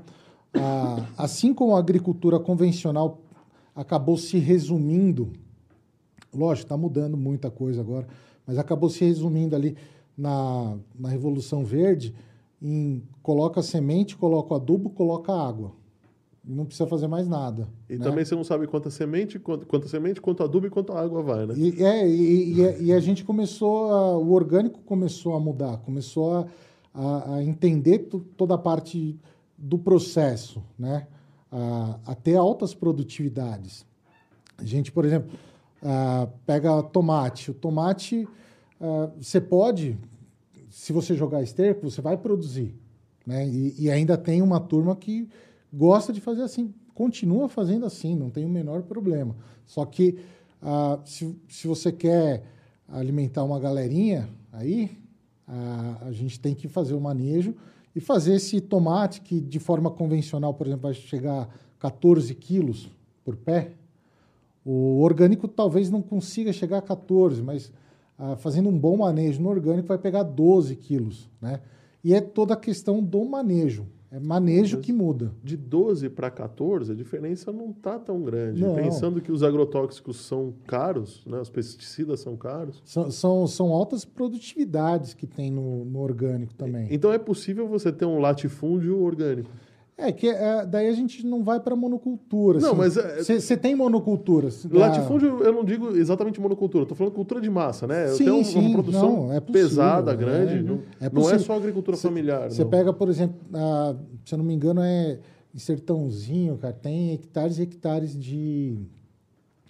Ah, 0.53 1.05
assim 1.17 1.53
como 1.53 1.75
a 1.75 1.79
agricultura 1.79 2.39
convencional 2.39 3.19
acabou 3.75 4.15
se 4.15 4.37
resumindo, 4.37 5.33
lógico, 6.33 6.65
está 6.67 6.77
mudando 6.77 7.17
muita 7.17 7.49
coisa 7.49 7.81
agora, 7.81 8.07
mas 8.45 8.57
acabou 8.59 8.89
se 8.89 9.03
resumindo 9.03 9.55
ali 9.55 9.75
na, 10.17 10.77
na 10.97 11.09
Revolução 11.09 11.65
Verde 11.65 12.13
em 12.61 13.03
coloca 13.21 13.61
semente, 13.61 14.15
coloca 14.15 14.55
adubo, 14.55 14.89
coloca 14.89 15.31
água. 15.33 15.71
Não 16.47 16.63
precisa 16.65 16.87
fazer 16.87 17.07
mais 17.07 17.27
nada. 17.27 17.67
E 17.89 17.97
né? 17.97 18.03
também 18.03 18.23
você 18.23 18.35
não 18.35 18.43
sabe 18.43 18.67
quanta 18.67 18.89
semente, 18.91 19.39
quanto, 19.39 19.65
quanta 19.65 19.87
semente, 19.87 20.21
quanto 20.21 20.43
adubo 20.43 20.67
e 20.67 20.69
quanto 20.69 20.93
água 20.93 21.23
vai, 21.23 21.45
né? 21.47 21.55
E, 21.57 21.83
é, 21.83 22.07
e, 22.07 22.53
e 22.53 22.65
a- 22.65 22.77
e 22.77 22.93
a 22.93 22.99
gente 22.99 23.23
começou, 23.23 23.91
a- 23.91 24.15
o 24.17 24.31
orgânico 24.31 24.79
começou 24.85 25.33
a 25.35 25.39
mudar, 25.39 25.77
começou 25.77 26.33
a, 26.35 26.45
a, 26.93 27.35
a 27.35 27.43
entender 27.43 27.99
to- 27.99 28.19
toda 28.37 28.53
a 28.53 28.57
parte 28.59 29.19
do 29.57 29.79
processo, 29.79 30.61
né? 30.77 31.07
A, 31.51 31.99
a 32.05 32.15
ter 32.15 32.35
altas 32.35 32.75
produtividades. 32.75 33.83
A 34.57 34.63
gente, 34.63 34.91
por 34.91 35.03
exemplo, 35.03 35.31
pega 36.45 36.81
tomate. 36.83 37.51
O 37.51 37.53
tomate, 37.53 38.27
você 39.17 39.41
pode, 39.41 39.97
se 40.75 40.91
você 40.91 41.15
jogar 41.15 41.41
esterco, 41.41 41.89
você 41.89 42.01
vai 42.01 42.17
produzir. 42.17 42.75
Né? 43.25 43.47
E, 43.47 43.85
e 43.85 43.89
ainda 43.89 44.17
tem 44.17 44.41
uma 44.41 44.59
turma 44.59 44.93
que 44.93 45.29
gosta 45.71 46.11
de 46.11 46.19
fazer 46.19 46.41
assim, 46.41 46.73
continua 46.93 47.47
fazendo 47.47 47.85
assim, 47.85 48.13
não 48.13 48.29
tem 48.29 48.43
o 48.43 48.49
menor 48.49 48.83
problema. 48.83 49.37
Só 49.65 49.85
que 49.85 50.19
ah, 50.61 50.99
se, 51.05 51.33
se 51.47 51.65
você 51.65 51.93
quer 51.93 52.43
alimentar 52.89 53.45
uma 53.45 53.57
galerinha, 53.57 54.27
aí 54.51 54.91
ah, 55.47 55.99
a 56.07 56.11
gente 56.11 56.41
tem 56.41 56.53
que 56.53 56.67
fazer 56.67 56.93
o 56.93 56.99
manejo 56.99 57.55
e 57.95 58.01
fazer 58.01 58.33
esse 58.33 58.59
tomate 58.59 59.21
que 59.21 59.39
de 59.39 59.59
forma 59.59 59.89
convencional, 59.89 60.53
por 60.53 60.67
exemplo, 60.67 60.83
vai 60.83 60.93
chegar 60.93 61.43
a 61.43 61.49
14 61.79 62.35
quilos 62.35 62.91
por 63.23 63.37
pé, 63.37 63.71
o 64.65 64.99
orgânico 65.01 65.47
talvez 65.47 65.89
não 65.89 66.01
consiga 66.01 66.51
chegar 66.51 66.79
a 66.79 66.81
14, 66.81 67.41
mas 67.41 67.71
ah, 68.17 68.35
fazendo 68.35 68.69
um 68.69 68.77
bom 68.77 68.97
manejo 68.97 69.41
no 69.41 69.49
orgânico 69.49 69.87
vai 69.87 69.97
pegar 69.97 70.23
12 70.23 70.75
quilos, 70.75 71.29
né? 71.41 71.59
E 72.03 72.13
é 72.13 72.21
toda 72.21 72.53
a 72.53 72.57
questão 72.57 73.03
do 73.03 73.25
manejo. 73.25 73.87
É 74.11 74.19
manejo 74.19 74.79
que 74.79 74.93
muda. 74.93 75.33
De 75.43 75.57
12 75.57 76.09
para 76.09 76.31
14, 76.31 76.91
a 76.91 76.95
diferença 76.95 77.51
não 77.51 77.71
está 77.71 77.99
tão 77.99 78.21
grande. 78.21 78.61
Não. 78.61 78.75
Pensando 78.75 79.19
que 79.19 79.29
os 79.29 79.43
agrotóxicos 79.43 80.25
são 80.25 80.53
caros, 80.65 81.21
né? 81.25 81.37
os 81.41 81.49
pesticidas 81.49 82.21
são 82.21 82.37
caros. 82.37 82.81
São, 82.85 83.11
são, 83.11 83.47
são 83.47 83.73
altas 83.73 84.05
produtividades 84.05 85.13
que 85.13 85.27
tem 85.27 85.51
no, 85.51 85.83
no 85.83 85.99
orgânico 85.99 86.53
também. 86.53 86.87
Então 86.91 87.11
é 87.11 87.17
possível 87.17 87.67
você 87.67 87.91
ter 87.91 88.05
um 88.05 88.19
latifúndio 88.19 89.01
orgânico. 89.01 89.49
É 89.97 90.11
que 90.11 90.27
é, 90.27 90.65
daí 90.65 90.89
a 90.89 90.93
gente 90.93 91.25
não 91.25 91.41
vai 91.41 91.57
para 91.57 91.73
monocultura. 91.73 92.59
Não, 92.59 92.75
mas 92.75 92.97
é- 92.97 93.23
Você 93.23 93.55
tem 93.55 93.73
monocultura. 93.75 94.51
cê 94.51 94.67
dá- 94.67 94.79
Latifúndio, 94.79 95.41
eu 95.41 95.53
não 95.53 95.63
digo 95.63 95.95
exatamente 95.95 96.39
monocultura, 96.41 96.83
estou 96.83 96.97
falando 96.97 97.13
cultura 97.13 97.39
de 97.39 97.49
massa, 97.49 97.87
né? 97.87 98.09
Sim, 98.09 98.25
Tem 98.25 98.33
um- 98.33 98.43
sim, 98.43 98.59
uma 98.59 98.71
produção 98.73 99.27
não, 99.27 99.33
é 99.33 99.39
possível, 99.39 99.69
pesada, 99.69 100.11
é, 100.11 100.15
grande. 100.17 100.55
né? 100.55 100.61
não, 100.63 100.81
É 100.99 101.09
não 101.09 101.29
é 101.29 101.39
só 101.39 101.55
agricultura 101.55 101.95
familiar. 101.95 102.51
Você 102.51 102.65
pega, 102.65 102.91
por 102.91 103.07
exemplo, 103.07 103.37
a- 103.53 103.95
se 104.25 104.33
eu 104.33 104.37
não 104.37 104.43
me 104.45 104.53
engano, 104.53 104.81
é 104.81 105.17
em 105.53 105.59
Sertãozinho, 105.59 106.57
cara, 106.57 106.73
tem 106.73 107.13
hectares 107.13 107.57
e 107.57 107.61
hectares 107.61 108.19
de, 108.19 108.77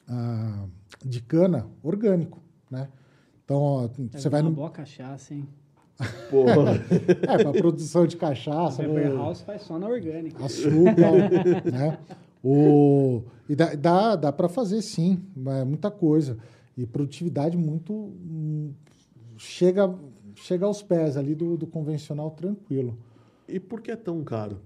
ah, 0.10 0.66
de 1.06 1.22
cana 1.22 1.68
orgânico, 1.84 2.40
né? 2.72 2.88
Então, 3.44 3.58
ó, 3.62 3.88
você 4.12 4.28
vai 4.28 4.42
uma 4.42 4.50
no. 4.50 4.56
boa 4.56 4.72
cachaça, 4.72 5.36
hein? 5.36 5.48
Porra. 6.30 6.74
É, 7.28 7.44
para 7.44 7.52
produção 7.54 8.06
de 8.06 8.18
cachaça, 8.18 8.84
Beber 8.84 9.10
no- 9.10 9.18
House 9.18 9.42
faz 9.42 9.62
só 9.64 9.80
na 9.80 9.88
orgânica. 9.88 10.44
açúcar, 10.44 11.12
né? 11.72 11.98
O, 12.44 13.24
e 13.50 13.56
dá, 13.56 13.74
dá, 13.76 14.16
dá 14.16 14.32
para 14.32 14.48
fazer, 14.48 14.82
sim, 14.82 15.22
é 15.48 15.64
muita 15.64 15.90
coisa. 15.90 16.38
E 16.78 16.86
produtividade 16.86 17.58
muito. 17.58 18.12
chega, 19.38 19.94
chega 20.36 20.66
aos 20.66 20.82
pés 20.84 21.18
ali 21.18 21.34
do, 21.34 21.58
do 21.58 21.66
convencional 21.66 22.32
tranquilo. 22.32 22.98
E 23.48 23.60
por 23.60 23.82
que 23.82 23.92
é 23.92 23.96
tão 23.96 24.24
caro? 24.24 24.60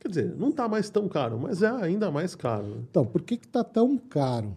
Quer 0.00 0.08
dizer, 0.08 0.34
não 0.38 0.48
está 0.48 0.66
mais 0.68 0.88
tão 0.88 1.08
caro, 1.08 1.38
mas 1.38 1.62
é 1.62 1.68
ainda 1.68 2.10
mais 2.10 2.34
caro. 2.34 2.64
né? 2.66 2.76
Então, 2.90 3.04
por 3.04 3.20
que 3.22 3.34
está 3.34 3.62
tão 3.62 3.98
caro? 3.98 4.54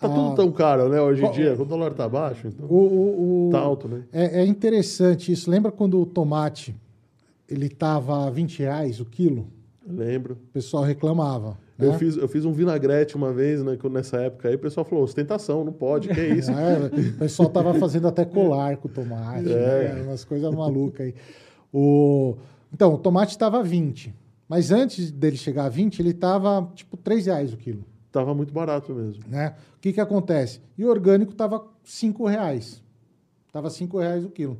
Tá 0.00 0.08
tudo 0.08 0.34
tão 0.34 0.50
caro, 0.52 0.88
né, 0.88 1.00
hoje 1.00 1.24
em 1.24 1.30
dia. 1.30 1.54
O 1.60 1.64
dólar 1.64 1.94
tá 1.94 2.08
baixo, 2.08 2.48
então 2.48 2.66
O, 2.68 2.74
o, 2.76 3.46
o- 3.48 3.50
tá 3.50 3.58
alto, 3.60 3.88
né? 3.88 4.02
é, 4.12 4.40
é 4.42 4.44
interessante 4.46 5.32
isso. 5.32 5.50
Lembra 5.50 5.70
quando 5.72 6.00
o 6.00 6.04
tomate 6.06 6.74
ele 7.48 7.66
estava 7.66 8.26
a 8.26 8.30
20 8.30 8.58
reais 8.60 9.00
o 9.00 9.04
quilo? 9.04 9.46
Eu 9.86 9.94
lembro. 9.96 10.34
O 10.34 10.52
pessoal 10.52 10.82
reclamava. 10.82 11.58
Eu, 11.78 11.92
né? 11.92 11.98
fiz, 11.98 12.16
eu 12.16 12.28
fiz 12.28 12.44
um 12.44 12.52
vinagrete 12.52 13.16
uma 13.16 13.32
vez, 13.32 13.62
né, 13.62 13.76
nessa 13.90 14.18
época 14.18 14.48
aí, 14.48 14.54
o 14.54 14.58
pessoal 14.58 14.84
falou, 14.84 15.02
ostentação, 15.04 15.64
não 15.64 15.72
pode, 15.72 16.08
que 16.08 16.20
é 16.20 16.28
isso? 16.28 16.50
É, 16.54 16.86
o 16.86 17.18
pessoal 17.18 17.48
tava 17.48 17.74
fazendo 17.74 18.06
até 18.08 18.24
colar 18.24 18.76
com 18.76 18.88
o 18.88 18.90
tomate, 18.90 19.50
É. 19.52 19.94
né? 19.94 20.02
umas 20.02 20.24
coisas 20.24 20.52
malucas 20.54 21.06
aí. 21.06 21.14
O... 21.72 22.36
Então, 22.72 22.94
o 22.94 22.98
tomate 22.98 23.32
estava 23.32 23.62
20. 23.62 24.14
Mas 24.48 24.70
antes 24.70 25.10
dele 25.10 25.36
chegar 25.36 25.64
a 25.64 25.68
20, 25.68 25.98
ele 26.00 26.10
estava 26.10 26.70
tipo 26.74 26.96
3 26.96 27.26
reais 27.26 27.52
o 27.52 27.56
quilo. 27.56 27.84
Tava 28.14 28.32
muito 28.32 28.54
barato 28.54 28.94
mesmo. 28.94 29.24
Né? 29.26 29.56
O 29.76 29.80
que, 29.80 29.92
que 29.92 30.00
acontece? 30.00 30.60
E 30.78 30.84
o 30.84 30.88
orgânico 30.88 31.32
estava 31.32 31.66
5 31.82 32.24
reais. 32.28 32.80
Estava 33.48 33.68
5 33.68 33.98
reais 33.98 34.24
o 34.24 34.30
quilo. 34.30 34.56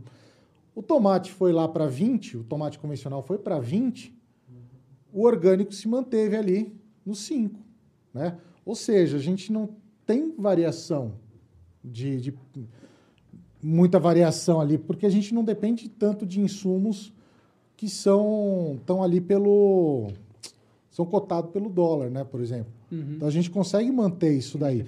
O 0.74 0.82
tomate 0.82 1.30
foi 1.30 1.52
lá 1.52 1.68
para 1.68 1.86
20, 1.86 2.38
o 2.38 2.42
tomate 2.42 2.80
convencional 2.80 3.22
foi 3.22 3.38
para 3.38 3.61
20, 3.61 4.12
o 5.12 5.22
orgânico 5.22 5.72
se 5.72 5.86
manteve 5.86 6.36
ali 6.36 6.76
no 7.07 7.14
5. 7.14 7.57
Né? 8.12 8.36
Ou 8.66 8.74
seja, 8.74 9.18
a 9.18 9.20
gente 9.20 9.52
não 9.52 9.68
tem 10.05 10.34
variação 10.36 11.12
de, 11.84 12.20
de 12.20 12.34
muita 13.62 14.00
variação 14.00 14.61
ali, 14.61 14.78
porque 14.78 15.07
a 15.07 15.11
gente 15.11 15.32
não 15.32 15.44
depende 15.44 15.88
tanto 15.88 16.26
de 16.26 16.40
insumos 16.40 17.12
que 17.76 17.88
são 17.88 18.78
estão 18.80 19.00
ali 19.00 19.20
pelo 19.20 20.09
são 20.95 21.05
cotados 21.05 21.51
pelo 21.51 21.68
dólar, 21.68 22.09
né, 22.09 22.22
por 22.22 22.40
exemplo. 22.40 22.72
Uhum. 22.88 23.14
Então 23.16 23.26
a 23.26 23.30
gente 23.30 23.51
consegue 23.51 23.90
manter 23.90 24.32
isso 24.32 24.57
daí. 24.57 24.80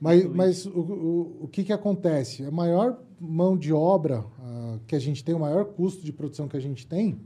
Mas, 0.00 0.24
mas 0.24 0.64
o, 0.64 0.70
o, 0.70 1.36
o 1.42 1.48
que, 1.48 1.62
que 1.64 1.72
acontece? 1.72 2.46
A 2.46 2.50
maior 2.50 2.98
mão 3.20 3.54
de 3.54 3.70
obra 3.70 4.24
ah, 4.40 4.78
que 4.86 4.96
a 4.96 4.98
gente 4.98 5.22
tem, 5.22 5.34
o 5.34 5.38
maior 5.38 5.66
custo 5.66 6.02
de 6.02 6.10
produção 6.14 6.48
que 6.48 6.56
a 6.56 6.60
gente 6.60 6.86
tem 6.86 7.20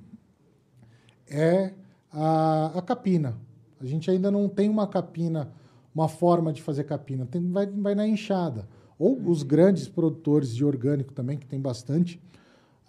é 1.30 1.72
a, 2.10 2.78
a 2.78 2.82
capina. 2.82 3.38
A 3.80 3.86
gente 3.86 4.10
ainda 4.10 4.32
não 4.32 4.48
tem 4.48 4.68
uma 4.68 4.88
capina, 4.88 5.52
uma 5.94 6.08
forma 6.08 6.52
de 6.52 6.60
fazer 6.60 6.82
capina. 6.82 7.24
Tem, 7.24 7.40
vai, 7.52 7.66
vai 7.68 7.94
na 7.94 8.08
enxada. 8.08 8.68
Ou 8.98 9.16
os 9.30 9.44
grandes 9.44 9.86
produtores 9.86 10.52
de 10.52 10.64
orgânico 10.64 11.12
também, 11.12 11.38
que 11.38 11.46
tem 11.46 11.60
bastante, 11.60 12.20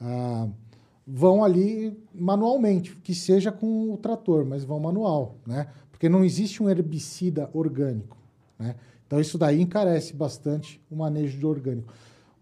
ah, 0.01 0.49
vão 1.11 1.43
ali 1.43 1.97
manualmente, 2.13 2.95
que 2.97 3.15
seja 3.15 3.51
com 3.51 3.91
o 3.91 3.97
trator, 3.97 4.45
mas 4.45 4.63
vão 4.63 4.79
manual, 4.79 5.37
né? 5.45 5.67
Porque 5.89 6.07
não 6.07 6.23
existe 6.23 6.61
um 6.61 6.69
herbicida 6.69 7.49
orgânico, 7.51 8.15
né? 8.57 8.75
Então 9.07 9.19
isso 9.19 9.37
daí 9.37 9.59
encarece 9.59 10.13
bastante 10.13 10.79
o 10.89 10.95
manejo 10.95 11.39
de 11.39 11.45
orgânico. 11.45 11.91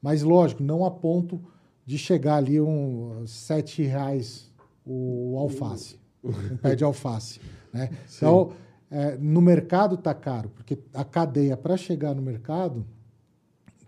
Mas 0.02 0.22
lógico, 0.22 0.62
não 0.62 0.84
a 0.84 0.92
ponto 0.92 1.42
de 1.86 1.98
chegar 1.98 2.36
ali 2.36 2.60
um 2.60 3.26
sete 3.26 3.84
reais 3.84 4.52
o 4.86 5.38
alface, 5.40 5.98
um 6.22 6.58
pé 6.58 6.76
de 6.76 6.84
alface, 6.84 7.40
né? 7.72 7.90
Então 8.18 8.52
é, 8.92 9.18
no 9.18 9.42
mercado 9.42 9.96
está 9.96 10.14
caro, 10.14 10.50
porque 10.50 10.78
a 10.94 11.06
cadeia 11.06 11.56
para 11.56 11.78
chegar 11.78 12.14
no 12.14 12.22
mercado, 12.22 12.86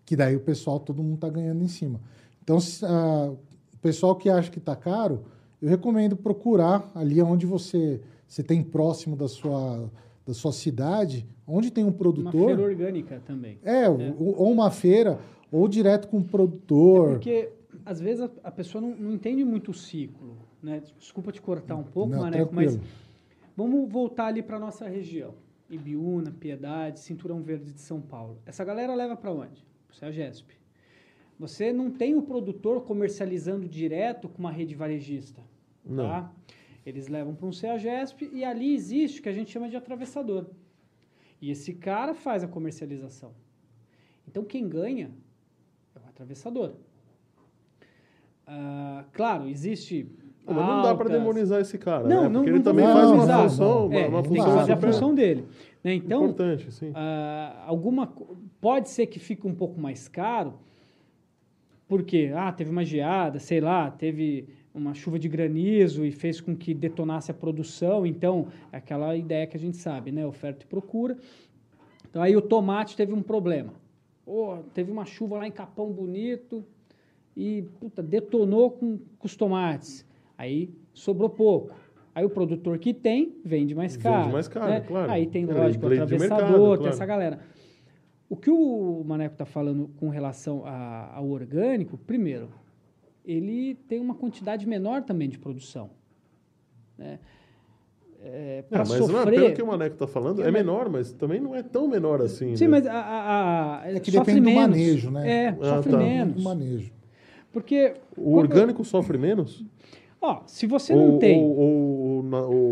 que 0.05 0.15
daí 0.15 0.37
o 0.37 0.41
pessoal 0.41 0.79
todo 0.79 1.03
mundo 1.03 1.15
está 1.15 1.29
ganhando 1.29 1.63
em 1.63 1.67
cima. 1.67 1.99
Então 2.41 2.59
se, 2.61 2.83
o 2.85 3.48
pessoal 3.81 4.15
que 4.15 4.29
acha 4.29 4.49
que 4.51 4.59
está 4.59 4.75
caro, 4.75 5.23
eu 5.61 5.69
recomendo 5.69 6.15
procurar 6.15 6.89
ali 6.95 7.21
onde 7.21 7.45
você, 7.45 8.01
você 8.27 8.43
tem 8.43 8.63
próximo 8.63 9.15
da 9.15 9.27
sua, 9.27 9.89
da 10.25 10.33
sua 10.33 10.51
cidade, 10.51 11.27
onde 11.47 11.71
tem 11.71 11.83
um 11.83 11.87
Uma 11.87 11.93
produtor. 11.93 12.45
feira 12.47 12.61
orgânica 12.61 13.21
também. 13.25 13.59
É, 13.63 13.89
Ou, 13.89 13.99
ou 14.37 14.51
uma 14.51 14.69
feira, 14.71 15.19
ou 15.51 15.67
direto 15.67 16.07
com 16.07 16.19
o 16.19 16.23
produtor. 16.23 17.07
É 17.07 17.11
porque, 17.13 17.49
às 17.85 17.99
vezes, 17.99 18.21
a, 18.21 18.29
a 18.43 18.51
pessoa 18.51 18.81
não, 18.81 18.95
não 18.95 19.13
entende 19.13 19.43
muito 19.43 19.71
o 19.71 19.73
ciclo. 19.73 20.37
Né? 20.61 20.81
Desculpa 20.97 21.31
te 21.31 21.41
cortar 21.41 21.75
um 21.75 21.83
pouco, 21.83 22.11
Não, 22.11 22.21
Maneco, 22.21 22.53
mas 22.53 22.77
vamos 23.55 23.89
voltar 23.91 24.27
ali 24.27 24.41
para 24.43 24.59
nossa 24.59 24.87
região. 24.87 25.33
Ibiúna, 25.69 26.31
Piedade, 26.31 26.99
Cinturão 26.99 27.41
Verde 27.41 27.71
de 27.71 27.79
São 27.79 28.01
Paulo. 28.01 28.37
Essa 28.45 28.63
galera 28.63 28.93
leva 28.95 29.15
para 29.15 29.31
onde? 29.31 29.65
Para 29.87 29.93
o 29.93 29.97
CEAGESP. 29.97 30.58
Você 31.39 31.71
não 31.71 31.89
tem 31.89 32.15
o 32.15 32.21
produtor 32.21 32.81
comercializando 32.81 33.67
direto 33.67 34.27
com 34.27 34.39
uma 34.39 34.51
rede 34.51 34.75
varejista. 34.75 35.41
Não. 35.85 36.03
Tá? 36.03 36.31
Eles 36.85 37.07
levam 37.07 37.33
para 37.33 37.47
um 37.47 37.51
CEAGESP 37.53 38.29
e 38.33 38.43
ali 38.43 38.75
existe 38.75 39.19
o 39.19 39.23
que 39.23 39.29
a 39.29 39.33
gente 39.33 39.49
chama 39.49 39.69
de 39.69 39.77
atravessador. 39.77 40.47
E 41.41 41.49
esse 41.49 41.73
cara 41.73 42.13
faz 42.13 42.43
a 42.43 42.47
comercialização. 42.47 43.31
Então 44.27 44.43
quem 44.43 44.67
ganha 44.67 45.11
é 45.95 45.99
o 45.99 46.09
atravessador. 46.09 46.73
Ah, 48.45 49.05
claro, 49.13 49.47
existe. 49.47 50.11
Pô, 50.45 50.53
mas 50.53 50.65
não 50.65 50.81
dá 50.81 50.95
para 50.95 51.09
demonizar 51.09 51.61
esse 51.61 51.77
cara, 51.77 52.07
Não, 52.07 52.23
né? 52.23 52.29
não, 52.29 52.41
Porque 52.41 52.49
não 52.49 52.57
ele 52.57 52.63
também 52.63 52.85
vamos 52.85 52.99
faz 52.99 53.11
uma 53.11 53.49
função, 53.49 53.89
não. 53.89 53.97
É, 53.97 54.07
uma 54.07 54.19
ele 54.19 54.27
tem 54.27 54.31
que 54.33 54.37
função 54.39 54.57
fazer 54.57 54.71
a 54.71 54.75
super 54.75 54.91
função 54.91 55.15
dele. 55.15 55.47
Né? 55.83 55.93
Então, 55.93 56.23
importante, 56.23 56.71
sim. 56.71 56.91
ah, 56.95 57.63
alguma 57.67 58.11
pode 58.59 58.89
ser 58.89 59.05
que 59.05 59.19
fique 59.19 59.47
um 59.47 59.53
pouco 59.53 59.79
mais 59.79 60.07
caro, 60.07 60.55
porque 61.89 62.31
ah, 62.35 62.51
teve 62.51 62.69
uma 62.69 62.85
geada, 62.85 63.39
sei 63.39 63.59
lá, 63.59 63.89
teve 63.89 64.47
uma 64.73 64.93
chuva 64.93 65.17
de 65.17 65.27
granizo 65.27 66.05
e 66.05 66.11
fez 66.11 66.39
com 66.39 66.55
que 66.55 66.71
detonasse 66.71 67.31
a 67.31 67.33
produção. 67.33 68.05
Então, 68.05 68.47
é 68.71 68.77
aquela 68.77 69.15
ideia 69.15 69.47
que 69.47 69.57
a 69.57 69.59
gente 69.59 69.75
sabe, 69.75 70.11
né? 70.11 70.23
Oferta 70.23 70.63
e 70.63 70.67
procura. 70.67 71.17
Então, 72.07 72.21
aí 72.21 72.37
o 72.37 72.41
tomate 72.41 72.95
teve 72.95 73.11
um 73.11 73.23
problema. 73.23 73.73
Oh, 74.23 74.57
teve 74.71 74.91
uma 74.91 75.03
chuva 75.03 75.39
lá 75.39 75.47
em 75.47 75.51
Capão 75.51 75.91
Bonito 75.91 76.63
e 77.35 77.63
puta, 77.79 78.03
detonou 78.03 78.69
com, 78.69 78.99
com 79.17 79.25
os 79.25 79.35
tomates. 79.35 80.05
Aí 80.37 80.69
sobrou 80.93 81.27
pouco. 81.27 81.73
Aí 82.13 82.23
o 82.23 82.29
produtor 82.29 82.77
que 82.77 82.93
tem 82.93 83.35
vende 83.43 83.73
mais 83.73 83.93
Vende 83.93 84.03
caro. 84.03 84.31
mais 84.31 84.47
caro, 84.47 84.69
né? 84.69 84.81
claro. 84.81 85.11
Aí 85.11 85.25
tem, 85.25 85.49
É, 85.49 85.53
lógico, 85.53 85.85
o 85.87 85.89
lei 85.89 85.97
de 85.97 86.03
atravessador, 86.03 86.39
mercado, 86.47 86.67
tem 86.67 86.77
claro. 86.77 86.93
essa 86.93 87.05
galera. 87.05 87.39
O 88.29 88.35
que 88.35 88.49
o 88.49 89.03
Maneco 89.05 89.33
está 89.33 89.45
falando 89.45 89.89
com 89.97 90.09
relação 90.09 90.63
a- 90.65 91.11
ao 91.15 91.27
orgânico, 91.29 91.97
primeiro, 91.97 92.49
ele 93.25 93.75
tem 93.87 93.99
uma 93.99 94.13
quantidade 94.13 94.67
menor 94.67 95.01
também 95.03 95.27
de 95.27 95.39
produção. 95.39 95.89
Né? 96.97 97.19
É, 98.21 98.57
É, 98.59 98.61
para 98.63 98.79
mas 98.79 98.99
não, 98.99 99.07
sofrer... 99.07 99.33
pelo 99.33 99.53
que 99.55 99.61
o 99.63 99.67
Maneco 99.67 99.93
está 99.95 100.05
falando, 100.05 100.41
é 100.41 100.43
mas- 100.45 100.53
menor, 100.53 100.89
mas 100.89 101.11
também 101.13 101.39
não 101.39 101.55
é 101.55 101.63
tão 101.63 101.87
menor 101.87 102.21
assim. 102.21 102.55
Sim, 102.55 102.65
né? 102.65 102.69
mas 102.71 102.85
a, 102.87 102.93
a, 102.93 103.81
a- 103.83 103.91
É 103.91 103.99
que 103.99 104.11
sofre 104.11 104.33
depende 104.33 104.39
do 104.41 104.45
menos. 104.59 104.69
manejo, 104.77 105.11
né? 105.11 105.31
É, 105.31 105.47
Ah, 105.49 105.75
sofre 105.77 105.91
tá. 105.91 105.97
menos. 105.97 106.35
Do 106.35 106.41
manejo. 106.43 106.91
Porque, 107.51 107.93
O 108.17 108.35
orgânico 108.35 108.83
sofre 108.83 109.17
menos? 109.17 109.63
ó, 110.21 110.41
se 110.45 110.67
você 110.67 110.93
ou, 110.93 111.13
não 111.13 111.17
tem... 111.19 111.41
Ou, 111.41 112.25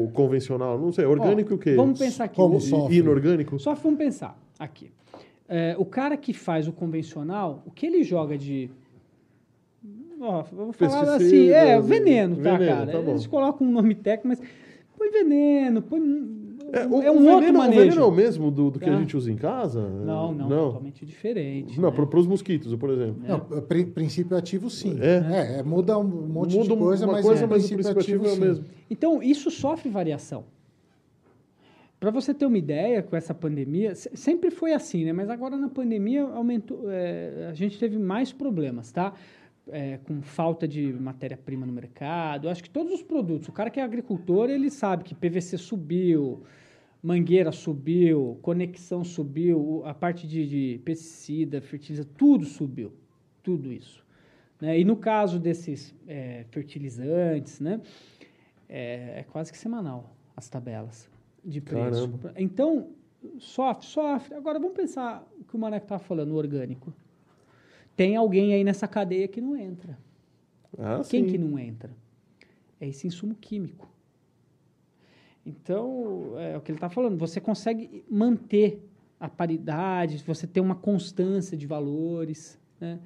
ou 0.03 0.11
convencional? 0.11 0.77
Não 0.77 0.91
sei. 0.91 1.05
Orgânico 1.05 1.53
Ó, 1.53 1.55
o 1.55 1.57
quê? 1.57 1.73
Vamos 1.75 1.97
pensar 1.97 2.25
aqui. 2.25 2.35
Como 2.35 2.57
o- 2.57 2.61
sofre? 2.61 2.97
Inorgânico? 2.97 3.57
Só 3.57 3.73
vamos 3.73 3.97
pensar 3.97 4.37
aqui. 4.59 4.91
É, 5.49 5.75
o 5.77 5.85
cara 5.85 6.17
que 6.17 6.33
faz 6.33 6.67
o 6.67 6.73
convencional, 6.73 7.63
o 7.65 7.71
que 7.71 7.85
ele 7.85 8.03
joga 8.03 8.37
de. 8.37 8.69
Ó, 10.19 10.43
vamos 10.51 10.75
falar 10.75 11.15
assim, 11.15 11.49
é, 11.49 11.79
veneno, 11.79 12.35
tá, 12.37 12.57
veneno, 12.57 12.75
cara? 12.75 12.91
tá. 12.91 12.97
Eles 13.11 13.27
colocam 13.27 13.65
um 13.67 13.71
nome 13.71 13.93
técnico, 13.95 14.27
mas 14.27 14.41
põe 14.97 15.09
veneno, 15.11 15.81
põe. 15.81 16.01
É, 16.73 16.79
É, 16.81 16.85
o, 16.85 16.89
um 16.89 16.95
o 16.95 17.05
outro 17.05 17.39
veneno, 17.39 17.53
o 17.53 17.57
manejo. 17.61 17.81
veneno 17.81 18.01
é 18.01 18.05
o 18.05 18.11
mesmo 18.11 18.51
do, 18.51 18.71
do 18.71 18.77
que 18.79 18.89
a 18.89 18.93
Tá. 18.93 18.99
gente 18.99 19.15
usa 19.15 19.31
em 19.31 19.37
casa? 19.37 19.87
Não, 19.87 20.33
não, 20.33 20.49
Não, 20.49 20.65
totalmente 20.67 21.05
diferente. 21.05 21.79
não 21.79 21.89
né? 21.91 21.95
para 22.05 22.19
os 22.19 22.27
mosquitos, 22.27 22.75
por 22.75 22.89
exemplo. 22.89 23.21
Não, 23.25 23.39
pri- 23.61 23.85
princípio 23.85 24.35
ativo, 24.35 24.69
sim. 24.69 24.97
É? 24.99 25.59
É, 25.59 25.63
muda 25.63 25.97
um 25.97 26.03
monte 26.03 26.57
Muda 26.57 26.73
de 26.75 26.77
coisa, 26.77 27.05
uma 27.05 27.13
mas, 27.13 27.25
coisa, 27.25 27.45
o 27.45 27.49
mas 27.49 27.63
o 27.63 27.67
princípio, 27.69 27.93
princípio 27.95 28.01
ativo 28.01 28.27
é 28.27 28.33
o 28.33 28.37
mesmo. 28.47 28.65
Então, 28.89 29.23
isso 29.23 29.49
sofre 29.49 29.89
variação. 29.89 30.43
Para 31.99 32.11
você 32.11 32.31
ter 32.31 32.45
uma 32.45 32.57
ideia, 32.57 33.01
com 33.01 33.15
essa 33.15 33.33
pandemia, 33.33 33.95
se- 33.95 34.15
sempre 34.15 34.51
foi 34.51 34.71
assim, 34.71 35.03
né? 35.03 35.11
Mas 35.13 35.29
agora 35.29 35.57
na 35.57 35.67
pandemia 35.67 36.23
aumentou, 36.23 36.83
é, 36.91 37.47
a 37.49 37.53
gente 37.53 37.79
teve 37.79 37.97
mais 37.97 38.31
problemas, 38.31 38.91
tá? 38.91 39.13
É, 39.69 39.97
com 39.97 40.21
falta 40.21 40.67
de 40.67 40.93
matéria-prima 40.93 41.65
no 41.65 41.73
mercado. 41.73 42.49
Acho 42.49 42.63
que 42.63 42.69
todos 42.69 42.93
os 42.93 43.01
produtos. 43.01 43.49
O 43.49 43.51
cara 43.51 43.69
que 43.71 43.79
é 43.79 43.83
agricultor, 43.83 44.49
ele 44.49 44.69
sabe 44.69 45.03
que 45.03 45.15
PVC 45.15 45.57
subiu, 45.57 46.43
mangueira 47.01 47.51
subiu, 47.51 48.37
conexão 48.43 49.03
subiu, 49.03 49.81
a 49.83 49.93
parte 49.93 50.27
de, 50.27 50.47
de 50.47 50.81
pesticida, 50.85 51.59
fertilizante, 51.61 52.09
tudo 52.15 52.45
subiu. 52.45 52.93
Tudo 53.41 53.73
isso. 53.73 54.05
Né? 54.61 54.79
E 54.79 54.85
no 54.85 54.97
caso 54.97 55.39
desses 55.39 55.95
é, 56.07 56.45
fertilizantes, 56.51 57.59
né? 57.59 57.81
É, 58.69 59.19
é 59.21 59.25
quase 59.31 59.51
que 59.51 59.57
semanal 59.57 60.15
as 60.35 60.47
tabelas 60.47 61.09
de 61.47 61.61
preço. 61.61 62.09
Caramba. 62.09 62.33
Então, 62.35 62.89
sofre, 63.39 63.85
sofre. 63.85 64.35
Agora 64.35 64.59
vamos 64.59 64.75
pensar 64.75 65.25
o 65.39 65.45
que 65.45 65.55
o 65.55 65.59
Maneco 65.59 65.85
estava 65.85 66.03
falando, 66.03 66.31
o 66.31 66.35
orgânico. 66.35 66.93
Tem 67.95 68.15
alguém 68.15 68.53
aí 68.53 68.63
nessa 68.63 68.87
cadeia 68.87 69.27
que 69.27 69.39
não 69.39 69.55
entra. 69.55 69.97
Ah, 70.77 71.01
Quem 71.09 71.23
sim. 71.23 71.31
que 71.31 71.37
não 71.37 71.57
entra? 71.57 71.89
É 72.79 72.87
esse 72.87 73.07
insumo 73.07 73.33
químico. 73.33 73.89
Então, 75.45 76.33
é 76.37 76.57
o 76.57 76.61
que 76.61 76.71
ele 76.71 76.77
está 76.77 76.89
falando, 76.89 77.17
você 77.17 77.39
consegue 77.39 78.03
manter 78.09 78.85
a 79.17 79.29
paridade, 79.29 80.21
você 80.27 80.45
tem 80.45 80.61
uma 80.61 80.75
constância 80.75 81.57
de 81.57 81.65
valores. 81.65 82.59
Né? 82.79 82.99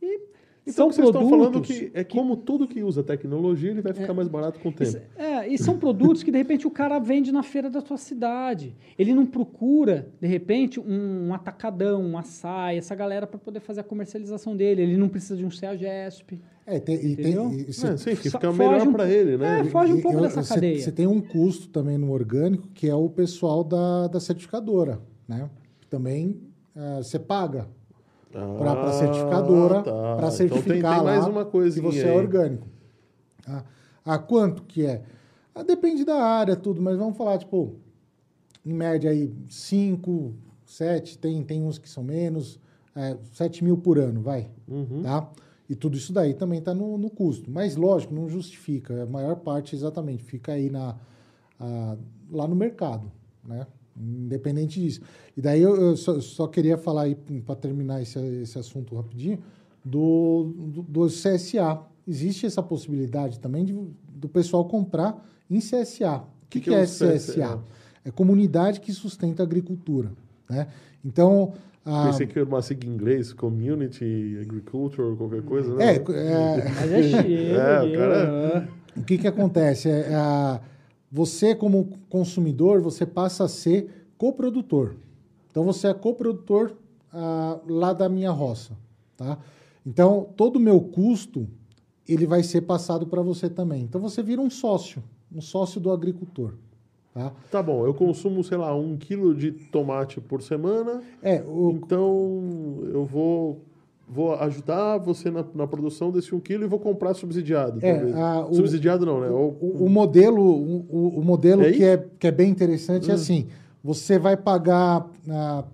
E 0.00 0.20
Então, 0.66 0.90
são 0.90 0.92
vocês 0.92 1.06
estão 1.08 1.28
produtos 1.28 1.68
falando 1.68 1.90
que 1.92 1.98
é 1.98 2.02
como 2.04 2.36
tudo 2.38 2.66
que 2.66 2.82
usa 2.82 3.02
tecnologia, 3.02 3.70
ele 3.70 3.82
vai 3.82 3.92
ficar 3.92 4.14
mais 4.14 4.28
barato 4.28 4.58
com 4.60 4.70
o 4.70 4.72
tempo. 4.72 4.98
É, 5.14 5.46
e 5.46 5.58
são 5.58 5.78
produtos 5.78 6.22
que, 6.22 6.30
de 6.30 6.38
repente, 6.38 6.66
o 6.66 6.70
cara 6.70 6.98
vende 6.98 7.30
na 7.30 7.42
feira 7.42 7.68
da 7.68 7.82
tua 7.82 7.98
cidade. 7.98 8.74
Ele 8.98 9.12
não 9.12 9.26
procura, 9.26 10.08
de 10.18 10.26
repente, 10.26 10.80
um, 10.80 11.28
um 11.28 11.34
atacadão, 11.34 12.02
um 12.02 12.16
açaí, 12.16 12.78
essa 12.78 12.94
galera 12.94 13.26
para 13.26 13.38
poder 13.38 13.60
fazer 13.60 13.80
a 13.80 13.84
comercialização 13.84 14.56
dele. 14.56 14.80
Ele 14.82 14.96
não 14.96 15.08
precisa 15.08 15.36
de 15.36 15.44
um 15.44 15.50
CEAGESP. 15.50 16.40
É, 16.66 16.80
tem, 16.80 16.96
e 16.96 17.14
tem, 17.14 17.52
e 17.68 17.72
cê- 17.74 17.88
É, 17.88 17.96
sim, 17.98 18.16
que 18.16 18.30
Só 18.30 18.38
fica 18.38 18.50
foge 18.50 18.58
melhor 18.70 18.88
um 18.88 18.92
para 18.92 19.06
ele, 19.10 19.36
né? 19.36 19.60
É, 19.60 19.64
foge 19.64 19.92
um 19.92 19.98
e- 19.98 20.02
pouco 20.02 20.16
eu- 20.16 20.22
dessa 20.22 20.42
cê- 20.42 20.54
cadeia. 20.54 20.80
Você 20.80 20.90
tem 20.92 21.06
um 21.06 21.20
custo 21.20 21.68
também 21.68 21.98
no 21.98 22.10
orgânico, 22.10 22.68
que 22.68 22.88
é 22.88 22.94
o 22.94 23.10
pessoal 23.10 23.62
da, 23.62 24.06
da 24.08 24.18
certificadora, 24.18 24.98
né? 25.28 25.50
Também 25.90 26.40
você 27.02 27.18
paga 27.18 27.68
para 28.34 28.72
Ah, 28.72 28.88
a 28.88 28.92
certificadora, 28.92 29.82
tá. 29.82 29.90
para 29.92 30.16
Então 30.26 30.30
certificar 30.30 30.72
tem- 30.72 30.82
tem 30.82 31.04
mais 31.04 31.26
uma 31.26 31.44
que 31.44 31.80
você 31.80 32.00
é 32.06 32.10
aí. 32.10 32.16
orgânico. 32.16 32.66
Ah, 33.46 33.64
ah, 34.04 34.18
quanto 34.18 34.62
que 34.64 34.84
é? 34.84 35.02
Ah, 35.54 35.62
depende 35.62 36.04
da 36.04 36.16
área, 36.22 36.56
tudo, 36.56 36.82
mas 36.82 36.96
vamos 36.96 37.16
falar, 37.16 37.38
tipo, 37.38 37.74
em 38.66 38.72
média 38.72 39.10
aí, 39.10 39.32
5, 39.48 40.34
7, 40.66 41.16
tem, 41.18 41.42
tem 41.44 41.62
uns 41.62 41.78
que 41.78 41.88
são 41.88 42.02
menos, 42.02 42.58
é, 42.96 43.16
7 43.32 43.62
mil 43.62 43.76
por 43.76 43.98
ano, 43.98 44.20
vai, 44.20 44.50
Uhum. 44.66 45.02
tá? 45.02 45.28
E 45.68 45.74
tudo 45.74 45.96
isso 45.96 46.12
daí 46.12 46.34
também 46.34 46.58
está 46.58 46.74
no, 46.74 46.98
no 46.98 47.08
custo. 47.08 47.50
Mas, 47.50 47.76
lógico, 47.76 48.12
não 48.14 48.28
justifica. 48.28 49.04
A 49.04 49.06
maior 49.06 49.36
parte, 49.36 49.74
exatamente, 49.74 50.22
fica 50.22 50.52
aí 50.52 50.68
na, 50.68 50.96
a- 51.58 51.96
lá 52.30 52.46
no 52.48 52.54
mercado, 52.56 53.10
né? 53.44 53.66
Independente 53.96 54.80
disso. 54.80 55.00
E 55.36 55.40
daí 55.40 55.62
eu, 55.62 55.76
eu 55.76 55.96
só, 55.96 56.20
só 56.20 56.46
queria 56.48 56.76
falar 56.76 57.02
aí, 57.02 57.14
para 57.14 57.54
terminar 57.54 58.02
esse, 58.02 58.18
esse 58.42 58.58
assunto 58.58 58.94
rapidinho, 58.96 59.38
do, 59.84 60.52
do, 60.56 60.82
do 60.82 61.06
CSA. 61.06 61.80
Existe 62.06 62.44
essa 62.46 62.62
possibilidade 62.62 63.38
também 63.38 63.64
de, 63.64 63.72
do 64.08 64.28
pessoal 64.28 64.64
comprar 64.66 65.24
em 65.50 65.58
CSA. 65.58 66.16
O 66.18 66.48
que, 66.50 66.60
que, 66.60 66.74
é, 66.74 66.80
o 66.82 66.84
CSA? 66.84 67.60
É 68.04 68.10
Comunidade 68.10 68.80
que 68.80 68.92
Sustenta 68.92 69.42
a 69.42 69.46
Agricultura. 69.46 70.10
Né? 70.48 70.66
Então, 71.04 71.54
a- 71.84 72.06
Pensei 72.06 72.26
que 72.26 72.38
era 72.38 72.46
uma 72.48 72.60
sigla 72.62 72.90
em 72.90 72.94
inglês, 72.94 73.32
Community 73.32 74.38
Agriculture, 74.42 75.16
qualquer 75.16 75.42
coisa, 75.42 75.74
né? 75.74 75.84
é, 75.84 75.96
é, 75.96 76.64
Mas 76.74 76.92
é 76.92 77.02
cheio. 77.22 77.56
É, 77.56 77.82
o 77.82 77.98
cara- 77.98 78.68
O 78.96 79.02
que, 79.02 79.18
que 79.18 79.26
acontece? 79.26 79.88
É, 79.88 80.10
é, 80.10 80.14
a- 80.14 80.60
você, 81.14 81.54
como 81.54 81.90
consumidor, 82.10 82.80
você 82.80 83.06
passa 83.06 83.44
a 83.44 83.48
ser 83.48 84.08
coprodutor. 84.18 84.96
Então, 85.48 85.62
você 85.62 85.86
é 85.86 85.94
coprodutor 85.94 86.72
ah, 87.12 87.60
lá 87.68 87.92
da 87.92 88.08
minha 88.08 88.32
roça. 88.32 88.76
Tá? 89.16 89.38
Então, 89.86 90.26
todo 90.36 90.56
o 90.56 90.60
meu 90.60 90.80
custo, 90.80 91.46
ele 92.08 92.26
vai 92.26 92.42
ser 92.42 92.62
passado 92.62 93.06
para 93.06 93.22
você 93.22 93.48
também. 93.48 93.82
Então, 93.84 94.00
você 94.00 94.24
vira 94.24 94.40
um 94.40 94.50
sócio, 94.50 95.04
um 95.32 95.40
sócio 95.40 95.80
do 95.80 95.92
agricultor. 95.92 96.54
Tá? 97.12 97.32
Tá 97.48 97.62
bom, 97.62 97.86
eu 97.86 97.94
consumo, 97.94 98.42
sei 98.42 98.58
lá, 98.58 98.74
um 98.74 98.96
quilo 98.96 99.36
de 99.36 99.52
tomate 99.52 100.20
por 100.20 100.42
semana, 100.42 101.00
É, 101.22 101.40
o, 101.42 101.70
então 101.70 102.80
eu 102.92 103.04
vou, 103.04 103.62
vou 104.08 104.34
ajudar 104.34 104.98
você 104.98 105.30
na, 105.30 105.44
na 105.54 105.66
produção 105.66 106.10
desse 106.10 106.34
um 106.34 106.40
quilo 106.40 106.64
e 106.64 106.66
vou 106.68 106.78
comprar 106.78 107.14
subsidiado, 107.14 107.78
É, 107.84 108.12
a- 108.12 108.46
o- 108.46 108.54
subsidiado 108.54 109.04
não, 109.06 109.20
né? 109.20 109.28
Ou- 109.30 109.56
O, 109.60 109.84
o 109.86 109.88
modelo, 109.90 110.42
o, 110.42 110.86
o- 110.90 111.18
o 111.20 111.24
modelo 111.24 111.62
É 111.62 111.70
que, 111.70 111.76
isso? 111.78 111.84
é, 111.84 112.04
que 112.18 112.26
é 112.26 112.30
bem 112.30 112.50
interessante 112.50 113.10
é 113.10 113.14
assim: 113.14 113.46
você 113.82 114.18
vai 114.18 114.36
pagar 114.36 115.08
ah, 115.28 115.64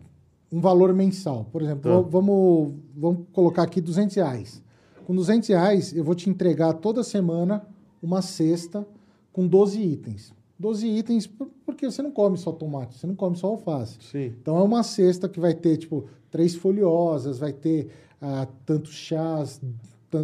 um 0.52 0.60
valor 0.60 0.92
mensal. 0.94 1.46
Por 1.52 1.62
exemplo, 1.62 1.82
Tá. 2.02 2.08
vamos, 2.08 2.72
vamos 2.96 3.20
colocar 3.32 3.62
aqui 3.62 3.80
200 3.80 4.14
reais. 4.16 4.62
Com 5.06 5.14
200 5.14 5.48
reais, 5.48 5.96
eu 5.96 6.04
vou 6.04 6.14
te 6.14 6.30
entregar 6.30 6.72
toda 6.74 7.02
semana 7.02 7.64
uma 8.02 8.22
cesta 8.22 8.86
com 9.32 9.46
12 9.46 9.80
itens. 9.82 10.32
12 10.58 10.86
itens, 10.86 11.26
por- 11.26 11.48
porque 11.64 11.90
você 11.90 12.00
não 12.02 12.10
come 12.12 12.36
só 12.36 12.52
tomate, 12.52 12.96
você 12.96 13.06
não 13.06 13.14
come 13.14 13.34
só 13.36 13.48
alface. 13.48 13.96
Sim. 14.00 14.32
Então 14.40 14.56
é 14.58 14.62
uma 14.62 14.82
cesta 14.82 15.28
que 15.28 15.40
vai 15.40 15.54
ter, 15.54 15.76
tipo, 15.78 16.04
três 16.30 16.54
folhosas, 16.54 17.38
vai 17.38 17.52
ter 17.52 17.88
ah, 18.20 18.46
tantos 18.66 18.92
chás, 18.92 19.60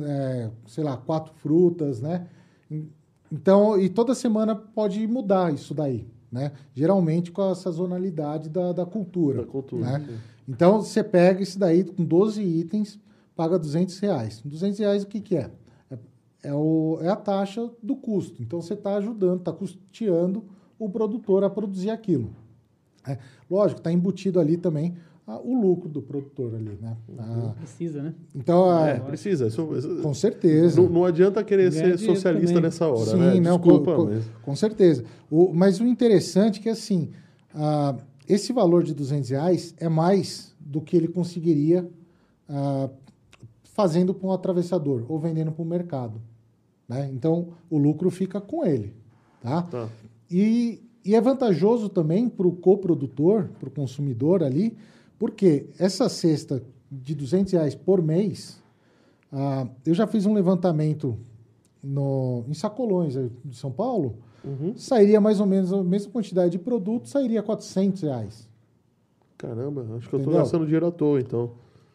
é, 0.06 0.50
sei 0.66 0.84
lá, 0.84 0.96
quatro 0.96 1.32
frutas, 1.34 2.00
né? 2.00 2.26
En- 2.70 2.88
Então, 3.32 3.78
e 3.80 3.88
toda 3.88 4.14
semana 4.14 4.54
pode 4.54 5.04
mudar 5.06 5.52
isso 5.52 5.74
daí, 5.74 6.06
né? 6.30 6.52
Geralmente 6.74 7.32
com 7.32 7.42
a 7.42 7.54
sazonalidade 7.54 8.48
da, 8.48 8.72
da 8.72 8.86
cultura. 8.86 9.42
Da 9.42 9.46
cultura, 9.46 9.98
Né? 9.98 10.18
Então, 10.48 10.80
você 10.80 11.02
pega 11.02 11.42
isso 11.42 11.58
daí 11.58 11.82
com 11.82 12.04
12 12.04 12.40
itens, 12.42 13.00
paga 13.34 13.58
200 13.58 13.98
reais. 13.98 14.40
200 14.44 14.78
reais 14.78 15.02
o 15.02 15.06
que, 15.08 15.20
que 15.20 15.36
é? 15.36 15.50
É, 15.90 15.98
é 16.44 16.54
o, 16.54 16.98
é 17.02 17.08
a 17.08 17.16
taxa 17.16 17.68
do 17.82 17.96
custo. 17.96 18.40
Então, 18.42 18.60
você 18.62 18.74
está 18.74 18.94
ajudando, 18.96 19.40
está 19.40 19.52
custeando 19.52 20.44
o 20.78 20.88
produtor 20.88 21.42
a 21.42 21.50
produzir 21.50 21.90
aquilo. 21.90 22.30
É, 23.08 23.18
lógico, 23.50 23.80
está 23.80 23.90
embutido 23.90 24.38
ali 24.38 24.56
também 24.56 24.96
o 25.26 25.60
lucro 25.60 25.88
do 25.88 26.00
produtor 26.00 26.54
ali, 26.54 26.78
né? 26.80 26.96
Ah, 27.18 27.52
Precisa, 27.58 28.02
né? 28.02 28.14
então, 28.34 28.84
É, 28.86 28.92
é, 28.92 29.00
precisa. 29.00 29.48
Isso, 29.48 29.76
isso- 29.76 30.00
com 30.02 30.14
certeza. 30.14 30.80
não, 30.80 30.88
não 30.88 31.04
adianta 31.04 31.42
querer 31.42 31.72
ser 31.72 31.98
socialista 31.98 32.48
também. 32.48 32.62
nessa 32.62 32.86
hora, 32.86 33.10
Sim, 33.10 33.16
né? 33.18 33.40
não, 33.40 33.58
Desculpa, 33.58 33.96
com, 33.96 34.04
mas... 34.04 34.24
com 34.42 34.54
certeza. 34.56 35.04
O, 35.30 35.52
mas 35.52 35.80
o 35.80 35.84
interessante 35.86 36.60
é 36.60 36.62
que, 36.62 36.68
assim, 36.68 37.10
ah, 37.54 37.96
esse 38.28 38.52
valor 38.52 38.84
de 38.84 38.94
200 38.94 39.30
reais 39.30 39.74
é 39.78 39.88
mais 39.88 40.54
do 40.60 40.80
que 40.80 40.96
ele 40.96 41.08
conseguiria 41.08 41.88
ah, 42.48 42.88
fazendo 43.64 44.14
para 44.14 44.28
um 44.28 44.32
atravessador 44.32 45.04
ou 45.08 45.18
vendendo 45.18 45.50
para 45.50 45.62
o 45.62 45.66
mercado. 45.66 46.20
Né? 46.88 47.10
Então, 47.12 47.48
o 47.68 47.76
lucro 47.78 48.10
fica 48.10 48.40
com 48.40 48.64
ele. 48.64 48.94
Tá? 49.42 49.62
Tá. 49.62 49.88
E, 50.30 50.80
e 51.04 51.14
é 51.16 51.20
vantajoso 51.20 51.88
também 51.88 52.28
para 52.28 52.46
o 52.46 52.52
coprodutor, 52.52 53.48
para 53.58 53.68
o 53.68 53.72
consumidor 53.72 54.42
ali, 54.42 54.76
porque 55.18 55.66
essa 55.78 56.08
cesta 56.08 56.62
de 56.90 57.14
200 57.14 57.52
reais 57.52 57.74
por 57.74 58.02
mês, 58.02 58.60
ah, 59.32 59.66
eu 59.84 59.94
já 59.94 60.06
fiz 60.06 60.26
um 60.26 60.32
levantamento 60.34 61.16
no, 61.82 62.44
em 62.48 62.54
Sacolões, 62.54 63.14
de 63.44 63.56
São 63.56 63.70
Paulo, 63.70 64.16
Uhum. 64.44 64.74
sairia 64.76 65.20
mais 65.20 65.40
ou 65.40 65.46
menos 65.46 65.72
a 65.72 65.82
mesma 65.82 66.12
quantidade 66.12 66.52
de 66.52 66.58
produto, 66.58 67.08
sairia 67.08 67.42
400 67.42 68.02
reais. 68.02 68.48
Caramba, 69.36 69.84
acho 69.96 70.08
que 70.08 70.14
eu 70.14 70.18
tô 70.20 70.24
Entendeu? 70.26 70.38
gastando 70.40 70.64
dinheiro 70.64 70.86
à 70.86 70.90
toa, 70.92 71.20
então. 71.20 71.50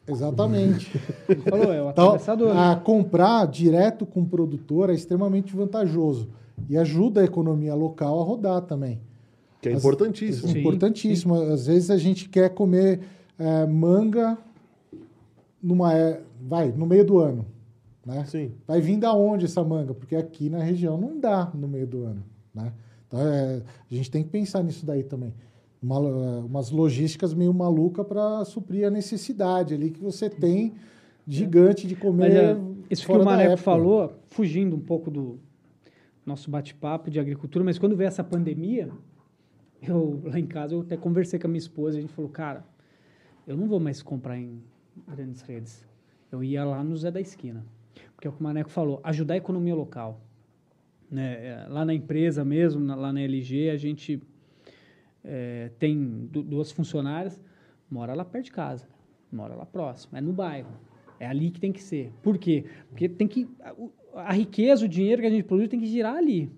Exatamente. 0.05 0.91
Ele 1.29 1.41
falou, 1.41 1.71
é 1.73 1.81
o 1.81 1.89
Então, 1.89 2.17
a 2.53 2.75
comprar 2.75 3.47
direto 3.47 4.05
com 4.05 4.21
o 4.21 4.25
produtor 4.25 4.89
é 4.89 4.93
extremamente 4.93 5.55
vantajoso 5.55 6.27
e 6.69 6.77
ajuda 6.77 7.21
a 7.21 7.23
economia 7.23 7.73
local 7.73 8.19
a 8.19 8.23
rodar 8.23 8.61
também. 8.63 8.99
Que 9.61 9.69
é 9.69 9.73
As- 9.73 9.79
importantíssimo. 9.79 10.47
Sim, 10.49 10.59
importantíssimo. 10.59 11.35
Às 11.35 11.67
vezes 11.67 11.89
a 11.91 11.97
gente 11.97 12.27
quer 12.27 12.49
comer 12.49 12.99
é, 13.37 13.65
manga 13.65 14.37
numa, 15.61 15.93
é, 15.93 16.21
vai, 16.41 16.71
no 16.71 16.85
meio 16.85 17.05
do 17.05 17.19
ano. 17.19 17.45
Né? 18.05 18.25
Sim. 18.25 18.51
Vai 18.67 18.81
vir 18.81 18.97
da 18.97 19.13
onde 19.13 19.45
essa 19.45 19.63
manga? 19.63 19.93
Porque 19.93 20.15
aqui 20.15 20.49
na 20.49 20.63
região 20.63 20.97
não 20.99 21.19
dá 21.19 21.51
no 21.53 21.67
meio 21.67 21.85
do 21.85 22.03
ano. 22.03 22.23
Né? 22.53 22.73
Então 23.07 23.19
é, 23.19 23.61
a 23.91 23.93
gente 23.93 24.09
tem 24.09 24.23
que 24.23 24.29
pensar 24.29 24.63
nisso 24.63 24.85
daí 24.85 25.03
também. 25.03 25.33
Uma, 25.81 25.99
umas 25.99 26.69
logísticas 26.71 27.33
meio 27.33 27.53
maluca 27.53 28.03
para 28.03 28.43
suprir 28.45 28.85
a 28.85 28.89
necessidade 28.89 29.73
ali 29.73 29.89
que 29.91 29.99
você 30.01 30.29
tem 30.29 30.73
gigante 31.27 31.87
de 31.87 31.93
Mas 31.95 32.01
comer. 32.03 32.31
é, 32.31 32.57
isso 32.89 33.05
que 33.05 33.11
o 33.11 33.23
Maneco 33.23 33.57
falou, 33.57 34.13
fugindo 34.29 34.75
um 34.75 34.79
pouco 34.79 35.09
do 35.09 35.39
nosso 36.25 36.49
bate-papo 36.51 37.09
de 37.09 37.19
agricultura, 37.19 37.65
mas 37.65 37.79
quando 37.79 37.95
veio 37.95 38.07
essa 38.07 38.23
pandemia, 38.23 38.89
eu 39.81 40.21
lá 40.23 40.39
em 40.39 40.45
casa 40.47 40.73
eu 40.75 40.81
até 40.81 40.95
conversei 40.97 41.39
com 41.39 41.47
a 41.47 41.49
minha 41.49 41.57
esposa, 41.59 41.97
a 41.97 42.01
gente 42.01 42.13
falou, 42.13 42.29
cara, 42.29 42.63
eu 43.47 43.57
não 43.57 43.67
vou 43.67 43.79
mais 43.79 44.01
comprar 44.03 44.37
em 44.37 44.61
grandes 45.07 45.41
redes. 45.41 45.85
Eu 46.31 46.43
ia 46.43 46.63
lá 46.63 46.83
no 46.83 46.95
Zé 46.95 47.11
da 47.11 47.19
Esquina. 47.19 47.65
Porque 48.15 48.27
é 48.27 48.29
o 48.29 48.33
que 48.33 48.39
o 48.39 48.43
Maneco 48.43 48.69
falou, 48.69 48.99
ajudar 49.03 49.33
a 49.33 49.37
economia 49.37 49.73
local. 49.75 50.21
Né? 51.09 51.47
É, 51.47 51.65
Lá 51.67 51.83
na 51.83 51.93
empresa 51.93 52.45
mesmo, 52.45 52.85
lá 52.95 53.11
na 53.11 53.19
LG, 53.21 53.69
a 53.71 53.77
gente 53.77 54.21
é, 55.23 55.71
tem 55.79 56.27
du- 56.27 56.43
duas 56.43 56.71
funcionárias, 56.71 57.39
mora 57.89 58.13
lá 58.13 58.23
perto 58.23 58.45
de 58.45 58.51
casa, 58.51 58.87
mora 59.31 59.55
lá 59.55 59.65
próximo, 59.65 60.17
é 60.17 60.21
no 60.21 60.31
bairro. 60.33 60.71
É 61.19 61.27
ali 61.27 61.51
que 61.51 61.59
tem 61.59 61.71
que 61.71 61.81
ser. 61.83 62.11
Por 62.23 62.37
quê? 62.37 62.65
Porque 62.89 63.07
tem 63.09 63.27
que. 63.27 63.47
A, 64.15 64.33
riqueza, 64.33 64.85
o 64.85 64.87
dinheiro 64.87 65.21
que 65.21 65.27
a 65.27 65.31
gente 65.31 65.43
produz 65.43 65.67
tem 65.69 65.79
que 65.79 65.85
girar 65.87 66.15
ali. 66.15 66.51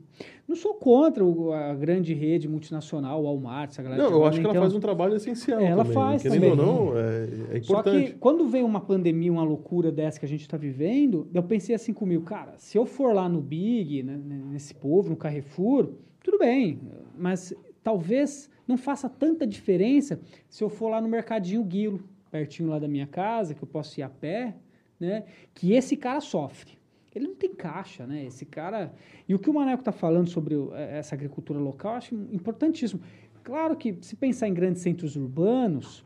Não 0.48 0.56
sou 0.56 0.74
contra 0.74 1.24
a 1.24 1.74
grande 1.74 2.14
rede 2.14 2.48
multinacional, 2.48 3.22
o 3.22 3.24
Walmart, 3.24 3.72
essa 3.72 3.82
galera. 3.82 4.04
Não, 4.04 4.12
eu 4.12 4.26
acho 4.26 4.40
que 4.40 4.46
ela 4.46 4.54
então- 4.54 4.62
faz 4.62 4.76
um 4.76 4.80
trabalho 4.80 5.16
essencial. 5.16 5.60
Ela 5.60 5.84
também. 5.84 5.94
faz 5.94 6.22
Querendo 6.22 6.44
ou 6.44 6.56
também. 6.58 6.66
não, 6.66 6.98
é, 6.98 7.58
é 7.58 7.62
Só 7.62 7.74
importante. 7.74 8.12
que 8.12 8.20
quando 8.20 8.48
vem 8.48 8.64
uma 8.64 8.82
pandemia, 8.82 9.32
uma 9.32 9.44
loucura 9.44 9.92
dessa 9.92 10.20
que 10.20 10.26
a 10.26 10.30
gente 10.30 10.42
está 10.42 10.58
vivendo, 10.58 11.28
eu 11.34 11.42
pensei 11.44 11.74
assim 11.74 11.94
comigo, 11.94 12.24
cara, 12.24 12.54
se 12.58 12.78
eu 12.78 12.86
for 12.86 13.14
lá 13.14 13.28
no 13.30 13.42
Big, 13.42 14.04
né, 14.04 14.20
nesse 14.52 14.76
povo, 14.76 15.10
no 15.10 15.16
Carrefour, 15.16 15.90
tudo 16.24 16.38
bem, 16.38 16.80
mas 17.18 17.54
talvez 17.82 18.50
não 18.68 18.78
faça 18.78 19.10
tanta 19.10 19.48
diferença 19.48 20.20
se 20.50 20.64
eu 20.64 20.70
for 20.70 20.90
lá 20.90 21.02
no 21.02 21.08
Mercadinho 21.08 21.64
Guilo, 21.64 22.02
pertinho 22.30 22.70
lá 22.70 22.80
da 22.80 22.88
minha 22.88 23.08
casa, 23.08 23.54
que 23.54 23.64
eu 23.64 23.68
posso 23.68 24.00
ir 24.00 24.04
a 24.04 24.10
pé, 24.10 24.56
né, 25.00 25.24
que 25.54 25.74
esse 25.74 25.96
cara 25.96 26.20
sofre. 26.22 26.74
Ele 27.16 27.28
não 27.28 27.36
tem 27.36 27.54
caixa, 27.54 28.06
né? 28.08 28.26
Esse 28.26 28.46
cara. 28.46 28.94
E 29.28 29.36
o 29.36 29.40
que 29.40 29.50
o 29.50 29.54
Maneco 29.54 29.82
está 29.82 29.92
falando 29.92 30.30
sobre 30.30 30.56
eh, 30.56 30.98
essa 30.98 31.16
agricultura 31.16 31.60
local, 31.60 31.94
eu 31.94 31.98
acho 31.98 32.16
importantíssimo. 32.32 33.02
Claro 33.44 33.76
que, 33.76 33.98
se 34.02 34.16
pensar 34.16 34.48
em 34.48 34.54
grandes 34.54 34.82
centros 34.82 35.16
urbanos, 35.16 36.04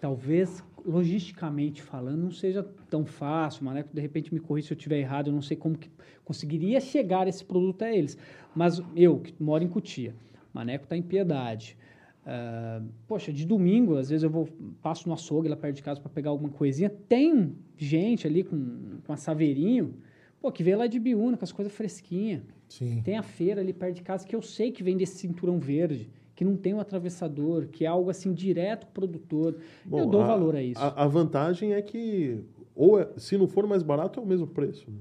talvez 0.00 0.62
logisticamente 0.84 1.80
falando 1.82 2.22
não 2.22 2.30
seja 2.30 2.62
tão 2.88 3.04
fácil. 3.04 3.62
O 3.62 3.64
Maneco, 3.66 3.90
de 3.92 4.00
repente, 4.00 4.32
me 4.32 4.40
corrija 4.40 4.68
se 4.68 4.72
eu 4.74 4.76
estiver 4.76 4.98
errado, 4.98 5.28
eu 5.28 5.32
não 5.32 5.42
sei 5.42 5.56
como 5.56 5.76
que 5.76 5.90
conseguiria 6.24 6.80
chegar 6.80 7.28
esse 7.28 7.44
produto 7.44 7.82
a 7.82 7.90
eles. 7.90 8.16
Mas 8.54 8.82
eu, 8.96 9.18
que 9.18 9.34
moro 9.42 9.62
em 9.62 9.68
Cutia, 9.68 10.14
Maneco 10.52 10.84
está 10.84 10.96
em 10.96 11.02
Piedade, 11.02 11.76
Uh, 12.22 12.86
poxa, 13.08 13.32
de 13.32 13.44
domingo, 13.44 13.96
às 13.96 14.08
vezes 14.08 14.22
eu 14.22 14.30
vou 14.30 14.48
passo 14.80 15.08
no 15.08 15.14
açougue 15.14 15.48
lá 15.48 15.56
perto 15.56 15.74
de 15.74 15.82
casa 15.82 16.00
para 16.00 16.08
pegar 16.08 16.30
alguma 16.30 16.50
coisinha. 16.50 16.88
Tem 16.88 17.56
gente 17.76 18.28
ali 18.28 18.44
com, 18.44 19.00
com 19.04 19.12
a 19.12 19.16
saveirinho, 19.16 19.94
pô, 20.42 20.50
que 20.50 20.62
vem 20.64 20.74
lá 20.74 20.86
de 20.88 20.98
Biúna, 20.98 21.36
com 21.36 21.44
as 21.44 21.52
coisas 21.52 21.72
fresquinhas. 21.72 22.42
Sim. 22.68 23.00
Tem 23.04 23.16
a 23.16 23.22
feira 23.22 23.60
ali 23.60 23.72
perto 23.72 23.94
de 23.94 24.02
casa 24.02 24.26
que 24.26 24.34
eu 24.34 24.42
sei 24.42 24.72
que 24.72 24.82
vem 24.82 24.96
desse 24.96 25.16
cinturão 25.16 25.58
verde, 25.60 26.10
que 26.34 26.44
não 26.44 26.56
tem 26.56 26.74
um 26.74 26.80
atravessador, 26.80 27.68
que 27.68 27.84
é 27.84 27.88
algo 27.88 28.10
assim 28.10 28.32
direto 28.34 28.86
pro 28.88 29.06
produtor. 29.06 29.56
Bom, 29.84 30.00
eu 30.00 30.06
dou 30.06 30.22
a- 30.22 30.26
valor 30.26 30.56
a 30.56 30.62
isso. 30.62 30.80
A, 30.82 31.04
a 31.04 31.06
vantagem 31.06 31.72
é 31.74 31.80
que, 31.80 32.40
ou 32.74 32.98
é- 33.00 33.08
se 33.16 33.38
não 33.38 33.46
for 33.46 33.66
mais 33.66 33.82
barato, 33.82 34.18
é 34.18 34.22
o 34.22 34.26
mesmo 34.26 34.46
preço. 34.48 34.90
né? 34.90 34.96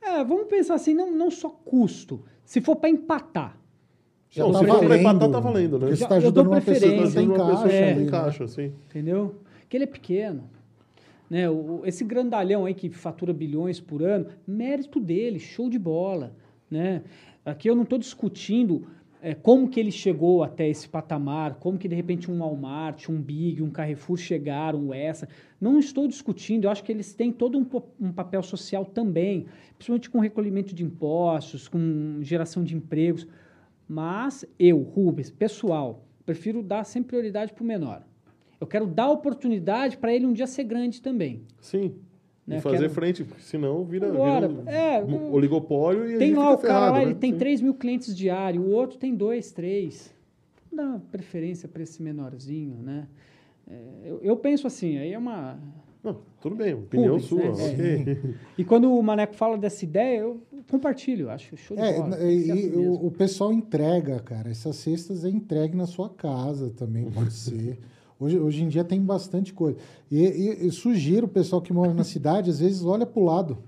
É, 0.00 0.24
vamos 0.24 0.46
pensar 0.46 0.74
assim, 0.74 0.94
não, 0.94 1.10
não 1.12 1.30
só 1.30 1.48
custo. 1.48 2.22
Se 2.44 2.60
for 2.60 2.76
para 2.76 2.88
empatar, 2.90 3.58
Já 4.34 4.44
Não, 4.44 4.52
tá 4.52 4.58
se 4.60 4.64
for 4.66 4.78
pra 4.78 4.88
valendo, 4.88 5.00
empatar, 5.00 5.30
tá 5.30 5.40
valendo, 5.40 5.72
né? 5.78 5.86
Porque 5.88 5.96
você 5.96 6.06
tá 6.08 6.14
eu 6.16 6.20
dou 6.20 6.26
ajudando 6.42 6.46
uma 6.48 6.60
pessoa 6.62 6.92
Uma 6.92 7.02
pessoa 7.02 7.36
caixa. 7.36 7.68
é. 7.76 7.92
ali, 7.92 8.04
né? 8.04 8.10
caixa, 8.10 8.44
assim. 8.44 8.72
entendeu? 8.88 9.34
Que 9.68 9.76
ele 9.76 9.84
é 9.84 9.86
pequeno. 9.86 10.44
Né? 11.32 11.48
O, 11.48 11.80
esse 11.86 12.04
grandalhão 12.04 12.66
aí 12.66 12.74
que 12.74 12.90
fatura 12.90 13.32
bilhões 13.32 13.80
por 13.80 14.02
ano, 14.02 14.26
mérito 14.46 15.00
dele, 15.00 15.38
show 15.38 15.70
de 15.70 15.78
bola. 15.78 16.36
Né? 16.70 17.02
Aqui 17.42 17.70
eu 17.70 17.74
não 17.74 17.84
estou 17.84 17.98
discutindo 17.98 18.86
é, 19.22 19.34
como 19.34 19.66
que 19.66 19.80
ele 19.80 19.90
chegou 19.90 20.42
até 20.42 20.68
esse 20.68 20.86
patamar, 20.86 21.54
como 21.54 21.78
que 21.78 21.88
de 21.88 21.94
repente 21.94 22.30
um 22.30 22.40
Walmart, 22.40 23.08
um 23.08 23.18
Big, 23.18 23.62
um 23.62 23.70
Carrefour 23.70 24.18
chegaram, 24.18 24.92
essa. 24.92 25.26
Não 25.58 25.78
estou 25.78 26.06
discutindo, 26.06 26.64
eu 26.64 26.70
acho 26.70 26.84
que 26.84 26.92
eles 26.92 27.14
têm 27.14 27.32
todo 27.32 27.56
um, 27.56 27.66
um 27.98 28.12
papel 28.12 28.42
social 28.42 28.84
também, 28.84 29.46
principalmente 29.78 30.10
com 30.10 30.18
recolhimento 30.18 30.74
de 30.74 30.84
impostos, 30.84 31.66
com 31.66 32.18
geração 32.20 32.62
de 32.62 32.76
empregos. 32.76 33.26
Mas 33.88 34.44
eu, 34.58 34.82
Rubens, 34.82 35.30
pessoal, 35.30 36.04
prefiro 36.26 36.62
dar 36.62 36.84
sempre 36.84 37.08
prioridade 37.08 37.54
para 37.54 37.64
o 37.64 37.66
menor. 37.66 38.04
Eu 38.62 38.66
quero 38.68 38.86
dar 38.86 39.10
oportunidade 39.10 39.96
para 39.98 40.14
ele 40.14 40.24
um 40.24 40.32
dia 40.32 40.46
ser 40.46 40.62
grande 40.62 41.02
também. 41.02 41.42
Sim. 41.60 41.96
Né? 42.46 42.58
E 42.58 42.60
fazer 42.60 42.78
Quero- 42.78 42.90
frente, 42.94 43.24
porque 43.24 43.42
senão 43.42 43.84
vira, 43.84 44.06
Agora, 44.06 44.46
vira 44.46 44.62
um 44.62 44.68
é, 44.68 45.02
um 45.04 45.32
oligopólio 45.32 46.08
e 46.08 46.14
a 46.14 46.18
Tem 46.18 46.32
lá 46.32 46.52
o 46.52 46.58
cara 46.58 46.60
ferrado, 46.60 46.92
lá, 46.92 46.98
né? 47.00 47.04
ele 47.06 47.14
tem 47.16 47.32
Sim. 47.32 47.38
3 47.38 47.60
mil 47.60 47.74
clientes 47.74 48.16
diários, 48.16 48.64
o 48.64 48.68
outro 48.70 48.98
tem 48.98 49.16
dois, 49.16 49.50
três. 49.50 50.14
Dá 50.72 51.00
preferência 51.10 51.68
para 51.68 51.82
esse 51.82 52.00
menorzinho, 52.00 52.76
né? 52.80 53.08
É, 53.68 53.74
eu, 54.04 54.20
eu 54.22 54.36
penso 54.36 54.68
assim, 54.68 54.96
aí 54.96 55.12
é 55.12 55.18
uma... 55.18 55.58
Não, 56.04 56.18
tudo 56.40 56.54
bem, 56.54 56.72
opinião 56.74 57.14
Rubens, 57.18 57.26
sua, 57.28 57.42
né? 57.42 57.72
ok. 57.72 58.34
E 58.58 58.64
quando 58.64 58.92
o 58.96 59.02
Maneco 59.02 59.34
fala 59.34 59.58
dessa 59.58 59.84
ideia, 59.84 60.20
eu 60.20 60.40
compartilho, 60.70 61.30
acho 61.30 61.56
show 61.56 61.76
de 61.76 61.82
É, 61.82 61.94
bola. 61.98 62.16
e, 62.30 62.48
e 62.48 62.76
o, 62.76 63.06
o 63.06 63.10
pessoal 63.10 63.52
entrega, 63.52 64.20
cara. 64.20 64.50
Essas 64.50 64.76
cestas 64.76 65.24
é 65.24 65.28
entregue 65.30 65.76
na 65.76 65.86
sua 65.86 66.08
casa 66.08 66.70
também, 66.70 67.10
pode 67.10 67.32
ser. 67.32 67.76
Hoje, 68.22 68.38
hoje 68.38 68.62
em 68.62 68.68
dia 68.68 68.84
tem 68.84 69.00
bastante 69.00 69.52
coisa. 69.52 69.76
E, 70.08 70.20
e, 70.20 70.66
e 70.68 70.70
sugiro 70.70 71.26
o 71.26 71.28
pessoal 71.28 71.60
que 71.60 71.72
mora 71.72 71.92
na 71.92 72.04
cidade, 72.04 72.50
às 72.50 72.60
vezes 72.60 72.84
olha 72.84 73.04
para 73.04 73.20
o 73.20 73.24
lado. 73.24 73.58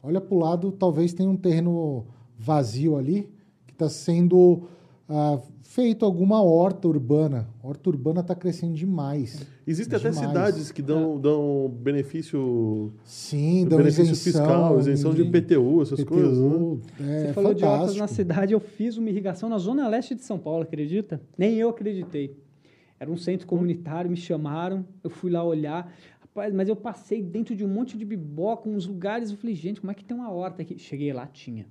Olha 0.00 0.20
para 0.20 0.32
o 0.32 0.38
lado, 0.38 0.70
talvez 0.70 1.12
tenha 1.12 1.28
um 1.28 1.36
terreno 1.36 2.06
vazio 2.38 2.96
ali, 2.96 3.28
que 3.66 3.72
está 3.72 3.88
sendo 3.88 4.62
ah, 5.08 5.40
feito 5.64 6.04
alguma 6.04 6.40
horta 6.40 6.86
urbana. 6.86 7.48
A 7.60 7.66
horta 7.66 7.90
urbana 7.90 8.20
está 8.20 8.32
crescendo 8.32 8.74
demais. 8.74 9.44
Existem 9.66 9.98
até 9.98 10.12
cidades 10.12 10.70
que 10.70 10.80
dão, 10.80 11.18
dão 11.18 11.68
benefício, 11.68 12.92
Sim, 13.04 13.66
dão 13.66 13.78
benefício 13.78 14.12
isenção. 14.12 14.44
fiscal, 14.44 14.78
isenção 14.78 15.12
de 15.12 15.22
IPTU, 15.22 15.82
essas 15.82 15.98
PTU, 15.98 16.06
coisas, 16.06 16.38
né? 16.38 16.78
É, 17.00 17.26
Você 17.26 17.32
falou 17.32 17.52
de 17.52 17.64
hortas 17.64 17.78
fantástico. 17.78 18.00
na 18.02 18.06
cidade, 18.06 18.52
eu 18.52 18.60
fiz 18.60 18.96
uma 18.96 19.10
irrigação 19.10 19.48
na 19.48 19.58
zona 19.58 19.88
leste 19.88 20.14
de 20.14 20.22
São 20.22 20.38
Paulo, 20.38 20.62
acredita? 20.62 21.20
Nem 21.36 21.54
eu 21.54 21.70
acreditei. 21.70 22.45
Era 22.98 23.10
um 23.10 23.16
centro 23.16 23.46
comunitário, 23.46 24.10
me 24.10 24.16
chamaram, 24.16 24.84
eu 25.04 25.10
fui 25.10 25.30
lá 25.30 25.44
olhar. 25.44 25.92
Rapaz, 26.20 26.52
mas 26.54 26.68
eu 26.68 26.76
passei 26.76 27.22
dentro 27.22 27.54
de 27.54 27.64
um 27.64 27.68
monte 27.68 27.96
de 27.96 28.04
biboca, 28.04 28.68
uns 28.68 28.86
lugares, 28.86 29.30
eu 29.30 29.36
falei, 29.36 29.54
gente, 29.54 29.80
como 29.80 29.90
é 29.90 29.94
que 29.94 30.04
tem 30.04 30.16
uma 30.16 30.30
horta 30.30 30.62
aqui? 30.62 30.78
Cheguei 30.78 31.12
lá, 31.12 31.26
tinha. 31.26 31.66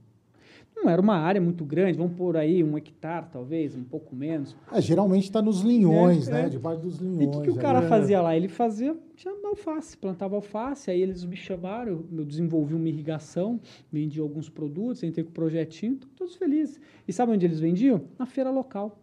Não 0.76 0.90
era 0.90 1.02
uma 1.02 1.16
área 1.16 1.40
muito 1.40 1.64
grande, 1.64 1.98
vamos 1.98 2.18
por 2.18 2.36
aí 2.36 2.62
um 2.62 2.78
hectare, 2.78 3.28
talvez, 3.32 3.76
um 3.76 3.84
pouco 3.84 4.14
menos. 4.14 4.56
Ah, 4.70 4.82
geralmente 4.82 5.24
está 5.24 5.42
nos 5.42 5.62
linhões, 5.62 6.28
É, 6.28 6.32
né? 6.32 6.46
é. 6.46 6.50
Debaixo 6.50 6.82
dos 6.82 7.00
E 7.00 7.04
linhões. 7.04 7.28
o 7.38 7.40
que, 7.40 7.46
que 7.46 7.50
o 7.50 7.56
cara 7.56 7.80
é. 7.80 7.88
fazia 7.88 8.22
lá? 8.22 8.36
Ele 8.36 8.50
fazia 8.50 8.96
tinha 9.16 9.34
alface, 9.46 9.96
plantava 9.96 10.36
alface, 10.36 10.92
aí 10.92 11.02
eles 11.02 11.24
me 11.24 11.38
chamaram, 11.38 12.04
eu, 12.12 12.26
desenvolvi 12.26 12.76
uma 12.76 12.90
irrigação, 12.90 13.60
vendi 13.90 14.20
alguns 14.20 14.50
produtos, 14.50 15.02
entrei 15.04 15.24
com 15.24 15.30
o 15.30 15.34
projetinho, 15.34 15.98
todos 16.18 16.36
felizes. 16.36 16.80
E 17.08 17.14
sabe 17.14 17.32
onde 17.32 17.46
eles 17.46 17.60
vendiam? 17.60 18.02
Na 18.20 18.26
feira 18.26 18.52
local. 18.52 19.00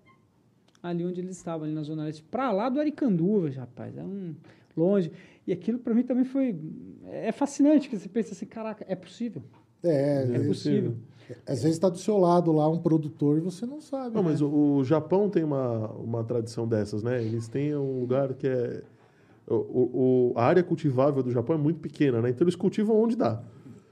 Ali 0.82 1.04
onde 1.04 1.20
eles 1.20 1.36
estavam, 1.36 1.64
ali 1.64 1.74
na 1.74 1.82
Zona 1.82 2.04
Leste. 2.04 2.22
Pra 2.24 2.50
lá 2.50 2.68
do 2.68 2.80
Aricanduva, 2.80 3.48
rapaz, 3.50 3.96
é 3.96 4.02
um 4.02 4.34
longe. 4.76 5.12
E 5.46 5.52
aquilo 5.52 5.78
para 5.78 5.94
mim 5.94 6.02
também 6.02 6.24
foi... 6.24 6.56
É 7.04 7.30
fascinante, 7.32 7.88
que 7.88 7.96
você 7.98 8.08
pensa 8.08 8.32
assim, 8.32 8.46
caraca, 8.46 8.84
é 8.88 8.94
possível. 8.96 9.42
É, 9.82 10.24
É 10.32 10.36
é, 10.36 10.46
possível. 10.46 10.94
às 11.46 11.62
vezes 11.62 11.76
está 11.76 11.88
do 11.88 11.98
seu 11.98 12.16
lado 12.18 12.50
lá 12.52 12.68
um 12.68 12.78
produtor 12.78 13.38
e 13.38 13.40
você 13.40 13.64
não 13.66 13.80
sabe. 13.80 14.14
Não, 14.14 14.22
né? 14.22 14.30
mas 14.30 14.40
o, 14.40 14.48
o 14.48 14.84
Japão 14.84 15.28
tem 15.30 15.44
uma, 15.44 15.88
uma 15.92 16.24
tradição 16.24 16.66
dessas, 16.66 17.02
né? 17.02 17.22
Eles 17.22 17.46
têm 17.48 17.74
um 17.76 18.00
lugar 18.00 18.34
que 18.34 18.46
é... 18.46 18.82
O, 19.46 19.54
o- 19.54 20.32
a 20.36 20.44
área 20.44 20.62
cultivável 20.62 21.22
do 21.22 21.30
Japão 21.32 21.56
é 21.56 21.58
muito 21.58 21.80
pequena, 21.80 22.22
né? 22.22 22.30
Então 22.30 22.44
eles 22.44 22.54
cultivam 22.56 22.96
onde 23.00 23.16
dá. 23.16 23.42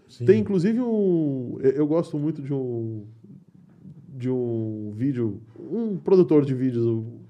Sim. 0.08 0.24
Tem 0.24 0.40
inclusive 0.40 0.80
um. 0.80 1.58
Eu 1.60 1.70
eu 1.72 1.86
gosto 1.86 2.16
muito 2.18 2.40
de 2.40 2.54
um. 2.54 3.04
De 4.20 4.28
um 4.28 4.92
vídeo. 4.94 5.40
Um 5.58 5.96
produtor 5.96 6.44
de 6.44 6.54
vídeos 6.54 6.84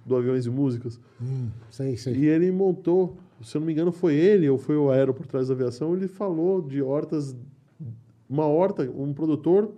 do, 0.04 0.16
Aviões 0.16 0.44
e 0.44 0.50
Músicas. 0.50 0.98
Hum, 1.22 1.48
sei, 1.70 1.96
sei. 1.96 2.14
E 2.14 2.26
ele 2.26 2.50
montou, 2.50 3.16
se 3.42 3.56
eu 3.56 3.60
não 3.60 3.66
me 3.66 3.72
engano, 3.72 3.92
foi 3.92 4.14
ele 4.14 4.48
ou 4.50 4.58
foi 4.58 4.76
o 4.76 4.90
Aero 4.90 5.14
por 5.14 5.24
trás 5.24 5.46
da 5.46 5.54
aviação. 5.54 5.94
Ele 5.94 6.08
falou 6.08 6.60
de 6.60 6.82
hortas. 6.82 7.36
Uma 8.28 8.46
horta, 8.46 8.90
um 8.90 9.12
produtor. 9.12 9.70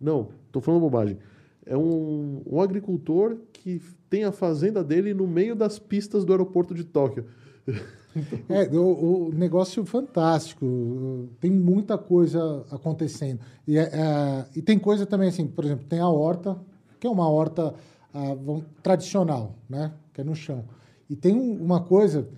Não, 0.00 0.30
estou 0.46 0.62
falando 0.62 0.80
bobagem. 0.80 1.18
É 1.66 1.76
um, 1.76 2.42
um 2.46 2.60
agricultor 2.60 3.36
que 3.52 3.80
tem 4.08 4.24
a 4.24 4.32
fazenda 4.32 4.82
dele 4.82 5.12
no 5.12 5.26
meio 5.26 5.54
das 5.54 5.78
pistas 5.78 6.24
do 6.24 6.32
aeroporto 6.32 6.74
de 6.74 6.84
Tóquio. 6.84 7.26
É, 8.48 8.68
o, 8.76 9.28
o 9.28 9.32
negócio 9.34 9.84
fantástico. 9.84 11.28
Tem 11.40 11.50
muita 11.50 11.98
coisa 11.98 12.64
acontecendo. 12.70 13.40
E, 13.66 13.76
é, 13.76 13.82
é, 13.92 14.44
e 14.54 14.62
tem 14.62 14.78
coisa 14.78 15.04
também 15.06 15.28
assim, 15.28 15.46
por 15.46 15.64
exemplo, 15.64 15.84
tem 15.88 15.98
a 15.98 16.08
horta, 16.08 16.56
que 17.00 17.06
é 17.06 17.10
uma 17.10 17.28
horta 17.28 17.74
ah, 18.12 18.34
vamos- 18.34 18.64
tradicional, 18.82 19.56
né? 19.68 19.92
Que 20.12 20.20
é 20.20 20.24
no 20.24 20.34
chão. 20.34 20.64
E 21.10 21.16
tem 21.16 21.34
um- 21.34 21.62
uma 21.62 21.80
coisa, 21.80 22.28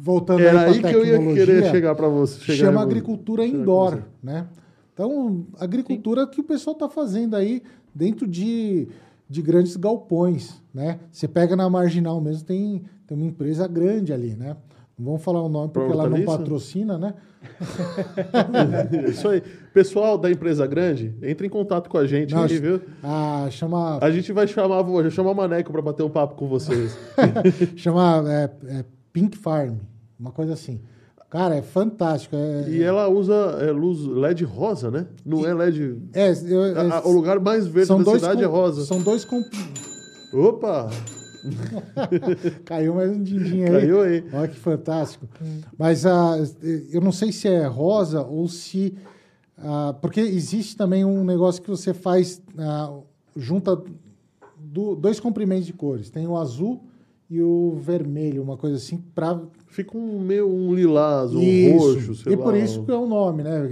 voltando 0.00 0.40
Era 0.40 0.62
aí 0.62 0.74
aí 0.74 0.82
que 0.82 0.92
eu 0.92 1.04
ia 1.04 1.34
querer 1.34 1.70
chegar 1.70 1.94
para 1.94 2.08
você. 2.08 2.40
chegar 2.40 2.58
chama 2.66 2.82
agricultura 2.82 3.44
indoor, 3.44 4.02
né? 4.22 4.46
Então, 4.94 5.44
agricultura 5.58 6.26
que 6.26 6.40
o 6.40 6.44
pessoal 6.44 6.72
está 6.74 6.88
fazendo 6.88 7.36
aí 7.36 7.62
dentro 7.94 8.26
de, 8.26 8.88
de 9.28 9.42
grandes 9.42 9.76
galpões, 9.76 10.54
né? 10.72 11.00
Você 11.10 11.28
pega 11.28 11.54
na 11.56 11.68
Marginal 11.68 12.20
mesmo, 12.20 12.44
tem, 12.44 12.82
tem 13.06 13.16
uma 13.16 13.26
empresa 13.26 13.66
grande 13.66 14.12
ali, 14.12 14.34
né? 14.34 14.56
Vamos 14.98 15.22
falar 15.22 15.42
o 15.42 15.48
nome 15.48 15.70
porque 15.72 15.92
ela 15.92 16.08
não 16.08 16.24
patrocina, 16.24 16.96
né? 16.96 17.12
Isso 19.08 19.28
aí. 19.28 19.42
Pessoal 19.74 20.16
da 20.16 20.30
empresa 20.30 20.66
grande, 20.66 21.14
entre 21.22 21.46
em 21.46 21.50
contato 21.50 21.90
com 21.90 21.98
a 21.98 22.06
gente 22.06 22.34
Não, 22.34 22.44
aí, 22.44 22.58
viu? 22.58 22.80
Ah, 23.02 23.46
chama 23.50 23.98
A 24.00 24.10
gente 24.10 24.32
vai 24.32 24.48
chamar, 24.48 24.80
vou 24.82 25.08
chamar 25.10 25.34
Maneco 25.34 25.70
para 25.70 25.82
bater 25.82 26.02
um 26.02 26.08
papo 26.08 26.34
com 26.34 26.48
vocês. 26.48 26.96
chama 27.76 28.24
é, 28.26 28.50
é 28.78 28.84
Pink 29.12 29.36
Farm, 29.36 29.74
uma 30.18 30.30
coisa 30.32 30.54
assim. 30.54 30.80
Cara, 31.28 31.56
é 31.56 31.62
fantástico. 31.62 32.34
É, 32.34 32.64
E 32.70 32.82
ela 32.82 33.06
usa 33.08 33.34
é, 33.60 33.70
luz 33.72 34.00
LED 34.06 34.44
rosa, 34.44 34.90
né? 34.90 35.06
Não 35.26 35.44
é 35.46 35.52
LED. 35.52 35.98
é, 36.14 36.30
eu- 36.30 36.64
é- 36.64 37.00
o 37.04 37.10
lugar 37.12 37.38
mais 37.38 37.66
verde 37.66 37.94
da 38.02 38.12
cidade 38.12 38.42
é 38.42 38.46
com- 38.46 38.52
rosa. 38.54 38.84
São 38.86 39.02
dois 39.02 39.24
com... 39.26 39.42
Opa! 40.32 40.88
Caiu 42.64 42.94
mais 42.94 43.10
um 43.10 43.22
din-din 43.22 43.64
aí. 43.64 43.70
Caiu 43.70 44.00
aí. 44.02 44.24
Olha 44.32 44.48
que 44.48 44.56
fantástico. 44.56 45.26
Mas 45.78 46.04
ah, 46.06 46.36
eu 46.92 47.00
não 47.00 47.12
sei 47.12 47.32
se 47.32 47.48
é 47.48 47.66
rosa 47.66 48.22
ou 48.22 48.48
se. 48.48 48.94
ah, 49.58 49.94
porque 50.00 50.20
existe 50.20 50.76
também 50.76 51.04
um 51.04 51.24
negócio 51.24 51.62
que 51.62 51.70
você 51.70 51.92
faz, 51.94 52.42
ah, 52.58 52.98
junta 53.36 53.80
do- 54.58 54.94
dois 54.96 55.20
comprimentos 55.20 55.66
de 55.66 55.72
cores. 55.72 56.10
Tem 56.10 56.26
o 56.26 56.36
azul 56.36 56.84
e 57.28 57.40
o 57.42 57.76
vermelho, 57.80 58.42
uma 58.42 58.56
coisa 58.56 58.76
assim, 58.76 58.98
para. 59.14 59.40
Fica 59.68 59.96
um 59.98 60.18
meio 60.20 60.48
um 60.48 60.74
lilás, 60.74 61.34
um 61.34 61.40
Isso. 61.42 61.76
roxo, 61.94 62.14
sei 62.14 62.32
e 62.32 62.36
lá. 62.36 62.42
por 62.44 62.56
isso 62.56 62.82
que 62.84 62.90
é 62.90 62.94
o 62.96 63.06
nome, 63.06 63.42
né? 63.42 63.68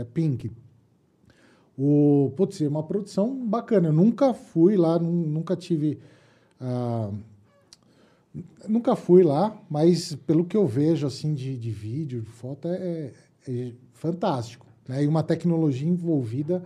É 0.00 0.06
pink. 0.12 0.50
O, 1.78 2.32
putz, 2.36 2.60
é 2.62 2.68
uma 2.68 2.82
produção 2.82 3.46
bacana. 3.46 3.88
Eu 3.88 3.92
nunca 3.92 4.32
fui 4.32 4.76
lá, 4.76 4.98
nu- 4.98 5.26
nunca 5.26 5.54
tive. 5.54 5.98
Ah, 6.60 7.10
nunca 8.68 8.94
fui 8.96 9.22
lá, 9.22 9.56
mas 9.68 10.14
pelo 10.26 10.44
que 10.44 10.56
eu 10.56 10.66
vejo 10.66 11.06
assim 11.06 11.34
de, 11.34 11.56
de 11.56 11.70
vídeo, 11.70 12.20
de 12.20 12.30
foto, 12.30 12.68
é, 12.68 13.12
é 13.48 13.72
fantástico. 13.92 14.66
Né? 14.88 15.04
E 15.04 15.06
uma 15.06 15.22
tecnologia 15.22 15.88
envolvida 15.88 16.62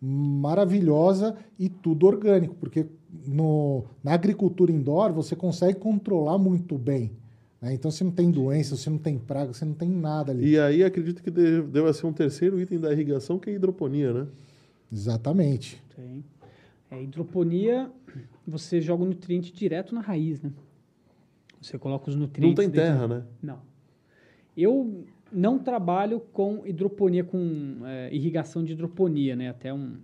maravilhosa 0.00 1.36
e 1.58 1.68
tudo 1.68 2.06
orgânico, 2.06 2.54
porque 2.54 2.86
no, 3.26 3.84
na 4.04 4.12
agricultura 4.12 4.70
indoor 4.70 5.12
você 5.12 5.34
consegue 5.34 5.78
controlar 5.78 6.38
muito 6.38 6.76
bem. 6.76 7.12
Né? 7.60 7.74
Então 7.74 7.90
você 7.90 8.04
não 8.04 8.10
tem 8.10 8.30
doença, 8.30 8.76
você 8.76 8.90
não 8.90 8.98
tem 8.98 9.18
praga, 9.18 9.52
você 9.52 9.64
não 9.64 9.72
tem 9.74 9.88
nada 9.88 10.32
ali. 10.32 10.50
E 10.50 10.58
aí 10.58 10.84
acredito 10.84 11.22
que 11.22 11.30
deve- 11.30 11.62
deva 11.62 11.92
ser 11.92 12.06
um 12.06 12.12
terceiro 12.12 12.60
item 12.60 12.78
da 12.78 12.92
irrigação, 12.92 13.38
que 13.38 13.48
é 13.48 13.52
a 13.54 13.56
hidroponia, 13.56 14.12
né? 14.12 14.26
Exatamente. 14.92 15.82
Tem. 15.96 16.22
É, 16.90 17.02
hidroponia, 17.02 17.90
você 18.46 18.80
joga 18.80 19.02
o 19.02 19.06
nutriente 19.06 19.52
direto 19.52 19.94
na 19.94 20.00
raiz, 20.00 20.40
né? 20.40 20.52
Você 21.60 21.78
coloca 21.78 22.08
os 22.08 22.14
Não 22.14 22.22
nutrientes. 22.22 22.56
tem 22.56 22.68
dentro- 22.70 22.80
terra, 22.92 23.08
né? 23.08 23.24
Não. 23.42 23.58
Eu 24.56 25.04
não 25.32 25.58
trabalho 25.58 26.20
com 26.32 26.62
hidroponia, 26.64 27.24
com 27.24 27.78
é, 27.84 28.14
irrigação 28.14 28.62
de 28.62 28.72
hidroponia, 28.72 29.34
né? 29.34 29.48
Até 29.50 29.72
um, 29.74 29.96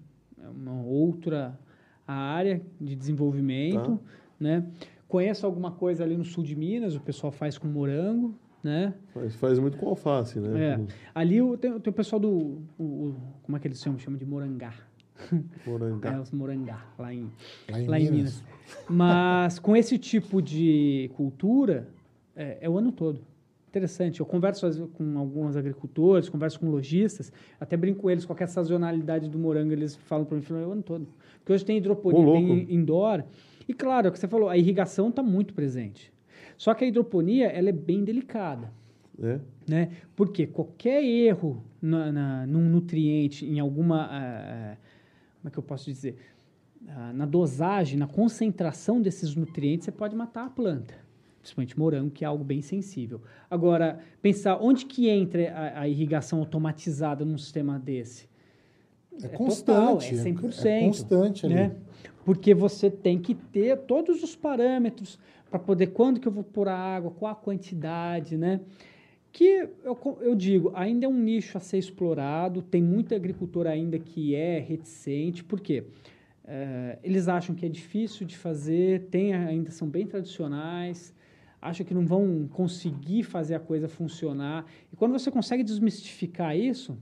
é 0.42 0.48
uma 0.48 0.82
outra 0.82 1.58
área 2.06 2.60
de 2.80 2.96
desenvolvimento, 2.96 3.96
Tá. 3.98 4.12
né? 4.40 4.66
Conheço 5.06 5.46
alguma 5.46 5.70
coisa 5.70 6.02
ali 6.02 6.16
no 6.16 6.24
sul 6.24 6.42
de 6.42 6.56
Minas, 6.56 6.96
o 6.96 7.00
pessoal 7.00 7.30
faz 7.30 7.56
com 7.58 7.68
morango, 7.68 8.34
né? 8.62 8.94
Faz, 9.14 9.34
faz 9.36 9.58
muito 9.58 9.76
com 9.78 9.86
alface, 9.88 10.40
né? 10.40 10.70
É. 10.80 10.80
Ali 11.14 11.40
o- 11.40 11.56
tem, 11.56 11.78
tem 11.78 11.90
o 11.90 11.94
pessoal 11.94 12.18
do... 12.18 12.30
o- 12.78 12.82
o- 12.82 13.16
como 13.42 13.56
é 13.56 13.60
que 13.60 13.68
eles 13.68 13.80
chamam? 13.80 13.98
Chama 13.98 14.16
de 14.16 14.24
morangá. 14.26 14.72
Morangá. 15.66 16.12
É, 16.14 16.20
os 16.20 16.30
morangá, 16.30 16.84
lá 16.98 17.12
em, 17.12 17.30
Lá 17.70 17.80
em 17.80 17.86
lá 17.86 18.00
em 18.00 18.10
Minas. 18.10 18.42
Minas. 18.42 18.44
Mas 18.88 19.58
com 19.58 19.76
esse 19.76 19.98
tipo 19.98 20.40
de 20.42 21.10
cultura, 21.14 21.88
é, 22.34 22.58
é 22.62 22.70
o 22.70 22.78
ano 22.78 22.92
todo. 22.92 23.20
Interessante. 23.68 24.20
Eu 24.20 24.26
converso 24.26 24.88
com 24.88 25.18
alguns 25.18 25.56
agricultores, 25.56 26.28
converso 26.28 26.60
com 26.60 26.68
lojistas, 26.68 27.32
até 27.58 27.74
brinco 27.74 28.02
com 28.02 28.10
eles, 28.10 28.26
qualquer 28.26 28.46
sazonalidade 28.46 29.30
do 29.30 29.38
morango, 29.38 29.72
eles 29.72 29.96
falam 29.96 30.26
para 30.26 30.36
mim, 30.36 30.42
falam, 30.42 30.62
é 30.62 30.66
o 30.66 30.72
ano 30.72 30.82
todo. 30.82 31.06
Porque 31.38 31.54
hoje 31.54 31.64
tem 31.64 31.78
hidroponia, 31.78 32.20
Ô, 32.20 32.32
tem 32.32 32.74
indoor. 32.74 33.24
E 33.66 33.72
claro, 33.72 34.08
é 34.08 34.10
o 34.10 34.12
que 34.12 34.18
você 34.18 34.28
falou, 34.28 34.50
a 34.50 34.58
irrigação 34.58 35.08
está 35.08 35.22
muito 35.22 35.54
presente. 35.54 36.12
Só 36.58 36.74
que 36.74 36.84
a 36.84 36.86
hidroponia, 36.86 37.46
ela 37.46 37.70
é 37.70 37.72
bem 37.72 38.04
delicada 38.04 38.70
É. 39.22 39.40
né? 39.66 39.90
Porque 40.14 40.46
qualquer 40.46 41.02
erro 41.02 41.64
na, 41.80 42.12
na, 42.12 42.46
num 42.46 42.68
nutriente, 42.68 43.46
em 43.46 43.58
alguma. 43.58 44.06
ah, 44.10 44.76
como 45.42 45.48
é 45.48 45.50
que 45.50 45.58
eu 45.58 45.62
posso 45.62 45.86
dizer? 45.86 46.16
Ah, 46.88 47.12
na 47.12 47.26
dosagem, 47.26 47.98
na 47.98 48.06
concentração 48.06 49.02
desses 49.02 49.34
nutrientes, 49.34 49.84
você 49.84 49.92
pode 49.92 50.14
matar 50.14 50.46
a 50.46 50.50
planta. 50.50 50.94
Principalmente 51.40 51.76
morango, 51.76 52.10
que 52.10 52.24
é 52.24 52.28
algo 52.28 52.44
bem 52.44 52.62
sensível. 52.62 53.20
Agora, 53.50 53.98
pensar 54.22 54.56
onde 54.60 54.86
que 54.86 55.08
entra 55.08 55.52
a, 55.52 55.80
a 55.80 55.88
irrigação 55.88 56.38
automatizada 56.38 57.24
num 57.24 57.36
sistema 57.36 57.76
desse? 57.76 58.28
É, 59.20 59.28
total, 59.28 59.94
constante. 59.94 60.14
é 60.14 60.32
100%. 60.32 60.66
É 60.66 60.80
constante 60.86 61.46
ali. 61.46 61.54
né? 61.56 61.72
Porque 62.24 62.54
você 62.54 62.88
tem 62.88 63.18
que 63.18 63.34
ter 63.34 63.76
todos 63.78 64.22
os 64.22 64.36
parâmetros 64.36 65.18
para 65.50 65.58
poder 65.58 65.88
quando 65.88 66.20
que 66.20 66.28
eu 66.28 66.32
vou 66.32 66.44
pôr 66.44 66.68
a 66.68 66.76
água, 66.76 67.10
qual 67.10 67.32
a 67.32 67.34
quantidade, 67.34 68.36
né? 68.36 68.60
Que 69.32 69.68
eu, 69.82 69.98
eu 70.20 70.34
digo, 70.34 70.70
ainda 70.74 71.06
é 71.06 71.08
um 71.08 71.18
nicho 71.18 71.56
a 71.56 71.60
ser 71.60 71.78
explorado, 71.78 72.60
tem 72.60 72.82
muito 72.82 73.14
agricultor 73.14 73.66
ainda 73.66 73.98
que 73.98 74.34
é 74.34 74.58
reticente, 74.58 75.42
por 75.42 75.58
quê? 75.58 75.84
Eh, 76.44 76.98
eles 77.02 77.28
acham 77.28 77.54
que 77.54 77.64
é 77.64 77.68
difícil 77.68 78.26
de 78.26 78.36
fazer, 78.36 79.06
tem, 79.10 79.32
ainda 79.32 79.70
são 79.70 79.88
bem 79.88 80.06
tradicionais, 80.06 81.14
acham 81.60 81.86
que 81.86 81.94
não 81.94 82.04
vão 82.04 82.46
conseguir 82.52 83.22
fazer 83.22 83.54
a 83.54 83.60
coisa 83.60 83.88
funcionar. 83.88 84.66
E 84.92 84.96
quando 84.96 85.12
você 85.12 85.30
consegue 85.30 85.62
desmistificar 85.62 86.56
isso, 86.56 86.98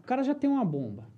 o 0.00 0.02
cara 0.02 0.22
já 0.22 0.34
tem 0.34 0.50
uma 0.50 0.64
bomba. 0.64 1.08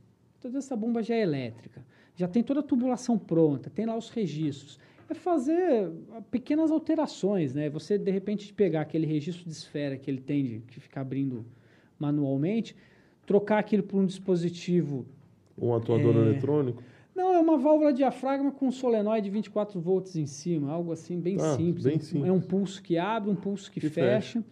Toda 0.40 0.59
essa 0.59 0.76
bomba 0.76 1.02
já 1.02 1.14
é 1.14 1.22
elétrica. 1.22 1.85
Já 2.14 2.28
tem 2.28 2.44
toda 2.44 2.60
a 2.60 2.62
tubulação 2.62 3.18
pronta, 3.18 3.70
tem 3.70 3.86
lá 3.86 3.97
os 3.97 4.10
registros. 4.10 4.78
É 5.09 5.14
fazer 5.14 5.90
pequenas 6.31 6.70
alterações, 6.70 7.55
né? 7.55 7.68
Você, 7.70 7.98
de 7.98 8.10
repente, 8.10 8.52
pegar 8.52 8.81
aquele 8.82 9.06
registro 9.06 9.44
de 9.44 9.51
esfera 9.52 9.97
que 9.97 10.10
ele 10.10 10.20
tem 10.20 10.44
de 10.44 10.59
que 10.66 10.81
ficar 10.81 11.02
abrindo 11.02 11.44
manualmente, 11.98 12.74
trocar 13.26 13.59
aquilo 13.59 13.82
por 13.82 13.98
um 14.01 14.06
dispositivo. 14.06 15.06
Um 15.60 15.74
atuador 15.74 16.14
É. 16.16 16.18
eletrônico. 16.18 16.82
Não, 17.14 17.32
é 17.32 17.39
uma 17.39 17.56
válvula 17.56 17.93
diafragma 17.93 18.51
com 18.51 18.66
um 18.66 18.72
solenoide 18.72 19.26
de 19.26 19.31
24 19.31 19.81
volts 19.81 20.16
em 20.16 20.26
cima, 20.26 20.72
algo 20.72 20.90
assim 20.90 21.20
bem 21.20 21.36
Ah, 21.36 21.56
simples. 21.56 21.85
bem 21.85 22.01
simples. 22.01 22.28
É 22.28 22.32
um 22.32 22.40
pulso 22.40 22.82
que 22.82 22.98
abre, 22.98 23.31
um 23.31 23.36
pulso 23.36 23.70
que, 23.70 23.81
Que 23.81 23.89
fecha. 23.89 24.43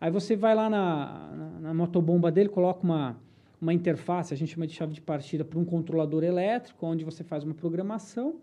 Aí 0.00 0.10
você 0.10 0.34
vai 0.34 0.54
lá 0.54 0.70
na, 0.70 1.34
na, 1.36 1.60
na 1.60 1.74
motobomba 1.74 2.30
dele, 2.30 2.48
coloca 2.48 2.82
uma, 2.82 3.18
uma 3.60 3.74
interface, 3.74 4.32
a 4.32 4.36
gente 4.36 4.54
chama 4.54 4.66
de 4.66 4.72
chave 4.72 4.94
de 4.94 5.00
partida, 5.00 5.44
para 5.44 5.58
um 5.58 5.64
controlador 5.64 6.22
elétrico, 6.24 6.86
onde 6.86 7.04
você 7.04 7.22
faz 7.22 7.44
uma 7.44 7.54
programação. 7.54 8.36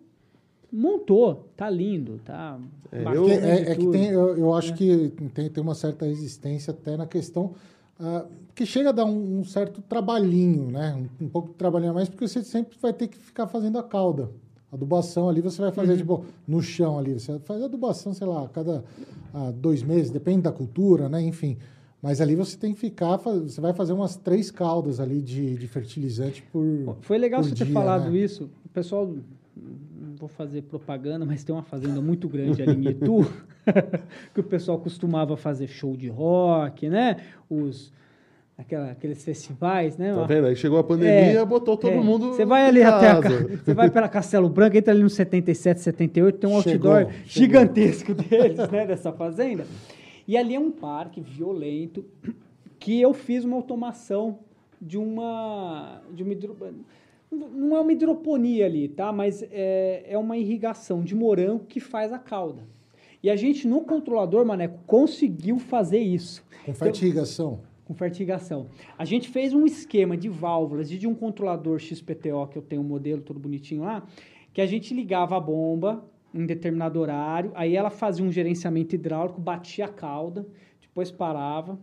Montou, 0.76 1.48
tá 1.56 1.70
lindo, 1.70 2.20
tá 2.26 2.60
É, 2.92 3.04
eu- 3.16 3.30
é, 3.30 3.62
é 3.72 3.76
que 3.76 3.88
tem, 3.88 4.08
eu, 4.10 4.36
eu 4.36 4.54
acho 4.56 4.74
que 4.74 5.10
tem, 5.34 5.48
tem 5.50 5.64
uma 5.64 5.76
certa 5.76 6.06
resistência 6.06 6.72
até 6.72 6.98
na 6.98 7.06
questão 7.06 7.54
ah, 8.00 8.26
que 8.56 8.66
chega 8.66 8.90
a 8.90 8.92
dar 8.92 9.06
um, 9.06 9.40
um 9.40 9.44
certo 9.46 9.82
trabalhinho, 9.84 10.72
né? 10.72 10.96
Um, 11.22 11.26
um 11.26 11.30
pouco 11.30 11.50
de 11.50 11.54
trabalhinho 11.56 11.92
a 11.92 11.94
mais, 11.94 12.10
porque 12.10 12.28
você 12.28 12.44
sempre 12.44 12.76
vai 12.82 12.92
ter 12.92 13.08
que 13.08 13.18
ficar 13.18 13.46
fazendo 13.48 13.78
a 13.78 13.84
cauda. 13.84 14.32
Adubação 14.72 15.30
ali 15.30 15.42
você 15.42 15.62
vai 15.62 15.72
fazer, 15.72 15.92
Uhum. 15.92 15.98
tipo, 15.98 16.26
no 16.48 16.60
chão 16.62 16.98
ali. 16.98 17.14
Você 17.14 17.34
vai 17.34 17.42
fazer 17.42 17.66
adubação, 17.66 18.12
sei 18.14 18.26
lá, 18.26 18.44
a 18.46 18.50
cada 18.50 18.84
ah, 19.32 19.52
dois 19.56 19.84
meses, 19.84 20.10
depende 20.10 20.42
da 20.42 20.52
cultura, 20.52 21.08
né? 21.08 21.22
Enfim. 21.22 21.58
Mas 22.02 22.20
ali 22.20 22.36
você 22.36 22.58
tem 22.58 22.74
que 22.74 22.80
ficar, 22.80 23.16
você 23.18 23.62
vai 23.62 23.74
fazer 23.74 23.94
umas 23.94 24.16
três 24.16 24.50
caudas 24.52 25.00
ali 25.00 25.22
de, 25.22 25.56
de 25.56 25.68
fertilizante 25.68 26.42
por. 26.52 26.98
Foi 27.02 27.18
legal 27.20 27.42
por 27.42 27.50
você 27.50 27.56
ter 27.56 27.66
dia, 27.66 27.74
falado 27.74 28.10
né? 28.12 28.18
isso. 28.18 28.50
O 28.66 28.70
pessoal, 28.70 29.14
vou 30.24 30.30
fazer 30.30 30.62
propaganda, 30.62 31.26
mas 31.26 31.44
tem 31.44 31.54
uma 31.54 31.64
fazenda 31.64 32.00
muito 32.02 32.30
grande 32.30 32.62
ali 32.62 32.88
em 32.88 32.92
Itu, 32.92 33.26
que 34.34 34.40
o 34.40 34.44
pessoal 34.44 34.80
costumava 34.80 35.36
fazer 35.36 35.68
show 35.68 35.98
de 35.98 36.08
rock, 36.08 36.88
né? 36.88 37.18
Os, 37.50 37.92
aquela, 38.58 38.92
aqueles 38.92 39.22
festivais, 39.24 39.98
né? 39.98 40.14
Tá 40.14 40.24
vendo? 40.24 40.48
Aí 40.48 40.56
chegou 40.56 40.80
a 40.80 40.84
pandemia, 40.84 41.40
É, 41.42 41.46
botou 41.46 41.76
todo 41.76 41.92
é. 41.92 42.00
mundo. 42.00 42.30
Você 42.34 42.46
vai 42.46 42.66
ali 42.66 42.82
até 42.82 43.10
a, 43.10 43.22
casa. 43.22 43.44
ca- 43.46 43.58
você 43.66 43.74
vai 43.74 43.90
pela 43.90 44.08
Castelo 44.08 44.48
Branco, 44.50 44.78
entra 44.78 44.94
ali 44.94 45.04
no 45.04 45.10
77, 45.10 45.82
78, 45.82 46.38
tem 46.38 46.50
um 46.50 46.62
Chegou, 46.62 46.92
outdoor 46.94 47.12
chegou. 47.14 47.26
gigantesco 47.26 48.14
deles, 48.16 48.58
né, 48.72 48.86
dessa 48.88 49.12
fazenda. 49.12 49.66
E 50.26 50.38
ali 50.38 50.56
é 50.56 50.60
um 50.60 50.72
parque 50.72 51.20
violento 51.20 52.06
que 52.80 53.02
eu 53.02 53.14
fiz 53.14 53.44
uma 53.44 53.58
automação 53.58 54.40
de 54.82 54.98
uma 54.98 56.02
de 56.14 56.24
uma 56.24 56.32
hidro- 56.32 56.56
não 57.34 57.76
é 57.76 57.80
uma 57.80 57.92
hidroponia 57.92 58.66
ali, 58.66 58.88
tá? 58.88 59.12
Mas 59.12 59.44
é, 59.52 60.06
é 60.08 60.18
uma 60.18 60.38
irrigação 60.38 61.04
de 61.04 61.16
morango 61.16 61.66
que 61.66 61.80
faz 61.80 62.14
a 62.14 62.20
cauda. 62.20 62.64
E 63.22 63.30
a 63.30 63.36
gente 63.36 63.68
no 63.68 63.82
controlador, 63.82 64.46
Maneco, 64.46 64.80
conseguiu 64.86 65.58
fazer 65.58 66.00
isso 66.00 66.44
Com 66.66 66.74
fertigação. 66.74 67.60
com 67.86 67.94
fertigação. 67.94 68.68
A 68.98 69.06
gente 69.06 69.30
fez 69.30 69.54
um 69.54 69.66
esquema 69.66 70.18
de 70.18 70.28
válvulas 70.28 70.92
e 70.92 70.98
de 70.98 71.08
um 71.08 71.16
controlador 71.16 71.80
XPTO, 71.80 72.48
que 72.48 72.58
eu 72.58 72.62
tenho 72.62 72.82
um 72.82 72.86
modelo 72.86 73.22
todo 73.22 73.40
bonitinho 73.40 73.84
lá, 73.84 74.06
que 74.54 74.60
a 74.62 74.66
gente 74.66 74.94
ligava 74.94 75.38
a 75.38 75.40
bomba 75.40 76.04
em 76.34 76.46
determinado 76.46 77.00
horário, 77.00 77.52
aí 77.56 77.76
ela 77.76 77.90
fazia 77.90 78.26
um 78.26 78.32
gerenciamento 78.32 78.96
hidráulico, 78.96 79.40
batia 79.40 79.86
a 79.86 79.90
cauda, 79.90 80.46
depois 80.82 81.12
parava, 81.12 81.80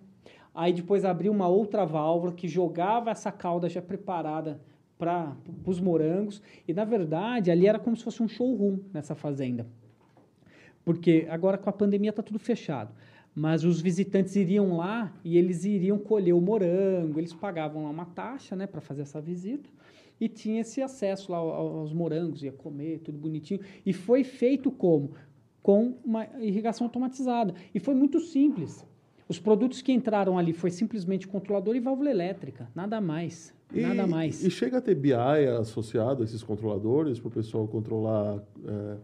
aí 0.54 0.72
depois 0.72 1.04
abria 1.04 1.30
uma 1.30 1.48
outra 1.48 1.86
válvula 1.86 2.32
que 2.32 2.48
jogava 2.48 3.10
essa 3.10 3.30
cauda 3.30 3.68
já 3.68 3.80
preparada 3.80 4.60
para 5.00 5.34
os 5.66 5.80
morangos, 5.80 6.42
e 6.68 6.74
na 6.74 6.84
verdade 6.84 7.50
ali 7.50 7.66
era 7.66 7.78
como 7.78 7.96
se 7.96 8.04
fosse 8.04 8.22
um 8.22 8.28
showroom 8.28 8.78
nessa 8.92 9.14
fazenda. 9.14 9.66
Porque 10.84 11.26
agora 11.30 11.56
com 11.58 11.70
a 11.70 11.72
pandemia 11.72 12.10
está 12.10 12.22
tudo 12.22 12.38
fechado. 12.38 12.92
Mas 13.34 13.64
os 13.64 13.80
visitantes 13.80 14.34
iriam 14.36 14.76
lá 14.76 15.12
e 15.24 15.38
eles 15.38 15.64
iriam 15.64 15.98
colher 15.98 16.34
o 16.34 16.40
morango, 16.40 17.18
eles 17.18 17.32
pagavam 17.32 17.84
lá 17.84 17.90
uma 17.90 18.04
taxa 18.06 18.56
né, 18.56 18.66
para 18.66 18.80
fazer 18.80 19.02
essa 19.02 19.20
visita 19.20 19.70
e 20.20 20.28
tinha 20.28 20.60
esse 20.60 20.82
acesso 20.82 21.30
lá 21.32 21.38
ao- 21.38 21.78
aos 21.78 21.92
morangos, 21.92 22.42
ia 22.42 22.52
comer, 22.52 22.98
tudo 22.98 23.16
bonitinho. 23.16 23.60
E 23.86 23.92
foi 23.92 24.24
feito 24.24 24.70
como? 24.70 25.12
Com 25.62 25.94
uma 26.04 26.26
irrigação 26.40 26.86
automatizada. 26.86 27.54
E 27.74 27.78
foi 27.78 27.94
muito 27.94 28.18
simples. 28.20 28.84
Os 29.28 29.38
produtos 29.38 29.80
que 29.80 29.92
entraram 29.92 30.36
ali 30.36 30.52
foi 30.52 30.70
simplesmente 30.70 31.28
controlador 31.28 31.76
e 31.76 31.80
válvula 31.80 32.10
elétrica, 32.10 32.68
nada 32.74 33.00
mais. 33.00 33.54
E- 33.72 33.80
nada 33.82 34.06
mais. 34.06 34.42
E 34.44 34.50
chega 34.50 34.78
a 34.78 34.80
ter 34.80 34.94
BI 34.94 35.12
associado 35.60 36.22
a 36.22 36.24
esses 36.24 36.42
controladores 36.42 37.18
para 37.18 37.28
o 37.28 37.30
pessoal 37.30 37.66
controlar, 37.68 38.42
é, 38.66 38.94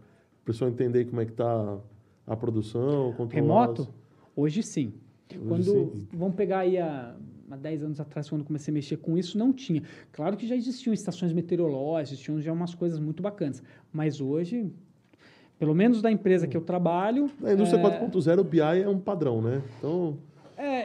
o 0.41 0.45
pessoal 0.45 0.69
entender 0.69 1.05
como 1.05 1.21
é 1.21 1.25
que 1.25 1.31
está 1.31 1.77
a 2.25 2.35
produção, 2.35 3.13
controlar. 3.15 3.61
Remoto? 3.65 3.81
as- 3.83 3.89
Hoje 4.35 4.61
sim. 4.61 4.93
Hoje 5.31 5.39
Quando, 5.47 5.63
sim. 5.63 6.07
Vamos 6.13 6.35
pegar 6.35 6.59
aí 6.59 6.77
há, 6.77 7.15
há 7.49 7.55
10 7.55 7.83
anos 7.83 7.99
atrás, 7.99 8.29
quando 8.29 8.43
comecei 8.43 8.71
a 8.71 8.75
mexer 8.75 8.97
com 8.97 9.17
isso, 9.17 9.37
não 9.37 9.51
tinha. 9.51 9.81
Claro 10.11 10.37
que 10.37 10.45
já 10.47 10.55
existiam 10.55 10.93
estações 10.93 11.33
meteorológicas, 11.33 12.11
existiam 12.11 12.39
já 12.41 12.53
umas 12.53 12.75
coisas 12.75 12.99
muito 12.99 13.23
bacanas. 13.23 13.63
Mas 13.91 14.21
hoje, 14.21 14.71
pelo 15.57 15.73
menos 15.73 16.01
da 16.01 16.11
empresa 16.11 16.45
que 16.47 16.55
eu 16.55 16.61
trabalho... 16.61 17.29
Na 17.41 17.53
indústria 17.53 17.79
é, 17.81 17.99
4.0, 17.99 18.39
o 18.39 18.43
BI 18.43 18.59
é 18.61 18.87
um 18.87 18.99
padrão, 18.99 19.41
né? 19.41 19.61
Então, 19.79 20.17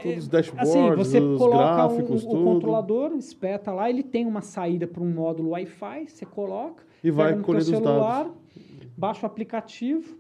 todos 0.03 0.19
os 0.19 0.29
é, 0.29 0.31
dashboards, 0.31 0.71
assim, 0.71 0.97
você 0.97 1.21
os 1.21 1.39
coloca 1.39 1.57
um- 1.57 1.75
gráficos, 1.77 2.25
o, 2.25 2.29
tudo. 2.29 2.41
o 2.41 2.45
controlador, 2.45 3.13
espeta 3.17 3.73
lá, 3.73 3.89
ele 3.89 4.03
tem 4.03 4.27
uma 4.27 4.41
saída 4.43 4.87
para 4.87 5.03
um 5.03 5.11
módulo 5.11 5.51
Wi-Fi, 5.51 6.07
você 6.09 6.27
coloca, 6.27 6.85
E 7.03 7.11
vai 7.11 7.35
os 7.35 7.65
celular, 7.67 8.31
baixa 8.97 9.23
o 9.23 9.27
aplicativo. 9.27 10.17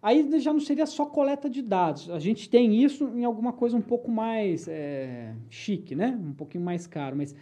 Aí 0.00 0.38
já 0.40 0.52
não 0.52 0.60
seria 0.60 0.86
só 0.86 1.04
coleta 1.04 1.50
de 1.50 1.60
dados. 1.60 2.08
A 2.10 2.20
gente 2.20 2.48
tem 2.48 2.82
isso 2.82 3.08
em 3.16 3.24
alguma 3.24 3.52
coisa 3.52 3.76
um 3.76 3.80
pouco 3.82 4.10
mais 4.10 4.68
é, 4.68 5.34
chique, 5.50 5.94
né? 5.96 6.16
Um 6.24 6.32
pouquinho 6.32 6.64
mais 6.64 6.86
caro, 6.86 7.16
mas 7.16 7.34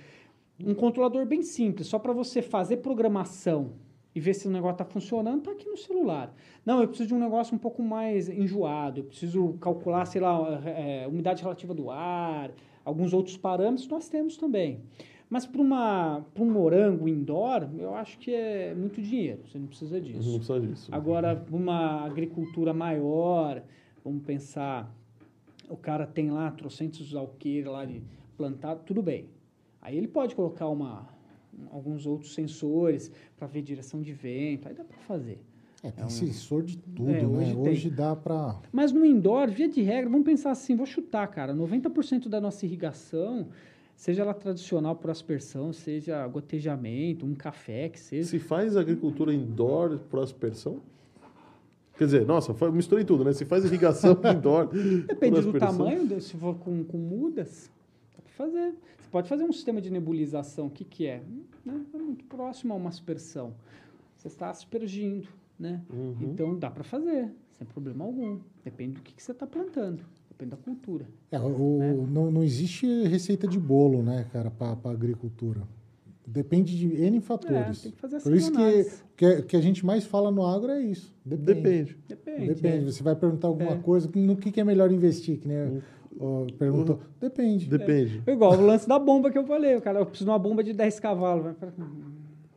um 0.64 0.74
controlador 0.74 1.26
bem 1.26 1.42
simples, 1.42 1.86
só 1.86 1.98
para 1.98 2.14
você 2.14 2.40
fazer 2.40 2.78
programação 2.78 3.72
e 4.16 4.20
ver 4.20 4.32
se 4.32 4.48
o 4.48 4.50
negócio 4.50 4.72
está 4.72 4.84
funcionando, 4.86 5.40
está 5.40 5.50
aqui 5.52 5.68
no 5.68 5.76
celular. 5.76 6.34
Não, 6.64 6.80
eu 6.80 6.88
preciso 6.88 7.08
de 7.08 7.14
um 7.14 7.18
negócio 7.18 7.54
um 7.54 7.58
pouco 7.58 7.82
mais 7.82 8.30
enjoado, 8.30 9.00
eu 9.00 9.04
preciso 9.04 9.52
calcular, 9.60 10.06
sei 10.06 10.22
lá, 10.22 10.58
é, 10.64 11.06
umidade 11.06 11.42
relativa 11.42 11.74
do 11.74 11.90
ar, 11.90 12.50
alguns 12.82 13.12
outros 13.12 13.36
parâmetros 13.36 13.86
nós 13.88 14.08
temos 14.08 14.38
também. 14.38 14.80
Mas 15.28 15.44
para 15.44 15.60
um 15.60 16.50
morango 16.50 17.06
indoor, 17.06 17.68
eu 17.78 17.94
acho 17.94 18.18
que 18.18 18.32
é 18.32 18.74
muito 18.74 19.02
dinheiro, 19.02 19.42
você 19.46 19.58
não 19.58 19.66
precisa 19.66 20.00
disso. 20.00 20.30
Não 20.30 20.38
precisa 20.38 20.60
disso. 20.60 20.94
Agora, 20.94 21.44
uma 21.50 22.06
agricultura 22.06 22.72
maior, 22.72 23.62
vamos 24.02 24.22
pensar, 24.22 24.90
o 25.68 25.76
cara 25.76 26.06
tem 26.06 26.30
lá 26.30 26.50
trocentos 26.52 27.14
alqueires 27.14 27.70
lá 27.70 27.84
de 27.84 28.00
plantado, 28.34 28.80
tudo 28.86 29.02
bem. 29.02 29.28
Aí 29.82 29.94
ele 29.94 30.08
pode 30.08 30.34
colocar 30.34 30.68
uma, 30.68 31.06
alguns 31.70 32.06
outros 32.06 32.34
sensores 32.34 33.10
para 33.36 33.46
ver 33.46 33.62
direção 33.62 34.00
de 34.00 34.12
vento, 34.12 34.68
aí 34.68 34.74
dá 34.74 34.84
para 34.84 34.98
fazer. 34.98 35.40
É, 35.82 35.90
tem 35.90 36.02
é 36.02 36.06
um... 36.06 36.10
sensor 36.10 36.62
de 36.62 36.78
tudo, 36.78 37.10
é, 37.10 37.26
hoje 37.26 37.54
né? 37.54 37.70
Hoje 37.70 37.90
dá 37.90 38.16
para... 38.16 38.60
Mas 38.72 38.92
no 38.92 39.04
indoor, 39.04 39.48
via 39.50 39.68
de 39.68 39.82
regra, 39.82 40.10
vamos 40.10 40.24
pensar 40.24 40.50
assim, 40.50 40.74
vou 40.74 40.86
chutar, 40.86 41.26
cara, 41.28 41.54
90% 41.54 42.28
da 42.28 42.40
nossa 42.40 42.64
irrigação 42.64 43.48
seja 43.96 44.22
ela 44.22 44.34
tradicional 44.34 44.94
por 44.94 45.10
aspersão, 45.10 45.72
seja 45.72 46.26
gotejamento, 46.28 47.24
um 47.24 47.34
café, 47.34 47.88
que 47.88 47.98
seja. 47.98 48.28
Se 48.28 48.38
faz 48.38 48.76
agricultura 48.76 49.32
indoor 49.32 49.98
por 50.10 50.20
aspersão? 50.20 50.80
Quer 51.96 52.04
dizer, 52.04 52.26
nossa, 52.26 52.54
misturei 52.70 53.04
tudo, 53.06 53.24
né? 53.24 53.32
Se 53.32 53.46
faz 53.46 53.64
irrigação 53.64 54.18
indoor. 54.36 54.68
Depende 55.06 55.40
do 55.40 55.58
tamanho, 55.58 56.20
se 56.20 56.36
for 56.36 56.54
com, 56.56 56.84
com 56.84 56.98
mudas, 56.98 57.70
dá 58.14 58.22
para 58.22 58.32
fazer. 58.32 58.74
Pode 59.16 59.30
fazer 59.30 59.44
um 59.44 59.52
sistema 59.52 59.80
de 59.80 59.90
nebulização, 59.90 60.66
o 60.66 60.70
que, 60.70 60.84
que 60.84 61.06
é? 61.06 61.22
Né? 61.64 61.80
É 61.94 61.96
muito 61.96 62.22
próximo 62.26 62.74
a 62.74 62.76
uma 62.76 62.90
aspersão. 62.90 63.54
Você 64.14 64.28
está 64.28 64.50
aspergindo, 64.50 65.26
né? 65.58 65.80
Uhum. 65.90 66.16
Então 66.20 66.58
dá 66.58 66.70
para 66.70 66.84
fazer, 66.84 67.32
sem 67.56 67.66
problema 67.66 68.04
algum. 68.04 68.38
Depende 68.62 68.96
do 68.96 69.00
que, 69.00 69.14
que 69.14 69.22
você 69.22 69.32
está 69.32 69.46
plantando. 69.46 70.04
Depende 70.28 70.50
da 70.50 70.58
cultura. 70.58 71.06
É, 71.30 71.40
o, 71.40 71.78
né? 71.78 71.94
não, 72.10 72.30
não 72.30 72.44
existe 72.44 72.86
receita 73.04 73.48
de 73.48 73.58
bolo, 73.58 74.02
né, 74.02 74.26
cara, 74.34 74.50
para 74.50 74.76
a 74.84 74.90
agricultura. 74.90 75.62
Depende 76.26 76.76
de 76.76 77.02
N 77.02 77.18
fatores. 77.22 77.78
É, 77.78 77.82
tem 77.84 77.92
que 77.92 77.98
fazer 77.98 78.20
Por 78.20 78.34
isso 78.34 78.52
que, 78.52 78.84
que, 79.16 79.42
que, 79.44 79.56
a 79.56 79.62
gente 79.62 79.86
mais 79.86 80.04
fala 80.04 80.30
no 80.30 80.44
agro 80.44 80.72
é 80.72 80.82
isso. 80.82 81.16
Depende. 81.24 81.54
Depende. 81.54 81.98
Depende. 82.06 82.46
Depende. 82.48 82.88
É. 82.88 82.92
Você 82.92 83.02
vai 83.02 83.16
perguntar 83.16 83.48
alguma 83.48 83.76
é. 83.76 83.78
coisa, 83.78 84.10
no 84.14 84.36
que, 84.36 84.52
que 84.52 84.60
é 84.60 84.64
melhor 84.64 84.92
investir, 84.92 85.38
que 85.38 85.48
né? 85.48 85.80
Uhum. 86.18 86.46
perguntou. 86.58 87.00
Depende. 87.20 87.68
Depende. 87.68 88.22
É. 88.26 88.32
Igual 88.32 88.54
o 88.54 88.60
lance 88.60 88.88
da 88.88 88.98
bomba 88.98 89.30
que 89.30 89.38
eu 89.38 89.44
falei. 89.44 89.76
O 89.76 89.82
cara, 89.82 90.00
eu 90.00 90.06
preciso 90.06 90.24
de 90.24 90.30
uma 90.30 90.38
bomba 90.38 90.62
de 90.64 90.72
10 90.72 91.00
cavalos. 91.00 91.54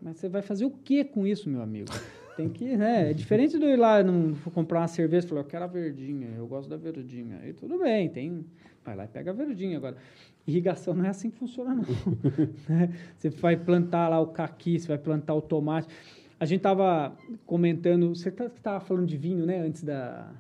Mas 0.02 0.18
você 0.18 0.30
vai 0.30 0.42
fazer 0.42 0.66
o 0.66 0.72
que 0.72 1.04
com 1.04 1.28
isso, 1.28 1.50
meu 1.50 1.62
amigo? 1.62 1.92
Tem 2.38 2.48
que, 2.48 2.78
né? 2.78 3.12
É 3.12 3.14
diferente 3.14 3.58
do 3.58 3.66
ir 3.66 3.76
lá 3.76 4.02
não 4.02 4.34
comprar 4.54 4.80
uma 4.80 4.88
cerveja 4.88 5.26
e 5.26 5.30
falar, 5.30 5.42
eu 5.42 5.46
quero 5.46 5.66
a 5.66 5.68
verdinha, 5.68 6.30
eu 6.38 6.48
gosto 6.48 6.70
da 6.70 6.78
verdinha. 6.78 7.40
Aí 7.44 7.52
tudo 7.52 7.78
bem, 7.80 8.08
tem. 8.08 8.46
Vai 8.86 8.96
lá 8.96 9.04
e 9.04 9.08
pega 9.10 9.32
a 9.32 9.34
verdinha. 9.34 9.76
Agora, 9.76 9.98
irrigação 10.48 10.94
não 10.94 11.04
é 11.04 11.10
assim 11.10 11.30
que 11.30 11.38
funciona, 11.38 11.76
não. 11.76 11.84
Né? 12.70 12.94
você 13.18 13.30
vai 13.30 13.58
plantar 13.58 14.08
lá 14.08 14.22
o 14.22 14.28
caqui, 14.28 14.80
você 14.80 14.88
vai 14.88 14.98
plantar 14.98 15.34
o 15.34 15.42
tomate. 15.42 15.90
A 16.40 16.46
gente 16.46 16.60
estava 16.60 17.14
comentando, 17.46 18.16
você 18.16 18.30
estava 18.30 18.50
tá, 18.50 18.80
falando 18.80 19.06
de 19.06 19.18
vinho, 19.18 19.46
né, 19.46 19.60
antes 19.60 19.84
da, 19.84 20.32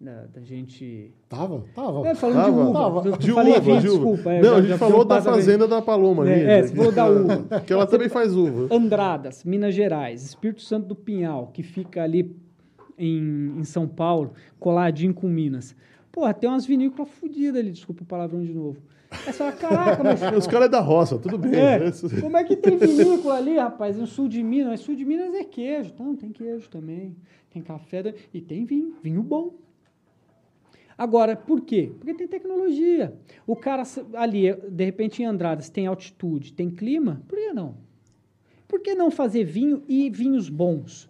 da, 0.00 0.26
da, 0.26 0.40
gente. 0.42 1.12
Tava? 1.28 1.64
Tava. 1.74 2.06
É, 2.06 2.14
falando 2.14 2.36
tava, 2.36 2.52
de 2.52 2.58
uva. 2.58 2.72
Tava. 2.72 3.18
De 3.18 3.32
falei 3.32 3.52
uva, 3.52 3.60
de 3.60 3.70
uva. 3.70 3.80
desculpa. 3.80 4.32
É, 4.32 4.40
não, 4.40 4.50
já, 4.50 4.56
a 4.56 4.62
gente 4.62 4.78
falou 4.78 5.04
da 5.04 5.20
fazenda 5.20 5.66
da 5.66 5.82
Paloma. 5.82 6.30
É, 6.30 6.58
é, 6.58 6.62
você 6.62 6.74
falou 6.74 6.92
da 6.92 7.06
uva. 7.10 7.60
que 7.66 7.72
ela 7.72 7.86
também 7.86 8.08
faz 8.08 8.34
uva. 8.34 8.74
Andradas, 8.74 9.44
Minas 9.44 9.74
Gerais, 9.74 10.22
Espírito 10.24 10.62
Santo 10.62 10.86
do 10.86 10.94
Pinhal, 10.94 11.50
que 11.52 11.62
fica 11.62 12.02
ali 12.02 12.36
em, 12.96 13.58
em 13.58 13.64
São 13.64 13.88
Paulo, 13.88 14.32
coladinho 14.60 15.12
com 15.12 15.26
Minas. 15.26 15.74
Porra, 16.12 16.32
tem 16.32 16.48
umas 16.48 16.64
vinícolas 16.64 17.10
fodidas 17.10 17.60
ali, 17.60 17.70
desculpa 17.70 18.02
o 18.02 18.06
palavrão 18.06 18.42
de 18.42 18.52
novo. 18.52 18.78
É 19.26 19.32
só, 19.32 19.50
caraca, 19.50 20.04
mas. 20.04 20.20
Os 20.36 20.46
caras 20.46 20.66
é 20.66 20.70
da 20.70 20.80
roça, 20.80 21.18
tudo 21.18 21.38
bem. 21.38 21.54
É, 21.54 21.78
né? 21.78 21.90
como 22.20 22.36
é 22.36 22.44
que 22.44 22.54
tem 22.54 22.76
vinícola 22.76 23.36
ali, 23.36 23.56
rapaz? 23.56 23.96
No 23.96 24.06
sul 24.06 24.28
de 24.28 24.42
Minas, 24.42 24.68
mas 24.68 24.80
sul 24.80 24.94
de 24.94 25.04
Minas 25.04 25.34
é 25.34 25.44
queijo. 25.44 25.90
Então, 25.94 26.14
tem 26.14 26.30
queijo 26.30 26.68
também. 26.68 27.16
Tem 27.50 27.62
café 27.62 28.14
e 28.32 28.40
tem 28.40 28.64
vinho, 28.64 28.94
vinho 29.02 29.22
bom. 29.22 29.54
Agora, 30.98 31.36
por 31.36 31.60
quê? 31.60 31.92
Porque 31.96 32.12
tem 32.12 32.26
tecnologia. 32.26 33.14
O 33.46 33.54
cara 33.54 33.84
ali, 34.14 34.52
de 34.68 34.84
repente, 34.84 35.22
em 35.22 35.26
Andradas, 35.26 35.70
tem 35.70 35.86
altitude, 35.86 36.52
tem 36.52 36.68
clima, 36.68 37.22
por 37.28 37.38
que 37.38 37.52
não? 37.52 37.76
Por 38.66 38.80
que 38.80 38.96
não 38.96 39.08
fazer 39.08 39.44
vinho 39.44 39.84
e 39.86 40.10
vinhos 40.10 40.48
bons? 40.48 41.08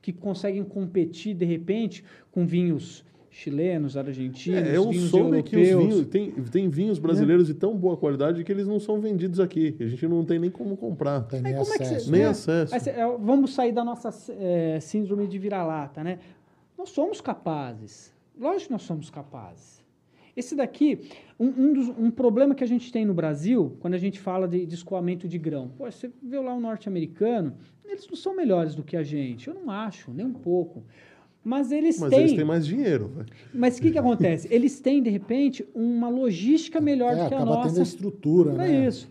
Que 0.00 0.12
conseguem 0.12 0.62
competir, 0.62 1.34
de 1.34 1.44
repente, 1.44 2.04
com 2.30 2.46
vinhos 2.46 3.04
chilenos, 3.28 3.96
argentinos, 3.96 4.68
é, 4.68 4.76
eu 4.76 4.88
vinhos 4.88 5.10
soube 5.10 5.36
europeus. 5.36 5.50
que 5.50 5.74
os 5.74 5.78
vinhos, 5.78 6.06
tem, 6.06 6.30
tem 6.30 6.68
vinhos 6.68 6.98
brasileiros 6.98 7.48
é. 7.48 7.52
de 7.52 7.58
tão 7.58 7.76
boa 7.76 7.96
qualidade 7.96 8.42
que 8.42 8.50
eles 8.50 8.66
não 8.66 8.78
são 8.80 9.00
vendidos 9.00 9.40
aqui. 9.40 9.76
A 9.80 9.86
gente 9.86 10.06
não 10.06 10.24
tem 10.24 10.38
nem 10.38 10.50
como 10.50 10.76
comprar. 10.76 11.22
Tem 11.22 11.40
nem 11.40 11.54
acesso. 11.54 11.82
É 11.82 11.98
você, 11.98 12.10
nem 12.10 12.22
é, 12.22 12.26
acesso. 12.26 12.74
É, 12.88 13.16
vamos 13.18 13.54
sair 13.54 13.72
da 13.72 13.84
nossa 13.84 14.10
é, 14.38 14.78
síndrome 14.80 15.26
de 15.26 15.38
vira-lata, 15.38 16.02
né? 16.02 16.18
Nós 16.76 16.90
somos 16.90 17.20
capazes. 17.20 18.12
Lógico 18.40 18.68
que 18.68 18.72
nós 18.72 18.82
somos 18.82 19.10
capazes. 19.10 19.84
Esse 20.34 20.56
daqui, 20.56 21.00
um, 21.38 21.48
um, 21.48 21.72
dos, 21.74 21.88
um, 21.88 22.10
problema 22.10 22.54
que 22.54 22.64
a 22.64 22.66
gente 22.66 22.90
tem 22.90 23.04
no 23.04 23.12
Brasil, 23.12 23.76
quando 23.80 23.94
a 23.94 23.98
gente 23.98 24.18
fala 24.18 24.48
de, 24.48 24.64
de 24.64 24.74
escoamento 24.74 25.28
de 25.28 25.38
grão, 25.38 25.68
pô, 25.76 25.90
você 25.90 26.10
vê 26.22 26.38
lá 26.38 26.54
o 26.54 26.60
norte-americano, 26.60 27.54
eles 27.84 28.08
não 28.08 28.16
são 28.16 28.34
melhores 28.34 28.74
do 28.74 28.82
que 28.82 28.96
a 28.96 29.02
gente. 29.02 29.48
Eu 29.48 29.54
não 29.54 29.70
acho, 29.70 30.10
nem 30.10 30.24
um 30.24 30.32
pouco. 30.32 30.82
Mas 31.44 31.70
eles 31.70 31.98
Mas 31.98 32.10
têm. 32.10 32.20
eles 32.20 32.32
têm 32.32 32.44
mais 32.44 32.66
dinheiro. 32.66 33.08
Véio. 33.08 33.26
Mas 33.52 33.78
o 33.78 33.82
que, 33.82 33.90
que 33.90 33.98
acontece? 33.98 34.46
Eles 34.52 34.78
têm, 34.78 35.02
de 35.02 35.08
repente, 35.08 35.66
uma 35.74 36.06
logística 36.06 36.82
melhor 36.82 37.14
é, 37.14 37.22
do 37.22 37.28
que 37.28 37.34
a 37.34 37.44
nossa. 37.44 37.68
Tendo 37.70 37.80
a 37.80 37.82
estrutura, 37.82 38.52
Não 38.52 38.60
é 38.60 38.68
né? 38.68 38.84
É 38.84 38.88
isso. 38.88 39.08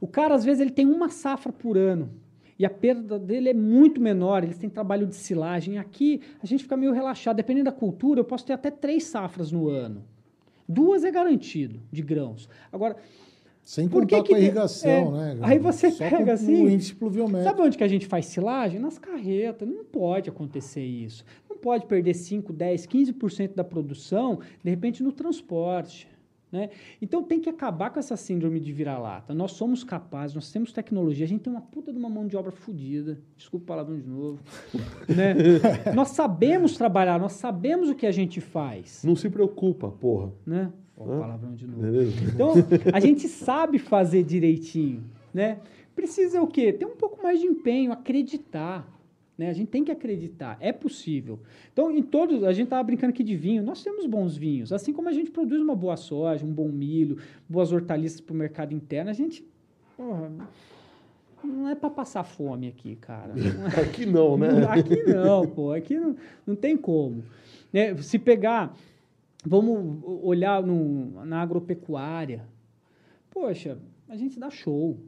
O 0.00 0.06
cara, 0.06 0.36
às 0.36 0.44
vezes, 0.44 0.60
ele 0.60 0.70
tem 0.70 0.86
uma 0.86 1.08
safra 1.08 1.52
por 1.52 1.76
ano 1.76 2.08
e 2.58 2.66
a 2.66 2.70
perda 2.70 3.18
dele 3.18 3.48
é 3.48 3.54
muito 3.54 4.00
menor, 4.00 4.44
eles 4.44 4.58
têm 4.58 4.68
trabalho 4.68 5.06
de 5.06 5.14
silagem. 5.14 5.78
Aqui 5.78 6.20
a 6.42 6.46
gente 6.46 6.62
fica 6.62 6.76
meio 6.76 6.92
relaxado, 6.92 7.36
dependendo 7.36 7.66
da 7.66 7.72
cultura, 7.72 8.20
eu 8.20 8.24
posso 8.24 8.46
ter 8.46 8.52
até 8.52 8.70
três 8.70 9.04
safras 9.04 9.50
no 9.50 9.68
ano. 9.68 10.04
Duas 10.68 11.04
é 11.04 11.10
garantido 11.10 11.80
de 11.90 12.02
grãos. 12.02 12.48
Agora, 12.72 12.96
sem 13.62 13.88
contar 13.88 14.24
com 14.24 14.34
a 14.34 14.38
irrigação, 14.38 15.20
é, 15.20 15.34
né? 15.34 15.40
Aí 15.42 15.58
você 15.58 15.90
Só 15.90 16.08
pega 16.08 16.32
assim. 16.32 16.64
O 16.64 16.68
índice 16.68 16.94
pluviométrico. 16.94 17.44
Sabe 17.44 17.62
onde 17.62 17.78
que 17.78 17.84
a 17.84 17.88
gente 17.88 18.06
faz 18.06 18.26
silagem? 18.26 18.80
Nas 18.80 18.98
carretas. 18.98 19.68
Não 19.68 19.84
pode 19.84 20.28
acontecer 20.28 20.84
isso. 20.84 21.24
Não 21.48 21.56
pode 21.56 21.86
perder 21.86 22.14
5, 22.14 22.52
10, 22.52 22.86
15% 22.86 23.54
da 23.54 23.62
produção, 23.62 24.40
de 24.62 24.70
repente, 24.70 25.02
no 25.02 25.12
transporte. 25.12 26.08
Né? 26.52 26.68
Então 27.00 27.22
tem 27.22 27.40
que 27.40 27.48
acabar 27.48 27.90
com 27.90 27.98
essa 27.98 28.14
síndrome 28.14 28.60
de 28.60 28.72
vira-lata. 28.72 29.32
Nós 29.32 29.52
somos 29.52 29.82
capazes, 29.82 30.34
nós 30.34 30.52
temos 30.52 30.70
tecnologia, 30.70 31.24
a 31.24 31.28
gente 31.28 31.40
tem 31.40 31.52
uma 31.52 31.62
puta 31.62 31.90
de 31.90 31.98
uma 31.98 32.10
mão 32.10 32.26
de 32.26 32.36
obra 32.36 32.52
fodida. 32.52 33.18
Desculpa 33.36 33.64
o 33.64 33.66
palavrão 33.66 33.98
de 33.98 34.06
novo. 34.06 34.38
né? 35.08 35.34
nós 35.94 36.08
sabemos 36.08 36.76
trabalhar, 36.76 37.18
nós 37.18 37.32
sabemos 37.32 37.88
o 37.88 37.94
que 37.94 38.06
a 38.06 38.12
gente 38.12 38.38
faz. 38.38 39.02
Não 39.02 39.16
se 39.16 39.30
preocupa, 39.30 39.88
porra. 39.88 40.30
Né? 40.46 40.70
Palavrão 40.94 41.54
de 41.54 41.66
novo. 41.66 41.80
Beleza. 41.80 42.24
Então, 42.34 42.52
a 42.92 43.00
gente 43.00 43.26
sabe 43.28 43.78
fazer 43.78 44.22
direitinho. 44.22 45.02
Né? 45.32 45.58
Precisa 45.94 46.42
o 46.42 46.46
quê? 46.46 46.72
Ter 46.72 46.84
um 46.84 46.96
pouco 46.96 47.22
mais 47.22 47.40
de 47.40 47.46
empenho, 47.46 47.92
acreditar. 47.92 48.86
Né? 49.36 49.48
A 49.48 49.52
gente 49.52 49.68
tem 49.68 49.82
que 49.82 49.90
acreditar, 49.90 50.56
é 50.60 50.72
possível. 50.72 51.40
Então, 51.72 51.90
em 51.90 52.02
todos, 52.02 52.44
a 52.44 52.52
gente 52.52 52.64
estava 52.64 52.82
brincando 52.82 53.12
aqui 53.12 53.24
de 53.24 53.36
vinho, 53.36 53.62
nós 53.62 53.82
temos 53.82 54.06
bons 54.06 54.36
vinhos, 54.36 54.72
assim 54.72 54.92
como 54.92 55.08
a 55.08 55.12
gente 55.12 55.30
produz 55.30 55.60
uma 55.60 55.74
boa 55.74 55.96
soja, 55.96 56.44
um 56.44 56.52
bom 56.52 56.68
milho, 56.68 57.18
boas 57.48 57.72
hortaliças 57.72 58.20
para 58.20 58.32
o 58.32 58.36
mercado 58.36 58.74
interno, 58.74 59.10
a 59.10 59.14
gente. 59.14 59.44
Porra, 59.96 60.30
não 61.42 61.68
é 61.68 61.74
para 61.74 61.90
passar 61.90 62.24
fome 62.24 62.68
aqui, 62.68 62.96
cara. 62.96 63.34
aqui 63.80 64.06
não, 64.06 64.36
né? 64.36 64.48
Aqui 64.68 65.02
não, 65.02 65.46
pô, 65.46 65.72
aqui 65.72 65.98
não, 65.98 66.16
não 66.46 66.54
tem 66.54 66.76
como. 66.76 67.24
Né? 67.72 67.96
Se 67.96 68.18
pegar, 68.18 68.74
vamos 69.44 70.02
olhar 70.22 70.62
no, 70.62 71.24
na 71.24 71.40
agropecuária, 71.40 72.46
poxa, 73.30 73.78
a 74.08 74.16
gente 74.16 74.38
dá 74.38 74.50
show. 74.50 74.98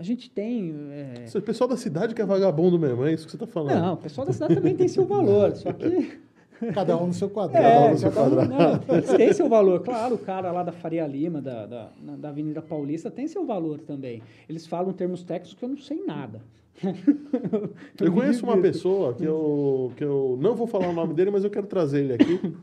A 0.00 0.02
gente 0.02 0.30
tem. 0.30 0.74
É... 0.92 1.26
O 1.36 1.42
pessoal 1.42 1.68
da 1.68 1.76
cidade 1.76 2.14
que 2.14 2.22
é 2.22 2.24
vagabundo 2.24 2.78
mesmo, 2.78 3.04
é 3.04 3.12
isso 3.12 3.26
que 3.26 3.32
você 3.32 3.36
está 3.36 3.46
falando? 3.46 3.78
Não, 3.78 3.92
o 3.92 3.96
pessoal 3.98 4.26
da 4.26 4.32
cidade 4.32 4.54
também 4.54 4.74
tem 4.74 4.88
seu 4.88 5.04
valor, 5.04 5.54
só 5.54 5.70
que. 5.74 6.18
Cada 6.72 6.96
um 6.96 7.08
no 7.08 7.12
seu 7.12 7.28
quadrado. 7.28 7.62
Cada 7.62 7.80
um 7.80 7.84
É, 7.84 7.90
no 7.90 7.98
seu 7.98 8.10
cada 8.10 8.26
um, 8.26 8.36
quadrado. 8.36 8.84
não, 8.86 8.96
eles 8.96 9.10
têm 9.12 9.32
seu 9.32 9.48
valor. 9.48 9.80
Claro, 9.80 10.14
o 10.14 10.18
cara 10.18 10.50
lá 10.52 10.62
da 10.62 10.72
Faria 10.72 11.06
Lima, 11.06 11.40
da, 11.40 11.66
da, 11.66 11.90
da 12.18 12.28
Avenida 12.30 12.62
Paulista, 12.62 13.10
tem 13.10 13.26
seu 13.28 13.44
valor 13.46 13.78
também. 13.80 14.22
Eles 14.48 14.66
falam 14.66 14.92
termos 14.92 15.22
técnicos 15.22 15.54
que 15.54 15.62
eu 15.64 15.68
não 15.70 15.78
sei 15.78 16.02
nada. 16.04 16.40
Eu 18.00 18.10
conheço 18.12 18.44
uma 18.44 18.56
pessoa 18.58 19.12
que 19.14 19.24
eu, 19.24 19.92
que 19.96 20.04
eu 20.04 20.38
não 20.40 20.54
vou 20.54 20.66
falar 20.66 20.88
o 20.88 20.94
nome 20.94 21.12
dele, 21.12 21.30
mas 21.30 21.44
eu 21.44 21.50
quero 21.50 21.66
trazer 21.66 22.04
ele 22.04 22.12
aqui. 22.14 22.54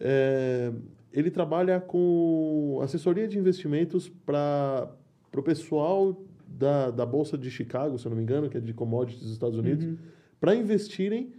É, 0.00 0.72
ele 1.12 1.30
trabalha 1.30 1.80
com 1.80 2.80
assessoria 2.82 3.28
de 3.28 3.38
investimentos 3.38 4.08
para 4.08 4.88
o 5.36 5.42
pessoal 5.42 6.16
da, 6.50 6.90
da 6.90 7.06
Bolsa 7.06 7.38
de 7.38 7.50
Chicago, 7.50 7.98
se 7.98 8.06
eu 8.06 8.10
não 8.10 8.16
me 8.16 8.22
engano, 8.22 8.48
que 8.50 8.56
é 8.56 8.60
de 8.60 8.74
commodities 8.74 9.22
dos 9.22 9.32
Estados 9.32 9.56
Unidos, 9.58 9.86
para 10.40 10.54
investirem, 10.54 11.32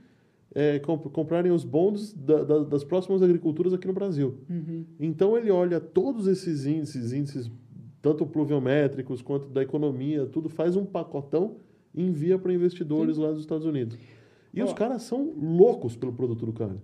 é, 0.55 0.79
comp- 0.79 1.07
comprarem 1.11 1.51
os 1.51 1.63
bonds 1.63 2.13
da- 2.13 2.43
da- 2.43 2.63
das 2.63 2.83
próximas 2.83 3.21
agriculturas 3.21 3.73
aqui 3.73 3.87
no 3.87 3.93
Brasil. 3.93 4.35
Então 4.99 5.37
ele 5.37 5.49
olha 5.51 5.79
todos 5.79 6.27
esses 6.27 6.65
índices, 6.65 7.13
índices 7.13 7.51
tanto 8.01 8.25
pluviométricos 8.25 9.21
quanto 9.21 9.47
da 9.47 9.61
economia, 9.61 10.25
tudo 10.25 10.49
faz 10.49 10.75
um 10.75 10.85
pacotão 10.85 11.57
e 11.93 12.01
envia 12.03 12.39
para 12.39 12.51
investidores 12.53 13.17
lá 13.17 13.29
dos 13.31 13.41
Estados 13.41 13.65
Unidos. 13.65 13.97
E 14.53 14.61
Ó. 14.61 14.65
os 14.65 14.73
caras 14.73 15.03
são 15.03 15.33
loucos 15.39 15.95
pelo 15.95 16.11
produto 16.11 16.45
do 16.45 16.51
cara. 16.53 16.75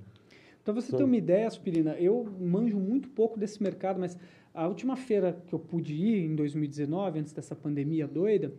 Para 0.64 0.74
você 0.74 0.88
Sabe? 0.91 0.98
ter 0.98 1.04
uma 1.06 1.16
ideia, 1.18 1.48
Aspirina, 1.48 1.91
eu 1.98 2.26
manjo 2.40 2.78
muito 2.78 3.10
pouco 3.10 3.40
desse 3.40 3.62
mercado, 3.64 3.99
mas 3.99 4.18
a 4.58 4.68
última 4.68 4.96
feira 4.96 5.38
que 5.46 5.54
eu 5.54 5.60
pude 5.60 5.94
ir, 5.94 6.26
em 6.26 6.36
2019, 6.36 7.20
antes 7.20 7.32
dessa 7.32 7.56
pandemia 7.56 8.08
doida, 8.08 8.52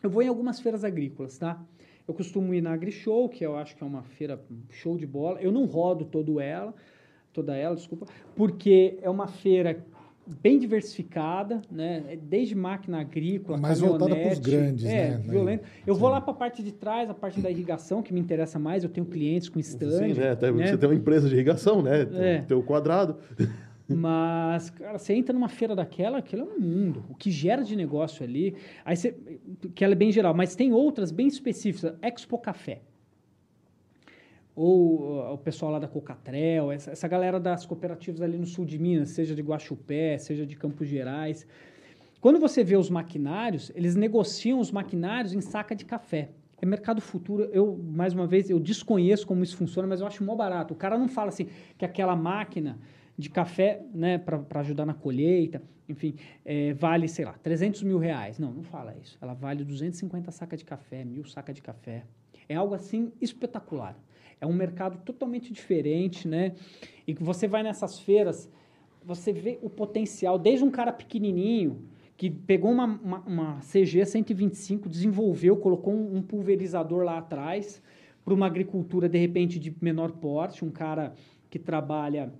eu 0.00 0.08
vou 0.08 0.22
em 0.22 0.28
algumas 0.28 0.60
feiras 0.60 0.84
agrícolas, 0.84 1.36
tá? 1.36 1.60
Eu 2.06 2.14
costumo 2.14 2.54
ir 2.54 2.60
na 2.60 2.72
AgriShow, 2.72 3.28
que 3.28 3.44
eu 3.44 3.56
acho 3.56 3.74
que 3.76 3.82
é 3.82 3.86
uma 3.86 4.02
feira 4.04 4.40
show 4.70 4.96
de 4.96 5.06
bola. 5.06 5.40
Eu 5.40 5.50
não 5.50 5.64
rodo 5.64 6.04
todo 6.04 6.38
ela, 6.38 6.72
toda 7.32 7.56
ela, 7.56 7.74
desculpa, 7.74 8.06
porque 8.36 8.96
é 9.02 9.10
uma 9.10 9.26
feira 9.26 9.84
bem 10.40 10.56
diversificada, 10.56 11.60
né? 11.68 12.16
Desde 12.22 12.54
máquina 12.54 13.00
agrícola, 13.00 13.58
Mais 13.58 13.80
voltada 13.80 14.14
pros 14.14 14.38
caminhonete, 14.38 14.50
grandes, 14.50 14.84
é, 14.84 15.10
né? 15.10 15.18
violento. 15.18 15.64
Eu 15.84 15.96
vou 15.96 16.08
Sim. 16.10 16.14
lá 16.14 16.20
para 16.20 16.32
a 16.32 16.36
parte 16.36 16.62
de 16.62 16.70
trás, 16.70 17.10
a 17.10 17.14
parte 17.14 17.40
da 17.40 17.50
irrigação, 17.50 18.02
que 18.02 18.14
me 18.14 18.20
interessa 18.20 18.56
mais. 18.58 18.84
Eu 18.84 18.90
tenho 18.90 19.04
clientes 19.06 19.48
com 19.48 19.58
stand. 19.58 19.90
Sim, 19.90 20.14
né? 20.14 20.36
Né? 20.52 20.66
Você 20.68 20.78
tem 20.78 20.88
uma 20.88 20.94
empresa 20.94 21.28
de 21.28 21.34
irrigação, 21.34 21.82
né? 21.82 22.04
Tem, 22.04 22.20
É. 22.22 22.42
tem 22.42 22.56
o 22.56 22.62
quadrado. 22.62 23.16
Mas, 23.86 24.70
cara, 24.70 24.98
você 24.98 25.12
entra 25.12 25.32
numa 25.32 25.48
feira 25.48 25.76
daquela, 25.76 26.18
aquilo 26.18 26.42
é 26.42 26.44
um 26.44 26.58
mundo. 26.58 27.04
O 27.10 27.14
que 27.14 27.30
gera 27.30 27.62
de 27.62 27.76
negócio 27.76 28.24
ali, 28.24 28.56
aí 28.84 28.96
você, 28.96 29.14
que 29.74 29.84
ela 29.84 29.92
é 29.92 29.96
bem 29.96 30.10
geral, 30.10 30.32
mas 30.32 30.56
tem 30.56 30.72
outras 30.72 31.10
bem 31.10 31.26
específicas. 31.26 31.94
Expo 32.00 32.38
Café. 32.38 32.80
Ou 34.56 35.00
uh, 35.00 35.32
o 35.32 35.38
pessoal 35.38 35.72
lá 35.72 35.78
da 35.78 35.88
Cocatrel, 35.88 36.72
essa, 36.72 36.92
essa 36.92 37.08
galera 37.08 37.38
das 37.38 37.66
cooperativas 37.66 38.22
ali 38.22 38.38
no 38.38 38.46
sul 38.46 38.64
de 38.64 38.78
Minas, 38.78 39.10
seja 39.10 39.34
de 39.34 39.42
Guaxupé, 39.42 40.16
seja 40.16 40.46
de 40.46 40.56
Campos 40.56 40.88
Gerais. 40.88 41.46
Quando 42.20 42.38
você 42.38 42.64
vê 42.64 42.76
os 42.76 42.88
maquinários, 42.88 43.70
eles 43.74 43.94
negociam 43.94 44.60
os 44.60 44.70
maquinários 44.70 45.34
em 45.34 45.42
saca 45.42 45.74
de 45.74 45.84
café. 45.84 46.30
É 46.62 46.64
mercado 46.64 47.02
futuro. 47.02 47.50
Eu, 47.52 47.76
mais 47.76 48.14
uma 48.14 48.26
vez, 48.26 48.48
eu 48.48 48.58
desconheço 48.58 49.26
como 49.26 49.44
isso 49.44 49.56
funciona, 49.56 49.86
mas 49.86 50.00
eu 50.00 50.06
acho 50.06 50.24
mó 50.24 50.34
barato. 50.34 50.72
O 50.72 50.76
cara 50.76 50.96
não 50.96 51.08
fala 51.08 51.28
assim 51.28 51.48
que 51.76 51.84
aquela 51.84 52.16
máquina 52.16 52.78
de 53.16 53.30
café, 53.30 53.82
né, 53.94 54.18
para 54.18 54.60
ajudar 54.60 54.84
na 54.84 54.94
colheita, 54.94 55.62
enfim, 55.88 56.14
é, 56.44 56.72
vale, 56.72 57.06
sei 57.08 57.24
lá, 57.24 57.34
300 57.34 57.82
mil 57.82 57.98
reais. 57.98 58.38
Não, 58.38 58.52
não 58.52 58.62
fala 58.62 58.94
isso. 59.00 59.18
Ela 59.20 59.34
vale 59.34 59.64
250 59.64 60.30
sacas 60.30 60.58
de 60.58 60.64
café, 60.64 61.04
mil 61.04 61.24
sacas 61.24 61.54
de 61.54 61.62
café. 61.62 62.04
É 62.48 62.54
algo 62.54 62.74
assim 62.74 63.12
espetacular. 63.20 63.96
É 64.40 64.46
um 64.46 64.52
mercado 64.52 64.98
totalmente 65.04 65.52
diferente, 65.52 66.26
né? 66.26 66.54
E 67.06 67.14
que 67.14 67.22
você 67.22 67.46
vai 67.46 67.62
nessas 67.62 67.98
feiras, 68.00 68.50
você 69.04 69.32
vê 69.32 69.58
o 69.62 69.70
potencial, 69.70 70.38
desde 70.38 70.64
um 70.64 70.70
cara 70.70 70.92
pequenininho, 70.92 71.86
que 72.16 72.30
pegou 72.30 72.70
uma, 72.70 72.86
uma, 72.86 73.18
uma 73.20 73.60
CG 73.60 74.04
125, 74.04 74.88
desenvolveu, 74.88 75.56
colocou 75.56 75.92
um, 75.92 76.16
um 76.16 76.22
pulverizador 76.22 77.04
lá 77.04 77.18
atrás, 77.18 77.82
para 78.24 78.32
uma 78.32 78.46
agricultura, 78.46 79.08
de 79.08 79.18
repente, 79.18 79.58
de 79.58 79.74
menor 79.80 80.12
porte, 80.12 80.64
um 80.64 80.70
cara 80.70 81.14
que 81.50 81.58
trabalha 81.58 82.32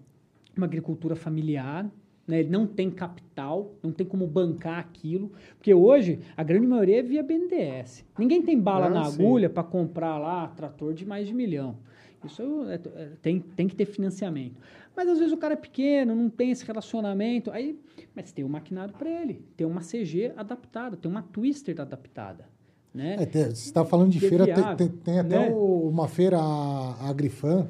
uma 0.61 0.67
agricultura 0.67 1.15
familiar, 1.17 1.85
né? 2.27 2.41
ele 2.41 2.49
não 2.51 2.67
tem 2.67 2.91
capital, 2.91 3.75
não 3.83 3.93
tem 3.93 4.07
como 4.07 4.27
bancar 4.27 4.79
aquilo, 4.79 5.31
porque 5.57 5.73
hoje 5.75 6.21
a 6.37 6.43
grande 6.43 6.67
maioria 6.67 7.01
é 7.01 7.03
via 7.03 7.23
BNDES. 7.23 8.05
Ninguém 8.19 8.43
tem 8.43 8.59
bala 8.59 8.87
Ah, 8.87 8.91
na 8.91 9.05
sim. 9.05 9.23
agulha 9.23 9.51
para 9.51 9.63
comprar 9.63 10.19
lá 10.19 10.49
trator 10.49 10.93
de 10.95 11.05
mais 11.07 11.27
de 11.27 11.35
milhão. 11.35 11.77
Isso 12.25 12.43
é- 12.69 12.81
é- 13.03 13.09
tem, 13.21 13.39
tem 13.41 13.69
que 13.69 13.77
ter 13.77 13.85
financiamento. 13.85 14.55
Mas 14.97 15.09
às 15.09 15.19
vezes 15.19 15.33
o 15.33 15.37
cara 15.37 15.53
é 15.55 15.57
pequeno, 15.57 16.15
não 16.15 16.31
tem 16.31 16.51
esse 16.53 16.65
relacionamento, 16.65 17.51
aí, 17.51 17.79
mas 18.15 18.33
tem 18.33 18.45
um 18.45 18.49
maquinário 18.49 18.95
para 18.95 19.11
ele, 19.11 19.43
tem 19.57 19.67
uma 19.67 19.83
CG 19.83 20.33
adaptada, 20.37 20.97
tem 20.97 21.11
uma 21.11 21.21
Twister 21.23 21.79
adaptada. 21.81 22.47
Né? 22.95 23.17
É, 23.19 23.27
você 23.27 23.49
está 23.49 23.85
falando 23.85 24.11
de 24.11 24.25
é 24.25 24.29
feira, 24.29 24.45
tem, 24.47 24.77
tem- 24.77 24.89
tem 24.99 25.19
até 25.19 25.41
né? 25.41 25.51
o- 25.53 25.89
uma 25.89 26.07
feira, 26.07 26.39
a 26.39 27.11
Agrifan, 27.11 27.67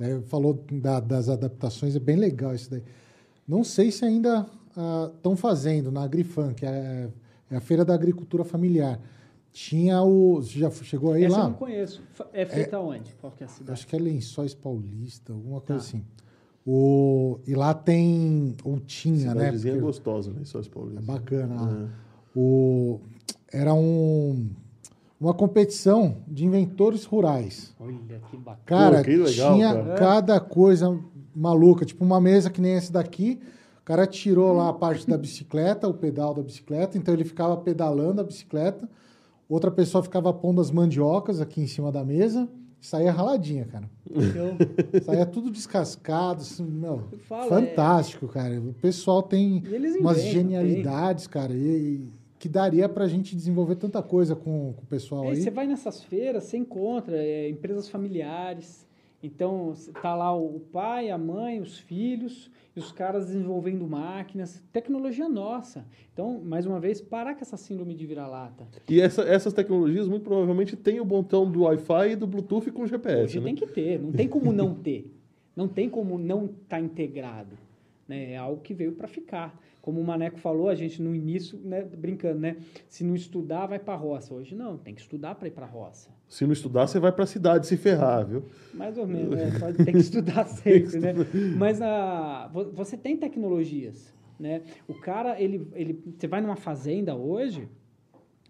né, 0.00 0.20
falou 0.26 0.64
da- 0.72 0.98
das 0.98 1.28
adaptações, 1.28 1.94
é 1.94 2.00
bem 2.00 2.16
legal 2.16 2.54
isso 2.54 2.70
daí. 2.70 2.82
Não 3.46 3.62
sei 3.62 3.92
se 3.92 4.04
ainda 4.04 4.46
estão 5.14 5.36
fazendo 5.36 5.92
na 5.92 6.02
Agrifan, 6.02 6.54
que 6.54 6.64
é, 6.66 7.08
é 7.50 7.56
a 7.56 7.60
feira 7.60 7.84
da 7.84 7.92
agricultura 7.94 8.44
familiar. 8.44 8.98
Tinha 9.52 10.00
o. 10.02 10.36
Você 10.36 10.58
já 10.60 10.70
chegou 10.70 11.12
aí 11.12 11.24
Essa 11.24 11.34
eu 11.34 11.38
lá? 11.38 11.44
não 11.48 11.54
conheço. 11.54 12.00
É 12.32 12.46
feita 12.46 12.78
onde? 12.78 13.12
Qual 13.20 13.32
que 13.32 13.42
é 13.42 13.46
a 13.46 13.48
cidade? 13.48 13.72
Acho 13.72 13.86
que 13.86 13.96
é 13.96 13.98
Lençóis 13.98 14.54
Paulista, 14.54 15.32
alguma 15.32 15.60
coisa 15.60 15.82
Tá. 15.82 15.88
assim. 15.88 16.04
O, 16.64 17.40
e 17.46 17.54
lá 17.56 17.74
tem. 17.74 18.54
Ou 18.64 18.78
tinha, 18.78 19.34
né? 19.34 19.50
Porque- 19.50 19.72
gostosa, 19.80 20.30
né? 20.32 20.42
Só 20.44 20.60
é 20.60 21.00
bacana. 21.02 21.90
O, 22.36 23.00
era 23.52 23.74
um, 23.74 24.50
uma 25.20 25.34
competição 25.34 26.16
de 26.26 26.46
inventores 26.46 27.04
rurais. 27.04 27.74
Olha 27.78 27.94
que 28.30 28.36
bacana. 28.38 28.58
Cara, 28.64 28.96
Pô, 28.98 29.04
que 29.04 29.16
legal, 29.16 29.54
tinha 29.54 29.74
cara. 29.74 29.94
cada 29.96 30.40
coisa 30.40 30.98
maluca. 31.36 31.84
Tipo, 31.84 32.04
uma 32.04 32.20
mesa 32.20 32.48
que 32.48 32.60
nem 32.60 32.74
esse 32.74 32.90
daqui. 32.90 33.38
O 33.82 33.84
cara 33.84 34.06
tirou 34.06 34.52
lá 34.54 34.70
a 34.70 34.72
parte 34.72 35.06
da 35.06 35.18
bicicleta, 35.18 35.86
o 35.86 35.92
pedal 35.92 36.32
da 36.32 36.42
bicicleta. 36.42 36.96
Então, 36.96 37.12
ele 37.12 37.24
ficava 37.24 37.56
pedalando 37.56 38.20
a 38.22 38.24
bicicleta. 38.24 38.88
Outra 39.46 39.70
pessoa 39.70 40.02
ficava 40.02 40.32
pondo 40.32 40.60
as 40.60 40.70
mandiocas 40.70 41.40
aqui 41.40 41.60
em 41.60 41.66
cima 41.66 41.92
da 41.92 42.02
mesa. 42.02 42.48
Saía 42.80 43.12
raladinha, 43.12 43.66
cara. 43.66 43.90
Então, 44.08 44.56
Saía 45.04 45.26
tudo 45.26 45.50
descascado. 45.50 46.40
Assim, 46.40 46.64
meu, 46.64 47.02
Eu 47.12 47.18
falo, 47.18 47.48
fantástico, 47.48 48.26
cara. 48.26 48.58
O 48.58 48.72
pessoal 48.72 49.22
tem 49.22 49.62
umas 50.00 50.18
inventam, 50.18 50.32
genialidades, 50.32 51.26
cara. 51.26 51.52
E, 51.52 51.58
e 51.58 52.19
que 52.40 52.48
daria 52.48 52.88
pra 52.88 53.06
gente 53.06 53.36
desenvolver 53.36 53.76
tanta 53.76 54.02
coisa 54.02 54.34
com, 54.34 54.72
com 54.72 54.82
o 54.82 54.86
pessoal 54.86 55.22
Aí 55.24 55.28
aí. 55.30 55.36
você 55.36 55.50
vai 55.50 55.66
nessas 55.66 56.02
feiras, 56.02 56.44
você 56.44 56.56
encontra 56.56 57.16
é, 57.16 57.48
empresas 57.48 57.88
familiares. 57.88 58.88
Então, 59.22 59.74
tá 60.00 60.14
lá 60.14 60.34
o 60.34 60.58
pai, 60.72 61.10
a 61.10 61.18
mãe, 61.18 61.60
os 61.60 61.78
filhos, 61.78 62.50
e 62.74 62.78
os 62.80 62.90
caras 62.90 63.26
desenvolvendo 63.26 63.86
máquinas. 63.86 64.62
Tecnologia 64.72 65.28
nossa. 65.28 65.84
Então, 66.10 66.40
mais 66.42 66.64
uma 66.64 66.80
vez, 66.80 67.02
parar 67.02 67.34
com 67.34 67.42
essa 67.42 67.58
síndrome 67.58 67.94
de 67.94 68.06
vira-lata. 68.06 68.66
E 68.88 68.98
essa- 68.98 69.20
essas 69.24 69.52
tecnologias, 69.52 70.08
muito 70.08 70.22
provavelmente, 70.22 70.74
têm 70.74 70.98
o 71.00 71.04
botão 71.04 71.50
do 71.50 71.64
Wi-Fi 71.64 72.12
e 72.12 72.16
do 72.16 72.26
Bluetooth 72.26 72.70
com 72.72 72.86
GPS, 72.86 73.24
Hoje 73.24 73.40
né? 73.40 73.44
tem 73.44 73.54
que 73.54 73.66
ter, 73.66 74.00
não 74.00 74.10
tem 74.12 74.26
como 74.26 74.50
não 74.54 74.74
ter. 74.74 75.14
Não 75.54 75.68
tem 75.68 75.90
como 75.90 76.16
não 76.16 76.46
estar 76.46 76.80
integrado. 76.80 77.54
Né? 78.08 78.32
É 78.32 78.36
algo 78.38 78.62
que 78.62 78.72
veio 78.72 78.92
para 78.92 79.06
ficar. 79.06 79.54
Como 79.82 80.00
o 80.00 80.04
Maneco 80.04 80.38
falou, 80.38 80.68
a 80.68 80.74
gente 80.74 81.00
no 81.00 81.14
início, 81.14 81.58
né, 81.64 81.82
brincando, 81.82 82.38
né? 82.40 82.56
Se 82.88 83.02
não 83.02 83.14
estudar, 83.14 83.66
vai 83.66 83.78
para 83.78 83.94
a 83.94 83.96
roça. 83.96 84.34
Hoje 84.34 84.54
não, 84.54 84.76
tem 84.76 84.94
que 84.94 85.00
estudar 85.00 85.34
para 85.36 85.48
ir 85.48 85.52
para 85.52 85.64
a 85.64 85.68
roça. 85.68 86.10
Se 86.28 86.44
não 86.44 86.52
estudar, 86.52 86.86
você 86.86 87.00
vai 87.00 87.10
pra 87.12 87.24
cidade 87.26 87.66
se 87.66 87.76
ferrar, 87.76 88.26
viu? 88.26 88.44
Mais 88.74 88.98
ou 88.98 89.06
menos, 89.06 89.30
né? 89.36 89.50
Ter 89.84 89.92
que 89.92 89.98
estudar 89.98 90.44
sempre, 90.48 90.98
né? 91.00 91.14
Mas 91.56 91.80
a, 91.80 92.48
vo- 92.52 92.70
você 92.72 92.96
tem 92.96 93.16
tecnologias, 93.16 94.12
né? 94.38 94.62
O 94.86 94.94
cara, 94.94 95.40
ele, 95.40 95.66
ele, 95.74 95.98
você 96.16 96.26
vai 96.28 96.40
numa 96.40 96.56
fazenda 96.56 97.14
hoje, 97.16 97.66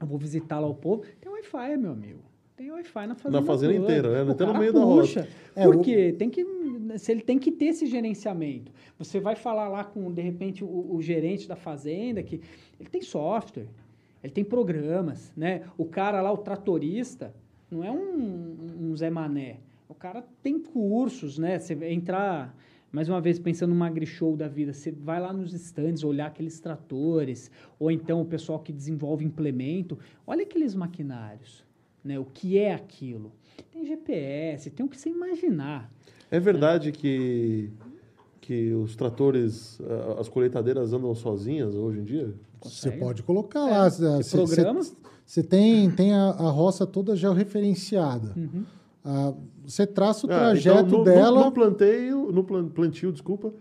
eu 0.00 0.06
vou 0.06 0.18
visitar 0.18 0.58
lá 0.58 0.66
o 0.66 0.74
povo, 0.74 1.04
tem 1.20 1.30
Wi-Fi, 1.30 1.76
meu 1.76 1.92
amigo. 1.92 2.20
Tem 2.60 2.70
Wi-Fi 2.70 3.06
na 3.06 3.14
fazenda. 3.14 3.40
Na 3.40 3.46
fazenda 3.46 3.72
toda. 3.72 3.84
inteira, 3.86 4.22
né? 4.22 4.32
Até 4.32 4.44
no 4.44 4.58
meio 4.58 4.70
da 4.70 4.82
puxa. 4.82 5.26
É, 5.56 5.64
Por 5.64 5.76
o-? 5.76 5.82
Tem 5.82 6.28
que, 6.28 6.46
se 6.98 7.10
ele 7.10 7.22
tem 7.22 7.38
que 7.38 7.50
ter 7.50 7.64
esse 7.68 7.86
gerenciamento. 7.86 8.70
Você 8.98 9.18
vai 9.18 9.34
falar 9.34 9.66
lá 9.66 9.82
com, 9.82 10.12
de 10.12 10.20
repente, 10.20 10.62
o, 10.62 10.94
o 10.94 11.00
gerente 11.00 11.48
da 11.48 11.56
fazenda, 11.56 12.22
que 12.22 12.38
ele 12.78 12.90
tem 12.90 13.00
software, 13.00 13.66
ele 14.22 14.30
tem 14.30 14.44
programas, 14.44 15.32
né? 15.34 15.62
O 15.78 15.86
cara 15.86 16.20
lá, 16.20 16.30
o 16.30 16.36
tratorista, 16.36 17.34
não 17.70 17.82
é 17.82 17.90
um, 17.90 18.58
um 18.78 18.94
Zé 18.94 19.08
Mané. 19.08 19.56
O 19.88 19.94
cara 19.94 20.22
tem 20.42 20.58
cursos, 20.58 21.38
né? 21.38 21.58
Você 21.58 21.72
entrar, 21.90 22.54
mais 22.92 23.08
uma 23.08 23.22
vez, 23.22 23.38
pensando 23.38 23.70
numa 23.70 23.86
agri-show 23.86 24.36
da 24.36 24.48
vida, 24.48 24.74
você 24.74 24.90
vai 24.90 25.18
lá 25.18 25.32
nos 25.32 25.54
stands 25.54 26.04
olhar 26.04 26.26
aqueles 26.26 26.60
tratores, 26.60 27.50
ou 27.78 27.90
então 27.90 28.20
o 28.20 28.26
pessoal 28.26 28.58
que 28.58 28.70
desenvolve 28.70 29.24
implemento, 29.24 29.98
olha 30.26 30.42
aqueles 30.42 30.74
maquinários, 30.74 31.64
né? 32.04 32.18
O 32.18 32.24
que 32.24 32.58
é 32.58 32.74
aquilo? 32.74 33.32
Tem 33.72 33.84
GPS, 33.84 34.70
tem 34.70 34.84
o 34.84 34.88
que 34.88 34.98
você 34.98 35.10
imaginar. 35.10 35.90
É 36.30 36.38
verdade 36.40 36.92
que, 36.92 37.70
que 38.40 38.72
os 38.72 38.94
tratores, 38.96 39.78
as 40.18 40.28
colheitadeiras 40.28 40.92
andam 40.92 41.14
sozinhas 41.14 41.74
hoje 41.74 41.98
em 42.00 42.04
dia? 42.04 42.34
Você 42.62 42.90
pode 42.92 43.22
colocar 43.22 43.64
lá. 43.64 43.88
Você 43.88 44.36
programa. 44.36 44.82
você- 44.82 44.94
você 45.26 45.42
tem, 45.44 45.88
tem 45.92 46.12
a, 46.12 46.30
a 46.30 46.50
roça 46.50 46.84
toda 46.86 47.14
georreferenciada. 47.14 48.32
Uhum. 48.36 48.64
Ah, 49.04 49.32
você 49.64 49.86
traça 49.86 50.26
o 50.26 50.30
Ah, 50.30 50.36
trajeto 50.38 50.86
então, 50.88 50.98
no, 50.98 51.04
dela. 51.04 51.38
No, 51.38 51.44
no 51.46 51.52
planteio, 51.52 52.32
no 52.32 52.42
plan- 52.44 52.68
plantio, 52.68 53.12
desculpa, 53.12 53.52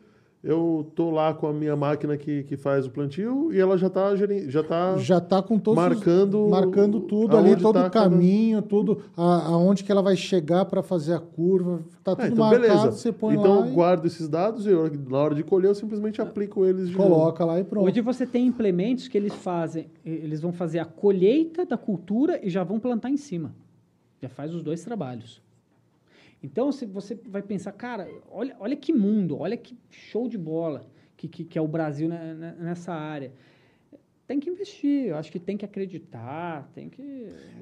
eu 0.41 0.89
tô 0.95 1.11
lá 1.11 1.33
com 1.33 1.47
a 1.47 1.53
minha 1.53 1.75
máquina 1.75 2.15
que, 2.15 2.43
que 2.43 2.55
faz 2.55 2.85
o 2.85 2.89
plantio 2.89 3.51
e 3.51 3.59
ela 3.59 3.77
já 3.77 3.89
tá, 3.89 4.15
já 4.15 4.63
tá 4.63 4.95
já 4.97 5.17
está 5.17 5.41
com 5.43 5.59
todos 5.59 5.77
os- 5.83 5.89
marcando 5.89 6.47
marcando 6.47 7.01
tudo 7.01 7.35
ali, 7.35 7.57
todo 7.57 7.75
tá 7.75 7.87
o 7.87 7.91
caminho, 7.91 8.61
tudo, 8.61 9.01
a, 9.17 9.47
aonde 9.47 9.83
que 9.83 9.91
ela 9.91 10.01
vai 10.01 10.15
chegar 10.15 10.63
para 10.63 10.81
fazer 10.81 11.13
a 11.13 11.19
curva, 11.19 11.81
tá 12.03 12.15
tudo 12.15 12.23
Ah, 12.23 12.27
então 12.27 12.37
marcado, 12.45 12.61
beleza. 12.67 12.91
você 12.93 13.11
põe 13.11 13.35
então 13.35 13.59
lá 13.59 13.65
eu 13.65 13.71
e 13.71 13.73
guardo 13.75 14.05
esses 14.05 14.29
dados 14.29 14.65
e 14.65 14.69
eu, 14.69 14.89
na 15.09 15.17
hora 15.17 15.35
de 15.35 15.43
colher 15.43 15.67
eu 15.67 15.75
simplesmente 15.75 16.21
aplico 16.21 16.65
eles 16.65 16.87
de 16.89 16.95
novo. 16.97 17.09
coloca 17.09 17.43
lá 17.43 17.59
e 17.59 17.63
pronto. 17.65 17.85
Hoje 17.85 17.99
você 17.99 18.25
tem 18.25 18.47
implementos 18.47 19.09
que 19.09 19.17
eles 19.17 19.33
fazem, 19.33 19.87
eles 20.05 20.39
vão 20.39 20.53
fazer 20.53 20.79
a 20.79 20.85
colheita 20.85 21.65
da 21.65 21.77
cultura 21.77 22.39
e 22.41 22.49
já 22.49 22.63
vão 22.63 22.79
plantar 22.79 23.09
em 23.09 23.17
cima. 23.17 23.53
Já 24.21 24.29
faz 24.29 24.53
os 24.55 24.63
dois 24.63 24.81
trabalhos. 24.85 25.41
Então 26.41 26.71
se 26.71 26.85
você 26.85 27.15
vai 27.27 27.41
pensar, 27.41 27.71
cara, 27.73 28.07
olha, 28.31 28.55
olha 28.59 28.75
que 28.75 28.93
mundo, 28.93 29.37
olha 29.39 29.57
que 29.57 29.77
show 29.89 30.27
de 30.27 30.37
bola 30.37 30.85
que, 31.17 31.27
que, 31.27 31.43
que 31.43 31.57
é 31.57 31.61
o 31.61 31.67
Brasil 31.67 32.07
ne- 32.07 32.33
ne- 32.33 32.53
nessa 32.59 32.93
área. 32.93 33.31
Tem 34.25 34.39
que 34.39 34.49
investir, 34.49 35.07
eu 35.07 35.17
acho 35.17 35.31
que 35.31 35.39
tem 35.39 35.57
que 35.57 35.65
acreditar, 35.65 36.69
tem 36.75 36.87
que. 36.87 37.01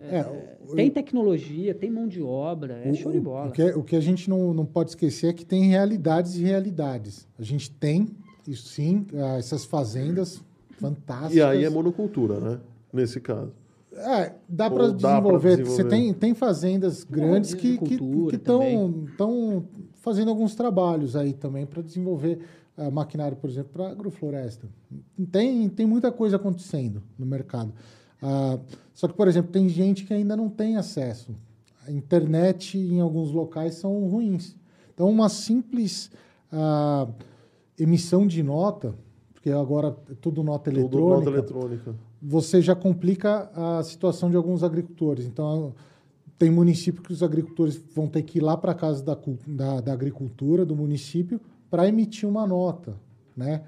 é, 0.01 0.17
É, 0.17 0.57
o- 0.69 0.75
tem 0.75 0.91
tecnologia, 0.91 1.73
tem 1.73 1.89
mão 1.89 2.07
de 2.07 2.21
obra, 2.21 2.73
é 2.83 2.91
O- 2.91 2.93
show 2.93 3.11
de 3.11 3.17
o- 3.19 3.21
bola. 3.21 3.49
O 3.49 3.51
que, 3.53 3.63
o 3.63 3.83
que 3.83 3.95
a 3.95 4.01
gente 4.01 4.29
não, 4.29 4.53
não 4.53 4.65
pode 4.65 4.89
esquecer 4.91 5.27
é 5.27 5.33
que 5.33 5.45
tem 5.45 5.63
realidades 5.69 6.35
e 6.35 6.43
realidades. 6.43 7.25
A 7.39 7.43
gente 7.43 7.71
tem, 7.71 8.09
isso 8.45 8.67
sim, 8.67 9.07
ah, 9.15 9.37
essas 9.37 9.63
fazendas 9.65 10.43
fantásticas. 10.71 11.35
E 11.35 11.41
aí 11.41 11.63
é 11.63 11.69
monocultura, 11.69 12.39
né? 12.39 12.59
Nesse 12.91 13.19
caso. 13.21 13.53
É, 13.97 14.33
dá 14.47 14.69
para 14.69 14.91
desenvolver. 14.91 15.63
Você 15.63 15.83
tem, 15.83 16.13
tem 16.13 16.33
fazendas 16.33 17.03
grandes 17.03 17.53
que 17.53 17.79
estão 18.33 19.65
fazendo 19.95 20.29
alguns 20.29 20.55
trabalhos 20.55 21.15
aí 21.15 21.33
também 21.33 21.65
para 21.65 21.81
desenvolver 21.81 22.39
ah, 22.77 22.91
maquinário, 22.91 23.35
por 23.35 23.49
exemplo, 23.49 23.71
para 23.73 23.89
agrofloresta. 23.89 24.67
Tem, 25.31 25.67
tem 25.67 25.85
muita 25.85 26.11
coisa 26.11 26.35
acontecendo 26.35 27.01
no 27.17 27.25
mercado. 27.25 27.73
Ah, 28.21 28.59
só 28.93 29.07
que, 29.07 29.15
por 29.15 29.27
exemplo, 29.27 29.51
tem 29.51 29.67
gente 29.67 30.05
que 30.05 30.13
ainda 30.13 30.37
não 30.37 30.47
tem 30.47 30.77
acesso. 30.77 31.35
A 31.87 31.91
internet 31.91 32.77
em 32.77 32.99
alguns 32.99 33.31
locais 33.31 33.75
são 33.75 34.07
ruins. 34.07 34.55
Então, 34.93 35.09
uma 35.09 35.27
simples 35.27 36.11
ah, 36.51 37.07
emissão 37.79 38.27
de 38.27 38.43
nota, 38.43 38.93
porque 39.33 39.49
agora 39.49 39.97
é 40.11 40.13
tudo 40.15 40.43
nota 40.43 40.69
Tudo 40.69 40.79
eletrônica, 40.79 41.15
nota 41.15 41.29
eletrônica. 41.29 41.95
Você 42.21 42.61
já 42.61 42.75
complica 42.75 43.49
a 43.53 43.83
situação 43.83 44.29
de 44.29 44.35
alguns 44.37 44.63
agricultores. 44.63 45.25
Então, 45.25 45.73
tem 46.37 46.49
município 46.51 47.01
que 47.01 47.11
os 47.11 47.23
agricultores 47.23 47.81
vão 47.95 48.07
ter 48.07 48.21
que 48.23 48.39
ir 48.39 48.41
lá 48.41 48.55
para 48.57 48.71
a 48.71 48.75
casa 48.75 49.03
da, 49.03 49.17
da, 49.47 49.81
da 49.81 49.93
agricultura 49.93 50.65
do 50.65 50.75
município 50.75 51.39
para 51.69 51.87
emitir 51.87 52.27
uma 52.27 52.45
nota, 52.45 52.95
né? 53.35 53.61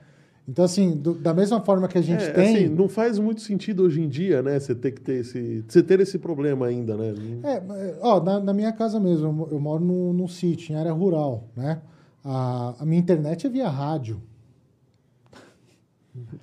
Então, 0.47 0.65
assim, 0.65 0.95
do- 0.97 1.13
da 1.13 1.31
mesma 1.31 1.61
forma 1.61 1.87
que 1.87 1.97
a 1.97 2.01
gente 2.01 2.23
É, 2.23 2.31
tem... 2.31 2.55
assim, 2.65 2.69
não 2.69 2.89
faz 2.89 3.19
muito 3.19 3.39
sentido 3.41 3.83
hoje 3.83 4.01
em 4.01 4.09
dia, 4.09 4.41
né? 4.41 4.59
Você 4.59 4.73
ter 4.73 4.91
que 4.93 5.01
ter 5.01 5.21
esse, 5.21 5.63
você 5.67 5.83
ter 5.83 5.99
esse 5.99 6.17
problema 6.17 6.65
ainda, 6.65 6.97
né? 6.97 7.13
É, 7.43 7.61
ó, 8.01 8.19
na, 8.19 8.39
na 8.39 8.51
minha 8.53 8.71
casa 8.71 8.99
mesmo, 8.99 9.27
eu 9.27 9.33
mo- 9.33 9.47
eu 9.51 9.59
moro 9.59 9.83
num, 9.85 10.11
num 10.11 10.27
sítio, 10.27 10.73
em 10.73 10.75
área 10.75 10.91
rural, 10.91 11.43
né? 11.55 11.81
A, 12.23 12.73
a 12.79 12.85
minha 12.85 12.99
internet 12.99 13.45
é 13.45 13.49
via 13.49 13.69
rádio. 13.69 14.19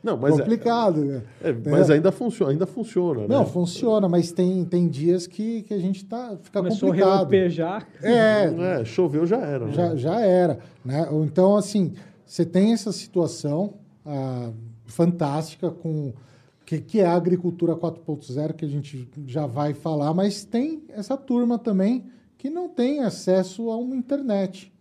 Não, 0.03 0.17
mas, 0.17 0.35
é, 0.35 0.39
Complicado, 0.39 1.05
né? 1.05 1.23
é, 1.43 1.53
mas 1.53 1.91
ainda 1.91 2.13
funciona, 2.13 2.53
ainda 2.53 2.67
funciona, 2.67 3.21
né? 3.23 3.27
Não, 3.29 3.47
funciona, 3.47 4.09
mas 4.09 4.33
tem, 4.33 4.65
tem 4.65 4.89
dias 4.89 5.27
que, 5.27 5.63
que 5.63 5.75
a 5.75 5.79
gente 5.79 6.05
tá, 6.05 6.37
fica 6.43 6.61
Começou 6.61 6.89
a 6.89 6.93
complicado. 6.93 7.17
relampejar. 7.17 7.89
É, 8.03 8.45
É, 8.81 8.85
choveu 8.85 9.27
já 9.27 9.39
era. 9.39 9.67
né? 9.67 9.73
já, 9.73 9.97
já 9.97 10.21
era. 10.21 10.59
Né? 10.85 11.09
Ou 11.11 11.25
Então, 11.25 11.57
assim, 11.57 11.93
você 12.25 12.45
tem 12.45 12.73
essa 12.73 12.93
situação 12.93 13.75
ah, 14.05 14.51
fantástica 14.87 15.71
com 15.71 16.13
que, 16.67 16.81
que 16.81 17.01
é 17.01 17.07
a 17.07 17.15
agricultura 17.15 17.77
4.0, 17.77 18.53
que 18.55 18.65
a 18.65 18.69
gente 18.69 19.09
já 19.27 19.47
vai 19.47 19.73
falar, 19.73 20.13
mas 20.13 20.45
tem 20.45 20.83
essa 20.89 21.17
turma 21.17 21.59
também 21.59 22.05
que 22.37 22.51
não 22.51 22.69
tem 22.69 23.01
acesso 23.01 23.71
a 23.71 23.77
uma 23.77 23.95
internet. 23.95 24.73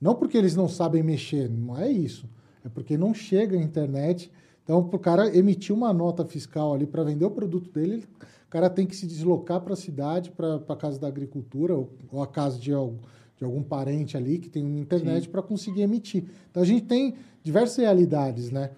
Não 0.00 0.14
porque 0.14 0.36
eles 0.36 0.56
não 0.56 0.68
sabem 0.68 1.02
mexer, 1.02 1.48
não 1.48 1.76
é 1.76 1.90
isso. 1.90 2.28
É 2.66 2.68
porque 2.68 2.98
não 2.98 3.14
chega 3.14 3.56
a 3.56 3.62
internet. 3.62 4.30
Então, 4.64 4.82
para 4.82 4.96
o 4.96 4.98
cara 4.98 5.36
emitir 5.36 5.72
uma 5.74 5.92
nota 5.92 6.24
fiscal 6.24 6.74
ali 6.74 6.84
para 6.84 7.04
vender 7.04 7.24
o 7.24 7.30
produto 7.30 7.70
dele, 7.70 7.94
ele- 7.94 8.08
o 8.46 8.50
cara 8.50 8.68
tem 8.68 8.84
que 8.84 8.96
se 8.96 9.06
deslocar 9.06 9.60
para 9.60 9.74
a 9.74 9.76
cidade, 9.76 10.30
para 10.32 10.56
a 10.56 10.76
casa 10.76 10.98
da 10.98 11.06
agricultura, 11.06 11.74
ou, 11.76 11.90
ou 12.10 12.20
a 12.22 12.26
casa 12.26 12.58
de, 12.58 12.70
de 12.70 13.44
algum 13.44 13.62
parente 13.62 14.16
ali 14.16 14.38
que 14.38 14.48
tem 14.48 14.64
uma 14.64 14.80
internet 14.80 15.28
para 15.28 15.42
conseguir 15.42 15.82
emitir. 15.82 16.24
Então, 16.50 16.60
a 16.62 16.66
gente 16.66 16.84
tem 16.86 17.14
diversas 17.44 17.76
realidades, 17.76 18.50
né? 18.50 18.70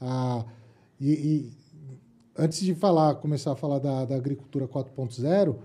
Ah, 0.00 0.44
e, 1.00 1.10
e 1.12 1.50
antes 2.36 2.60
de 2.60 2.74
falar, 2.74 3.14
começar 3.16 3.52
a 3.52 3.56
falar 3.56 3.78
da, 3.78 4.04
da 4.04 4.16
agricultura 4.16 4.66
4.0, 4.66 5.56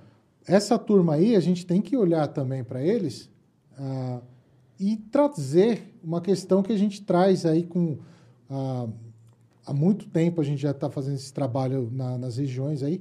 essa 0.47 0.77
turma 0.77 1.15
aí, 1.15 1.35
a 1.35 1.39
gente 1.39 1.65
tem 1.65 1.81
que 1.81 1.97
olhar 1.97 2.27
também 2.27 2.63
para 2.63 2.83
eles 2.83 3.29
ah, 3.77 4.21
e 4.81 4.97
trazer 4.97 5.93
uma 6.03 6.19
questão 6.21 6.63
que 6.63 6.71
a 6.73 6.77
gente 6.77 7.01
traz 7.03 7.45
aí 7.45 7.63
com. 7.63 7.97
ah, 8.49 8.87
há 9.65 9.73
muito 9.73 10.07
tempo 10.09 10.41
a 10.41 10.43
gente 10.43 10.59
já 10.61 10.71
está 10.71 10.89
fazendo 10.89 11.15
esse 11.15 11.31
trabalho 11.31 11.87
na- 11.93 12.17
nas 12.17 12.37
regiões 12.37 12.81
aí, 12.81 12.99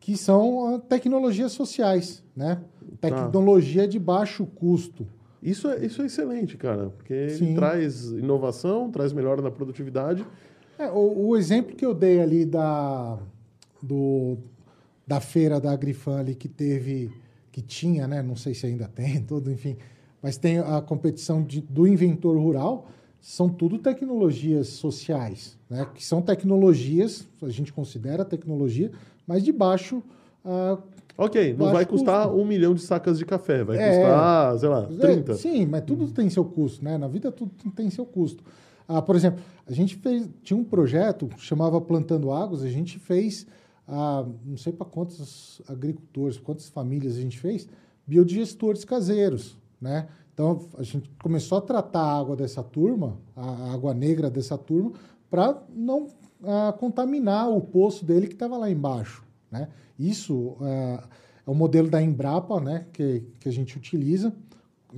que 0.00 0.16
são 0.16 0.80
tecnologias 0.88 1.52
sociais, 1.52 2.24
né? 2.34 2.62
Tecnologia 3.00 3.86
de 3.86 3.98
baixo 3.98 4.46
custo. 4.46 5.06
Isso 5.42 5.68
é, 5.68 5.84
isso 5.84 6.00
é 6.02 6.06
excelente, 6.06 6.56
cara, 6.56 6.88
porque 6.90 7.26
traz 7.54 8.06
inovação, 8.06 8.90
traz 8.90 9.12
melhora 9.12 9.40
na 9.42 9.50
produtividade. 9.50 10.26
É, 10.78 10.90
o, 10.90 11.28
o 11.28 11.36
exemplo 11.36 11.76
que 11.76 11.84
eu 11.84 11.94
dei 11.94 12.20
ali 12.20 12.44
da, 12.44 13.18
do, 13.82 14.38
da 15.06 15.20
feira 15.20 15.60
da 15.60 15.70
Agrifan 15.72 16.20
ali 16.20 16.34
que 16.34 16.48
teve, 16.48 17.12
que 17.52 17.60
tinha, 17.62 18.08
né? 18.08 18.22
Não 18.22 18.34
sei 18.34 18.54
se 18.54 18.66
ainda 18.66 18.88
tem, 18.88 19.20
tudo, 19.26 19.52
enfim. 19.52 19.76
Mas 20.22 20.36
tem 20.36 20.58
a 20.58 20.80
competição 20.80 21.42
de- 21.42 21.60
do 21.60 21.86
inventor 21.86 22.36
rural, 22.36 22.86
são 23.20 23.48
tudo 23.48 23.78
tecnologias 23.78 24.68
sociais, 24.68 25.56
né? 25.68 25.86
Que 25.94 26.04
são 26.04 26.20
tecnologias, 26.22 27.26
a 27.42 27.48
gente 27.48 27.72
considera 27.72 28.24
tecnologia, 28.24 28.90
mas 29.26 29.42
de 29.44 29.52
baixo. 29.52 30.02
ah, 30.44 30.78
Ok, 31.20 31.50
não 31.50 31.58
Baixo 31.66 31.72
vai 31.74 31.84
custar 31.84 32.28
custo. 32.28 32.40
um 32.40 32.46
milhão 32.46 32.74
de 32.74 32.80
sacas 32.80 33.18
de 33.18 33.26
café, 33.26 33.64
vai 33.64 33.76
É. 33.76 33.88
custar, 33.90 34.58
sei 34.60 34.68
lá, 34.68 34.82
30. 34.86 35.32
É, 35.32 35.34
sim, 35.34 35.66
mas 35.66 35.82
tudo 35.84 36.06
tem 36.12 36.30
seu 36.30 36.44
custo, 36.44 36.84
né? 36.84 36.96
Na 36.96 37.08
vida 37.08 37.32
tudo 37.32 37.50
tem 37.74 37.90
seu 37.90 38.06
custo. 38.06 38.44
Ah, 38.86 39.02
por 39.02 39.16
exemplo, 39.16 39.40
a 39.66 39.72
gente 39.72 39.96
fez, 39.96 40.28
tinha 40.44 40.56
um 40.56 40.62
projeto 40.62 41.26
que 41.26 41.40
chamava 41.40 41.80
Plantando 41.80 42.30
Águas, 42.30 42.62
a 42.62 42.68
gente 42.70 43.00
fez, 43.00 43.48
ah, 43.88 44.24
não 44.46 44.56
sei 44.56 44.72
para 44.72 44.86
quantos 44.86 45.60
agricultores, 45.68 46.38
quantas 46.38 46.68
famílias 46.68 47.16
a 47.16 47.20
gente 47.20 47.36
fez, 47.38 47.68
biodigestores 48.06 48.84
caseiros, 48.84 49.56
né? 49.80 50.08
Então, 50.32 50.68
a 50.78 50.84
gente 50.84 51.10
começou 51.20 51.58
a 51.58 51.60
tratar 51.60 52.00
a 52.00 52.18
água 52.18 52.36
dessa 52.36 52.62
turma, 52.62 53.18
a 53.34 53.72
água 53.72 53.92
negra 53.92 54.30
dessa 54.30 54.56
turma, 54.56 54.92
para 55.28 55.60
não 55.74 56.06
ah, 56.44 56.72
contaminar 56.78 57.50
o 57.50 57.60
poço 57.60 58.04
dele 58.04 58.28
que 58.28 58.34
estava 58.34 58.56
lá 58.56 58.70
embaixo, 58.70 59.24
né? 59.50 59.68
Isso 59.98 60.56
ah, 60.60 61.08
é 61.44 61.50
o 61.50 61.54
modelo 61.54 61.90
da 61.90 62.00
Embrapa, 62.00 62.60
né? 62.60 62.86
Que, 62.92 63.24
que 63.40 63.48
a 63.48 63.52
gente 63.52 63.76
utiliza. 63.76 64.32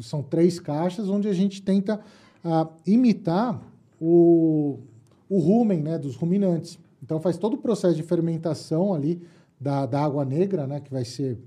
São 0.02 0.22
três 0.22 0.60
caixas 0.60 1.08
onde 1.08 1.26
a 1.26 1.32
gente 1.32 1.62
tenta 1.62 2.00
ah, 2.44 2.68
imitar 2.86 3.62
o, 3.98 4.78
o 5.26 5.38
rumen, 5.38 5.80
né? 5.80 5.98
Dos 5.98 6.16
ruminantes. 6.16 6.78
Então, 7.02 7.18
faz 7.18 7.38
todo 7.38 7.54
o 7.54 7.58
processo 7.58 7.96
de 7.96 8.02
fermentação 8.02 8.92
ali 8.92 9.22
da, 9.58 9.86
da 9.86 10.04
água 10.04 10.22
negra, 10.22 10.66
né? 10.66 10.80
Que 10.80 10.92
vai 10.92 11.06
ser 11.06 11.38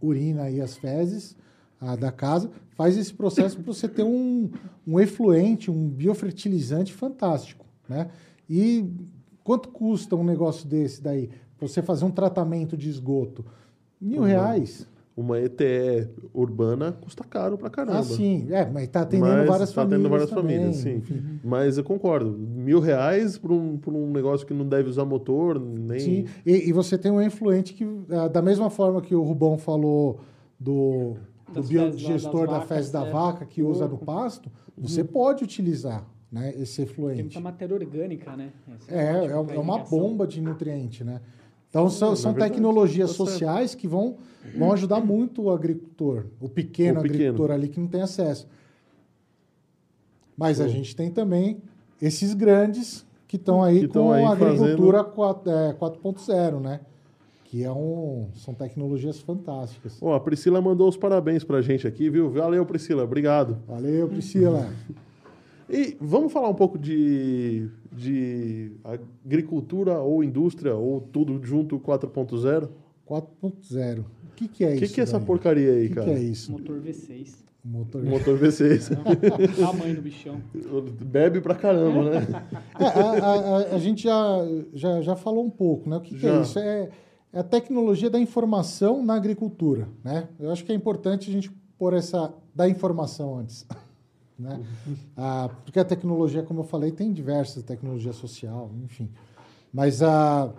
urina 0.00 0.48
e 0.48 0.60
as 0.60 0.76
fezes 0.76 1.36
ah, 1.80 1.96
da 1.96 2.10
casa, 2.12 2.50
faz 2.70 2.96
esse 2.96 3.12
processo 3.14 3.56
para 3.56 3.72
você 3.72 3.88
ter 3.88 4.02
um, 4.02 4.50
um 4.86 4.98
efluente, 5.00 5.70
um 5.70 5.88
biofertilizante 5.88 6.92
fantástico, 6.92 7.64
né? 7.88 8.08
E 8.48 8.84
quanto 9.44 9.68
custa 9.68 10.16
um 10.16 10.24
negócio 10.24 10.66
desse 10.68 11.02
daí? 11.02 11.30
Para 11.58 11.68
você 11.68 11.82
fazer 11.82 12.04
um 12.04 12.10
tratamento 12.10 12.76
de 12.76 12.88
esgoto? 12.88 13.44
Mil 14.00 14.20
Uhum. 14.20 14.26
reais. 14.26 14.86
Uma 15.16 15.40
ETE 15.40 16.08
urbana 16.32 16.92
custa 16.92 17.24
caro 17.24 17.58
pra 17.58 17.68
caramba. 17.68 17.98
Ah, 17.98 18.04
sim. 18.04 18.46
É, 18.50 18.64
mas 18.64 18.84
está 18.84 19.00
atendendo 19.00 19.26
Mas 19.38 19.48
várias 19.48 19.70
tá 19.72 19.74
famílias 19.82 20.06
atendendo 20.06 20.08
várias 20.10 20.30
também, 20.30 20.56
famílias, 20.58 20.76
sim. 20.76 21.40
Mas 21.42 21.76
eu 21.76 21.82
concordo. 21.82 22.30
Mil 22.38 22.78
reais 22.78 23.36
por 23.36 23.50
um, 23.50 23.76
por 23.76 23.92
um 23.92 24.12
negócio 24.12 24.46
que 24.46 24.54
não 24.54 24.64
deve 24.68 24.88
usar 24.88 25.04
motor, 25.04 25.58
nem. 25.58 25.98
Sim, 25.98 26.24
e, 26.46 26.68
e 26.68 26.72
você 26.72 26.96
tem 26.96 27.10
um 27.10 27.20
influente 27.20 27.74
que, 27.74 27.84
ah, 28.10 28.28
da 28.28 28.40
mesma 28.40 28.70
forma 28.70 29.00
que 29.02 29.12
o 29.12 29.22
Rubão 29.24 29.58
falou 29.58 30.20
do 30.58 31.16
Das 31.52 31.68
biodigestor 31.68 32.46
da 32.48 32.60
fezes 32.60 32.90
da 32.90 33.00
vacas, 33.00 33.12
vaca 33.12 33.46
que 33.46 33.62
usa 33.62 33.84
no 33.84 33.90
porco. 33.98 34.04
pasto, 34.06 34.50
você 34.76 35.02
pode 35.02 35.42
utilizar 35.44 36.04
né, 36.30 36.52
esse 36.56 36.76
Tem 36.76 36.84
efluente. 36.84 37.22
muita 37.22 37.40
matéria 37.40 37.74
orgânica, 37.74 38.36
né? 38.36 38.52
É, 38.86 39.26
é, 39.26 39.30
é 39.30 39.58
uma 39.58 39.78
bomba 39.78 40.26
de 40.26 40.40
nutriente, 40.40 41.02
né? 41.02 41.20
Então 41.70 41.88
são, 41.90 42.12
é 42.12 42.16
são 42.16 42.34
tecnologias 42.34 43.10
sociais 43.10 43.74
que 43.74 43.86
vão, 43.86 44.16
vão 44.56 44.72
ajudar 44.72 45.00
muito 45.00 45.42
o 45.42 45.50
agricultor, 45.50 46.26
o 46.40 46.48
pequeno, 46.48 47.00
O 47.00 47.02
pequeno. 47.02 47.20
agricultor 47.22 47.50
ali 47.50 47.68
que 47.68 47.80
não 47.80 47.88
tem 47.88 48.02
acesso. 48.02 48.46
Mas 50.36 50.60
a 50.60 50.64
Pô. 50.64 50.70
gente 50.70 50.94
tem 50.94 51.10
também 51.10 51.60
esses 52.00 52.32
grandes 52.34 53.04
que 53.26 53.36
estão 53.36 53.62
aí 53.62 53.80
Que 53.80 53.88
com 53.88 54.12
aí 54.12 54.24
a 54.24 54.30
agricultura 54.30 55.04
4, 55.04 55.50
é, 55.50 55.72
4.0, 55.74 56.60
né? 56.60 56.80
Que 57.50 57.64
é 57.64 57.72
um, 57.72 58.28
são 58.34 58.52
tecnologias 58.52 59.18
fantásticas. 59.20 59.96
Ó, 60.02 60.14
a 60.14 60.20
Priscila 60.20 60.60
mandou 60.60 60.86
os 60.88 60.96
parabéns 60.98 61.42
pra 61.44 61.62
gente 61.62 61.86
aqui, 61.86 62.10
viu? 62.10 62.28
Valeu, 62.30 62.64
Priscila. 62.66 63.04
Obrigado. 63.04 63.58
Valeu, 63.66 64.08
Priscila. 64.08 64.68
E 65.70 65.98
vamos 66.00 66.32
falar 66.32 66.48
um 66.48 66.54
pouco 66.54 66.78
de, 66.78 67.68
de 67.92 68.72
agricultura 69.22 69.98
ou 69.98 70.24
indústria 70.24 70.74
ou 70.74 70.98
tudo 70.98 71.38
junto 71.44 71.78
4.0? 71.78 72.70
4.0. 73.06 73.98
O 74.00 74.04
que, 74.34 74.48
que 74.48 74.64
é 74.64 74.68
O 74.68 74.70
isso? 74.72 74.80
que, 74.86 74.88
que 74.94 75.00
é 75.00 75.02
essa 75.02 75.18
daí? 75.18 75.26
porcaria 75.26 75.70
O 75.70 75.74
aí, 75.76 75.88
que, 75.90 75.94
cara? 75.94 76.06
que 76.06 76.12
é 76.14 76.18
isso? 76.20 76.50
Motor 76.52 76.80
V6. 76.80 77.34
Motor. 77.62 78.02
Motor 78.02 78.38
V6. 78.38 78.96
Tamanho 79.60 79.94
do 79.96 80.00
bichão. 80.00 80.40
Bebe 81.02 81.42
pra 81.42 81.54
caramba, 81.54 82.10
né? 82.12 82.26
É, 82.80 82.84
a, 82.86 82.88
a- 82.88 83.58
a- 83.58 83.74
a 83.74 83.78
gente 83.78 84.04
já, 84.04 84.38
já, 84.72 85.02
já 85.02 85.16
falou 85.16 85.44
um 85.44 85.50
pouco, 85.50 85.90
né? 85.90 85.96
O 85.98 86.00
que, 86.00 86.16
que 86.16 86.26
é 86.26 86.40
isso? 86.40 86.58
É, 86.58 86.88
é 87.32 87.40
a 87.40 87.44
tecnologia 87.44 88.08
da 88.10 88.18
informação 88.18 89.04
na 89.04 89.14
agricultura, 89.14 89.88
né? 90.02 90.28
Eu 90.38 90.50
acho 90.50 90.64
que 90.64 90.72
é 90.72 90.74
importante 90.74 91.28
a 91.30 91.32
gente 91.32 91.50
pôr 91.78 91.92
essa 91.94 92.32
da 92.54 92.68
informação 92.68 93.38
antes, 93.38 93.66
né? 94.38 94.60
Ah, 95.16 95.50
porque 95.64 95.78
a 95.78 95.84
tecnologia, 95.84 96.42
como 96.42 96.60
eu 96.60 96.64
falei, 96.64 96.90
tem 96.90 97.12
diversas 97.12 97.62
tecnologia 97.62 98.12
social, 98.12 98.70
enfim. 98.84 99.08
Mas 99.72 100.02
a 100.02 100.50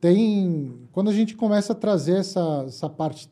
tem 0.00 0.74
quando 0.92 1.08
a 1.10 1.12
gente 1.12 1.34
começa 1.34 1.72
a 1.72 1.76
trazer 1.76 2.16
essa, 2.18 2.64
essa 2.66 2.88
parte 2.88 3.28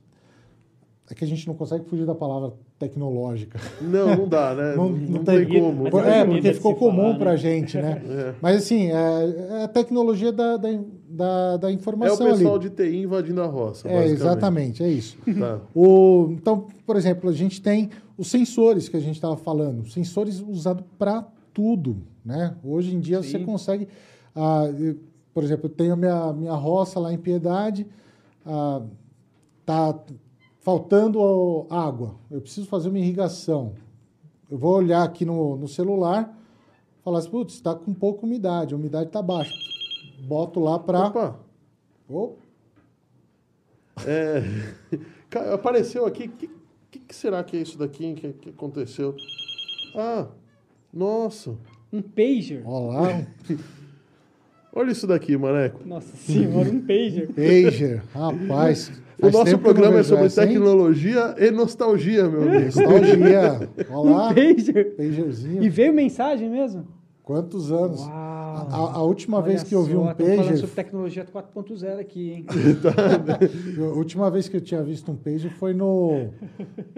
é 1.10 1.14
que 1.14 1.22
a 1.24 1.26
gente 1.26 1.46
não 1.46 1.54
consegue 1.54 1.84
fugir 1.84 2.06
da 2.06 2.14
palavra 2.14 2.52
tecnológica. 2.78 3.60
Não, 3.80 4.16
não 4.16 4.28
dá, 4.28 4.54
né? 4.54 4.74
Não, 4.74 4.88
Não, 4.88 4.98
não 4.98 5.24
tem 5.24 5.46
tem- 5.46 5.60
como. 5.60 5.86
É 5.86 6.20
é, 6.20 6.24
porque 6.24 6.40
de 6.40 6.54
ficou 6.54 6.74
comum 6.74 7.02
falar, 7.02 7.18
pra 7.18 7.30
né? 7.32 7.36
gente, 7.36 7.76
né? 7.76 8.02
É. 8.08 8.34
Mas 8.40 8.56
assim, 8.56 8.90
é, 8.90 9.58
é 9.60 9.64
a 9.64 9.68
tecnologia 9.68 10.32
da, 10.32 10.56
da, 10.56 10.68
da, 11.14 11.56
da 11.56 11.68
É 11.70 11.72
o 11.72 11.74
informação 11.74 12.26
pessoal 12.26 12.54
ali. 12.56 12.68
de 12.68 12.70
TI 12.70 13.02
invadindo 13.02 13.40
a 13.42 13.46
roça, 13.46 13.88
É, 13.88 14.04
exatamente, 14.06 14.82
é 14.82 14.88
isso. 14.88 15.16
Tá. 15.38 15.60
O, 15.74 16.28
então, 16.32 16.66
por 16.86 16.96
exemplo, 16.96 17.30
a 17.30 17.32
gente 17.32 17.60
tem 17.62 17.90
os 18.18 18.28
sensores 18.28 18.88
que 18.88 18.96
a 18.96 19.00
gente 19.00 19.14
estava 19.16 19.36
falando, 19.36 19.88
sensores 19.90 20.40
usados 20.40 20.84
para 20.98 21.26
tudo, 21.52 21.96
né? 22.24 22.56
Hoje 22.64 22.94
em 22.94 23.00
dia 23.00 23.22
você 23.22 23.38
Sim. 23.38 23.44
consegue, 23.44 23.88
ah, 24.34 24.64
eu- 24.78 24.96
por 25.32 25.42
exemplo, 25.44 25.66
eu 25.66 25.70
tenho 25.70 25.92
a 25.92 25.96
minha, 25.96 26.32
minha 26.32 26.54
roça 26.54 26.98
lá 27.00 27.12
em 27.12 27.18
Piedade, 27.18 27.86
ah, 28.46 28.82
tá 29.66 29.98
faltando 30.60 31.66
água, 31.70 32.14
eu 32.30 32.40
preciso 32.40 32.66
fazer 32.66 32.88
uma 32.88 32.98
irrigação. 32.98 33.72
Eu 34.50 34.58
vou 34.58 34.74
olhar 34.76 35.02
aqui 35.02 35.24
no, 35.24 35.56
no 35.56 35.68
celular, 35.68 36.36
falar 37.04 37.18
assim, 37.18 37.30
putz, 37.30 37.54
está 37.54 37.74
com 37.74 37.92
pouca 37.92 38.24
umidade, 38.24 38.72
a 38.74 38.76
umidade 38.76 39.06
está 39.08 39.20
baixa. 39.20 39.52
Boto 40.20 40.60
lá 40.60 40.78
para... 40.78 41.34
Opa, 42.08 42.34
é, 44.06 44.42
ca- 45.30 45.54
apareceu 45.54 46.04
aqui. 46.06 46.24
O 46.24 46.28
que, 46.30 46.50
que, 46.90 46.98
que 46.98 47.14
será 47.14 47.42
que 47.44 47.56
é 47.56 47.60
isso 47.60 47.78
daqui 47.78 48.14
que, 48.14 48.32
que 48.32 48.50
aconteceu? 48.50 49.14
Ah, 49.96 50.26
nossa. 50.92 51.56
Um 51.92 52.02
pager. 52.02 52.62
Olá, 52.66 53.24
Olha 54.76 54.90
isso 54.90 55.06
daqui, 55.06 55.36
maneco. 55.36 55.86
Nossa 55.86 56.16
senhora, 56.16 56.68
um 56.68 56.80
pager. 56.80 57.28
Pager, 57.32 58.02
rapaz. 58.12 58.90
O 59.22 59.30
nosso 59.30 59.56
programa 59.58 60.00
é 60.00 60.02
sobre 60.02 60.28
tecnologia 60.28 61.36
e 61.38 61.48
nostalgia, 61.52 62.28
meu 62.28 62.42
amigo. 62.42 62.64
Nostalgia. 62.64 63.70
Olá, 63.88 64.30
Um 64.30 64.34
pager. 64.34 64.96
pagerzinho. 64.96 65.62
E 65.62 65.68
veio 65.68 65.94
mensagem 65.94 66.50
mesmo? 66.50 66.84
Quantos 67.24 67.72
anos? 67.72 68.00
Uau. 68.02 68.10
A, 68.12 68.92
a 68.96 69.02
última 69.02 69.38
Olha 69.38 69.46
vez 69.46 69.62
que 69.64 69.74
eu 69.74 69.82
vi 69.82 69.96
um 69.96 70.04
tamo 70.04 70.14
falando 70.14 70.36
pager, 70.36 70.58
sobre 70.58 70.74
tecnologia 70.76 71.24
4.0 71.24 71.98
aqui, 71.98 72.30
hein? 72.32 72.46
a 73.80 73.96
última 73.96 74.30
vez 74.30 74.46
que 74.48 74.56
eu 74.58 74.60
tinha 74.60 74.82
visto 74.82 75.10
um 75.10 75.16
pager 75.16 75.50
foi 75.52 75.72
no 75.74 76.28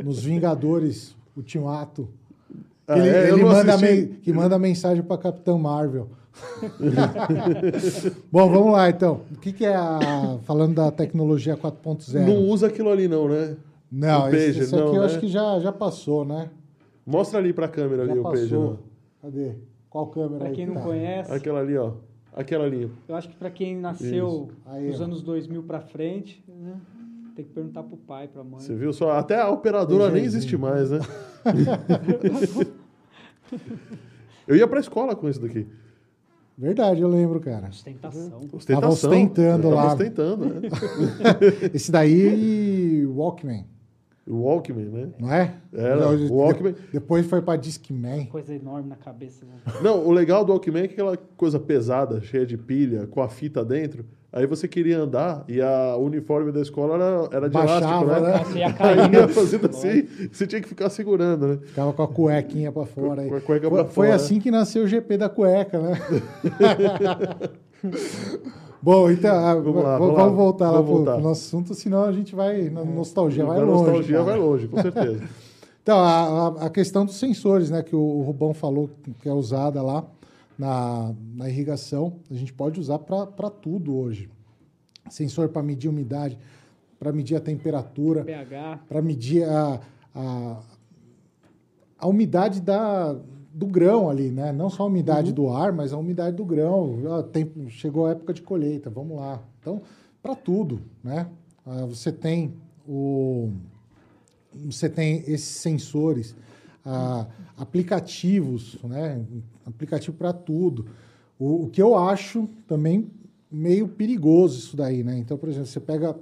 nos 0.03 0.23
Vingadores 0.25 1.17
Ultimato. 1.37 2.09
Ah, 2.89 2.99
ele 2.99 3.09
é? 3.09 3.31
Ele 3.31 3.45
manda, 3.45 3.79
men- 3.79 4.07
que 4.23 4.33
manda 4.33 4.59
mensagem 4.59 5.03
para 5.03 5.17
Capitão 5.17 5.59
Marvel. 5.59 6.09
Bom, 8.31 8.51
vamos 8.51 8.73
lá 8.73 8.91
então. 8.91 9.23
O 9.33 9.37
que, 9.39 9.53
que 9.53 9.65
é 9.65 9.75
a, 9.75 10.39
falando 10.43 10.75
da 10.75 10.91
tecnologia 10.91 11.57
4.0? 11.57 12.27
Não 12.27 12.43
usa 12.49 12.67
aquilo 12.67 12.91
ali, 12.91 13.09
não, 13.09 13.29
né? 13.29 13.57
Não, 13.91 14.25
o 14.25 14.29
esse, 14.29 14.37
pager, 14.49 14.63
esse 14.65 14.75
aqui 14.75 14.85
não, 14.85 14.95
eu 14.95 15.01
né? 15.01 15.07
acho 15.07 15.21
que 15.21 15.29
já, 15.29 15.59
já 15.61 15.73
passou, 15.73 16.25
né? 16.25 16.51
Mostra 17.07 17.39
ali 17.39 17.53
pra 17.53 17.69
câmera 17.69 18.05
Já 18.05 18.13
ali 18.13 18.21
o 18.21 18.23
pager. 18.25 18.43
passou. 18.51 18.79
ó. 19.23 19.23
Cadê? 19.23 19.53
Qual 19.97 20.07
câmera 20.09 20.41
Pra 20.41 20.49
aí 20.49 20.55
quem 20.55 20.67
que 20.67 20.73
não 20.75 20.79
tá? 20.81 20.87
conhece, 20.87 21.33
Aquela 21.33 21.61
ali, 21.61 21.75
ó. 21.79 21.93
Aquela 22.35 22.65
ali. 22.65 22.91
eu 23.09 23.17
acho 23.17 23.31
que 23.31 23.37
pra 23.37 23.51
quem 23.51 23.75
nasceu 23.79 24.51
Aí, 24.67 24.89
nos 24.89 25.01
ó. 25.01 25.05
anos 25.05 25.23
2000 25.23 25.63
pra 25.63 25.81
frente, 25.81 26.45
né, 26.47 26.75
tem 27.35 27.47
que 27.47 27.51
perguntar 27.51 27.83
pro 27.83 27.97
pai, 27.97 28.29
pra 28.29 28.45
mãe. 28.45 28.61
Você 28.61 28.75
viu 28.75 28.93
só? 28.93 29.13
Até 29.13 29.41
a 29.41 29.49
operadora 29.49 30.11
nem 30.13 30.23
existe 30.23 30.55
mais, 30.55 30.91
né? 30.91 30.99
Eu 34.47 34.55
ia 34.55 34.67
pra 34.69 34.81
escola 34.81 35.17
com 35.17 35.29
isso 35.31 35.41
daqui. 35.41 35.67
Verdade, 36.59 37.01
eu 37.01 37.09
lembro, 37.09 37.41
cara. 37.41 37.69
Ostentação. 37.69 38.39
Ostentação. 38.53 38.81
Tava 38.81 38.89
ostentando 38.93 39.63
Tava 39.71 39.75
lá. 39.75 39.87
ostentando, 39.93 40.45
né? 40.47 40.61
Esse 41.75 41.91
daí, 41.93 43.05
Walkman, 43.07 43.65
O 44.29 44.43
Walkman, 44.43 44.87
né? 44.87 45.09
não 45.21 45.33
é? 45.33 45.55
Era, 45.73 45.97
Não, 46.01 46.15
o 46.17 46.35
Walkman. 46.39 46.73
de- 46.73 46.79
Depois 46.95 47.25
foi 47.27 47.41
pra 47.41 47.55
Discman. 47.57 48.27
Coisa 48.27 48.53
enorme 48.55 48.89
na 48.89 48.97
cabeça. 48.97 49.47
Né? 49.47 49.53
Não, 49.81 50.05
o 50.05 50.11
legal 50.11 50.45
do 50.45 50.51
Walkman 50.53 50.83
é 50.83 50.89
que 50.89 50.95
aquela 50.95 51.17
coisa 51.37 51.61
pesada, 51.61 52.21
cheia 52.21 52.45
de 52.45 52.57
pilha, 52.59 53.07
com 53.07 53.23
a 53.23 53.29
fita 53.29 53.65
dentro. 53.65 54.05
Aí 54.33 54.45
você 54.45 54.67
queria 54.69 54.99
andar 54.99 55.45
e 55.49 55.63
a 55.63 55.97
o 55.97 56.05
uniforme 56.05 56.51
da 56.53 56.61
escola 56.61 56.97
era, 56.97 57.29
era 57.37 57.49
de 57.49 57.55
Baixava, 57.55 58.05
elástico, 58.05 58.21
né? 58.21 58.21
né? 58.21 58.45
Você 58.45 58.59
ia 58.59 58.67
Aí 58.69 58.75
caindo. 58.75 59.15
ia 59.15 59.29
fazendo 59.29 59.67
assim, 59.71 60.07
você 60.31 60.47
tinha 60.47 60.61
que 60.61 60.69
ficar 60.69 60.91
segurando, 60.91 61.47
né? 61.47 61.59
Ficava 61.63 61.93
com 61.93 62.03
a 62.03 62.09
cuequinha 62.09 62.71
pra 62.73 62.85
fora. 62.85 63.23
aí. 63.23 63.29
Com 63.29 63.37
a 63.37 63.41
cueca 63.41 63.69
foi, 63.71 63.79
pra 63.79 63.89
foi 63.93 64.07
fora. 64.09 64.17
assim 64.17 64.41
que 64.41 64.51
nasceu 64.51 64.83
o 64.83 64.87
GP 64.89 65.17
da 65.17 65.29
cueca, 65.31 65.79
né? 65.81 65.93
Bom, 68.83 69.11
então, 69.11 69.35
ah, 69.35 69.55
Vamos 69.55 69.83
lá, 69.83 69.99
vamos, 69.99 70.15
vamos 70.17 70.17
lá. 70.17 70.29
voltar 70.29 70.71
lá 70.71 70.81
Vamos 70.81 70.87
pro, 70.87 70.97
voltar. 70.99 71.13
pro 71.15 71.23
nosso 71.23 71.47
assunto, 71.47 71.75
senão 71.75 72.05
a 72.05 72.13
gente 72.13 72.35
vai 72.35 72.69
na 72.71 72.85
nostalgia, 72.85 73.45
vai 73.45 73.59
a 73.59 73.65
longe. 73.65 73.73
nostalgia 73.83 74.19
cara. 74.19 74.25
vai 74.31 74.39
longe, 74.39 74.69
com 74.69 74.81
certeza. 74.83 75.23
Então, 75.87 76.01
a, 76.01 76.49
a- 76.49 76.67
a 76.67 76.71
questão 76.71 77.07
dos 77.07 77.15
sensores, 77.15 77.71
né, 77.71 77.81
que 77.81 77.95
o, 77.95 78.01
o 78.01 78.23
Rubão 78.23 78.53
falou 78.53 78.91
que 79.21 79.29
é 79.29 79.33
usada 79.33 79.81
lá 79.81 80.05
na, 80.59 81.15
na 81.37 81.49
irrigação, 81.49 82.15
a 82.29 82.35
gente 82.35 82.53
pode 82.53 82.81
usar 82.81 82.99
para 82.99 83.49
tudo 83.51 83.97
hoje. 83.97 84.29
Sensor 85.09 85.49
para 85.49 85.63
medir 85.63 85.87
umidade, 85.89 86.37
para 86.99 87.13
medir 87.13 87.37
a 87.37 87.41
temperatura, 87.41 88.25
pH. 88.25 88.81
para 88.89 89.01
medir 89.01 89.45
a, 89.49 89.79
a, 90.13 90.57
a 92.01 92.09
umidade 92.09 92.61
da, 92.61 93.15
do 93.57 93.67
grão 93.67 94.11
ali, 94.11 94.31
né? 94.31 94.53
Não 94.53 94.69
só 94.69 94.83
a 94.83 94.87
umidade 94.87 95.33
do 95.33 95.49
ar, 95.49 95.73
mas 95.73 95.91
a 95.91 95.97
umidade 95.97 96.37
do 96.37 96.45
grão. 96.45 96.99
Ah, 97.11 97.23
tem- 97.23 97.51
chegou 97.71 98.05
a 98.05 98.11
época 98.11 98.35
de 98.35 98.43
colheita, 98.43 98.91
vamos 98.91 99.17
lá. 99.17 99.43
Então, 99.59 99.81
para 100.23 100.35
tudo, 100.35 100.83
né? 101.03 101.27
Ah, 101.65 101.87
você 101.87 102.13
tem 102.13 102.53
o 102.87 103.51
você 104.67 104.89
tem 104.89 105.19
esses 105.27 105.49
sensores, 105.49 106.35
ah, 106.85 107.27
aplicativos, 107.57 108.77
né? 108.85 109.25
Aplicativo 109.65 110.15
para 110.17 110.35
tudo. 110.35 110.87
O, 111.39 111.65
o 111.65 111.71
que 111.71 111.81
eu 111.81 111.97
acho 111.97 112.47
também 112.69 113.11
meio 113.51 113.89
perigoso 113.89 114.59
isso 114.59 114.77
daí, 114.77 115.03
né? 115.03 115.17
Então, 115.17 115.39
por 115.39 115.49
exemplo, 115.49 115.67
você 115.67 115.81
pega 115.81 116.15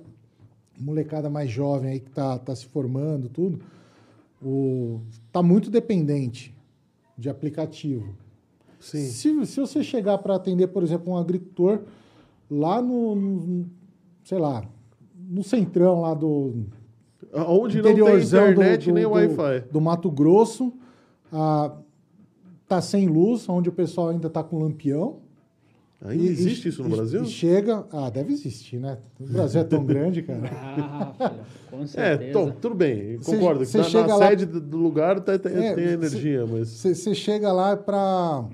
molecada 0.78 1.28
mais 1.28 1.50
jovem 1.50 1.90
aí 1.90 2.00
que 2.00 2.10
tá, 2.10 2.38
tá 2.38 2.54
se 2.54 2.66
formando, 2.66 3.28
tudo, 3.28 3.60
o, 4.40 5.00
tá 5.32 5.42
muito 5.42 5.68
dependente 5.68 6.53
de 7.16 7.28
aplicativo. 7.28 8.14
Sim. 8.80 9.06
Se, 9.06 9.46
se 9.46 9.60
você 9.60 9.82
chegar 9.82 10.18
para 10.18 10.34
atender, 10.34 10.66
por 10.68 10.82
exemplo, 10.82 11.12
um 11.12 11.16
agricultor 11.16 11.80
lá 12.50 12.82
no, 12.82 13.14
no- 13.14 13.66
sei 14.24 14.38
lá, 14.38 14.64
no 15.16 15.42
centrão 15.42 16.00
lá 16.02 16.12
do 16.14 16.64
Onde 17.48 17.78
não 17.78 17.84
tem 17.94 17.94
internet 18.22 18.84
do, 18.84 18.90
do, 18.90 18.94
nem 18.94 19.04
do- 19.04 19.10
Wi-Fi. 19.10 19.64
do 19.72 19.80
Mato 19.80 20.10
Grosso, 20.10 20.72
ah, 21.32 21.72
tá 22.68 22.80
sem 22.80 23.08
luz, 23.08 23.48
onde 23.48 23.68
o 23.68 23.72
pessoal 23.72 24.10
ainda 24.10 24.28
tá 24.30 24.42
com 24.44 24.58
lampião. 24.58 25.20
Ainda 26.04 26.22
E- 26.22 26.28
existe 26.28 26.66
e- 26.66 26.68
isso 26.68 26.82
no 26.82 26.90
e- 26.90 26.92
Brasil? 26.96 27.22
E 27.22 27.26
chega. 27.26 27.86
Ah, 27.90 28.10
deve 28.10 28.34
existir, 28.34 28.78
né? 28.78 28.98
O 29.18 29.24
Brasil 29.26 29.60
é 29.62 29.64
tão 29.64 29.82
grande, 29.86 30.22
cara. 30.22 30.50
Ah, 30.52 31.14
filho, 31.30 31.40
com 31.70 31.82
É, 31.82 31.86
certeza. 31.86 32.32
tom, 32.32 32.50
tudo 32.50 32.74
bem, 32.74 33.18
Cê- 33.22 33.32
concordo. 33.36 33.60
que 33.60 33.66
cê 33.66 33.78
na, 33.78 33.84
chega 33.84 34.06
na 34.08 34.16
lá- 34.16 34.28
sede 34.28 34.44
do- 34.44 34.76
lugar 34.76 35.18
tá- 35.20 35.38
tá- 35.38 35.48
É, 35.48 35.74
tem 35.74 35.86
cê- 35.86 35.92
energia, 35.94 36.46
mas. 36.46 36.68
Você 36.68 37.14
chega 37.14 37.50
lá 37.52 37.74
para 37.76 38.44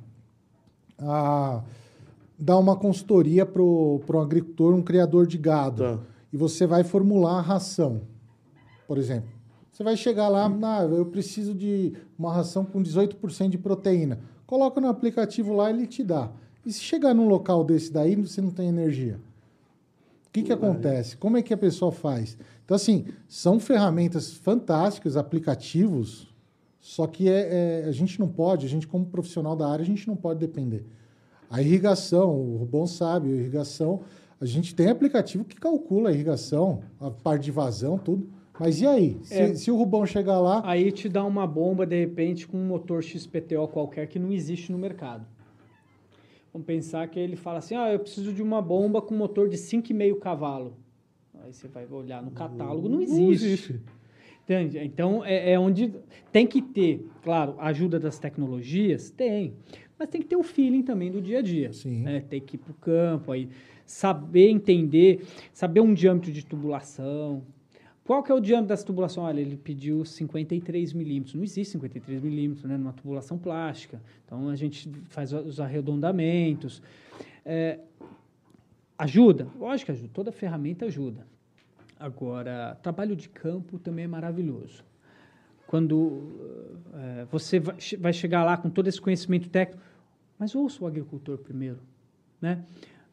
dar 2.39 2.59
uma 2.59 2.77
consultoria 2.77 3.44
para 3.44 3.62
um 3.62 4.01
agricultor, 4.20 4.74
um 4.74 4.82
criador 4.82 5.27
de 5.27 5.36
gado. 5.39 5.82
Tá. 5.82 5.98
E 6.32 6.36
você 6.36 6.66
vai 6.66 6.85
formular 6.85 7.39
a 7.39 7.40
ração, 7.40 8.02
por 8.86 8.97
exemplo. 8.98 9.28
Você 9.72 9.82
vai 9.82 9.97
chegar 9.97 10.28
lá, 10.28 10.47
ah, 10.62 10.82
eu 10.85 11.06
preciso 11.06 11.55
de 11.55 11.94
uma 12.18 12.32
ração 12.32 12.64
com 12.64 12.82
18% 12.82 13.51
de 13.51 13.59
proteína. 13.59 14.20
Coloca 14.47 14.81
no 14.81 14.89
aplicativo 14.89 15.55
lá, 15.55 15.70
ele 15.70 15.86
te 15.86 16.05
dá. 16.05 16.31
E 16.65 16.73
se 16.73 16.81
chegar 16.81 17.15
num 17.15 17.28
local 17.28 17.65
desse 17.65 17.93
daí, 17.93 18.15
você 18.16 18.41
não 18.41 18.51
tem 18.51 18.69
energia? 18.69 19.19
O 20.27 20.32
que, 20.32 20.43
que 20.43 20.53
acontece? 20.53 21.16
Como 21.16 21.37
é 21.37 21.43
que 21.43 21.53
a 21.53 21.57
pessoa 21.57 21.91
faz? 21.91 22.37
Então, 22.65 22.74
assim, 22.77 23.07
são 23.27 23.59
ferramentas 23.59 24.32
fantásticas, 24.32 25.16
aplicativos, 25.16 26.28
só 26.78 27.07
que 27.07 27.28
é, 27.28 27.82
é- 27.82 27.89
a 27.89 27.93
gente 27.93 28.20
não 28.20 28.28
pode, 28.28 28.65
a 28.65 28.69
gente 28.69 28.87
como 28.87 29.05
profissional 29.07 29.57
da 29.57 29.69
área, 29.69 29.82
a 29.82 29.87
gente 29.87 30.07
não 30.07 30.15
pode 30.15 30.39
depender. 30.39 30.85
A 31.51 31.61
irrigação, 31.61 32.31
o 32.31 32.57
Rubão 32.59 32.87
sabe, 32.87 33.28
a 33.32 33.37
irrigação, 33.37 34.03
a 34.41 34.47
gente 34.47 34.73
tem 34.74 34.89
aplicativo 34.89 35.45
que 35.45 35.57
calcula 35.57 36.11
a 36.11 36.12
irrigação, 36.12 36.82
a 37.01 37.11
parte 37.11 37.45
de 37.47 37.51
vazão, 37.51 37.99
tudo. 37.99 38.28
Mas 38.59 38.81
e 38.81 38.87
aí? 38.87 39.19
Se, 39.24 39.35
É. 39.35 39.55
se 39.55 39.70
o 39.70 39.77
Rubão 39.77 40.07
chegar 40.07 40.39
lá, 40.39 40.62
Aí 40.65 40.93
te 40.93 41.09
dá 41.09 41.24
uma 41.24 41.47
bomba, 41.47 41.85
de 41.87 41.99
repente, 41.99 42.47
com 42.47 42.57
um 42.59 42.66
motor 42.66 43.03
XPTO 43.03 43.66
qualquer 43.69 44.07
que 44.07 44.19
não 44.19 44.31
existe 44.31 44.70
no 44.70 44.78
mercado. 44.78 45.27
Vamos 46.52 46.66
pensar 46.66 47.06
que 47.09 47.18
ele 47.18 47.36
fala 47.36 47.59
assim, 47.59 47.77
ah, 47.77 47.93
eu 47.93 48.01
preciso 48.01 48.32
de 48.32 48.43
uma 48.43 48.60
bomba 48.60 49.01
com 49.01 49.14
motor 49.14 49.48
de 49.48 49.56
5,5 49.56 50.18
cavalo. 50.18 50.77
Aí 51.43 51.52
você 51.52 51.68
vai 51.68 51.86
olhar 51.86 52.22
no 52.22 52.32
catálogo, 52.32 52.89
não 52.89 53.01
existe. 53.01 53.20
Não 53.20 53.31
existe. 53.31 53.81
Entende? 54.43 54.78
Então, 54.78 55.24
é, 55.24 55.52
é 55.52 55.59
onde 55.59 55.94
tem 56.32 56.47
que 56.47 56.60
ter, 56.60 57.06
claro, 57.22 57.55
a 57.59 57.68
ajuda 57.68 58.01
das 58.01 58.18
tecnologias, 58.18 59.10
tem. 59.10 59.55
Mas 59.97 60.09
tem 60.09 60.20
que 60.20 60.27
ter 60.27 60.36
o 60.36 60.43
feeling 60.43 60.82
também 60.82 61.10
do 61.10 61.20
dia 61.20 61.39
a 61.39 61.43
dia. 61.43 61.72
Sim. 61.72 62.02
né? 62.02 62.20
Tem 62.20 62.40
que 62.40 62.56
ir 62.56 62.59
para 62.59 62.72
o 62.72 62.74
campo, 62.74 63.31
aí, 63.31 63.48
saber 63.86 64.48
entender, 64.48 65.24
saber 65.52 65.81
um 65.81 65.94
diâmetro 65.94 66.32
de 66.32 66.44
tubulação. 66.44 67.44
Qual 68.11 68.24
que 68.24 68.32
é 68.32 68.35
o 68.35 68.41
diâmetro 68.41 68.70
dessa 68.70 68.85
tubulação? 68.85 69.23
Olha, 69.23 69.41
ele 69.41 69.57
pediu 69.57 70.05
53 70.05 70.93
milímetros. 70.95 71.37
Não 71.37 71.45
existe 71.45 71.70
53 71.70 72.20
milímetros 72.20 72.65
né, 72.65 72.77
numa 72.77 72.93
tubulação 72.93 73.39
plástica. 73.39 74.03
Então, 74.27 74.49
a 74.49 74.57
gente 74.57 74.91
faz 75.11 75.32
os 75.32 75.61
arredondamentos. 75.61 76.82
É, 77.47 77.78
ajuda? 78.99 79.47
Lógico 79.57 79.87
que 79.87 79.93
ajuda. 79.93 80.11
Toda 80.12 80.32
ferramenta 80.32 80.87
ajuda. 80.87 81.24
Agora, 82.01 82.77
trabalho 82.82 83.15
de 83.15 83.28
campo 83.28 83.78
também 83.78 84.07
é 84.07 84.09
maravilhoso. 84.09 84.85
Quando 85.69 86.32
eh, 86.93 87.27
você 87.31 87.61
vai 87.97 88.12
chegar 88.12 88.43
lá 88.43 88.57
com 88.57 88.69
todo 88.69 88.89
esse 88.89 89.01
conhecimento 89.01 89.49
técnico, 89.49 89.81
mas 90.37 90.57
ouça 90.57 90.82
o 90.82 90.87
agricultor 90.89 91.39
primeiro, 91.39 91.78
né? 92.41 92.65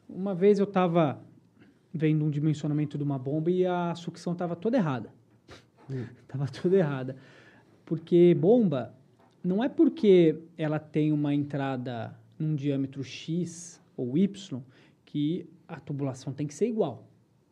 Uma 0.09 0.33
vez 0.33 0.57
eu 0.57 0.65
estava 0.65 1.21
vendo 1.93 2.25
um 2.25 2.29
dimensionamento 2.29 2.97
de 2.97 3.03
uma 3.03 3.17
bomba 3.17 3.49
e 3.49 3.65
a 3.65 3.93
sucção 3.95 4.33
estava 4.33 4.55
toda 4.55 4.77
errada. 4.77 5.11
Estava 6.21 6.47
toda 6.47 6.75
errada. 6.75 7.15
Porque 7.85 8.35
bomba 8.35 8.93
não 9.43 9.63
é 9.63 9.69
porque 9.69 10.37
ela 10.57 10.77
tem 10.77 11.13
uma 11.13 11.33
entrada 11.33 12.13
num 12.37 12.53
diâmetro 12.53 13.03
X 13.03 13.81
ou 13.95 14.17
Y 14.17 14.61
que 15.05 15.47
a 15.67 15.79
tubulação 15.79 16.33
tem 16.33 16.45
que 16.45 16.53
ser 16.53 16.67
igual. 16.67 17.07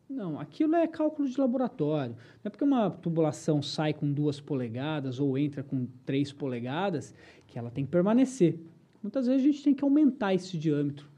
Não, 0.08 0.38
aquilo 0.38 0.76
é 0.76 0.86
cálculo 0.86 1.28
de 1.28 1.38
laboratório. 1.40 2.14
Não 2.14 2.44
é 2.44 2.50
porque 2.50 2.64
uma 2.64 2.90
tubulação 2.90 3.60
sai 3.60 3.92
com 3.92 4.12
duas 4.12 4.40
polegadas 4.40 5.18
ou 5.18 5.36
entra 5.36 5.62
com 5.62 5.86
três 6.04 6.32
polegadas 6.32 7.14
que 7.46 7.58
ela 7.58 7.70
tem 7.70 7.84
que 7.84 7.90
permanecer. 7.90 8.60
Muitas 9.02 9.26
vezes 9.26 9.42
a 9.42 9.50
gente 9.50 9.64
tem 9.64 9.74
que 9.74 9.82
aumentar 9.82 10.34
esse 10.34 10.56
diâmetro, 10.56 11.08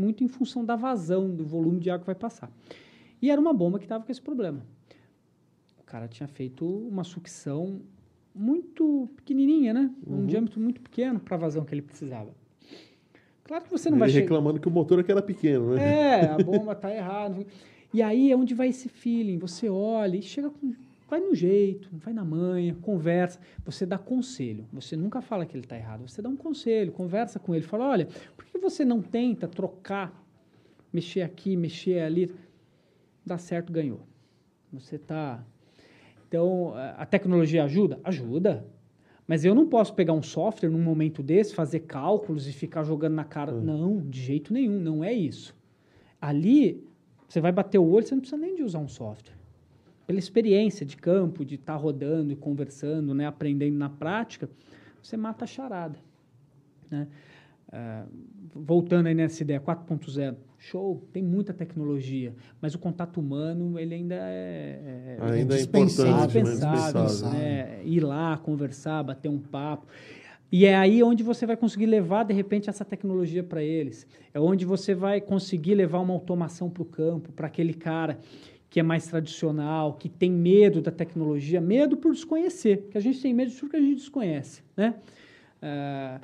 muito 0.00 0.24
em 0.24 0.28
função 0.28 0.64
da 0.64 0.74
vazão, 0.74 1.30
do 1.30 1.44
volume 1.44 1.78
de 1.78 1.90
água 1.90 2.00
que 2.00 2.06
vai 2.06 2.14
passar. 2.14 2.50
E 3.20 3.30
era 3.30 3.40
uma 3.40 3.52
bomba 3.52 3.78
que 3.78 3.84
estava 3.84 4.02
com 4.02 4.10
esse 4.10 4.22
problema. 4.22 4.64
O 5.78 5.84
cara 5.84 6.08
tinha 6.08 6.26
feito 6.26 6.64
uma 6.64 7.04
sucção 7.04 7.80
muito 8.34 9.08
pequenininha, 9.16 9.74
né? 9.74 9.90
Um 10.06 10.24
diâmetro 10.24 10.60
muito 10.60 10.80
pequeno 10.80 11.20
para 11.20 11.36
a 11.36 11.38
vazão 11.38 11.64
que 11.64 11.74
ele 11.74 11.82
precisava. 11.82 12.30
Claro 13.44 13.64
que 13.64 13.70
você 13.70 13.90
não 13.90 13.96
Ele 13.96 14.00
vai 14.00 14.08
chegar... 14.08 14.22
reclamando 14.22 14.60
que 14.60 14.68
o 14.68 14.70
motor 14.70 15.00
aqui 15.00 15.10
era 15.10 15.20
pequeno, 15.20 15.74
né? 15.74 15.82
É, 15.82 16.24
a 16.30 16.38
bomba 16.38 16.74
tá 16.74 16.94
errada. 16.94 17.44
E 17.92 18.00
aí 18.00 18.30
é 18.30 18.36
onde 18.36 18.54
vai 18.54 18.68
esse 18.68 18.88
feeling. 18.88 19.38
Você 19.38 19.68
olha 19.68 20.16
e 20.16 20.22
chega 20.22 20.48
com. 20.48 20.72
Vai 21.10 21.18
no 21.18 21.34
jeito, 21.34 21.88
vai 21.92 22.12
na 22.14 22.24
manha, 22.24 22.72
conversa. 22.80 23.40
Você 23.64 23.84
dá 23.84 23.98
conselho. 23.98 24.64
Você 24.72 24.96
nunca 24.96 25.20
fala 25.20 25.44
que 25.44 25.56
ele 25.56 25.64
está 25.64 25.76
errado. 25.76 26.08
Você 26.08 26.22
dá 26.22 26.28
um 26.28 26.36
conselho, 26.36 26.92
conversa 26.92 27.40
com 27.40 27.52
ele. 27.52 27.64
Fala: 27.64 27.88
olha, 27.90 28.06
por 28.36 28.44
que 28.44 28.56
você 28.58 28.84
não 28.84 29.02
tenta 29.02 29.48
trocar, 29.48 30.24
mexer 30.92 31.22
aqui, 31.22 31.56
mexer 31.56 32.00
ali? 32.02 32.32
Dá 33.26 33.38
certo, 33.38 33.72
ganhou. 33.72 34.02
Você 34.72 34.94
está. 34.96 35.44
Então, 36.28 36.74
a- 36.76 36.90
a 37.02 37.06
tecnologia 37.06 37.64
ajuda? 37.64 37.98
Ajuda. 38.04 38.64
Mas 39.26 39.44
eu 39.44 39.52
não 39.52 39.66
posso 39.66 39.92
pegar 39.94 40.12
um 40.12 40.22
software 40.22 40.68
num 40.70 40.80
momento 40.82 41.24
desse, 41.24 41.52
fazer 41.54 41.80
cálculos 41.80 42.46
e 42.46 42.52
ficar 42.52 42.84
jogando 42.84 43.14
na 43.14 43.24
cara. 43.24 43.50
Não, 43.50 43.98
de 44.08 44.20
jeito 44.20 44.52
nenhum, 44.52 44.78
não 44.78 45.02
é 45.02 45.12
isso. 45.12 45.56
Ali, 46.20 46.84
você 47.28 47.40
vai 47.40 47.50
bater 47.50 47.78
o 47.78 47.84
olho, 47.88 48.06
você 48.06 48.14
não 48.14 48.20
precisa 48.20 48.40
nem 48.40 48.54
de 48.54 48.62
usar 48.62 48.78
um 48.78 48.88
software. 48.88 49.39
Pela 50.10 50.18
experiência 50.18 50.84
de 50.84 50.96
campo, 50.96 51.44
de 51.44 51.54
estar 51.54 51.76
rodando 51.76 52.32
e 52.32 52.34
conversando, 52.36 53.14
né, 53.14 53.28
aprendendo 53.28 53.78
na 53.78 53.88
prática, 53.88 54.50
você 55.00 55.16
mata 55.16 55.44
a 55.44 55.46
charada. 55.46 55.96
Né? 56.90 57.06
Ah, 57.72 58.06
voltando 58.52 59.06
aí 59.06 59.14
nessa 59.14 59.40
ideia 59.44 59.60
4.0, 59.60 60.34
show, 60.58 61.00
tem 61.12 61.22
muita 61.22 61.54
tecnologia, 61.54 62.34
mas 62.60 62.74
o 62.74 62.78
contato 62.80 63.20
humano 63.20 63.78
ele 63.78 63.94
ainda 63.94 64.16
é, 64.16 65.16
é- 65.20 65.24
Ainda 65.30 65.54
é 65.54 65.58
dispensável, 65.58 66.10
importante, 66.12 66.34
né? 66.34 66.40
indispensável, 66.40 67.02
Indispensável. 67.04 67.38
né? 67.38 67.80
Ir 67.84 68.00
lá, 68.00 68.36
conversar, 68.36 69.04
bater 69.04 69.28
um 69.28 69.38
papo. 69.38 69.86
E 70.50 70.66
é 70.66 70.74
aí 70.74 71.04
onde 71.04 71.22
você 71.22 71.46
vai 71.46 71.56
conseguir 71.56 71.86
levar, 71.86 72.24
de 72.24 72.34
repente, 72.34 72.68
essa 72.68 72.84
tecnologia 72.84 73.44
para 73.44 73.62
eles. 73.62 74.04
É 74.34 74.40
onde 74.40 74.64
você 74.64 74.92
vai 74.92 75.20
conseguir 75.20 75.76
levar 75.76 76.00
uma 76.00 76.12
automação 76.12 76.68
para 76.68 76.82
o 76.82 76.86
campo, 76.86 77.30
para 77.30 77.46
aquele 77.46 77.74
cara 77.74 78.18
que 78.70 78.78
é 78.78 78.82
mais 78.84 79.04
tradicional, 79.06 79.94
que 79.94 80.08
tem 80.08 80.30
medo 80.30 80.80
da 80.80 80.92
tecnologia, 80.92 81.60
medo 81.60 81.96
por 81.96 82.12
desconhecer, 82.12 82.86
que 82.90 82.96
a 82.96 83.00
gente 83.00 83.20
tem 83.20 83.34
medo 83.34 83.50
de 83.50 83.56
tudo 83.58 83.70
que 83.70 83.76
a 83.76 83.80
gente 83.80 83.96
desconhece, 83.96 84.62
né? 84.76 84.94
Ah, 85.60 86.20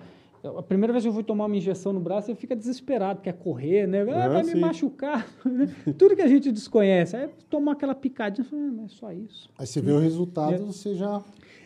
a 0.57 0.63
primeira 0.63 0.93
vez 0.93 1.03
que 1.03 1.09
eu 1.09 1.13
fui 1.13 1.25
tomar 1.25 1.47
uma 1.47 1.57
injeção 1.57 1.93
no 1.93 1.99
braço, 1.99 2.31
eu 2.31 2.37
fico 2.37 2.55
desesperado, 2.55 3.21
quer 3.21 3.33
correr, 3.33 3.89
né? 3.89 4.03
Ah, 4.09 4.27
Ah, 4.27 4.29
vai 4.29 4.43
me 4.45 4.53
sim. 4.53 4.61
machucar. 4.61 5.27
né? 5.45 5.69
Tudo 5.99 6.15
que 6.15 6.23
a 6.23 6.29
gente 6.29 6.53
desconhece. 6.53 7.17
Aí 7.17 7.29
tomar 7.51 7.73
aquela 7.73 7.97
picadinha, 7.97 8.47
ah, 8.53 8.57
mas 8.77 8.93
é 8.93 8.95
só 8.95 9.13
isso. 9.13 9.51
aí 9.59 9.67
você 9.67 9.81
vê 9.81 9.91
o 9.91 9.99
resultado, 9.99 10.55
É. 10.55 10.59
você 10.59 10.95
já. 10.95 11.21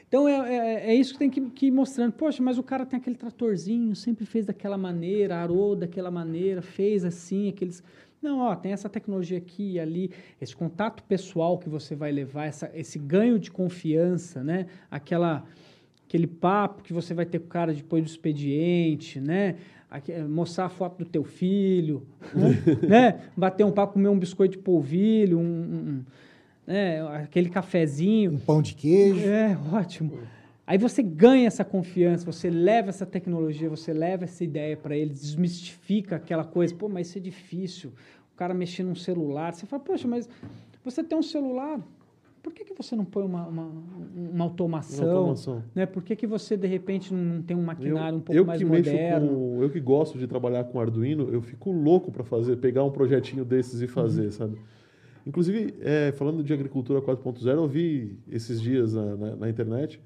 Então 0.09 0.27
é, 0.27 0.33
é, 0.33 0.91
é 0.93 0.95
isso 0.95 1.13
que 1.13 1.19
tem 1.19 1.29
que, 1.31 1.41
que 1.51 1.67
ir 1.67 1.71
mostrando. 1.71 2.13
Poxa, 2.13 2.43
mas 2.43 2.57
o 2.59 2.63
cara 2.63 2.87
tem 2.87 2.99
aquele 2.99 3.17
tratorzinho, 3.17 3.95
sempre 3.95 4.25
fez 4.25 4.47
daquela 4.47 4.79
maneira, 4.79 5.37
arou 5.37 5.77
daquela 5.77 6.11
maneira, 6.11 6.63
fez 6.63 7.05
assim, 7.05 7.49
aqueles. 7.51 7.83
Não, 8.23 8.41
ó, 8.41 8.55
tem 8.55 8.73
essa 8.73 8.89
tecnologia 8.89 9.39
aqui 9.39 9.73
e 9.73 9.81
ali, 9.81 10.11
esse 10.41 10.55
contato 10.55 11.03
pessoal 11.05 11.59
que 11.59 11.69
você 11.71 11.95
vai 11.95 12.13
levar, 12.13 12.45
essa, 12.47 12.71
esse 12.75 12.99
ganho 12.99 13.39
de 13.39 13.51
confiança, 13.51 14.45
né? 14.45 14.67
Aquela, 14.91 15.45
aquele 16.07 16.27
papo 16.27 16.83
que 16.83 16.93
você 16.93 17.15
vai 17.15 17.25
ter 17.25 17.39
com 17.39 17.47
o 17.47 17.49
cara 17.49 17.73
depois 17.73 18.03
do 18.05 18.09
expediente, 18.09 19.19
né? 19.21 19.57
Aque- 19.91 20.19
mostrar 20.23 20.67
a 20.67 20.69
foto 20.69 20.99
do 20.99 21.05
teu 21.05 21.25
filho, 21.25 22.07
né? 22.35 22.49
né? 22.87 23.21
Bater 23.37 23.65
um 23.65 23.73
papo, 23.73 23.95
comer 23.95 24.09
um 24.09 24.19
biscoito 24.19 24.59
de 24.59 24.63
polvilho, 24.63 25.39
um, 25.39 25.43
um- 25.43 25.89
um- 25.89 26.05
né? 26.67 27.01
aquele 27.23 27.49
cafezinho. 27.49 28.33
Um 28.33 28.39
pão 28.39 28.61
de 28.61 28.75
queijo. 28.75 29.27
É, 29.27 29.57
ótimo. 29.73 30.13
Aí 30.71 30.79
você 30.79 31.03
ganha 31.03 31.49
essa 31.49 31.65
confiança, 31.65 32.25
você 32.25 32.49
leva 32.49 32.91
essa 32.91 33.05
tecnologia, 33.05 33.69
você 33.69 33.93
leva 33.93 34.23
essa 34.23 34.45
ideia 34.45 34.77
para 34.77 34.97
ele, 34.97 35.11
desmistifica 35.11 36.15
aquela 36.15 36.45
coisa. 36.45 36.73
Pô, 36.73 36.89
mas 36.89 37.09
isso 37.09 37.19
é 37.19 37.21
difícil. 37.21 37.91
O 38.33 38.37
cara 38.37 38.55
mexer 38.55 38.85
num 38.85 38.95
celular. 38.95 39.53
Você 39.53 39.67
fala, 39.67 39.83
poxa, 39.83 40.07
mas 40.07 40.29
você 40.85 41.03
tem 41.03 41.19
um 41.19 41.25
celular. 41.25 41.81
Por 42.41 42.53
que, 42.53 42.65
que 42.65 42.73
você 42.73 42.95
não 42.95 43.05
põe 43.05 43.25
uma, 43.25 43.49
uma, 43.49 43.69
uma 44.15 44.45
automação? 44.45 45.05
Uma 45.09 45.13
automação. 45.19 45.65
Né? 45.75 45.87
Por 45.87 46.05
que, 46.05 46.15
que 46.15 46.25
você, 46.25 46.57
de 46.57 46.69
repente, 46.69 47.13
não, 47.13 47.43
tem 47.43 47.57
um 47.57 47.65
maquinário 47.65 48.19
um 48.19 48.21
pouco 48.21 48.39
eu 48.41 48.47
mais 48.47 48.61
que 48.61 48.65
moderno? 48.65 49.27
Com, 49.29 49.63
eu 49.65 49.71
que 49.71 49.81
gosto 49.81 50.17
de 50.21 50.29
trabalhar 50.29 50.63
com 50.63 50.79
Arduino, 50.79 51.31
eu 51.33 51.43
fico 51.43 51.73
louco 51.73 52.13
para 52.13 52.23
fazer, 52.23 52.55
pegar 52.59 52.85
um 52.85 52.93
projetinho 52.93 53.45
desses 53.45 53.81
e 53.83 53.89
fazer, 53.89 54.27
Uhum. 54.27 54.31
sabe? 54.31 54.57
Inclusive, 55.27 55.75
é, 55.81 56.13
falando 56.13 56.45
de 56.45 56.53
agricultura 56.53 57.03
4.0, 57.03 57.49
eu 57.57 57.67
vi 57.67 58.17
esses 58.31 58.61
dias 58.63 58.95
na, 58.95 59.17
na- 59.17 59.37
na 59.37 59.51
internet. 59.51 60.01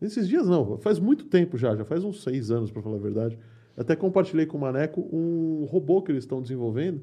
Esses 0.00 0.28
dias 0.28 0.46
não, 0.46 0.76
faz 0.78 0.98
muito 0.98 1.24
tempo 1.24 1.56
já, 1.56 1.74
já 1.74 1.84
faz 1.84 2.04
uns 2.04 2.22
seis 2.22 2.50
anos, 2.50 2.70
para 2.70 2.82
falar 2.82 2.96
a 2.96 3.00
verdade. 3.00 3.38
Até 3.76 3.94
compartilhei 3.96 4.46
com 4.46 4.56
o 4.56 4.60
Maneco 4.60 5.06
um 5.12 5.64
robô 5.70 6.02
que 6.02 6.10
eles 6.12 6.24
estão 6.24 6.40
desenvolvendo, 6.42 7.00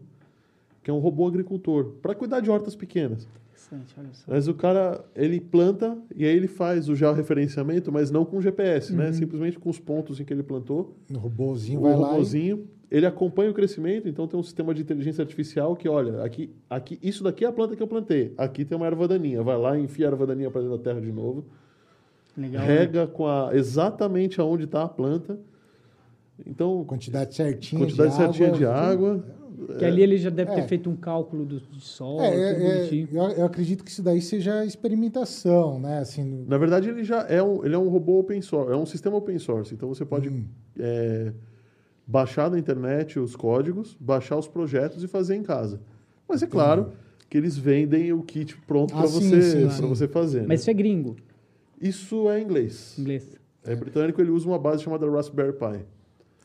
que 0.84 0.90
é 0.92 0.94
um 0.94 1.00
robô 1.00 1.28
agricultor, 1.28 1.94
para 2.02 2.14
cuidar 2.16 2.40
de 2.40 2.50
hortas 2.52 2.76
pequenas. 2.76 3.28
Interessante, 3.52 3.96
olha 3.98 4.10
só. 4.14 4.24
Mas 4.28 4.48
o 4.48 4.54
cara, 4.54 5.04
ele 5.16 5.40
planta 5.40 5.98
e 6.16 6.26
aí 6.26 6.36
ele 6.36 6.48
faz 6.48 6.90
o 6.90 6.96
georreferenciamento, 6.96 7.92
mas 7.92 8.12
não 8.12 8.26
com 8.26 8.42
GPS, 8.42 8.94
né? 8.94 9.12
Simplesmente 9.14 9.58
com 9.60 9.70
os 9.70 9.80
pontos 9.80 10.20
em 10.20 10.26
que 10.26 10.34
ele 10.34 10.44
plantou. 10.44 10.96
O 11.12 11.18
robôzinho 11.18 11.80
o 11.80 11.84
vai 11.84 11.94
lá. 11.96 11.98
e- 12.00 12.04
robôzinho, 12.12 12.68
ele 12.92 13.06
acompanha 13.06 13.50
o 13.50 13.54
crescimento, 13.54 14.08
então 14.10 14.28
tem 14.28 14.40
um 14.40 14.44
sistema 14.44 14.74
de 14.74 14.82
inteligência 14.82 15.22
artificial 15.22 15.76
que, 15.76 15.88
olha, 15.88 16.24
aqui, 16.24 16.52
aqui, 16.70 17.00
isso 17.02 17.24
daqui 17.24 17.46
é 17.46 17.48
a 17.48 17.52
planta 17.52 17.76
que 17.76 17.82
eu 17.82 17.88
plantei. 17.88 18.34
Aqui 18.38 18.66
tem 18.66 18.76
uma 18.76 18.86
erva 18.86 19.08
daninha. 19.08 19.42
Vai 19.42 19.58
lá, 19.58 19.80
enfia 19.80 20.08
a 20.08 20.12
erva 20.12 20.28
daninha 20.28 20.52
para 20.52 20.62
dentro 20.62 20.78
da 20.78 20.84
terra 20.84 21.00
de 21.02 21.12
novo. 21.12 21.46
Legal. 22.36 22.62
né? 22.62 22.68
rega 22.68 23.08
com 23.08 23.28
a, 23.28 23.52
exatamente 23.54 24.40
aonde 24.42 24.64
está 24.66 24.84
a 24.84 24.90
planta. 24.90 25.40
Então, 26.46 26.84
Quantidade 26.86 27.36
certinha 27.36 27.80
quantidade 27.82 28.12
de 28.12 28.18
certinha 28.18 28.50
água. 28.50 28.58
de 28.58 28.66
água. 28.66 29.26
Que 29.78 29.86
ali 29.86 30.02
ele 30.02 30.18
já 30.18 30.30
deve 30.30 30.52
ter 30.52 30.62
É. 30.62 30.68
feito 30.68 30.90
um 30.90 30.96
cálculo 30.96 31.46
do, 31.46 31.60
de 31.60 31.80
sol, 31.80 32.20
É, 32.20 32.32
tudo 32.32 32.42
é, 32.42 32.52
é, 32.52 32.78
bonitinho. 32.80 33.08
eu, 33.14 33.24
eu 33.38 33.46
acredito 33.46 33.84
que 33.84 33.92
isso 33.92 34.02
daí 34.04 34.20
seja 34.20 34.66
experimentação, 34.66 35.80
né? 35.80 36.00
Assim, 36.00 36.44
Na 36.48 36.58
verdade, 36.58 36.90
ele 36.90 37.04
já 37.04 37.22
é 37.30 37.42
um, 37.42 37.64
ele 37.64 37.76
é 37.76 37.78
um 37.78 37.88
robô 37.88 38.20
open 38.20 38.42
source, 38.42 38.72
é 38.74 38.76
um 38.76 38.86
sistema 38.86 39.16
open 39.16 39.38
source. 39.38 39.74
Então 39.74 39.88
você 39.88 40.04
pode 40.04 40.28
Hum. 40.30 40.44
é, 40.80 41.32
baixar 42.06 42.50
na 42.50 42.58
internet 42.60 43.20
os 43.20 43.36
códigos, 43.36 43.96
baixar 44.00 44.38
os 44.38 44.48
projetos 44.48 45.04
e 45.04 45.08
fazer 45.08 45.36
em 45.36 45.44
casa. 45.44 45.80
Mas 46.28 46.42
é 46.44 46.48
claro 46.48 46.92
que 47.30 47.38
eles 47.38 47.56
vendem 47.56 48.12
o 48.12 48.22
kit 48.24 48.58
pronto 48.68 48.94
Ah, 48.94 48.98
para 48.98 49.08
você, 49.08 49.42
sim, 49.42 49.62
pra 49.62 49.70
sim. 49.72 49.88
você 49.88 50.08
fazer. 50.08 50.42
né? 50.42 50.46
Mas 50.50 50.62
isso 50.62 50.70
é 50.70 50.74
gringo, 50.74 51.16
Isso 51.88 52.30
é 52.30 52.42
inglês. 52.42 52.96
inglês. 52.98 53.28
É 53.66 53.76
britânico, 53.76 54.20
ele 54.22 54.32
usa 54.32 54.48
uma 54.48 54.60
base 54.60 54.84
chamada 54.84 55.10
Raspberry 55.10 55.54
Pi. 55.54 55.86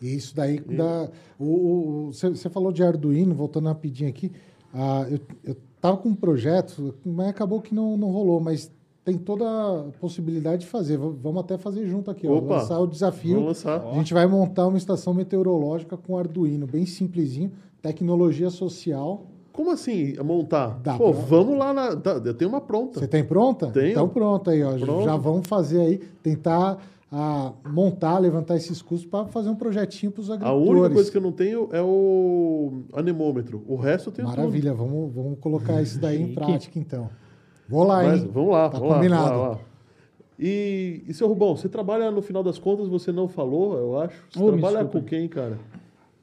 Isso 0.01 0.35
daí 0.37 0.61
dá. 0.61 1.09
Você 1.39 2.49
falou 2.49 2.71
de 2.73 2.83
Arduino, 2.83 3.35
voltando 3.35 3.67
rapidinho 3.67 4.09
aqui. 4.11 4.31
Ah, 4.73 5.07
eu, 5.11 5.19
eu 5.45 5.57
tava 5.81 5.97
com 5.97 6.11
um 6.11 6.15
projeto, 6.15 6.95
mas 7.05 7.29
acabou 7.29 7.61
que 7.61 7.75
não, 7.75 7.97
não 7.97 8.11
rolou, 8.11 8.41
mas 8.41 8.71
tem 9.05 9.17
toda 9.17 9.45
a 9.49 9.85
possibilidade 9.99 10.63
de 10.63 10.67
fazer. 10.69 10.99
V- 10.99 11.15
Vamos 11.21 11.41
até 11.41 11.57
fazer 11.59 11.87
junto 11.87 12.11
aqui, 12.11 12.29
ó, 12.29 12.37
Opa! 12.37 12.57
lançar 12.59 12.79
o 12.79 12.87
desafio. 12.87 13.35
Vamos 13.35 13.49
lançar. 13.49 13.83
A 13.85 13.95
gente 13.95 14.13
vai 14.15 14.27
montar 14.27 14.67
uma 14.67 14.79
estação 14.79 15.15
meteorológica 15.15 15.97
com 15.97 16.17
Arduino, 16.17 16.67
bem 16.67 16.85
simplesinho, 16.87 17.51
tecnologia 17.83 18.51
social. 18.51 19.27
Como 19.59 19.73
assim 19.73 20.15
montar? 20.25 20.79
Dá 20.85 20.97
Pô, 20.97 21.11
pra- 21.13 21.21
vamos 21.23 21.59
lá 21.59 21.75
na. 21.75 21.97
tá, 21.97 22.13
eu 22.25 22.33
tenho 22.33 22.49
uma 22.49 22.61
pronta. 22.61 23.01
Você 23.01 23.09
tem 23.09 23.25
pronta? 23.25 23.67
Tenho. 23.73 23.91
Então 23.91 24.09
pronto 24.09 24.49
aí, 24.51 24.63
ó. 24.63 24.79
Pronto. 24.79 25.03
Já 25.05 25.17
vamos 25.17 25.49
fazer 25.49 25.81
aí, 25.81 25.99
tentar 26.23 26.79
ah, 27.11 27.51
montar, 27.69 28.19
levantar 28.21 28.55
esses 28.55 28.81
custos 28.81 29.11
para 29.11 29.27
fazer 29.27 29.49
um 29.49 29.57
projetinho 29.57 30.13
para 30.13 30.21
os 30.21 30.31
A 30.31 30.35
agricultores. 30.35 30.71
única 30.71 30.95
coisa 30.95 31.11
que 31.11 31.17
eu 31.17 31.21
não 31.21 31.33
tenho 31.33 31.69
é 31.73 31.83
o 31.83 32.83
anemômetro. 32.93 33.65
O 33.67 33.75
resto 33.75 34.11
eu 34.11 34.13
tenho 34.13 34.29
Maravilha, 34.29 34.73
vamos, 34.73 35.13
vamos 35.13 35.37
colocar 35.41 35.83
isso 35.83 35.99
daí 35.99 36.23
em 36.23 36.29
prática 36.37 36.79
então. 36.79 37.11
Vou 37.69 37.83
lá, 37.83 37.99
tudo. 38.03 38.11
Mas, 38.13 38.23
hein? 38.23 38.31
vamos 38.33 38.51
lá, 38.53 38.69
Tá 38.69 38.79
vamos 38.79 38.89
lá, 38.91 38.95
combinado. 38.97 39.23
lá, 39.25 39.37
vamos 39.39 39.49
lá. 39.57 39.61
E, 40.39 41.03
e 41.09 41.13
seu 41.13 41.27
Rubão, 41.27 41.57
você 41.57 41.69
trabalha, 41.69 42.13
no 42.13 42.23
final 42.23 42.45
das 42.45 42.61
contas, 42.61 42.87
você 42.87 43.11
não 43.11 43.27
falou, 43.27 43.77
eu 43.77 43.99
acho. 44.01 44.23
Você 44.31 44.39
me 44.41 44.61
trabalha 44.61 44.85
com 44.85 45.03
quem, 45.03 45.27
cara? 45.27 45.59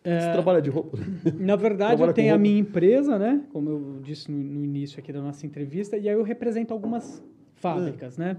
É, 0.06 0.20
Você 0.20 0.32
trabalha 0.34 0.62
de 0.62 0.70
roupa? 0.70 0.98
Na 1.40 1.56
verdade, 1.56 2.02
eu 2.02 2.14
tenho 2.14 2.36
a 2.36 2.38
minha 2.38 2.60
empresa, 2.60 3.18
né? 3.18 3.42
Como 3.52 3.70
eu 3.70 4.00
disse 4.04 4.32
no, 4.32 4.38
no 4.38 4.64
início 4.64 5.00
aqui 5.00 5.12
da 5.12 5.20
nossa 5.20 5.46
entrevista, 5.46 5.98
e 5.98 6.08
aí 6.08 6.16
eu 6.16 6.24
represento 6.24 6.72
algumas 6.72 7.24
fábricas, 7.56 8.16
né? 8.16 8.38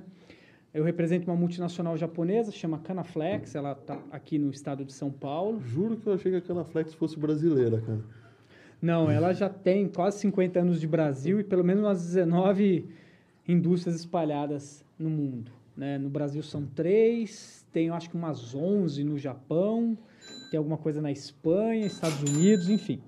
Eu 0.72 0.84
represento 0.84 1.28
uma 1.28 1.36
multinacional 1.36 1.96
japonesa, 1.96 2.52
chama 2.52 2.78
Canaflex, 2.78 3.54
ela 3.54 3.72
está 3.72 3.98
aqui 4.12 4.38
no 4.38 4.50
estado 4.50 4.84
de 4.84 4.92
São 4.92 5.10
Paulo. 5.10 5.60
Juro 5.60 5.96
que 5.96 6.06
eu 6.06 6.12
achei 6.12 6.30
que 6.30 6.38
a 6.38 6.40
Canaflex 6.40 6.94
fosse 6.94 7.18
brasileira, 7.18 7.80
cara. 7.80 8.00
Não, 8.80 9.10
ela 9.10 9.32
já 9.32 9.48
tem 9.48 9.88
quase 9.88 10.18
50 10.18 10.60
anos 10.60 10.80
de 10.80 10.86
Brasil 10.86 11.40
e 11.40 11.44
pelo 11.44 11.64
menos 11.64 11.82
umas 11.82 12.04
19 12.04 12.86
indústrias 13.48 13.96
espalhadas 13.96 14.84
no 14.98 15.08
mundo. 15.08 15.50
Né? 15.76 15.98
No 15.98 16.08
Brasil 16.08 16.42
são 16.42 16.66
três, 16.66 17.64
tem 17.72 17.90
acho 17.90 18.10
que 18.10 18.16
umas 18.16 18.54
11 18.54 19.02
no 19.02 19.18
Japão, 19.18 19.96
tem 20.56 20.58
alguma 20.58 20.78
coisa 20.78 21.02
na 21.02 21.12
Espanha, 21.12 21.84
Estados 21.84 22.18
Unidos, 22.22 22.70
enfim. 22.70 22.98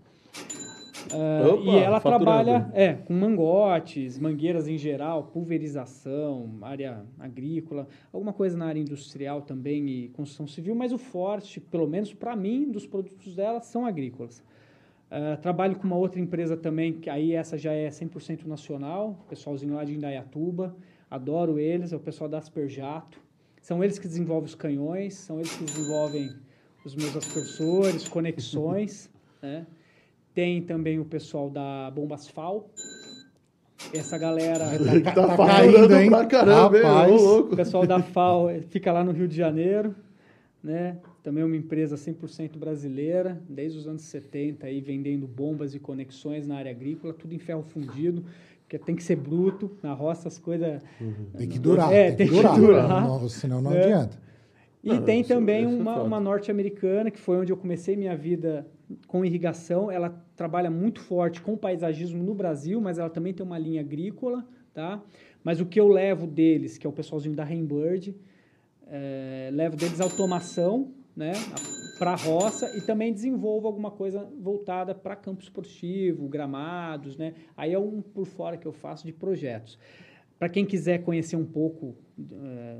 Ah, 1.10 1.48
Opa, 1.48 1.62
e 1.62 1.78
ela 1.78 1.98
faturando. 1.98 2.24
trabalha 2.24 2.70
é, 2.74 2.92
com 2.92 3.14
mangotes, 3.14 4.18
mangueiras 4.18 4.68
em 4.68 4.76
geral, 4.76 5.24
pulverização, 5.24 6.50
área 6.60 7.06
agrícola, 7.18 7.88
alguma 8.12 8.34
coisa 8.34 8.58
na 8.58 8.66
área 8.66 8.78
industrial 8.78 9.40
também 9.40 9.88
e 9.88 10.08
construção 10.10 10.46
civil, 10.46 10.74
mas 10.74 10.92
o 10.92 10.98
forte, 10.98 11.58
pelo 11.58 11.86
menos 11.86 12.12
para 12.12 12.36
mim, 12.36 12.70
dos 12.70 12.86
produtos 12.86 13.34
dela 13.34 13.60
são 13.60 13.86
agrícolas. 13.86 14.44
Ah, 15.10 15.38
trabalho 15.40 15.76
com 15.76 15.86
uma 15.86 15.96
outra 15.96 16.20
empresa 16.20 16.54
também, 16.54 16.92
que 16.92 17.08
aí 17.08 17.32
essa 17.32 17.56
já 17.56 17.72
é 17.72 17.88
100% 17.88 18.44
nacional, 18.44 19.24
pessoalzinho 19.26 19.74
lá 19.74 19.84
de 19.84 19.94
Indaiatuba, 19.94 20.76
adoro 21.10 21.58
eles, 21.58 21.94
é 21.94 21.96
o 21.96 22.00
pessoal 22.00 22.28
da 22.28 22.36
Asperjato. 22.36 23.18
São 23.62 23.82
eles 23.82 23.98
que 23.98 24.06
desenvolvem 24.06 24.44
os 24.44 24.54
canhões, 24.54 25.14
são 25.14 25.38
eles 25.38 25.56
que 25.56 25.64
desenvolvem 25.64 26.28
os 26.88 26.96
meus 26.96 27.14
aspersores, 27.16 28.08
conexões, 28.08 29.10
né? 29.42 29.66
Tem 30.34 30.62
também 30.62 30.98
o 31.00 31.04
pessoal 31.04 31.50
da 31.50 31.90
Bombasfal. 31.90 32.68
Essa 33.92 34.16
galera, 34.18 34.66
Tá, 35.04 35.12
tá 35.12 35.28
faturando 35.36 35.46
caindo, 35.88 35.96
hein? 35.96 36.10
pra 36.10 36.26
caramba, 36.26 36.76
hein? 36.76 36.82
Rapaz. 36.84 37.12
O 37.12 37.14
louco. 37.24 37.56
pessoal 37.56 37.86
da 37.86 38.00
FAO 38.02 38.50
eh, 38.50 38.60
fica 38.62 38.92
lá 38.92 39.02
no 39.04 39.12
Rio 39.12 39.26
de 39.28 39.36
Janeiro, 39.36 39.94
né? 40.62 40.98
Também 41.22 41.42
é 41.42 41.46
uma 41.46 41.56
empresa 41.56 41.96
100% 41.96 42.56
brasileira, 42.56 43.40
desde 43.48 43.78
os 43.78 43.86
anos 43.86 44.02
70 44.02 44.66
aí 44.66 44.80
vendendo 44.80 45.26
bombas 45.26 45.74
e 45.74 45.78
conexões 45.78 46.46
na 46.46 46.56
área 46.56 46.70
agrícola, 46.70 47.12
tudo 47.14 47.34
em 47.34 47.38
ferro 47.38 47.62
fundido, 47.62 48.24
porque 48.62 48.78
tem 48.78 48.94
que 48.96 49.02
ser 49.02 49.16
bruto, 49.16 49.70
na 49.82 49.92
roça 49.92 50.28
as 50.28 50.38
coisas 50.38 50.80
Tem 51.36 51.48
que 51.48 51.58
durar, 51.58 51.92
É, 51.92 52.12
tem, 52.12 52.26
que 52.28 52.32
tem 52.34 52.42
que 52.42 52.60
durar. 52.60 52.86
durar. 52.86 53.02
Não, 53.04 53.28
senão 53.28 53.60
não 53.62 53.72
É. 53.72 53.84
adianta. 53.84 54.18
E 54.88 54.94
Não, 54.94 55.02
tem 55.04 55.20
isso- 55.20 55.28
também 55.28 55.64
isso 55.64 55.74
é 55.74 55.80
uma, 55.82 56.02
uma 56.02 56.20
norte-americana, 56.20 57.10
que 57.10 57.18
foi 57.18 57.36
onde 57.36 57.52
eu 57.52 57.56
comecei 57.56 57.96
minha 57.96 58.16
vida 58.16 58.66
com 59.06 59.24
irrigação. 59.24 59.90
Ela 59.90 60.10
trabalha 60.34 60.70
muito 60.70 61.00
forte 61.00 61.40
com 61.42 61.56
paisagismo 61.56 62.22
no 62.22 62.34
Brasil, 62.34 62.80
mas 62.80 62.98
ela 62.98 63.10
também 63.10 63.34
tem 63.34 63.44
uma 63.44 63.58
linha 63.58 63.80
agrícola, 63.80 64.46
tá? 64.72 65.02
Mas 65.44 65.60
o 65.60 65.66
que 65.66 65.78
eu 65.78 65.88
levo 65.88 66.26
deles, 66.26 66.78
que 66.78 66.86
é 66.86 66.90
o 66.90 66.92
pessoalzinho 66.92 67.34
da 67.34 67.44
Rainbird, 67.44 68.14
é, 68.86 69.50
levo 69.52 69.76
deles 69.76 70.00
automação, 70.00 70.92
né, 71.14 71.32
para 71.98 72.12
a 72.12 72.16
roça 72.16 72.76
e 72.76 72.80
também 72.80 73.12
desenvolvo 73.12 73.66
alguma 73.66 73.90
coisa 73.90 74.26
voltada 74.40 74.94
para 74.94 75.16
campo 75.16 75.42
esportivo, 75.42 76.28
gramados, 76.28 77.16
né? 77.16 77.34
Aí 77.56 77.72
é 77.72 77.78
um 77.78 78.00
por 78.00 78.24
fora 78.24 78.56
que 78.56 78.66
eu 78.66 78.72
faço 78.72 79.04
de 79.04 79.12
projetos. 79.12 79.76
Para 80.38 80.48
quem 80.48 80.64
quiser 80.64 80.98
conhecer 81.02 81.34
um 81.34 81.44
pouco, 81.44 81.96
é, 82.32 82.76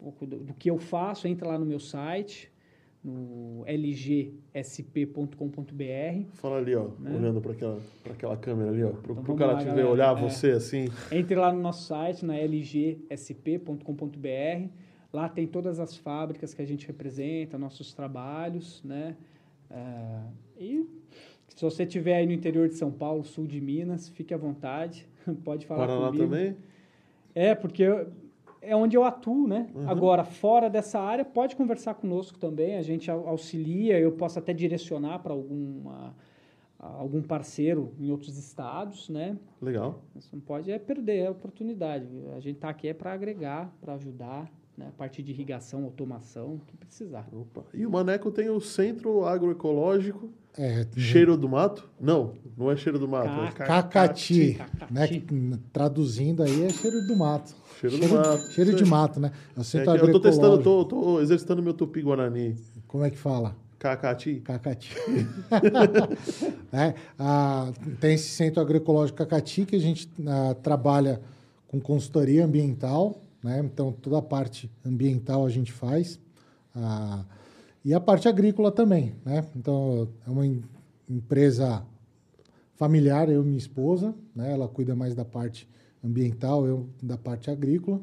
pouco 0.00 0.26
do, 0.26 0.38
do 0.38 0.54
que 0.54 0.70
eu 0.70 0.78
faço, 0.78 1.26
entra 1.28 1.48
lá 1.48 1.58
no 1.58 1.66
meu 1.66 1.80
site, 1.80 2.50
no 3.02 3.64
lgsp.com.br. 4.90 6.24
Fala 6.34 6.58
ali, 6.58 6.74
ó, 6.74 6.88
Né? 6.98 7.14
olhando 7.16 7.40
para 7.40 7.52
aquela, 7.52 7.80
pra 8.02 8.12
aquela 8.12 8.36
câmera 8.36 8.70
ali, 8.70 8.82
ó. 8.84 8.90
Pro, 8.90 9.12
Então 9.12 9.14
pro 9.14 9.22
vamos 9.34 9.38
cara 9.38 9.52
lá, 9.52 9.58
te 9.58 9.64
ver, 9.64 9.70
galera. 9.70 9.88
olhar 9.88 10.16
É. 10.16 10.20
você 10.20 10.50
assim. 10.52 10.88
Entre 11.10 11.34
lá 11.34 11.52
no 11.52 11.60
nosso 11.60 11.86
site, 11.86 12.24
na 12.24 12.34
lgsp.com.br. 12.38 13.78
Lá 15.12 15.28
tem 15.28 15.46
todas 15.46 15.80
as 15.80 15.96
fábricas 15.96 16.54
que 16.54 16.62
a 16.62 16.64
gente 16.64 16.86
representa, 16.86 17.58
nossos 17.58 17.92
trabalhos, 17.92 18.80
né? 18.84 19.16
Ah, 19.70 20.26
e 20.58 20.86
se 21.48 21.60
você 21.62 21.82
estiver 21.82 22.16
aí 22.16 22.26
no 22.26 22.32
interior 22.32 22.68
de 22.68 22.76
São 22.76 22.92
Paulo, 22.92 23.24
sul 23.24 23.46
de 23.46 23.60
Minas, 23.60 24.08
fique 24.08 24.32
à 24.32 24.36
vontade, 24.36 25.06
pode 25.44 25.66
falar 25.66 25.86
Paraná 25.88 26.06
comigo. 26.06 26.24
também? 26.24 26.56
É, 27.34 27.54
porque 27.56 27.82
eu- 27.82 28.06
é 28.60 28.74
onde 28.76 28.96
eu 28.96 29.04
atuo, 29.04 29.46
né? 29.48 29.68
Uhum. 29.74 29.88
Agora, 29.88 30.24
fora 30.24 30.68
dessa 30.68 31.00
área, 31.00 31.24
pode 31.24 31.56
conversar 31.56 31.94
conosco 31.94 32.38
também, 32.38 32.76
a 32.76 32.82
gente 32.82 33.10
au- 33.10 33.26
auxilia, 33.28 33.98
eu 33.98 34.12
posso 34.12 34.38
até 34.38 34.52
direcionar 34.52 35.18
para 35.20 35.32
alguma 35.32 36.14
algum 36.82 37.20
parceiro 37.20 37.92
em 38.00 38.10
outros 38.10 38.38
estados, 38.38 39.10
né? 39.10 39.36
Legal. 39.60 40.00
Você 40.14 40.34
não 40.34 40.40
pode 40.40 40.70
é 40.72 40.78
perder 40.78 41.26
a 41.26 41.30
oportunidade. 41.30 42.06
A 42.34 42.40
gente 42.40 42.56
está 42.56 42.70
aqui 42.70 42.88
é 42.88 42.94
para 42.94 43.12
agregar, 43.12 43.70
para 43.82 43.94
ajudar, 43.94 44.50
né? 44.80 44.86
A 44.88 44.92
parte 44.98 45.22
de 45.22 45.30
irrigação, 45.30 45.84
automação, 45.84 46.54
o 46.54 46.60
que 46.66 46.76
precisar. 46.76 47.28
Opa. 47.32 47.62
E 47.74 47.84
o 47.86 47.90
Maneco 47.90 48.30
tem 48.30 48.48
o 48.48 48.60
Centro 48.60 49.24
Agroecológico 49.26 50.30
É, 50.58 50.86
Cheiro 50.96 51.36
do 51.36 51.48
Mato? 51.48 51.88
Não, 52.00 52.32
não 52.56 52.70
é 52.70 52.76
Cheiro 52.76 52.98
do 52.98 53.06
Mato. 53.06 53.28
é 53.28 53.52
Ca- 53.52 53.64
Cacati, 53.66 54.54
Cacati. 54.54 54.92
né? 54.92 55.06
que, 55.06 55.22
traduzindo 55.72 56.42
aí 56.42 56.64
é 56.64 56.70
cheiro 56.70 57.06
do 57.06 57.14
mato. 57.16 57.54
Cheiro 57.78 57.98
do 57.98 58.08
mato. 58.08 58.52
Cheiro 58.52 58.74
de 58.74 58.84
mato, 58.84 59.20
né? 59.20 59.30
É 59.54 59.58
o 59.58 59.62
É 59.62 59.64
centro 59.64 59.92
que 59.98 60.04
eu 60.06 60.12
tô 60.12 60.20
testando, 60.20 60.62
tô, 60.62 60.84
tô 60.84 61.20
exercitando 61.20 61.62
meu 61.62 61.72
tupi 61.74 62.02
guarani. 62.02 62.56
Como 62.88 63.04
é 63.04 63.10
que 63.10 63.18
fala? 63.18 63.54
Cacati. 63.78 64.40
Cacati. 64.40 64.90
Né? 66.72 66.94
Ah, 67.18 67.72
tem 68.00 68.14
esse 68.14 68.28
centro 68.28 68.60
agroecológico 68.60 69.18
Cacati 69.18 69.64
que 69.64 69.76
a 69.76 69.80
gente 69.80 70.08
ah, 70.26 70.54
trabalha 70.62 71.20
com 71.68 71.80
consultoria 71.80 72.44
ambiental, 72.44 73.20
né? 73.42 73.60
Então 73.64 73.92
toda 73.92 74.18
a 74.18 74.22
parte 74.22 74.70
ambiental 74.84 75.44
a 75.46 75.50
gente 75.50 75.72
faz. 75.72 76.18
Ah, 76.74 77.24
E 77.84 77.94
a 77.94 78.00
parte 78.00 78.28
agrícola 78.28 78.70
também, 78.70 79.14
né? 79.24 79.44
Então, 79.56 80.08
é 80.26 80.30
uma 80.30 80.46
em- 80.46 80.62
empresa 81.08 81.82
familiar, 82.74 83.28
eu 83.28 83.42
e 83.42 83.46
minha 83.46 83.58
esposa, 83.58 84.14
né? 84.34 84.52
Ela 84.52 84.68
cuida 84.68 84.94
mais 84.94 85.14
da 85.14 85.24
parte 85.24 85.68
ambiental, 86.04 86.66
eu 86.66 86.88
da 87.02 87.16
parte 87.16 87.50
agrícola. 87.50 88.00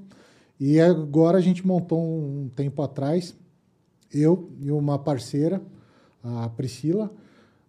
E 0.59 0.79
agora 0.79 1.37
a 1.37 1.41
gente 1.41 1.65
montou 1.65 2.01
um 2.01 2.49
tempo 2.55 2.81
atrás, 2.81 3.35
eu 4.11 4.51
e 4.59 4.71
uma 4.71 4.97
parceira, 4.97 5.61
a 6.23 6.49
Priscila, 6.49 7.11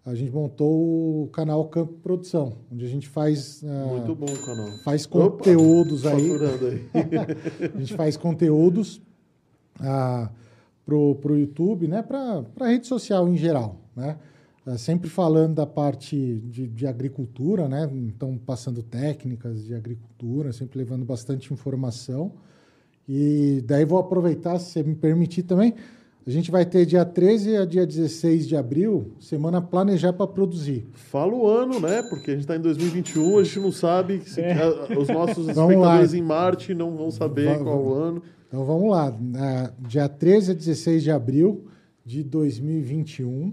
a 0.04 0.14
gente 0.14 0.30
montou 0.32 1.24
o 1.24 1.28
canal 1.28 1.66
Campo 1.68 1.92
Produção, 1.94 2.58
onde 2.72 2.84
a 2.84 2.88
gente 2.88 3.08
faz, 3.08 3.62
ah, 3.64 3.86
Muito 3.86 4.14
bom 4.14 4.26
o 4.26 4.44
canal. 4.44 4.78
faz 4.84 5.06
Opa, 5.06 5.36
conteúdos 5.36 6.06
aí 6.06 6.30
Faturando 6.30 6.66
aí. 6.66 6.88
a 7.74 7.78
gente 7.78 7.94
faz 7.94 8.16
conteúdos 8.16 9.02
ah, 9.80 10.30
pro, 10.84 11.14
pro 11.16 11.38
YouTube, 11.38 11.86
né? 11.86 12.02
Para 12.02 12.44
a 12.60 12.68
rede 12.68 12.86
social 12.86 13.28
em 13.28 13.36
geral, 13.36 13.76
né? 13.94 14.16
Ah, 14.66 14.76
sempre 14.76 15.08
falando 15.08 15.54
da 15.54 15.66
parte 15.66 16.16
de, 16.46 16.66
de 16.66 16.86
agricultura, 16.86 17.68
né? 17.68 17.88
Então, 17.92 18.38
passando 18.38 18.82
técnicas 18.82 19.64
de 19.64 19.74
agricultura, 19.74 20.52
sempre 20.52 20.78
levando 20.78 21.04
bastante 21.04 21.52
informação. 21.52 22.32
E 23.08 23.62
daí 23.64 23.86
vou 23.86 23.98
aproveitar, 23.98 24.58
se 24.58 24.72
você 24.72 24.82
me 24.82 24.94
permitir 24.94 25.42
também, 25.44 25.74
a 26.28 26.32
gente 26.32 26.50
vai 26.50 26.64
ter 26.66 26.84
dia 26.86 27.04
13 27.04 27.56
a 27.56 27.64
dia 27.64 27.86
16 27.86 28.46
de 28.46 28.56
abril, 28.56 29.12
semana 29.18 29.60
Planejar 29.62 30.12
para 30.12 30.26
Produzir. 30.26 30.86
Fala 30.92 31.34
o 31.34 31.46
ano, 31.48 31.80
né? 31.80 32.02
Porque 32.02 32.30
a 32.30 32.34
gente 32.34 32.42
está 32.42 32.56
em 32.56 32.60
2021, 32.60 33.38
a 33.38 33.44
gente 33.44 33.60
não 33.60 33.72
sabe. 33.72 34.20
Se, 34.26 34.40
a- 34.42 34.98
os 34.98 35.08
nossos 35.08 35.48
É. 35.48 35.52
Vamos 35.54 35.76
lá. 35.76 36.02
espectadores 36.02 36.14
em 36.14 36.22
Marte 36.22 36.74
não 36.74 36.96
vão 36.96 37.10
saber 37.10 37.46
Va- 37.58 37.64
qual 37.64 37.82
o 37.82 37.94
ano. 37.94 38.22
Então 38.46 38.64
vamos 38.64 38.90
lá, 38.90 39.14
Ah, 39.36 39.70
dia 39.78 40.08
13 40.08 40.52
a 40.52 40.54
16 40.54 41.02
de 41.02 41.10
abril 41.10 41.66
de 42.04 42.22
2021. 42.22 43.52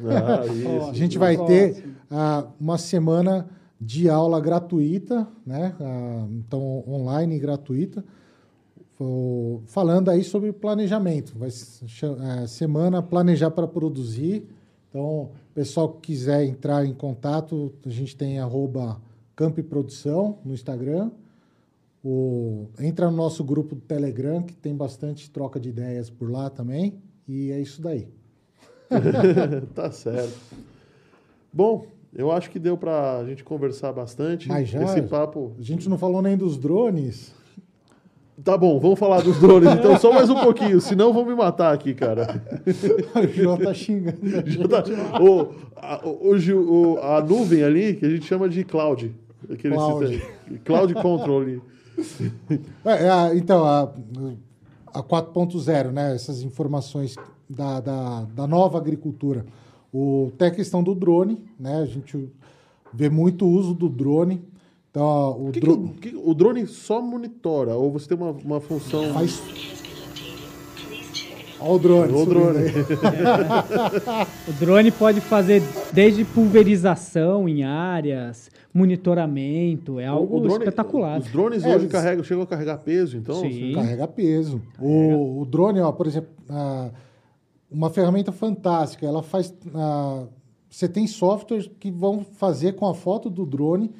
Ah, 0.00 0.44
isso. 0.52 0.90
A 0.90 0.92
gente 0.92 1.18
vai 1.18 1.36
ter 1.46 1.84
ah, 2.10 2.46
uma 2.60 2.76
semana 2.78 3.48
de 3.80 4.08
aula 4.08 4.40
gratuita, 4.40 5.26
né? 5.46 5.74
Ah, 5.80 6.26
então, 6.30 6.82
online 6.88 7.36
e 7.36 7.38
gratuita, 7.38 8.04
falando 9.66 10.08
aí 10.10 10.22
sobre 10.22 10.52
planejamento. 10.52 11.36
Vai 11.36 11.48
eh, 11.48 12.46
semana 12.46 13.02
Planejar 13.02 13.50
para 13.50 13.66
Produzir. 13.66 14.44
Então, 14.88 15.30
pessoal 15.54 15.88
que 15.88 16.12
quiser 16.12 16.44
entrar 16.44 16.86
em 16.86 16.94
contato, 16.94 17.72
a 17.84 17.90
gente 17.90 18.16
tem 18.16 18.38
arroba 18.38 19.00
Camp 19.34 19.58
Produção 19.60 20.38
no 20.44 20.54
Instagram. 20.54 21.10
O, 22.04 22.66
entra 22.78 23.10
no 23.10 23.16
nosso 23.16 23.42
grupo 23.42 23.74
do 23.74 23.80
Telegram, 23.80 24.42
que 24.42 24.54
tem 24.54 24.76
bastante 24.76 25.30
troca 25.30 25.58
de 25.58 25.70
ideias 25.70 26.10
por 26.10 26.30
lá 26.30 26.48
também. 26.50 26.94
E 27.26 27.50
é 27.50 27.60
isso 27.60 27.82
daí. 27.82 28.06
tá 29.74 29.90
certo. 29.90 30.38
Bom, 31.52 31.86
eu 32.14 32.30
acho 32.30 32.50
que 32.50 32.58
deu 32.60 32.76
pra 32.76 33.24
gente 33.26 33.42
conversar 33.42 33.92
bastante. 33.92 34.48
Mas 34.48 34.68
já- 34.68 34.82
Esse 34.84 35.02
papo. 35.02 35.52
A 35.58 35.62
gente 35.62 35.88
não 35.88 35.98
falou 35.98 36.22
nem 36.22 36.36
dos 36.36 36.56
drones. 36.56 37.33
Tá 38.42 38.58
bom, 38.58 38.80
vamos 38.80 38.98
falar 38.98 39.20
dos 39.22 39.38
drones 39.40 39.72
então, 39.72 39.96
só 39.98 40.12
mais 40.12 40.28
um 40.28 40.34
pouquinho, 40.34 40.80
senão 40.80 41.12
vão 41.12 41.24
me 41.24 41.34
matar 41.34 41.72
aqui, 41.72 41.94
cara. 41.94 42.42
o 43.16 43.28
João 43.32 43.56
tá 43.56 43.72
xingando. 43.72 44.18
a 44.24 44.28
Já 44.28 44.40
gente. 44.40 44.68
tá- 44.68 44.84
o, 45.22 45.50
a, 45.76 46.00
o- 46.04 46.98
a 47.00 47.20
nuvem 47.22 47.62
ali, 47.62 47.94
que 47.94 48.04
a 48.04 48.10
gente 48.10 48.26
chama 48.26 48.48
de 48.48 48.64
cloud. 48.64 49.14
Aquele 49.48 49.74
Cloud. 49.76 50.08
sistema- 50.08 50.58
Cloud 50.64 50.94
control 50.94 51.40
ali. 51.42 51.62
É, 52.84 53.04
é, 53.04 53.08
a- 53.10 53.34
então, 53.36 53.64
a, 53.64 53.82
a 54.92 55.00
4.0, 55.02 55.92
né? 55.92 56.12
Essas 56.14 56.42
informações 56.42 57.14
da, 57.48 57.78
da, 57.80 58.22
da 58.34 58.46
nova 58.48 58.78
agricultura. 58.78 59.46
O, 59.92 60.32
tem 60.36 60.48
a 60.48 60.50
questão 60.50 60.82
do 60.82 60.92
drone, 60.92 61.44
né? 61.58 61.82
A 61.82 61.86
gente 61.86 62.28
vê 62.92 63.08
muito 63.08 63.46
uso 63.46 63.72
do 63.74 63.88
drone. 63.88 64.42
Então, 64.94 65.02
ó, 65.02 65.32
o 65.32 65.48
O, 65.48 65.50
que 65.50 65.58
que 65.58 65.66
drone 65.66 65.84
o, 65.84 65.88
que- 65.94 66.16
o 66.16 66.34
drone 66.34 66.66
só 66.68 67.02
monitora? 67.02 67.74
Ou 67.74 67.90
você 67.90 68.06
tem 68.06 68.16
uma, 68.16 68.30
uma 68.30 68.60
função. 68.60 69.12
faz. 69.12 69.42
Olha 71.58 71.72
o 71.72 71.78
drone. 71.80 72.12
O 72.12 72.18
subindo 72.18 72.28
drone. 72.30 72.60
O 74.48 74.52
drone 74.52 74.90
pode 74.92 75.20
fazer 75.20 75.62
desde 75.92 76.24
pulverização 76.24 77.48
em 77.48 77.64
áreas, 77.64 78.50
monitoramento, 78.72 79.98
é 79.98 80.06
algo 80.06 80.36
O 80.36 80.40
drone- 80.42 80.58
espetacular. 80.58 81.18
Os 81.18 81.26
drones 81.32 81.64
É, 81.64 81.74
hoje 81.74 81.88
carregam, 81.88 82.22
chegam 82.22 82.44
a 82.44 82.46
carregar 82.46 82.78
peso, 82.78 83.16
então. 83.16 83.34
Sim. 83.40 83.72
Carrega 83.74 84.06
peso. 84.06 84.60
O, 84.78 85.40
o 85.40 85.44
drone, 85.44 85.80
ó, 85.80 85.90
por 85.90 86.06
exemplo, 86.06 86.28
ah, 86.48 86.90
uma 87.70 87.90
ferramenta 87.90 88.30
fantástica. 88.30 89.04
Ela 89.06 89.22
faz. 89.24 89.52
ah, 89.74 90.24
você 90.70 90.88
tem 90.88 91.06
softwares 91.06 91.68
que 91.80 91.90
vão 91.90 92.24
fazer 92.34 92.74
com 92.74 92.86
a 92.86 92.94
foto 92.94 93.30
do 93.30 93.46
drone, 93.46 93.90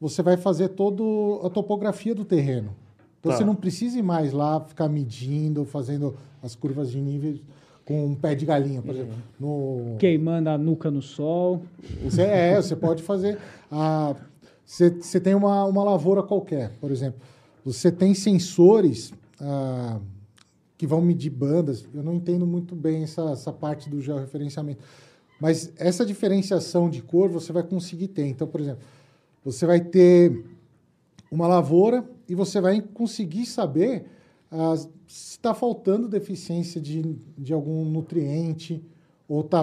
você 0.00 0.22
vai 0.22 0.36
fazer 0.36 0.68
toda 0.70 1.02
a 1.46 1.50
topografia 1.50 2.14
do 2.14 2.24
terreno. 2.24 2.74
Então 3.20 3.32
Tá. 3.32 3.38
você 3.38 3.44
não 3.44 3.54
precisa 3.54 3.98
ir 3.98 4.02
mais 4.02 4.32
lá 4.32 4.60
ficar 4.60 4.88
medindo, 4.88 5.64
fazendo 5.64 6.16
as 6.42 6.54
curvas 6.54 6.90
de 6.90 7.00
nível 7.00 7.38
com 7.84 8.06
um 8.06 8.14
pé 8.14 8.34
de 8.34 8.44
galinha, 8.46 8.80
por 8.82 8.94
exemplo. 8.94 9.14
No, 9.40 9.96
Queimando 9.98 10.50
a 10.50 10.58
nuca 10.58 10.90
no 10.90 11.02
sol. 11.02 11.62
você, 12.02 12.22
é, 12.22 12.56
você 12.60 12.76
pode 12.76 13.02
fazer. 13.02 13.38
ah, 13.72 14.14
você, 14.64 14.90
você 14.90 15.18
tem 15.18 15.34
uma, 15.34 15.64
uma 15.64 15.82
lavoura 15.82 16.22
qualquer, 16.22 16.70
por 16.80 16.90
exemplo. 16.90 17.18
Você 17.64 17.90
tem 17.90 18.14
sensores 18.14 19.12
ah, 19.40 19.98
que 20.76 20.86
vão 20.86 21.00
medir 21.00 21.30
bandas. 21.30 21.84
Eu 21.92 22.02
não 22.02 22.14
entendo 22.14 22.46
muito 22.46 22.76
bem 22.76 23.02
essa, 23.02 23.30
essa 23.30 23.52
parte 23.52 23.88
do 23.90 24.00
georreferenciamento. 24.00 24.80
Mas 25.40 25.72
essa 25.76 26.04
diferenciação 26.04 26.88
de 26.90 27.00
cor 27.02 27.28
você 27.30 27.52
vai 27.52 27.62
conseguir 27.62 28.08
ter. 28.08 28.26
Então, 28.26 28.46
por 28.46 28.60
exemplo, 28.60 28.80
você 29.44 29.66
vai 29.66 29.80
ter 29.80 30.44
uma 31.30 31.46
lavoura 31.46 32.08
e 32.28 32.34
você 32.34 32.60
vai 32.60 32.80
conseguir 32.80 33.46
saber 33.46 34.06
ah, 34.50 34.74
se 34.76 34.88
está 35.32 35.54
faltando 35.54 36.08
deficiência 36.08 36.80
de, 36.80 37.16
de 37.36 37.52
algum 37.52 37.84
nutriente 37.84 38.82
ou 39.28 39.40
está 39.42 39.62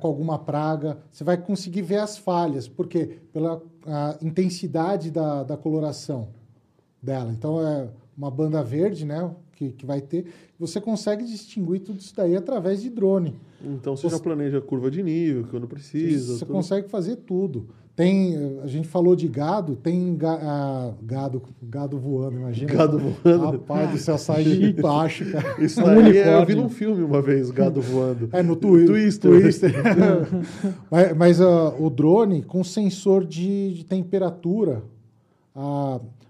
com 0.00 0.06
alguma 0.06 0.38
praga. 0.38 0.98
Você 1.10 1.24
vai 1.24 1.36
conseguir 1.36 1.82
ver 1.82 1.98
as 1.98 2.16
falhas, 2.16 2.68
porque 2.68 3.18
pela 3.32 3.60
a 3.86 4.16
intensidade 4.22 5.10
da, 5.10 5.42
da 5.42 5.56
coloração 5.56 6.28
dela. 7.02 7.32
Então, 7.32 7.66
é 7.66 7.88
uma 8.16 8.30
banda 8.30 8.62
verde 8.62 9.04
né, 9.06 9.30
que, 9.54 9.70
que 9.72 9.86
vai 9.86 10.00
ter. 10.00 10.26
Você 10.58 10.80
consegue 10.80 11.24
distinguir 11.24 11.80
tudo 11.80 11.98
isso 11.98 12.14
daí 12.14 12.36
através 12.36 12.82
de 12.82 12.90
drone. 12.90 13.34
Então 13.62 13.96
você 13.96 14.08
já 14.08 14.16
Você- 14.16 14.22
planeja 14.22 14.58
a 14.58 14.60
curva 14.62 14.90
de 14.90 15.02
nível, 15.02 15.46
quando 15.50 15.66
precisa. 15.66 16.34
Você 16.34 16.44
tudo. 16.44 16.52
consegue 16.54 16.88
fazer 16.88 17.16
tudo. 17.16 17.68
Tem, 18.00 18.34
a 18.64 18.66
gente 18.66 18.88
falou 18.88 19.14
de 19.14 19.28
gado, 19.28 19.76
tem 19.76 20.16
ga- 20.16 20.38
ah, 20.40 20.92
gado, 21.02 21.42
gado 21.62 21.98
voando, 21.98 22.38
imagina. 22.38 22.72
Gado 22.72 22.98
voando. 22.98 23.44
Rapaz 23.58 23.90
do 23.90 23.98
céu, 23.98 24.16
sai 24.16 24.42
de 24.42 24.72
baixo, 24.72 25.30
cara. 25.30 25.56
Isso 25.62 25.82
Um 25.82 25.84
daí 25.84 26.16
é- 26.16 26.40
eu 26.40 26.46
vi 26.46 26.54
num 26.54 26.70
filme 26.70 27.02
uma 27.02 27.20
vez, 27.20 27.50
gado 27.50 27.82
voando. 27.82 28.30
É, 28.32 28.42
no 28.42 28.56
twi 28.56 28.86
Twister. 28.86 29.30
Twister. 29.30 29.74
mas 30.90 31.14
mas, 31.14 31.40
ah, 31.42 31.74
o 31.78 31.90
drone 31.90 32.40
com 32.42 32.64
sensor 32.64 33.22
de, 33.22 33.74
de 33.74 33.84
temperatura 33.84 34.82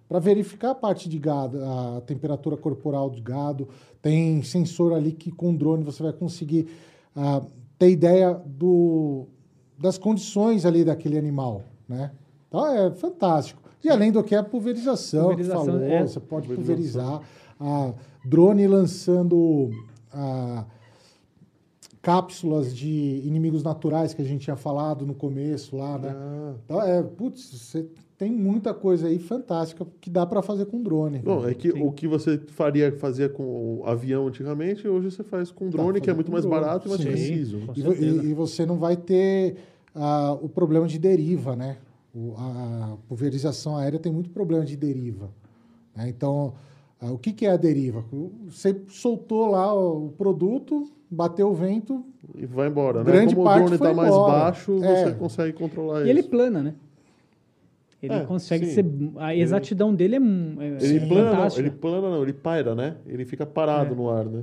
para 0.08 0.18
verificar 0.18 0.70
a 0.72 0.74
parte 0.74 1.08
de 1.08 1.20
gado, 1.20 1.62
a 1.64 2.00
temperatura 2.04 2.56
corporal 2.56 3.08
do 3.08 3.22
gado. 3.22 3.68
Tem 4.02 4.42
sensor 4.42 4.92
ali 4.92 5.12
que 5.12 5.30
com 5.30 5.50
o 5.52 5.56
drone 5.56 5.84
você 5.84 6.02
vai 6.02 6.12
conseguir 6.12 6.66
ah, 7.14 7.40
ter 7.78 7.90
ideia 7.90 8.36
do, 8.44 9.26
das 9.80 9.96
condições 9.96 10.66
ali 10.66 10.84
daquele 10.84 11.16
animal, 11.16 11.62
né? 11.88 12.10
Então 12.48 12.66
é 12.66 12.90
fantástico. 12.90 13.62
E 13.82 13.88
além 13.88 14.12
do 14.12 14.22
que 14.22 14.34
a 14.34 14.42
pulverização, 14.42 15.28
Pulverização, 15.28 15.64
que 15.64 15.70
falou, 15.70 15.82
é. 15.82 16.02
você 16.02 16.20
pode 16.20 16.48
pulverizar. 16.48 17.22
A 17.58 17.92
drone 18.24 18.66
lançando 18.66 19.70
a 20.12 20.64
cápsulas 22.02 22.74
de 22.74 23.22
inimigos 23.24 23.62
naturais 23.62 24.12
que 24.12 24.20
a 24.22 24.24
gente 24.24 24.42
tinha 24.42 24.56
falado 24.56 25.06
no 25.06 25.14
começo 25.14 25.76
lá, 25.76 25.98
né? 25.98 26.14
Ah. 26.14 26.54
Então, 26.64 26.82
é, 26.82 27.02
putz, 27.02 27.50
você 27.52 27.86
tem 28.20 28.30
muita 28.30 28.74
coisa 28.74 29.06
aí 29.08 29.18
fantástica 29.18 29.86
que 29.98 30.10
dá 30.10 30.26
para 30.26 30.42
fazer 30.42 30.66
com 30.66 30.82
drone. 30.82 31.20
Bom, 31.20 31.48
é 31.48 31.54
que 31.54 31.72
Sim. 31.72 31.82
o 31.82 31.90
que 31.90 32.06
você 32.06 32.36
faria, 32.48 32.92
fazia 32.92 33.30
com 33.30 33.78
o 33.78 33.82
avião 33.86 34.26
antigamente, 34.26 34.86
hoje 34.86 35.10
você 35.10 35.22
faz 35.24 35.50
com 35.50 35.70
drone, 35.70 36.02
que 36.02 36.10
é 36.10 36.12
muito 36.12 36.30
mais 36.30 36.44
drone. 36.44 36.60
barato 36.60 36.86
e 36.86 36.90
mais 36.90 37.00
Sim. 37.00 37.08
preciso. 37.08 37.60
E, 37.74 37.80
e- 37.80 38.30
e 38.30 38.34
você 38.34 38.66
não 38.66 38.76
vai 38.76 38.94
ter 38.94 39.56
ah, 39.94 40.36
o 40.38 40.50
problema 40.50 40.86
de 40.86 40.98
deriva, 40.98 41.56
né? 41.56 41.78
O- 42.14 42.34
a, 42.36 42.92
a 42.92 42.96
pulverização 43.08 43.78
aérea 43.78 43.98
tem 43.98 44.12
muito 44.12 44.28
problema 44.28 44.66
de 44.66 44.76
deriva. 44.76 45.30
né? 45.96 46.06
Então, 46.10 46.52
ah, 47.00 47.10
o 47.10 47.16
que, 47.16 47.32
que 47.32 47.46
é 47.46 47.50
a 47.52 47.56
deriva? 47.56 48.04
Você 48.50 48.82
soltou 48.88 49.46
lá 49.46 49.72
o, 49.74 50.08
o 50.08 50.08
produto, 50.10 50.84
bateu 51.10 51.48
o 51.48 51.54
vento, 51.54 52.04
E 52.36 52.44
vai 52.44 52.68
embora, 52.68 52.98
né? 52.98 53.04
Grande 53.10 53.34
Como 53.34 53.46
o 53.46 53.50
parte 53.50 53.62
drone 53.64 53.78
foi 53.78 53.86
está 53.88 53.96
mais 54.02 54.14
baixo, 54.14 54.78
É. 54.84 55.06
você 55.06 55.14
consegue 55.14 55.52
controlar 55.56 56.00
E 56.00 56.02
isso. 56.02 56.10
ele 56.10 56.22
plana, 56.24 56.62
né? 56.62 56.74
Ele 58.02 58.14
É, 58.14 58.20
consegue 58.24 58.66
sim. 58.66 58.72
ser. 58.72 58.86
A 59.18 59.34
exatidão 59.36 59.94
dele 59.94 60.16
é, 60.16 60.18
é 60.18 60.84
Ele 60.84 60.96
é 61.04 61.06
plana, 61.06 61.32
não, 61.48 61.58
ele 61.58 61.70
plana 61.70 62.10
não, 62.10 62.22
ele 62.22 62.32
paira, 62.32 62.74
né? 62.74 62.96
Ele 63.06 63.24
fica 63.26 63.44
parado 63.44 63.92
É. 63.92 63.96
no 63.96 64.08
ar, 64.10 64.24
né? 64.24 64.42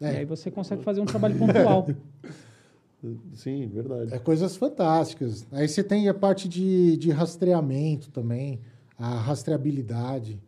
É. 0.00 0.12
E 0.12 0.16
aí 0.18 0.24
você 0.24 0.50
consegue 0.50 0.82
fazer 0.84 1.00
um 1.00 1.04
trabalho 1.06 1.34
pontual. 1.36 1.86
Sim, 3.34 3.68
verdade. 3.72 4.12
É 4.14 4.18
coisas 4.18 4.56
fantásticas. 4.56 5.46
Aí 5.52 5.68
você 5.68 5.82
tem 5.82 6.08
a 6.08 6.14
parte 6.14 6.48
de, 6.48 6.96
de 6.96 7.10
rastreamento 7.10 8.10
também, 8.10 8.58
a 8.98 9.14
rastreabilidade, 9.16 10.40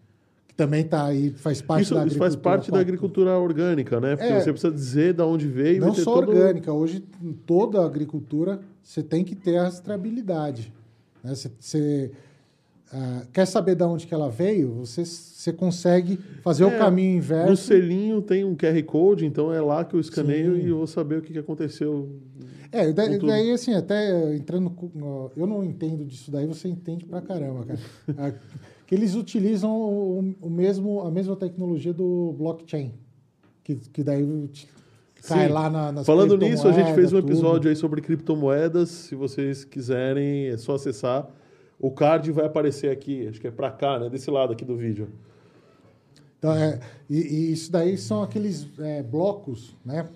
que 0.48 0.54
também 0.54 0.82
tá 0.82 1.04
aí, 1.06 1.30
faz 1.30 1.60
parte 1.62 1.82
isso, 1.84 1.94
da 1.94 2.04
isso 2.06 2.18
faz 2.18 2.32
agricultura. 2.34 2.56
parte 2.56 2.70
da 2.72 2.80
agricultura 2.80 3.38
orgânica, 3.38 4.00
né? 4.00 4.16
Porque 4.16 4.32
É. 4.32 4.40
você 4.40 4.50
precisa 4.50 4.72
dizer 4.72 5.14
de 5.14 5.22
onde 5.22 5.46
veio. 5.46 5.80
Não 5.80 5.94
só 5.94 6.14
todo- 6.14 6.30
orgânica, 6.30 6.72
hoje 6.72 7.04
em 7.22 7.32
toda 7.32 7.80
a 7.80 7.86
agricultura 7.86 8.60
você 8.82 9.02
tem 9.02 9.22
que 9.24 9.34
ter 9.36 9.56
a 9.58 9.64
rastreabilidade. 9.64 10.72
né? 11.22 11.34
Você, 11.34 11.50
você, 11.60 12.10
ah, 12.92 13.22
quer 13.32 13.46
saber 13.46 13.74
de 13.74 13.84
onde 13.84 14.06
que 14.06 14.14
ela 14.14 14.30
veio, 14.30 14.74
você, 14.76 15.04
você 15.04 15.52
consegue 15.52 16.18
fazer 16.42 16.64
o 16.64 16.68
É, 16.68 16.78
caminho 16.78 17.12
No 17.12 17.18
inverso. 17.18 17.56
selinho 17.64 18.22
tem 18.22 18.44
um 18.44 18.54
QR 18.56 18.82
Code, 18.84 19.26
então 19.26 19.52
é 19.52 19.60
lá 19.60 19.84
que 19.84 19.94
eu 19.94 20.00
escaneio 20.00 20.56
Sim. 20.56 20.62
e 20.62 20.68
eu 20.68 20.78
vou 20.78 20.86
saber 20.86 21.18
o 21.18 21.22
que, 21.22 21.32
que 21.32 21.38
aconteceu. 21.38 22.08
É, 22.72 22.92
da- 22.92 23.06
com 23.06 23.12
tudo. 23.14 23.26
daí 23.28 23.50
assim, 23.50 23.74
até 23.74 24.34
entrando. 24.34 24.72
Eu 25.36 25.46
não 25.46 25.64
entendo 25.64 26.04
disso 26.04 26.30
daí, 26.30 26.46
você 26.46 26.68
entende 26.68 27.04
pra 27.04 27.20
caramba, 27.20 27.64
cara. 27.64 27.80
Ah, 28.16 28.32
que 28.86 28.94
eles 28.94 29.14
utilizam 29.14 29.70
o, 29.70 30.34
o 30.40 30.48
mesmo, 30.50 31.00
a 31.02 31.10
mesma 31.10 31.36
tecnologia 31.36 31.92
do 31.92 32.34
blockchain. 32.38 32.94
Que, 33.62 33.76
que 33.76 34.02
daí 34.02 34.26
cai 35.26 35.46
Sim. 35.46 35.52
lá 35.52 35.68
na, 35.68 35.92
nas 35.92 36.06
Falando 36.06 36.38
nisso, 36.38 36.66
a 36.66 36.72
gente 36.72 36.94
fez 36.94 37.12
um 37.12 37.16
criptomoedas, 37.16 37.20
tudo. 37.20 37.30
episódio 37.32 37.68
aí 37.70 37.76
sobre 37.76 38.00
criptomoedas. 38.00 38.88
Se 38.88 39.14
vocês 39.14 39.62
quiserem, 39.64 40.46
é 40.46 40.56
só 40.56 40.74
acessar. 40.74 41.28
O 41.80 41.90
card 41.90 42.30
vai 42.32 42.46
aparecer 42.46 42.90
aqui, 42.90 43.28
acho 43.28 43.40
que 43.40 43.46
é 43.46 43.50
pra 43.50 43.70
cá, 43.70 43.98
né? 43.98 44.08
Desse 44.08 44.30
lado 44.30 44.52
aqui 44.52 44.64
do 44.64 44.76
vídeo. 44.76 45.08
Então, 46.38 46.52
é, 46.52 46.78
e, 47.10 47.16
e 47.18 47.52
isso 47.52 47.70
daí 47.70 47.96
são 47.96 48.22
aqueles 48.22 48.68
é, 48.78 49.02
blocos, 49.02 49.76
né? 49.84 50.08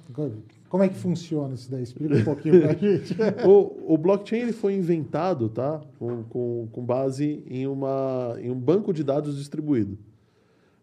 Como 0.68 0.82
é 0.82 0.88
que 0.88 0.94
funciona 0.94 1.54
isso 1.54 1.70
daí? 1.70 1.82
Explica 1.82 2.16
um 2.16 2.24
pouquinho 2.24 2.62
pra 2.62 2.74
gente. 2.78 3.14
O, 3.46 3.94
o 3.94 3.98
blockchain 3.98 4.40
ele 4.40 4.52
foi 4.52 4.74
inventado, 4.74 5.48
tá? 5.48 5.80
Com, 5.98 6.22
com, 6.24 6.68
com 6.70 6.84
base 6.84 7.44
em, 7.48 7.66
uma, 7.66 8.36
em 8.40 8.50
um 8.50 8.58
banco 8.58 8.92
de 8.92 9.02
dados 9.02 9.36
distribuído. 9.36 9.98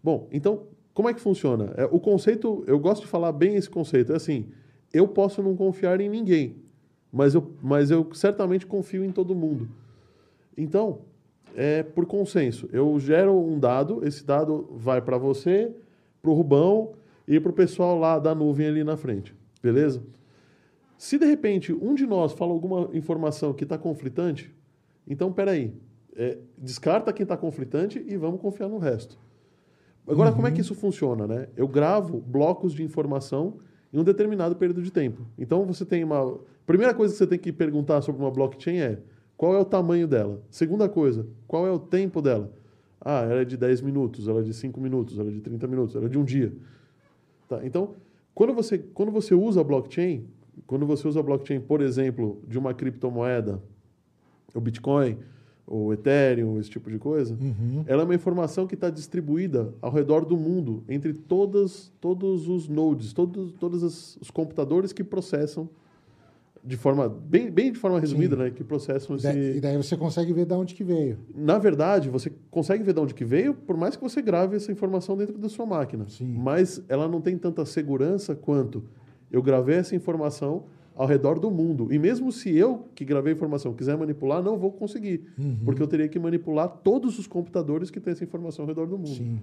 Bom, 0.03 0.27
então, 0.31 0.63
como 0.93 1.09
é 1.09 1.13
que 1.13 1.21
funciona? 1.21 1.73
É, 1.77 1.85
o 1.85 1.99
conceito, 1.99 2.63
eu 2.67 2.77
gosto 2.77 3.01
de 3.03 3.07
falar 3.07 3.31
bem 3.31 3.55
esse 3.55 3.69
conceito. 3.69 4.11
É 4.11 4.17
assim, 4.17 4.47
eu 4.93 5.07
posso 5.07 5.41
não 5.41 5.55
confiar 5.55 6.01
em 6.01 6.09
ninguém, 6.09 6.57
mas 7.11 7.33
eu, 7.33 7.53
mas 7.61 7.89
eu 7.89 8.09
certamente 8.13 8.65
confio 8.67 9.03
em 9.03 9.11
todo 9.11 9.33
mundo. 9.33 9.69
Então, 10.61 10.99
é 11.55 11.81
por 11.83 12.05
consenso. 12.05 12.69
Eu 12.71 12.99
gero 12.99 13.33
um 13.33 13.57
dado, 13.57 14.05
esse 14.05 14.25
dado 14.25 14.69
vai 14.75 15.01
para 15.01 15.17
você, 15.17 15.73
para 16.21 16.29
o 16.29 16.33
Rubão 16.33 16.91
e 17.27 17.39
para 17.39 17.49
o 17.49 17.53
pessoal 17.53 17.97
lá 17.97 18.19
da 18.19 18.35
nuvem 18.35 18.67
ali 18.67 18.83
na 18.83 18.97
frente. 18.97 19.33
Beleza? 19.63 20.03
Se 20.97 21.17
de 21.17 21.25
repente 21.25 21.73
um 21.73 21.95
de 21.95 22.05
nós 22.05 22.33
fala 22.33 22.51
alguma 22.51 22.89
informação 22.93 23.53
que 23.53 23.63
está 23.63 23.77
conflitante, 23.77 24.53
então 25.07 25.31
peraí, 25.31 25.73
é, 26.15 26.37
descarta 26.57 27.13
quem 27.13 27.23
está 27.23 27.37
conflitante 27.37 28.03
e 28.05 28.17
vamos 28.17 28.41
confiar 28.41 28.67
no 28.67 28.77
resto. 28.77 29.17
Agora, 30.05 30.31
como 30.31 30.47
é 30.47 30.51
que 30.51 30.59
isso 30.59 30.75
funciona? 30.75 31.25
Né? 31.25 31.47
Eu 31.55 31.67
gravo 31.67 32.19
blocos 32.19 32.73
de 32.73 32.83
informação 32.83 33.59
em 33.93 33.99
um 33.99 34.03
determinado 34.03 34.55
período 34.55 34.81
de 34.81 34.91
tempo. 34.91 35.25
Então 35.37 35.65
você 35.65 35.85
tem 35.85 36.03
uma. 36.03 36.37
Primeira 36.65 36.93
coisa 36.93 37.13
que 37.13 37.17
você 37.17 37.27
tem 37.27 37.39
que 37.39 37.51
perguntar 37.53 38.01
sobre 38.01 38.21
uma 38.21 38.31
blockchain 38.31 38.77
é 38.77 38.99
qual 39.39 39.55
é 39.55 39.57
o 39.57 39.63
tamanho 39.63 40.05
dela? 40.05 40.41
Segunda 40.51 40.89
coisa, 40.89 41.25
qual 41.47 41.65
é 41.65 41.71
o 41.71 41.79
tempo 41.79 42.21
dela? 42.21 42.51
Ah, 42.99 43.21
ela 43.21 43.39
é 43.39 43.45
de 43.45 43.55
10 43.55 43.79
minutos, 43.79 44.27
ela 44.27 44.41
é 44.41 44.43
de 44.43 44.53
5 44.53 44.81
minutos, 44.81 45.17
ela 45.17 45.29
é 45.29 45.31
de 45.31 45.39
30 45.39 45.65
minutos, 45.65 45.95
ela 45.95 46.07
é 46.07 46.09
de 46.09 46.19
um 46.19 46.25
dia. 46.25 46.51
Tá, 47.47 47.65
então, 47.65 47.95
quando 48.35 48.53
você, 48.53 48.77
quando 48.77 49.13
você 49.13 49.33
usa 49.33 49.61
a 49.61 49.63
blockchain, 49.63 50.25
quando 50.67 50.85
você 50.85 51.07
usa 51.07 51.21
a 51.21 51.23
blockchain, 51.23 51.61
por 51.61 51.79
exemplo, 51.79 52.41
de 52.49 52.59
uma 52.59 52.73
criptomoeda, 52.73 53.63
o 54.53 54.59
Bitcoin, 54.59 55.17
o 55.65 55.93
Ethereum, 55.93 56.59
esse 56.59 56.69
tipo 56.69 56.91
de 56.91 56.99
coisa, 56.99 57.33
Uhum. 57.39 57.85
ela 57.87 58.01
é 58.01 58.05
uma 58.05 58.15
informação 58.15 58.67
que 58.67 58.73
está 58.75 58.89
distribuída 58.89 59.73
ao 59.81 59.89
redor 59.89 60.25
do 60.25 60.35
mundo, 60.35 60.83
entre 60.89 61.13
todas, 61.13 61.93
todos 62.01 62.49
os 62.49 62.67
nodes, 62.67 63.13
todos, 63.13 63.53
todos 63.53 63.83
os, 63.83 64.17
os 64.17 64.29
computadores 64.29 64.91
que 64.91 65.01
processam, 65.01 65.69
de 66.63 66.75
forma, 66.77 67.07
bem, 67.09 67.49
bem 67.49 67.71
de 67.71 67.77
forma 67.79 67.99
resumida, 67.99 68.35
Sim. 68.35 68.43
né, 68.43 68.49
que 68.51 68.63
processam 68.63 69.15
Da- 69.17 69.33
E 69.33 69.39
esse... 69.51 69.61
daí 69.61 69.77
você 69.77 69.95
consegue 69.95 70.33
ver 70.33 70.45
de 70.45 70.53
onde 70.53 70.73
que 70.75 70.83
veio. 70.83 71.17
Na 71.33 71.57
verdade, 71.57 72.09
você 72.09 72.31
consegue 72.51 72.83
ver 72.83 72.93
de 72.93 72.99
onde 72.99 73.13
que 73.13 73.23
veio, 73.25 73.53
por 73.53 73.77
mais 73.77 73.95
que 73.95 74.01
você 74.03 74.21
grave 74.21 74.55
essa 74.57 74.71
informação 74.71 75.15
dentro 75.17 75.37
da 75.37 75.47
sua 75.49 75.65
máquina. 75.65 76.05
Sim. 76.09 76.33
Mas 76.37 76.81
ela 76.89 77.07
não 77.07 77.21
tem 77.21 77.37
tanta 77.37 77.65
segurança 77.65 78.35
quanto 78.35 78.83
eu 79.31 79.41
gravei 79.41 79.77
essa 79.77 79.95
informação 79.95 80.63
ao 80.95 81.07
redor 81.07 81.39
do 81.39 81.49
mundo. 81.49 81.87
E 81.93 81.97
mesmo 81.97 82.29
se 82.31 82.53
eu, 82.53 82.85
que 82.93 83.05
gravei 83.05 83.31
a 83.31 83.35
informação, 83.35 83.73
quiser 83.73 83.97
manipular, 83.97 84.43
não 84.43 84.57
vou 84.57 84.69
conseguir. 84.71 85.23
Uhum. 85.37 85.57
Porque 85.63 85.81
eu 85.81 85.87
teria 85.87 86.09
que 86.09 86.19
manipular 86.19 86.67
todos 86.83 87.17
os 87.17 87.25
computadores 87.25 87.89
que 87.89 88.01
têm 88.01 88.11
essa 88.11 88.23
informação 88.25 88.63
ao 88.63 88.67
redor 88.67 88.85
do 88.85 88.97
mundo. 88.97 89.07
Sim. 89.07 89.39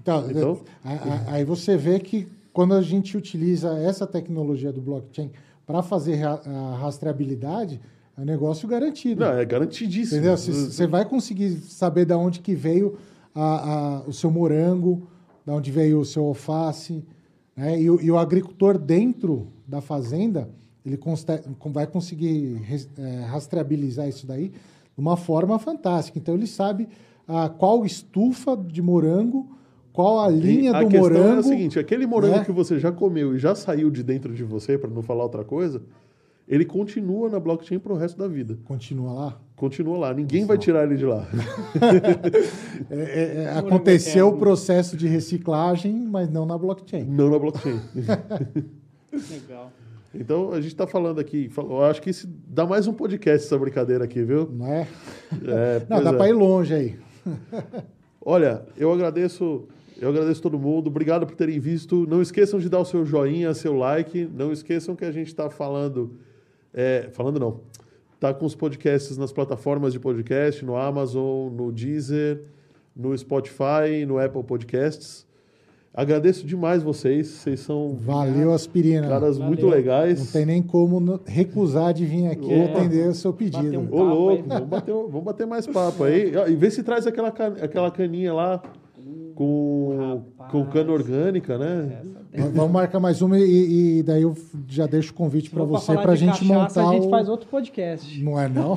Então, 0.00 0.28
Então- 0.30 0.60
a- 0.84 0.92
a- 0.92 1.32
aí 1.34 1.44
você 1.44 1.76
vê 1.76 2.00
que 2.00 2.26
quando 2.52 2.74
a 2.74 2.82
gente 2.82 3.16
utiliza 3.16 3.78
essa 3.78 4.04
tecnologia 4.06 4.72
do 4.72 4.80
blockchain 4.80 5.30
para 5.70 5.82
fazer 5.82 6.24
a 6.26 6.76
rastreabilidade, 6.80 7.80
é 8.16 8.20
um 8.20 8.24
negócio 8.24 8.66
garantido. 8.68 9.20
Não, 9.20 9.32
é 9.32 9.44
garantidíssimo. 9.44 10.18
Entendeu? 10.18 10.36
Você 10.36 10.86
vai 10.86 11.04
conseguir 11.04 11.50
saber 11.60 12.04
de 12.04 12.12
onde 12.14 12.40
que 12.40 12.54
veio 12.56 12.96
a- 13.32 13.70
a- 13.98 14.00
o 14.08 14.12
seu 14.12 14.30
morango, 14.32 15.06
de 15.46 15.52
onde 15.52 15.70
veio 15.70 16.00
o 16.00 16.04
seu 16.04 16.24
alface. 16.24 17.04
Né? 17.56 17.80
E, 17.80 17.88
o, 17.88 18.00
e 18.00 18.10
o 18.10 18.18
agricultor 18.18 18.76
dentro 18.78 19.46
da 19.66 19.80
fazenda, 19.80 20.50
ele 20.84 20.98
vai 21.66 21.86
conseguir 21.86 22.54
res- 22.64 22.88
eh, 22.98 23.24
rastreabilizar 23.28 24.08
isso 24.08 24.26
daí 24.26 24.48
de 24.48 24.98
uma 24.98 25.16
forma 25.16 25.56
fantástica. 25.58 26.18
Então 26.18 26.34
ele 26.34 26.48
sabe 26.48 26.88
ah, 27.28 27.48
qual 27.48 27.86
estufa 27.86 28.56
de 28.56 28.82
morango, 28.82 29.46
qual 29.92 30.20
a 30.20 30.28
linha 30.28 30.74
a 30.74 30.82
do 30.82 30.88
questão 30.88 31.10
morango. 31.10 31.36
é 31.36 31.38
a 31.38 31.42
seguinte: 31.42 31.78
aquele 31.78 32.06
morango 32.06 32.38
né? 32.38 32.44
que 32.44 32.52
você 32.52 32.78
já 32.78 32.92
comeu 32.92 33.34
e 33.34 33.38
já 33.38 33.54
saiu 33.54 33.90
de 33.90 34.02
dentro 34.02 34.32
de 34.32 34.44
você, 34.44 34.78
para 34.78 34.90
não 34.90 35.02
falar 35.02 35.24
outra 35.24 35.44
coisa, 35.44 35.82
ele 36.48 36.64
continua 36.64 37.28
na 37.28 37.38
blockchain 37.38 37.78
para 37.78 37.92
o 37.92 37.96
resto 37.96 38.18
da 38.18 38.26
vida. 38.26 38.58
Continua 38.64 39.12
lá. 39.12 39.40
Continua 39.56 39.98
lá. 39.98 40.14
Ninguém 40.14 40.44
vai 40.44 40.58
tirar 40.58 40.84
ele 40.84 40.96
de 40.96 41.06
lá. 41.06 41.26
É, 42.90 42.96
é, 42.96 43.42
é, 43.42 43.58
aconteceu 43.58 44.28
o 44.28 44.38
processo 44.38 44.96
de 44.96 45.06
reciclagem, 45.06 45.92
mas 45.92 46.28
não 46.30 46.46
na 46.46 46.56
blockchain. 46.56 47.04
não 47.04 47.30
na 47.30 47.38
blockchain. 47.38 47.78
Legal. 49.12 49.70
Então, 50.14 50.50
a 50.50 50.60
gente 50.60 50.72
está 50.72 50.86
falando 50.86 51.20
aqui. 51.20 51.50
Eu 51.56 51.84
acho 51.84 52.02
que 52.02 52.10
isso 52.10 52.28
dá 52.48 52.66
mais 52.66 52.86
um 52.86 52.92
podcast 52.92 53.46
essa 53.46 53.56
brincadeira 53.58 54.04
aqui, 54.04 54.24
viu? 54.24 54.48
Não 54.50 54.66
é? 54.66 54.88
É, 55.44 55.82
Não, 55.88 56.02
dá 56.02 56.10
é. 56.10 56.12
para 56.14 56.28
ir 56.28 56.32
longe 56.32 56.74
aí. 56.74 56.98
Olha, 58.20 58.62
eu 58.76 58.92
agradeço, 58.92 59.68
eu 60.00 60.08
agradeço 60.08 60.40
todo 60.42 60.58
mundo. 60.58 60.86
Obrigado 60.88 61.26
por 61.26 61.36
terem 61.36 61.58
visto. 61.60 62.06
Não 62.08 62.20
esqueçam 62.22 62.58
de 62.58 62.68
dar 62.68 62.80
o 62.80 62.84
seu 62.84 63.04
joinha, 63.04 63.52
seu 63.54 63.74
like. 63.74 64.28
Não 64.34 64.52
esqueçam 64.52 64.96
que 64.96 65.04
a 65.04 65.12
gente 65.12 65.28
está 65.28 65.50
falando, 65.50 66.12
é, 66.72 67.08
falando 67.12 67.38
não, 67.38 67.60
tá 68.18 68.32
com 68.34 68.44
os 68.46 68.54
podcasts 68.54 69.16
nas 69.16 69.32
plataformas 69.32 69.92
de 69.92 70.00
podcast, 70.00 70.64
no 70.64 70.76
Amazon, 70.76 71.52
no 71.52 71.70
Deezer, 71.70 72.42
no 72.96 73.16
Spotify, 73.16 74.04
no 74.06 74.18
Apple 74.18 74.42
Podcasts. 74.42 75.28
Agradeço 75.92 76.46
demais 76.46 76.84
vocês. 76.84 77.26
Vocês 77.26 77.60
são 77.60 77.96
Valeu, 77.96 78.52
aspirina. 78.52 79.08
caras 79.08 79.36
Valeu. 79.38 79.48
muito 79.48 79.66
legais. 79.66 80.20
Não 80.20 80.26
tem 80.26 80.46
nem 80.46 80.62
como 80.62 81.20
recusar 81.26 81.92
de 81.92 82.06
vir 82.06 82.28
aqui 82.28 82.48
É. 82.48 82.58
e 82.58 82.62
atender 82.70 83.08
o 83.08 83.14
seu 83.14 83.32
Bater 83.32 83.50
pedido. 83.52 83.80
um 83.80 83.92
Ô, 83.92 84.04
louco, 84.04 84.44
vamos 84.46 84.68
bater, 84.68 84.92
vamos 84.94 85.24
bater 85.24 85.46
mais 85.48 85.66
papo 85.66 86.04
aí. 86.04 86.32
E 86.48 86.54
vê 86.54 86.70
se 86.70 86.84
traz 86.84 87.08
aquela, 87.08 87.28
aquela 87.30 87.90
caninha 87.90 88.32
lá 88.32 88.62
com, 89.40 89.96
Rapaz. 90.36 90.50
com 90.52 90.66
cana 90.66 90.92
orgânica, 90.92 91.56
né? 91.56 92.02
Vamos 92.52 92.70
marcar 92.70 93.00
mais 93.00 93.22
uma 93.22 93.38
e, 93.38 94.00
e 94.00 94.02
daí 94.02 94.20
eu 94.20 94.36
já 94.68 94.86
deixo 94.86 95.12
o 95.12 95.14
convite 95.14 95.48
para 95.48 95.64
você 95.64 95.94
para 95.94 96.12
a 96.12 96.14
gente 96.14 96.46
cachaça, 96.46 96.54
montar 96.54 96.88
A 96.90 96.92
gente 96.92 97.06
o... 97.06 97.10
faz 97.10 97.26
outro 97.26 97.48
podcast. 97.48 98.22
Não 98.22 98.38
é 98.38 98.50
não? 98.50 98.76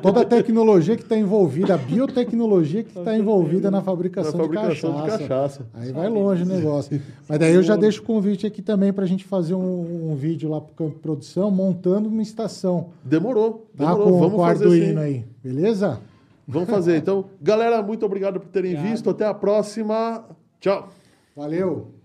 Toda 0.00 0.20
a 0.20 0.24
tecnologia 0.24 0.94
que 0.96 1.02
está 1.02 1.16
envolvida, 1.18 1.74
a 1.74 1.76
biotecnologia 1.76 2.84
que 2.84 2.96
está 2.96 3.18
envolvida 3.18 3.72
na 3.72 3.78
Na 3.78 3.82
fabricação, 3.82 4.38
fabricação 4.40 4.90
de 4.94 4.96
de 5.02 5.02
cachaça. 5.02 5.28
cachaça. 5.28 5.66
Aí 5.74 5.90
vai 5.90 6.08
longe 6.08 6.44
o 6.44 6.46
negócio. 6.46 7.02
Mas 7.28 7.38
daí 7.40 7.52
eu 7.52 7.62
já 7.64 7.74
deixo 7.74 8.02
o 8.02 8.04
convite 8.04 8.46
aqui 8.46 8.62
também 8.62 8.92
para 8.92 9.02
a 9.02 9.08
gente 9.08 9.24
fazer 9.24 9.54
um, 9.56 10.12
um 10.12 10.14
vídeo 10.14 10.48
lá 10.48 10.60
para 10.60 10.70
o 10.70 10.74
campo 10.76 10.94
de 10.94 11.00
produção, 11.00 11.50
montando 11.50 12.08
uma 12.08 12.22
estação. 12.22 12.90
Demorou, 13.04 13.66
Tá? 13.76 13.86
demorou. 13.92 14.12
Com, 14.12 14.18
Vamos 14.20 14.34
o 14.34 14.42
fazer 14.44 14.64
Arduino 14.64 15.00
sim. 15.00 15.04
aí. 15.04 15.24
Beleza? 15.42 15.98
Vamos 16.46 16.68
fazer. 16.68 16.96
Então, 16.96 17.30
galera, 17.40 17.82
muito 17.82 18.04
obrigado 18.04 18.40
por 18.40 18.48
terem 18.48 18.72
Obrigado. 18.72 18.92
visto. 18.92 19.10
Até 19.10 19.26
a 19.26 19.34
próxima. 19.34 20.24
Tchau. 20.60 20.88
Valeu! 21.36 22.01